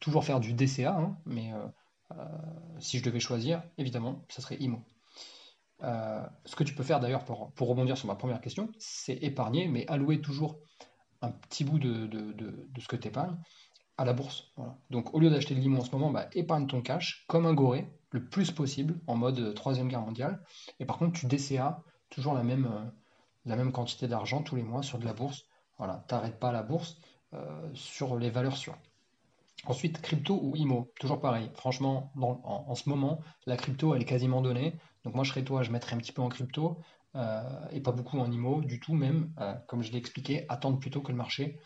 Toujours 0.00 0.24
faire 0.24 0.40
du 0.40 0.54
DCA, 0.54 0.96
hein, 0.96 1.16
mais 1.24 1.52
euh, 1.52 2.24
si 2.80 2.98
je 2.98 3.04
devais 3.04 3.20
choisir, 3.20 3.62
évidemment, 3.78 4.24
ça 4.28 4.42
serait 4.42 4.56
IMO. 4.56 4.82
ce 5.80 6.56
que 6.56 6.64
tu 6.64 6.74
peux 6.74 6.82
faire 6.82 7.00
d'ailleurs 7.00 7.24
pour, 7.24 7.52
rebondir 7.60 7.96
sur 7.96 8.06
ma 8.06 8.16
première 8.16 8.40
question, 8.40 8.70
c'est 8.78 9.16
épargner, 9.22 9.68
mais 9.68 9.86
allouer 9.86 10.20
toujours 10.20 10.58
un 11.22 11.30
petit 11.30 11.64
bout 11.64 11.78
de, 11.78 12.08
ce 12.78 12.88
que 12.88 12.96
tu 12.96 13.08
épargnes 13.08 13.36
à 13.98 14.04
la 14.04 14.12
bourse. 14.12 14.52
Donc 14.90 15.14
au 15.14 15.20
lieu 15.20 15.30
d'acheter 15.30 15.54
de 15.54 15.60
l'IMO 15.60 15.80
en 15.80 15.84
ce 15.84 15.92
moment, 15.92 16.10
bah, 16.10 16.28
épargne 16.32 16.66
ton 16.66 16.82
cash 16.82 17.24
comme 17.28 17.46
un 17.46 17.54
goré 17.54 17.88
le 18.10 18.24
plus 18.24 18.50
possible 18.50 18.98
en 19.06 19.16
mode 19.16 19.54
troisième 19.54 19.88
guerre 19.88 20.00
mondiale. 20.00 20.42
Et 20.80 20.86
par 20.86 20.98
contre, 20.98 21.18
tu 21.18 21.26
DCA 21.26 21.82
toujours 22.10 22.34
la 22.34 22.42
même, 22.42 22.92
la 23.44 23.56
même 23.56 23.72
quantité 23.72 24.08
d'argent 24.08 24.42
tous 24.42 24.56
les 24.56 24.62
mois 24.62 24.82
sur 24.82 24.98
de 24.98 25.04
la 25.04 25.12
bourse. 25.12 25.44
Voilà, 25.78 26.04
t'arrêtes 26.08 26.38
pas 26.38 26.52
la 26.52 26.62
bourse 26.62 26.96
euh, 27.34 27.68
sur 27.74 28.16
les 28.16 28.30
valeurs 28.30 28.56
sûres. 28.56 28.78
Ensuite, 29.66 30.00
crypto 30.00 30.38
ou 30.40 30.54
IMO, 30.54 30.92
toujours 31.00 31.20
pareil. 31.20 31.50
Franchement, 31.54 32.12
en, 32.16 32.74
ce 32.74 32.88
moment, 32.88 33.20
la 33.46 33.56
crypto, 33.56 33.94
elle 33.94 34.02
est 34.02 34.06
quasiment 34.06 34.40
donnée. 34.40 34.76
Donc 35.04 35.14
moi, 35.14 35.24
je 35.24 35.30
serais 35.30 35.42
toi, 35.42 35.62
je 35.62 35.70
mettrais 35.70 35.96
un 35.96 35.98
petit 35.98 36.12
peu 36.12 36.22
en 36.22 36.28
crypto 36.28 36.78
euh, 37.16 37.42
et 37.70 37.80
pas 37.80 37.90
beaucoup 37.90 38.18
en 38.18 38.30
IMO 38.30 38.60
du 38.60 38.78
tout, 38.78 38.94
même, 38.94 39.32
euh, 39.40 39.54
comme 39.66 39.82
je 39.82 39.90
l'ai 39.90 39.98
expliqué, 39.98 40.44
attendre 40.48 40.78
plutôt 40.78 41.00
que 41.00 41.10
le 41.10 41.18
marché 41.18 41.58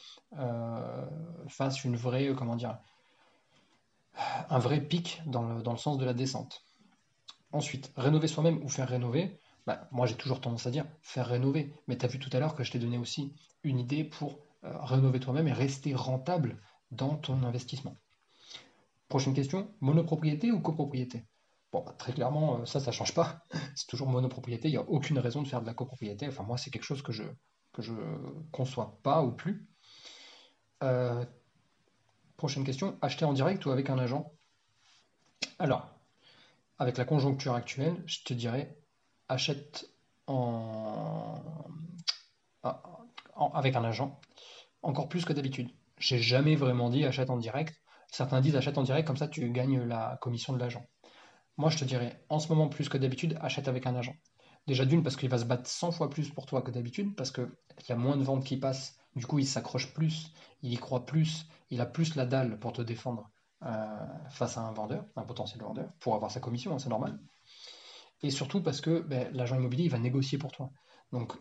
fasse 1.48 1.84
une 1.84 1.96
vraie, 1.96 2.32
comment 2.36 2.56
dire, 2.56 2.78
un 4.48 4.58
vrai 4.58 4.80
pic 4.80 5.22
dans 5.26 5.42
le, 5.42 5.76
sens 5.76 5.98
de 5.98 6.04
la 6.04 6.14
descente. 6.14 6.64
Ensuite, 7.52 7.92
rénover 7.96 8.28
soi-même 8.28 8.62
ou 8.62 8.68
faire 8.68 8.88
rénover, 8.88 9.38
bah, 9.66 9.88
moi 9.90 10.06
j'ai 10.06 10.14
toujours 10.14 10.40
tendance 10.40 10.66
à 10.66 10.70
dire 10.70 10.86
faire 11.02 11.26
rénover. 11.26 11.72
Mais 11.88 11.96
tu 11.96 12.04
as 12.04 12.08
vu 12.08 12.18
tout 12.18 12.30
à 12.32 12.38
l'heure 12.38 12.54
que 12.54 12.64
je 12.64 12.72
t'ai 12.72 12.78
donné 12.78 12.98
aussi 12.98 13.34
une 13.64 13.78
idée 13.78 14.04
pour 14.04 14.38
euh, 14.64 14.76
rénover 14.82 15.20
toi-même 15.20 15.48
et 15.48 15.52
rester 15.52 15.94
rentable 15.94 16.60
dans 16.90 17.16
ton 17.16 17.42
investissement. 17.42 17.96
Prochaine 19.08 19.34
question, 19.34 19.74
monopropriété 19.80 20.52
ou 20.52 20.60
copropriété? 20.60 21.26
Bon, 21.72 21.82
bah, 21.84 21.94
très 21.98 22.12
clairement, 22.12 22.60
euh, 22.60 22.64
ça, 22.66 22.80
ça 22.80 22.90
ne 22.90 22.94
change 22.94 23.14
pas. 23.14 23.44
C'est 23.74 23.86
toujours 23.86 24.08
monopropriété. 24.08 24.68
Il 24.68 24.72
n'y 24.72 24.76
a 24.76 24.88
aucune 24.88 25.18
raison 25.18 25.42
de 25.42 25.48
faire 25.48 25.60
de 25.60 25.66
la 25.66 25.74
copropriété. 25.74 26.28
Enfin, 26.28 26.42
moi, 26.42 26.58
c'est 26.58 26.70
quelque 26.70 26.84
chose 26.84 27.02
que 27.02 27.12
je 27.12 27.24
que 27.72 27.82
je 27.82 27.92
conçois 28.50 28.98
pas 29.02 29.22
ou 29.22 29.32
plus. 29.32 29.68
Euh, 30.82 31.24
prochaine 32.40 32.64
question, 32.64 32.98
acheter 33.02 33.26
en 33.26 33.34
direct 33.34 33.64
ou 33.66 33.70
avec 33.70 33.90
un 33.90 33.98
agent? 33.98 34.32
Alors, 35.58 35.86
avec 36.78 36.96
la 36.96 37.04
conjoncture 37.04 37.54
actuelle, 37.54 38.02
je 38.06 38.24
te 38.24 38.32
dirais 38.32 38.76
achète 39.28 39.86
en, 40.26 41.34
avec 43.52 43.76
un 43.76 43.84
agent 43.84 44.18
encore 44.82 45.08
plus 45.10 45.26
que 45.26 45.34
d'habitude. 45.34 45.68
J'ai 45.98 46.18
jamais 46.18 46.56
vraiment 46.56 46.88
dit 46.88 47.04
achète 47.04 47.28
en 47.28 47.36
direct. 47.36 47.74
Certains 48.10 48.40
disent 48.40 48.56
achète 48.56 48.78
en 48.78 48.82
direct, 48.82 49.06
comme 49.06 49.18
ça 49.18 49.28
tu 49.28 49.50
gagnes 49.50 49.82
la 49.82 50.18
commission 50.22 50.54
de 50.54 50.58
l'agent. 50.58 50.84
Moi, 51.58 51.68
je 51.68 51.76
te 51.76 51.84
dirais, 51.84 52.24
en 52.30 52.38
ce 52.38 52.48
moment, 52.48 52.68
plus 52.68 52.88
que 52.88 52.96
d'habitude, 52.96 53.36
achète 53.42 53.68
avec 53.68 53.86
un 53.86 53.94
agent. 53.94 54.14
Déjà 54.66 54.86
d'une, 54.86 55.02
parce 55.02 55.16
qu'il 55.16 55.28
va 55.28 55.36
se 55.36 55.44
battre 55.44 55.68
100 55.68 55.92
fois 55.92 56.08
plus 56.08 56.30
pour 56.30 56.46
toi 56.46 56.62
que 56.62 56.70
d'habitude, 56.70 57.14
parce 57.14 57.30
qu'il 57.30 57.50
y 57.88 57.92
a 57.92 57.96
moins 57.96 58.16
de 58.16 58.22
ventes 58.22 58.44
qui 58.44 58.56
passent, 58.56 58.98
du 59.16 59.26
coup, 59.26 59.38
il 59.38 59.46
s'accroche 59.46 59.92
plus, 59.92 60.32
il 60.62 60.72
y 60.72 60.76
croit 60.76 61.06
plus, 61.06 61.46
il 61.70 61.80
a 61.80 61.86
plus 61.86 62.14
la 62.14 62.26
dalle 62.26 62.58
pour 62.58 62.72
te 62.72 62.82
défendre 62.82 63.30
euh, 63.62 64.06
face 64.30 64.56
à 64.56 64.62
un 64.62 64.72
vendeur, 64.72 65.04
un 65.16 65.24
potentiel 65.24 65.62
vendeur, 65.62 65.92
pour 66.00 66.14
avoir 66.14 66.30
sa 66.30 66.40
commission, 66.40 66.74
hein, 66.74 66.78
c'est 66.78 66.88
normal 66.88 67.18
et 68.22 68.30
surtout 68.30 68.62
parce 68.62 68.80
que 68.80 69.00
ben, 69.00 69.32
l'agent 69.32 69.56
immobilier 69.56 69.84
il 69.84 69.90
va 69.90 69.98
négocier 69.98 70.38
pour 70.38 70.52
toi. 70.52 70.70
Donc 71.12 71.32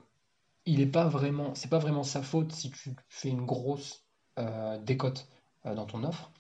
il 0.66 0.80
n'est 0.80 0.86
pas 0.86 1.08
vraiment, 1.08 1.56
c'est 1.56 1.70
pas 1.70 1.80
vraiment 1.80 2.04
sa 2.04 2.22
faute 2.22 2.52
si 2.52 2.72
tu 2.72 2.96
fais 3.10 3.30
une 3.30 3.46
grosse 3.46 4.06
euh, 4.38 4.78
décote 4.80 5.28
euh, 5.66 5.76
dans 5.76 5.86
ton 5.86 6.04
offre. 6.04 6.32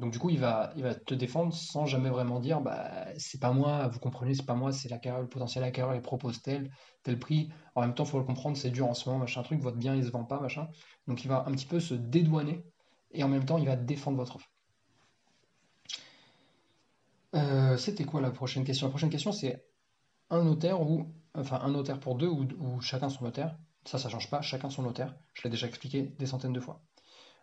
Donc 0.00 0.12
du 0.12 0.18
coup 0.18 0.30
il 0.30 0.40
va, 0.40 0.72
te 1.06 1.12
défendre 1.12 1.52
sans 1.52 1.84
jamais 1.84 2.08
vraiment 2.08 2.40
dire 2.40 2.62
bah 2.62 3.06
c'est 3.18 3.38
pas 3.38 3.52
moi, 3.52 3.86
vous 3.88 3.98
comprenez, 3.98 4.34
c'est 4.34 4.46
pas 4.46 4.54
moi, 4.54 4.72
c'est 4.72 4.88
l'acquéreur, 4.88 5.20
le 5.20 5.28
potentiel 5.28 5.62
acquéreur, 5.62 5.94
il 5.94 6.00
propose 6.00 6.40
tel, 6.40 6.70
tel 7.02 7.18
prix. 7.18 7.50
En 7.74 7.82
même 7.82 7.94
temps, 7.94 8.04
il 8.04 8.08
faut 8.10 8.18
le 8.18 8.24
comprendre, 8.24 8.56
c'est 8.56 8.70
dur 8.70 8.86
en 8.86 8.94
ce 8.94 9.08
moment, 9.08 9.20
machin 9.20 9.42
truc, 9.42 9.60
votre 9.60 9.76
bien 9.76 9.94
il 9.94 10.04
se 10.04 10.10
vend 10.10 10.24
pas, 10.24 10.40
machin. 10.40 10.68
Donc 11.06 11.22
il 11.24 11.28
va 11.28 11.44
un 11.46 11.52
petit 11.52 11.66
peu 11.66 11.80
se 11.80 11.92
dédouaner 11.92 12.64
et 13.12 13.22
en 13.22 13.28
même 13.28 13.44
temps 13.44 13.58
il 13.58 13.66
va 13.66 13.76
défendre 13.76 14.16
votre 14.16 14.36
offre. 14.36 14.50
Euh, 17.36 17.76
c'était 17.76 18.04
quoi 18.04 18.22
la 18.22 18.30
prochaine 18.30 18.64
question? 18.64 18.86
La 18.86 18.90
prochaine 18.90 19.10
question 19.10 19.32
c'est 19.32 19.64
un 20.30 20.42
notaire 20.42 20.80
ou 20.80 21.12
enfin 21.34 21.60
un 21.62 21.70
notaire 21.70 22.00
pour 22.00 22.16
deux 22.16 22.28
ou, 22.28 22.80
chacun 22.80 23.10
son 23.10 23.24
notaire. 23.24 23.56
Ça, 23.84 23.98
ça 23.98 24.08
change 24.08 24.30
pas, 24.30 24.40
chacun 24.40 24.70
son 24.70 24.82
notaire. 24.82 25.14
Je 25.34 25.42
l'ai 25.44 25.50
déjà 25.50 25.66
expliqué 25.66 26.02
des 26.18 26.26
centaines 26.26 26.52
de 26.52 26.60
fois. 26.60 26.82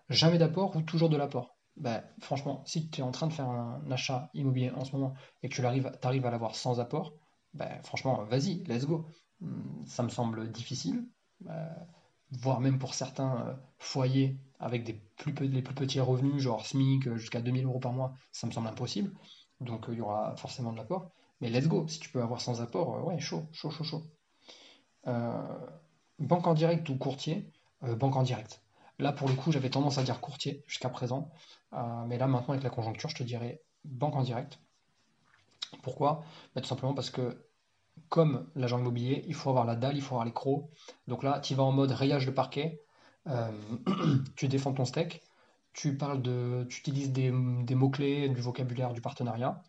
Jamais 0.10 0.38
d'apport 0.38 0.76
ou 0.76 0.82
toujours 0.82 1.10
de 1.10 1.18
l'apport? 1.18 1.57
Ben, 1.78 2.04
franchement, 2.22 2.64
si 2.66 2.90
tu 2.90 3.02
es 3.02 3.04
en 3.04 3.12
train 3.12 3.28
de 3.28 3.34
faire 3.34 3.50
un 3.50 3.82
achat 3.92 4.30
immobilier 4.34 4.72
en 4.72 4.84
ce 4.84 4.94
moment 4.94 5.14
et 5.44 5.50
que 5.50 5.56
tu 5.56 5.66
arrives, 5.66 5.92
arrives 6.02 6.26
à 6.26 6.32
l'avoir 6.32 6.56
sans 6.56 6.80
apport, 6.80 7.14
ben, 7.54 7.82
franchement, 7.84 8.24
vas-y, 8.26 8.64
let's 8.66 8.86
go. 8.86 9.06
Hmm, 9.42 9.86
ça 9.86 10.04
me 10.04 10.10
semble 10.10 10.52
difficile, 10.52 11.06
euh, 11.50 11.70
voire 12.32 12.60
même 12.60 12.80
pour 12.80 12.96
certains 12.96 13.48
euh, 13.48 13.54
foyers 13.78 14.40
avec 14.60 14.84
des 14.84 14.94
plus, 15.18 15.34
les 15.34 15.62
plus 15.62 15.76
petits 15.76 16.00
revenus, 16.00 16.42
genre 16.42 16.66
SMIC 16.66 17.14
jusqu'à 17.16 17.42
2000 17.42 17.66
euros 17.66 17.80
par 17.80 17.94
mois, 17.94 18.14
ça 18.32 18.48
me 18.48 18.52
semble 18.52 18.68
impossible. 18.68 19.14
Donc 19.62 19.90
euh, 19.90 19.94
il 19.94 20.00
y 20.00 20.02
aura 20.02 20.36
forcément 20.38 20.72
de 20.72 20.78
l'apport. 20.78 21.12
Mais 21.42 21.50
let's 21.50 21.68
go, 21.68 21.88
si 21.88 22.00
tu 22.00 22.10
peux 22.10 22.22
avoir 22.22 22.42
sans 22.42 22.62
apport, 22.62 22.96
euh, 22.96 23.02
ouais, 23.04 23.20
chaud, 23.20 23.44
chaud, 23.52 23.70
chaud, 23.70 23.84
chaud. 23.84 24.04
Euh, 25.08 25.68
banque 26.20 26.48
en 26.48 26.54
direct 26.54 26.90
ou 26.90 26.98
courtier 26.98 27.52
euh, 27.84 27.96
Banque 27.96 28.16
en 28.16 28.24
direct. 28.24 28.62
Là, 29.00 29.12
pour 29.12 29.30
le 29.30 29.36
coup, 29.36 29.52
j'avais 29.52 29.70
tendance 29.70 30.00
à 30.00 30.04
dire 30.04 30.20
courtier 30.22 30.64
jusqu'à 30.68 30.90
présent. 30.90 31.30
Mais 31.72 32.18
là, 32.18 32.28
maintenant, 32.28 32.54
avec 32.54 32.64
la 32.64 32.70
conjoncture, 32.70 33.10
je 33.10 33.16
te 33.16 33.24
dirais 33.24 33.62
banque 33.84 34.16
en 34.16 34.24
direct. 34.24 34.60
Pourquoi? 35.84 36.24
Bah, 36.56 36.62
Tout 36.62 36.68
simplement 36.68 36.94
parce 36.94 37.10
que, 37.10 37.46
comme 38.10 38.50
l'agent 38.56 38.80
immobilier, 38.80 39.24
il 39.28 39.34
faut 39.34 39.50
avoir 39.50 39.66
la 39.66 39.76
dalle, 39.76 39.96
il 39.96 40.02
faut 40.02 40.16
avoir 40.16 40.26
les 40.26 40.34
crocs. 40.34 40.70
Donc 41.08 41.24
là, 41.24 41.40
tu 41.40 41.56
vas 41.56 41.64
en 41.64 41.72
mode 41.72 41.92
rayage 41.92 42.26
de 42.26 42.32
parquet, 42.32 42.82
tu 44.36 44.48
défends 44.48 44.74
ton 44.74 44.86
steak, 44.86 45.22
tu 45.74 45.98
parles 45.98 46.22
de, 46.22 46.66
tu 46.70 46.80
utilises 46.80 47.12
des 47.12 47.32
mots-clés, 47.32 48.30
du 48.30 48.42
vocabulaire, 48.42 48.94
du 48.94 49.02
partenariat 49.02 49.62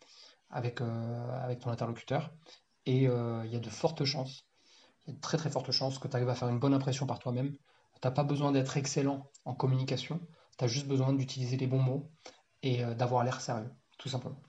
avec, 0.49 0.81
euh, 0.81 1.43
avec 1.43 1.59
ton 1.59 1.69
interlocuteur. 1.69 2.31
Et 2.85 3.07
euh, 3.07 3.43
il 3.45 3.51
y 3.51 3.55
a 3.55 3.59
de 3.59 3.69
fortes 3.69 4.03
chances, 4.05 4.45
il 5.05 5.09
y 5.09 5.13
a 5.13 5.15
de 5.15 5.21
très 5.21 5.37
très 5.37 5.49
fortes 5.49 5.71
chances 5.71 5.99
que 5.99 6.07
tu 6.07 6.15
arrives 6.15 6.29
à 6.29 6.35
faire 6.35 6.49
une 6.49 6.59
bonne 6.59 6.73
impression 6.73 7.05
par 7.05 7.19
toi-même. 7.19 7.51
Tu 7.51 8.07
n'as 8.07 8.11
pas 8.11 8.23
besoin 8.23 8.51
d'être 8.51 8.77
excellent 8.77 9.29
en 9.45 9.53
communication, 9.53 10.19
tu 10.59 10.67
juste 10.67 10.87
besoin 10.87 11.13
d'utiliser 11.13 11.57
les 11.57 11.67
bons 11.67 11.81
mots 11.81 12.11
et 12.63 12.83
euh, 12.83 12.93
d'avoir 12.93 13.23
l'air 13.23 13.41
sérieux, 13.41 13.71
tout 13.97 14.09
simplement. 14.09 14.39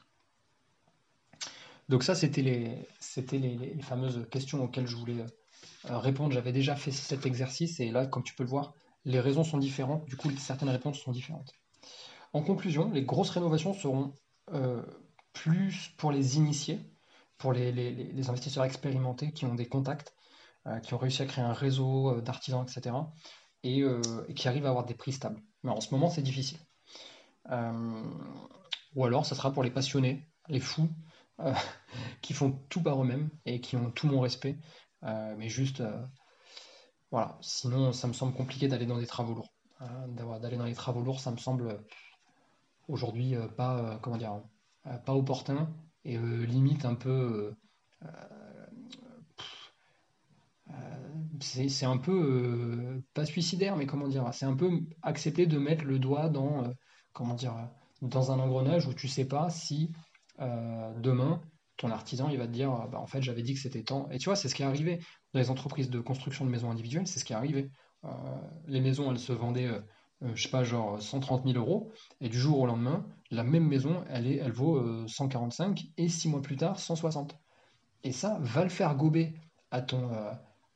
Donc 1.89 2.03
ça, 2.05 2.15
c'était 2.15 2.43
les, 2.43 3.79
fameuses 3.83 4.27
questions 4.31 4.63
auxquelles 4.63 4.87
je 4.87 4.97
voulais 4.97 5.25
répondre. 5.85 6.33
J'avais 6.33 6.53
déjà 6.53 6.77
fait 6.77 6.93
cet 6.93 7.27
exercice 7.27 7.81
et 7.81 7.91
là, 7.91 8.07
comme 8.07 8.23
tu 8.23 8.35
peux 8.35 8.45
le 8.45 8.49
voir, 8.49 8.75
les 9.05 9.19
raisons 9.19 9.43
sont 9.43 9.59
différentes. 9.59 10.05
Du 10.05 10.17
coup, 10.17 10.31
certaines 10.37 10.69
réponses 10.69 11.01
sont 11.01 11.11
différentes. 11.11 11.53
En 12.33 12.43
conclusion, 12.43 12.91
les 12.93 13.03
grosses 13.03 13.31
rénovations 13.31 13.75
seront 13.75 14.15
plus 15.33 15.89
pour 15.99 16.13
les 16.13 16.37
initiés, 16.37 16.79
pour 17.39 17.53
les, 17.53 18.29
investisseurs 18.29 18.65
expérimentés 18.65 19.33
qui 19.33 19.45
ont 19.47 19.57
des 19.57 19.67
contacts, 19.67 20.15
qui 20.85 20.95
ont 20.95 20.99
réussi 20.99 21.23
à 21.23 21.27
créer 21.27 21.45
un 21.45 21.53
réseau 21.53 22.21
d'artisans, 22.21 22.65
etc. 22.65 22.95
Et, 23.65 23.81
et, 23.81 24.35
qui 24.35 24.47
arrivent 24.47 24.67
à 24.67 24.69
avoir 24.69 24.85
des 24.85 24.95
prix 24.95 25.13
stables. 25.13 25.43
Mais 25.63 25.71
en 25.71 25.81
ce 25.81 25.93
moment, 25.95 26.11
c'est 26.11 26.23
difficile. 26.23 26.59
ou 28.95 29.05
alors, 29.05 29.27
ça 29.27 29.35
sera 29.35 29.53
pour 29.53 29.63
les 29.63 29.71
passionnés, 29.71 30.29
les 30.49 30.61
fous, 30.61 30.89
euh, 31.41 31.55
qui 32.23 32.35
font 32.35 32.53
tout 32.69 32.83
par 32.83 33.03
eux-mêmes 33.03 33.31
et 33.45 33.61
qui 33.61 33.77
ont 33.77 33.91
tout 33.91 34.07
mon 34.07 34.21
respect. 34.21 34.59
Euh, 35.05 35.35
mais 35.39 35.49
juste, 35.49 35.81
euh, 35.81 36.07
voilà. 37.11 37.39
Sinon, 37.41 37.93
ça 37.93 38.09
me 38.09 38.13
semble 38.13 38.35
compliqué 38.35 38.69
d'aller 38.69 38.87
dans 38.87 38.99
des 38.99 39.07
travaux 39.07 39.35
lourds. 39.35 39.53
d'aller 40.41 40.57
dans 40.57 40.65
les 40.65 40.75
travaux 40.75 41.03
lourds, 41.03 41.21
ça 41.21 41.31
me 41.31 41.39
semble 41.39 41.83
aujourd'hui 42.89 43.35
pas, 43.57 43.99
comment 44.03 44.19
dire, 44.19 44.43
pas 45.07 45.15
opportun 45.15 45.73
et 46.05 46.19
limite 46.19 46.85
un 46.85 46.95
peu. 46.95 47.57
C'est 51.41 51.87
un 51.87 51.97
peu 51.97 53.03
pas 53.15 53.25
suicidaire, 53.25 53.77
mais 53.77 53.87
comment 53.87 54.09
dire, 54.09 54.29
c'est 54.33 54.47
un 54.47 54.57
peu 54.57 54.71
accepter 55.03 55.47
de 55.47 55.59
mettre 55.59 55.85
le 55.85 55.99
doigt 55.99 56.29
dans, 56.29 56.65
comment 57.13 57.35
dire, 57.35 57.55
dans 58.03 58.33
un 58.33 58.39
engrenage 58.39 58.87
où 58.87 58.95
tu 58.95 59.09
sais 59.09 59.27
pas 59.27 59.51
si 59.51 59.91
euh, 60.41 60.93
demain, 61.01 61.41
ton 61.77 61.91
artisan, 61.91 62.29
il 62.29 62.39
va 62.39 62.47
te 62.47 62.53
dire, 62.53 62.71
bah, 62.91 62.99
en 62.99 63.07
fait, 63.07 63.23
j'avais 63.23 63.43
dit 63.43 63.55
que 63.55 63.61
c'était 63.61 63.83
temps. 63.83 64.09
Et 64.11 64.19
tu 64.19 64.27
vois, 64.27 64.37
c'est 64.37 64.49
ce 64.49 64.55
qui 64.55 64.63
est 64.63 64.67
arrivé 64.67 64.99
dans 65.33 65.41
les 65.41 65.51
entreprises 65.51 65.91
de 65.91 66.01
construction 66.01 66.45
de 66.45 66.51
maisons 66.51 66.71
individuelles, 66.71 67.07
c'est 67.07 67.19
ce 67.19 67.25
qui 67.25 67.33
est 67.33 67.37
arrivé. 67.37 67.71
Euh, 68.05 68.09
les 68.67 68.81
maisons, 68.81 69.11
elles 69.11 69.19
se 69.19 69.33
vendaient, 69.33 69.67
euh, 69.67 69.81
je 70.35 70.43
sais 70.43 70.51
pas, 70.51 70.65
genre 70.65 71.01
130 71.01 71.45
000 71.47 71.59
euros, 71.59 71.93
et 72.21 72.29
du 72.29 72.39
jour 72.39 72.61
au 72.61 72.67
lendemain, 72.67 73.07
la 73.31 73.45
même 73.45 73.67
maison, 73.67 74.05
elle, 74.09 74.27
est, 74.27 74.37
elle 74.37 74.53
vaut 74.53 75.07
145, 75.07 75.87
et 75.97 76.09
six 76.09 76.29
mois 76.29 76.43
plus 76.43 76.57
tard, 76.57 76.79
160. 76.79 77.39
Et 78.03 78.13
ça, 78.13 78.39
va 78.41 78.65
le 78.65 78.71
faire 78.71 78.95
gober 78.97 79.35
à 79.71 79.83
ton, 79.83 80.11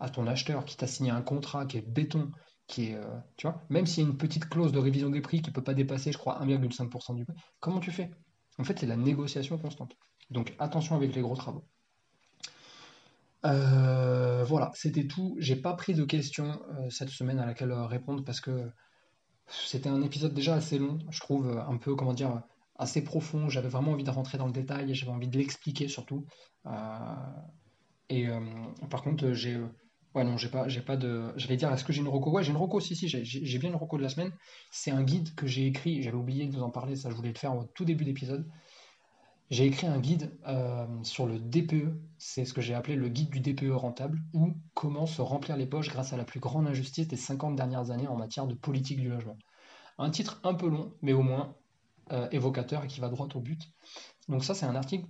à 0.05 0.11
ton 0.11 0.27
acheteur 0.27 0.65
qui 0.65 0.77
t'a 0.77 0.87
signé 0.87 1.11
un 1.11 1.23
contrat 1.23 1.67
qui 1.67 1.79
est 1.79 1.89
béton, 1.89 2.31
qui 2.67 2.87
est, 2.87 3.01
tu 3.37 3.47
vois, 3.47 3.63
même 3.69 3.87
s'il 3.87 4.05
y 4.05 4.07
a 4.07 4.11
une 4.11 4.17
petite 4.17 4.49
clause 4.49 4.73
de 4.73 4.79
révision 4.79 5.11
des 5.11 5.21
prix 5.21 5.43
qui 5.43 5.51
peut 5.51 5.65
pas 5.65 5.75
dépasser, 5.75 6.13
je 6.13 6.19
crois, 6.19 6.41
1,5% 6.43 7.15
du 7.15 7.25
prix, 7.25 7.37
comment 7.61 7.81
tu 7.81 7.91
fais? 7.91 8.11
En 8.59 8.65
fait, 8.65 8.79
c'est 8.79 8.87
la 8.87 8.97
négociation 8.97 9.59
constante. 9.59 9.97
Donc 10.31 10.55
attention 10.59 10.97
avec 10.97 11.15
les 11.15 11.21
gros 11.21 11.37
travaux. 11.37 11.65
Euh, 13.45 14.45
voilà, 14.45 14.71
c'était 14.75 15.07
tout. 15.07 15.37
J'ai 15.39 15.57
pas 15.57 15.75
pris 15.75 15.95
de 15.95 16.05
questions 16.05 16.63
euh, 16.79 16.89
cette 16.91 17.11
semaine 17.11 17.39
à 17.39 17.47
laquelle 17.47 17.73
euh, 17.73 17.87
répondre 17.87 18.25
parce 18.25 18.41
que 18.41 18.71
c'était 19.47 19.91
un 19.91 20.01
épisode 20.03 20.33
déjà 20.33 20.55
assez 20.55 20.79
long, 20.79 20.99
je 21.11 21.21
trouve 21.21 21.49
un 21.69 21.77
peu, 21.77 21.95
comment 21.95 22.15
dire, 22.15 22.43
assez 22.77 23.05
profond. 23.05 23.51
J'avais 23.51 23.69
vraiment 23.69 23.93
envie 23.93 24.05
de 24.05 24.11
rentrer 24.11 24.39
dans 24.39 24.47
le 24.47 24.53
détail 24.53 24.95
j'avais 24.95 25.13
envie 25.13 25.29
de 25.29 25.37
l'expliquer 25.37 25.89
surtout. 25.89 26.25
et 28.09 28.27
par 28.89 29.03
contre, 29.03 29.33
j'ai 29.33 29.61
Ouais, 30.15 30.23
non, 30.23 30.37
j'ai 30.37 30.49
pas, 30.49 30.97
de. 30.97 31.33
J'allais 31.37 31.57
dire, 31.57 31.73
est-ce 31.73 31.83
que 31.85 31.93
j'ai 31.93 32.01
une 32.01 32.09
reco? 32.09 32.31
Ouais, 32.31 32.45
j'ai 32.45 32.53
une 32.53 32.57
reco, 32.57 32.79
si, 32.79 32.95
si, 32.95 33.09
j'ai 33.09 33.59
bien 33.59 33.71
une 33.71 33.77
reco 33.77 33.97
de 33.97 34.03
la 34.03 34.09
semaine. 34.09 34.33
C'est 34.71 34.93
un 34.93 35.03
guide 35.03 35.35
que 35.35 35.49
j'ai 35.49 35.67
écrit, 35.67 36.03
j'avais 36.03 36.17
oublié 36.17 36.47
de 36.47 36.53
vous 36.55 36.63
en 36.63 36.71
parler, 36.71 36.95
ça 36.95 37.11
je 37.11 37.17
voulais 37.17 37.33
le 37.33 37.39
faire 37.39 37.57
au 37.57 37.65
tout 37.65 37.85
début 37.85 38.05
d'épisode. 38.05 38.49
J'ai 39.51 39.67
écrit 39.67 39.87
un 39.89 39.99
guide 39.99 40.31
euh, 40.47 40.87
sur 41.03 41.27
le 41.27 41.39
DPE, 41.39 42.01
c'est 42.17 42.45
ce 42.45 42.55
que 42.55 42.61
j'ai 42.61 42.75
appelé 42.75 42.97
le 42.97 43.09
guide 43.09 43.31
du 43.31 43.41
DPE 43.41 43.73
rentable, 43.73 44.23
ou 44.33 44.55
comment 44.73 45.07
se 45.07 45.21
remplir 45.21 45.57
les 45.57 45.67
poches 45.67 45.91
grâce 45.91 46.13
à 46.13 46.17
la 46.17 46.25
plus 46.25 46.41
grande 46.41 46.67
injustice 46.67 47.09
des 47.09 47.17
50 47.17 47.57
dernières 47.57 47.91
années 47.91 48.09
en 48.09 48.17
matière 48.17 48.47
de 48.47 48.55
politique 48.55 49.01
du 49.01 49.09
logement. 49.09 49.37
Un 49.99 50.11
titre 50.11 50.41
un 50.45 50.55
peu 50.55 50.69
long, 50.69 50.95
mais 51.03 51.13
au 51.13 51.23
moins 51.23 51.57
euh, 52.13 52.29
évocateur 52.31 52.85
et 52.85 52.87
qui 52.87 53.01
va 53.01 53.09
droit 53.09 53.29
au 53.35 53.41
but. 53.41 53.61
Donc 54.29 54.45
ça, 54.45 54.55
c'est 54.55 54.67
un 54.67 54.77
article, 54.77 55.07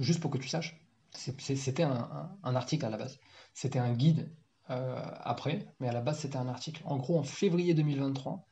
juste 0.00 0.20
pour 0.20 0.30
que 0.30 0.38
tu 0.38 0.48
saches, 0.48 0.80
c'était 1.12 1.84
un 1.84 2.54
article 2.54 2.84
à 2.84 2.90
la 2.90 2.98
base. 2.98 3.18
C'était 3.54 3.78
un 3.78 3.94
guide 3.94 4.30
après, 4.68 5.66
mais 5.80 5.88
à 5.88 5.92
la 5.92 6.00
base 6.00 6.20
c'était 6.20 6.38
un 6.38 6.48
article. 6.48 6.82
En 6.84 6.96
gros, 6.96 7.18
en 7.18 7.22
février 7.22 7.74
2023, 7.74 8.46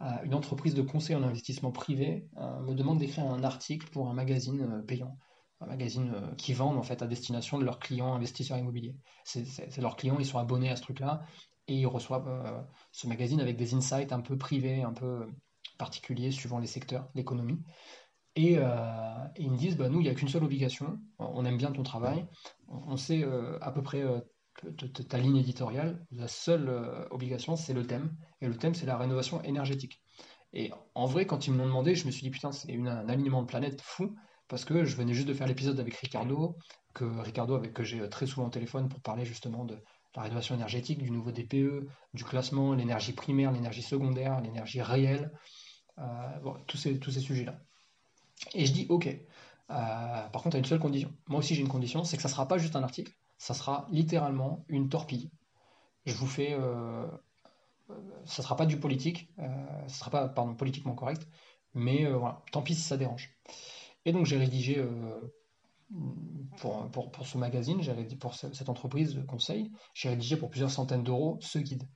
euh, 0.00 0.04
une 0.22 0.34
entreprise 0.34 0.74
de 0.74 0.82
conseil 0.82 1.16
en 1.16 1.22
investissement 1.24 1.72
privé 1.72 2.28
euh, 2.36 2.60
me 2.60 2.74
demande 2.74 2.98
d'écrire 2.98 3.24
un 3.24 3.42
article 3.42 3.88
pour 3.90 4.08
un 4.08 4.12
magazine 4.12 4.84
payant, 4.86 5.18
un 5.60 5.66
magazine 5.66 6.12
qui 6.36 6.52
vend 6.52 6.76
en 6.76 6.82
fait 6.84 7.02
à 7.02 7.08
destination 7.08 7.58
de 7.58 7.64
leurs 7.64 7.80
clients 7.80 8.14
investisseurs 8.14 8.58
immobiliers. 8.58 8.94
C'est 9.24 9.78
leurs 9.78 9.96
clients, 9.96 10.18
ils 10.20 10.26
sont 10.26 10.38
abonnés 10.38 10.70
à 10.70 10.76
ce 10.76 10.82
truc-là 10.82 11.22
et 11.66 11.74
ils 11.74 11.86
reçoivent 11.86 12.64
ce 12.92 13.08
magazine 13.08 13.40
avec 13.40 13.56
des 13.56 13.74
insights 13.74 14.12
un 14.12 14.20
peu 14.20 14.38
privés, 14.38 14.82
un 14.82 14.92
peu 14.92 15.26
particuliers 15.78 16.30
suivant 16.30 16.60
les 16.60 16.68
secteurs, 16.68 17.08
l'économie. 17.14 17.58
Et, 18.36 18.52
ils 19.36 19.50
me 19.50 19.56
disent, 19.56 19.76
bah, 19.76 19.88
nous, 19.88 20.00
il 20.00 20.04
n'y 20.04 20.08
a 20.08 20.14
qu'une 20.14 20.28
seule 20.28 20.44
obligation, 20.44 21.00
on 21.18 21.44
aime 21.44 21.56
bien 21.56 21.72
ton 21.72 21.82
travail, 21.82 22.24
on 22.68 22.96
sait 22.96 23.24
à 23.60 23.72
peu 23.72 23.82
près 23.82 24.04
ta 25.08 25.18
ligne 25.18 25.36
éditoriale, 25.36 26.04
la 26.12 26.28
seule 26.28 26.68
euh, 26.68 27.08
obligation, 27.10 27.56
c'est 27.56 27.74
le 27.74 27.86
thème. 27.86 28.16
Et 28.40 28.46
le 28.46 28.56
thème, 28.56 28.74
c'est 28.74 28.86
la 28.86 28.96
rénovation 28.96 29.42
énergétique. 29.42 30.00
Et 30.52 30.70
en 30.94 31.06
vrai, 31.06 31.26
quand 31.26 31.46
ils 31.46 31.52
me 31.52 31.58
l'ont 31.58 31.66
demandé, 31.66 31.94
je 31.94 32.06
me 32.06 32.10
suis 32.10 32.22
dit, 32.22 32.30
putain, 32.30 32.52
c'est 32.52 32.74
un 32.74 33.08
alignement 33.08 33.42
de 33.42 33.46
planète 33.46 33.80
fou, 33.82 34.14
parce 34.48 34.64
que 34.64 34.84
je 34.84 34.96
venais 34.96 35.12
juste 35.12 35.28
de 35.28 35.34
faire 35.34 35.46
l'épisode 35.46 35.78
avec 35.78 35.94
Ricardo, 35.94 36.56
que 36.94 37.04
Ricardo, 37.04 37.54
avec 37.54 37.74
que 37.74 37.84
j'ai 37.84 38.08
très 38.08 38.26
souvent 38.26 38.46
au 38.46 38.50
téléphone 38.50 38.88
pour 38.88 39.00
parler 39.00 39.24
justement 39.24 39.64
de 39.64 39.78
la 40.16 40.22
rénovation 40.22 40.54
énergétique, 40.54 41.02
du 41.02 41.10
nouveau 41.10 41.32
DPE, 41.32 41.86
du 42.14 42.24
classement, 42.24 42.74
l'énergie 42.74 43.12
primaire, 43.12 43.52
l'énergie 43.52 43.82
secondaire, 43.82 44.40
l'énergie 44.40 44.80
réelle, 44.80 45.30
euh, 45.98 46.02
tous 46.66 46.78
ces, 46.78 46.98
tous 46.98 47.10
ces 47.10 47.20
sujets-là. 47.20 47.60
Et 48.54 48.66
je 48.66 48.72
dis, 48.72 48.86
ok, 48.88 49.06
euh, 49.06 50.28
par 50.28 50.42
contre, 50.42 50.56
à 50.56 50.58
une 50.58 50.64
seule 50.64 50.78
condition. 50.78 51.12
Moi 51.28 51.40
aussi, 51.40 51.54
j'ai 51.54 51.60
une 51.60 51.68
condition, 51.68 52.04
c'est 52.04 52.16
que 52.16 52.22
ça 52.22 52.28
ne 52.28 52.32
sera 52.32 52.48
pas 52.48 52.58
juste 52.58 52.74
un 52.74 52.82
article, 52.82 53.12
ça 53.38 53.54
sera 53.54 53.86
littéralement 53.90 54.64
une 54.68 54.88
torpille. 54.88 55.30
Je 56.04 56.14
vous 56.14 56.26
fais. 56.26 56.52
Euh, 56.52 57.06
euh 57.90 57.94
ça 58.26 58.42
sera 58.42 58.56
pas 58.56 58.66
du 58.66 58.78
politique, 58.78 59.30
euh, 59.38 59.88
ça 59.88 60.00
sera 60.00 60.10
pas 60.10 60.28
pardon, 60.28 60.54
politiquement 60.54 60.94
correct, 60.94 61.26
mais 61.72 62.04
euh, 62.04 62.16
voilà, 62.16 62.42
tant 62.52 62.62
pis 62.62 62.74
si 62.74 62.82
ça 62.82 62.96
dérange. 62.96 63.30
Et 64.04 64.12
donc 64.12 64.26
j'ai 64.26 64.36
rédigé 64.36 64.84
pour, 66.58 66.90
pour, 66.90 67.10
pour, 67.10 67.26
ce 67.26 67.38
magazine, 67.38 67.80
j'ai 67.82 67.92
rédigé 67.92 68.16
pour 68.16 68.34
cette 68.34 68.68
entreprise 68.68 69.14
de 69.14 69.22
conseil, 69.22 69.70
j'ai 69.94 70.10
rédigé 70.10 70.36
pour 70.36 70.50
plusieurs 70.50 70.70
centaines 70.70 71.02
d'euros 71.02 71.38
ce 71.40 71.58
guide. 71.58 71.88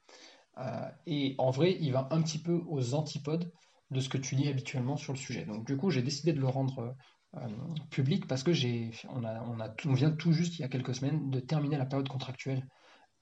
et 1.07 1.35
en 1.39 1.51
vrai, 1.51 1.77
il 1.81 1.93
va 1.93 2.09
un 2.11 2.23
petit 2.23 2.39
peu 2.39 2.63
aux 2.69 2.95
antipodes 2.95 3.51
de 3.91 4.01
ce 4.01 4.09
que 4.09 4.19
tu 4.19 4.35
lis 4.35 4.49
habituellement 4.49 4.97
sur 4.97 5.13
le 5.13 5.19
sujet. 5.19 5.45
Donc 5.45 5.67
du 5.67 5.77
coup, 5.77 5.91
j'ai 5.91 6.03
décidé 6.03 6.33
de 6.33 6.41
le 6.41 6.49
rendre 6.49 6.95
euh, 7.39 7.49
public 7.91 8.27
parce 8.27 8.43
que 8.43 8.53
j'ai, 8.53 8.91
on, 9.09 9.25
a, 9.25 9.43
on, 9.45 9.59
a, 9.59 9.75
on 9.87 9.95
vient 9.95 10.11
tout 10.11 10.33
juste 10.33 10.59
il 10.59 10.63
y 10.63 10.65
a 10.65 10.69
quelques 10.69 10.95
semaines 10.95 11.31
de 11.31 11.41
terminer 11.41 11.79
la 11.79 11.87
période 11.87 12.09
contractuelle 12.09 12.67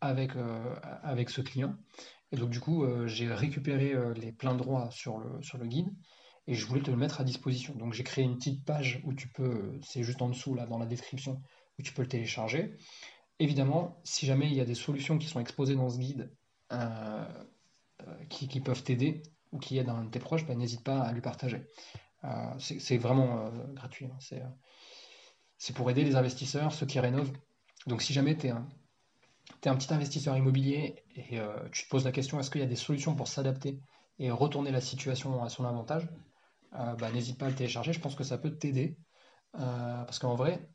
avec, 0.01 0.35
euh, 0.35 0.75
avec 1.03 1.31
ce 1.31 1.41
client. 1.41 1.77
Et 2.33 2.37
donc 2.37 2.51
du 2.51 2.59
coup, 2.59 2.85
euh, 2.85 3.07
j'ai 3.07 3.33
récupéré 3.33 3.95
les 4.17 4.33
pleins 4.33 4.57
droits 4.57 4.91
sur 4.91 5.19
le, 5.19 5.41
sur 5.43 5.59
le 5.59 5.67
guide 5.67 5.89
et 6.49 6.55
je 6.55 6.67
voulais 6.67 6.83
te 6.83 6.91
le 6.91 6.97
mettre 6.97 7.21
à 7.21 7.25
disposition. 7.25 7.75
Donc 7.77 7.93
j'ai 7.93 8.03
créé 8.03 8.25
une 8.25 8.37
petite 8.37 8.65
page 8.65 9.01
où 9.05 9.15
tu 9.15 9.29
peux, 9.29 9.79
c'est 9.83 10.03
juste 10.03 10.23
en 10.23 10.29
dessous 10.29 10.55
là 10.55 10.67
dans 10.67 10.79
la 10.79 10.87
description, 10.87 11.41
où 11.79 11.83
tu 11.83 11.93
peux 11.93 12.03
le 12.03 12.09
télécharger. 12.09 12.77
Évidemment, 13.39 14.01
si 14.03 14.27
jamais 14.27 14.47
il 14.47 14.55
y 14.55 14.61
a 14.61 14.65
des 14.65 14.75
solutions 14.75 15.19
qui 15.19 15.29
sont 15.29 15.39
exposées 15.39 15.77
dans 15.77 15.89
ce 15.89 15.99
guide 15.99 16.33
qui, 18.29 18.61
peuvent 18.61 18.83
t'aider 18.83 19.23
ou 19.53 19.59
qui 19.59 19.79
aident 19.79 19.91
un 19.91 20.05
de 20.05 20.11
tes 20.11 20.19
proches, 20.19 20.47
ben, 20.47 20.59
n'hésite 20.59 20.83
pas 20.83 21.01
à 21.01 21.13
lui 21.13 21.21
partager. 21.21 21.63
Euh, 22.25 22.55
c'est 22.59 22.99
vraiment 22.99 23.47
euh, 23.47 23.51
gratuit. 23.73 24.07
Hein. 24.07 24.19
Euh, 24.33 24.49
c'est 25.59 25.75
pour 25.75 25.91
aider 25.91 26.05
les 26.05 26.17
investisseurs, 26.17 26.73
ceux 26.73 26.87
qui 26.87 27.01
rénovent. 27.01 27.33
Donc 27.87 28.03
si 28.03 28.13
jamais 28.13 28.37
tu 28.37 28.49
es, 28.49 28.51
es, 28.51 29.69
un 29.69 29.77
petit 29.77 29.93
investisseur 29.93 30.37
immobilier 30.37 31.03
et 31.17 31.41
tu 31.73 31.85
te 31.85 31.89
poses 31.89 32.05
la 32.05 32.13
question 32.13 32.39
est-ce 32.39 32.51
qu'il 32.51 32.61
y 32.61 32.65
a 32.65 32.69
des 32.69 32.77
solutions 32.77 33.15
pour 33.15 33.29
s'adapter 33.29 33.81
et 34.19 34.31
retourner 34.31 34.71
la 34.71 34.83
situation 34.83 35.43
à 35.43 35.49
son 35.49 35.65
avantage, 35.65 36.07
bah, 36.73 37.11
n'hésite 37.13 37.39
pas 37.39 37.47
à 37.47 37.49
le 37.49 37.55
télécharger. 37.55 37.93
Je 37.93 38.01
pense 38.01 38.15
que 38.15 38.25
ça 38.25 38.37
peut 38.37 38.57
t'aider. 38.57 38.99
parce 39.53 40.19
qu'en 40.19 40.35
vrai, 40.35 40.69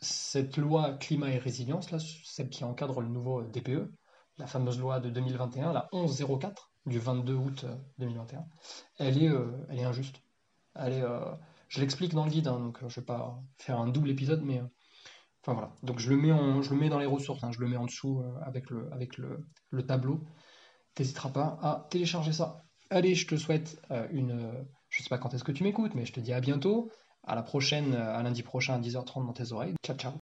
cette 0.00 0.56
loi 0.56 0.94
climat 0.94 1.30
et 1.30 1.38
résilience, 1.38 1.90
là, 1.90 1.98
celle 2.24 2.48
qui 2.48 2.62
encadre 2.62 3.00
le 3.00 3.08
nouveau 3.08 3.42
DPE, 3.42 3.92
la 4.38 4.46
fameuse 4.46 4.78
loi 4.78 5.00
de 5.00 5.10
2021, 5.10 5.72
la 5.72 5.88
1104 5.92 6.70
du 6.86 7.00
22 7.00 7.34
août 7.34 7.64
2021, 7.98 8.46
elle 8.98 9.22
est, 9.22 9.30
elle 9.68 9.78
est 9.78 9.84
injuste. 9.84 10.22
Allez, 10.74 11.00
euh, 11.00 11.20
je 11.68 11.80
l'explique 11.80 12.14
dans 12.14 12.24
le 12.24 12.30
guide, 12.30 12.48
hein, 12.48 12.58
donc 12.58 12.82
euh, 12.82 12.88
je 12.88 13.00
vais 13.00 13.06
pas 13.06 13.38
faire 13.58 13.78
un 13.78 13.88
double 13.88 14.10
épisode, 14.10 14.42
mais 14.42 14.58
euh, 14.58 14.66
enfin 15.42 15.52
voilà. 15.54 15.72
Donc 15.82 15.98
je 15.98 16.10
le 16.10 16.16
mets, 16.16 16.88
dans 16.88 16.98
les 16.98 17.06
ressources, 17.06 17.42
hein, 17.44 17.50
je 17.52 17.60
le 17.60 17.68
mets 17.68 17.76
en 17.76 17.86
dessous 17.86 18.22
avec, 18.42 18.70
le, 18.70 18.92
avec 18.92 19.18
le 19.18 19.86
tableau. 19.86 20.24
T'hésiteras 20.94 21.30
pas 21.30 21.58
à 21.62 21.86
télécharger 21.90 22.32
ça. 22.32 22.64
Allez, 22.90 23.14
je 23.14 23.26
te 23.26 23.36
souhaite 23.36 23.80
une. 24.10 24.66
Je 24.90 25.02
sais 25.02 25.08
pas 25.08 25.16
quand 25.16 25.32
est-ce 25.32 25.44
que 25.44 25.52
tu 25.52 25.64
m'écoutes, 25.64 25.94
mais 25.94 26.04
je 26.04 26.12
te 26.12 26.20
dis 26.20 26.34
à 26.34 26.40
bientôt. 26.40 26.90
À 27.24 27.34
la 27.34 27.42
prochaine, 27.42 27.94
à 27.94 28.22
lundi 28.22 28.42
prochain 28.42 28.74
à 28.74 28.78
10h30 28.78 29.26
dans 29.26 29.32
tes 29.32 29.52
oreilles. 29.52 29.74
Ciao, 29.82 29.96
ciao. 29.96 30.22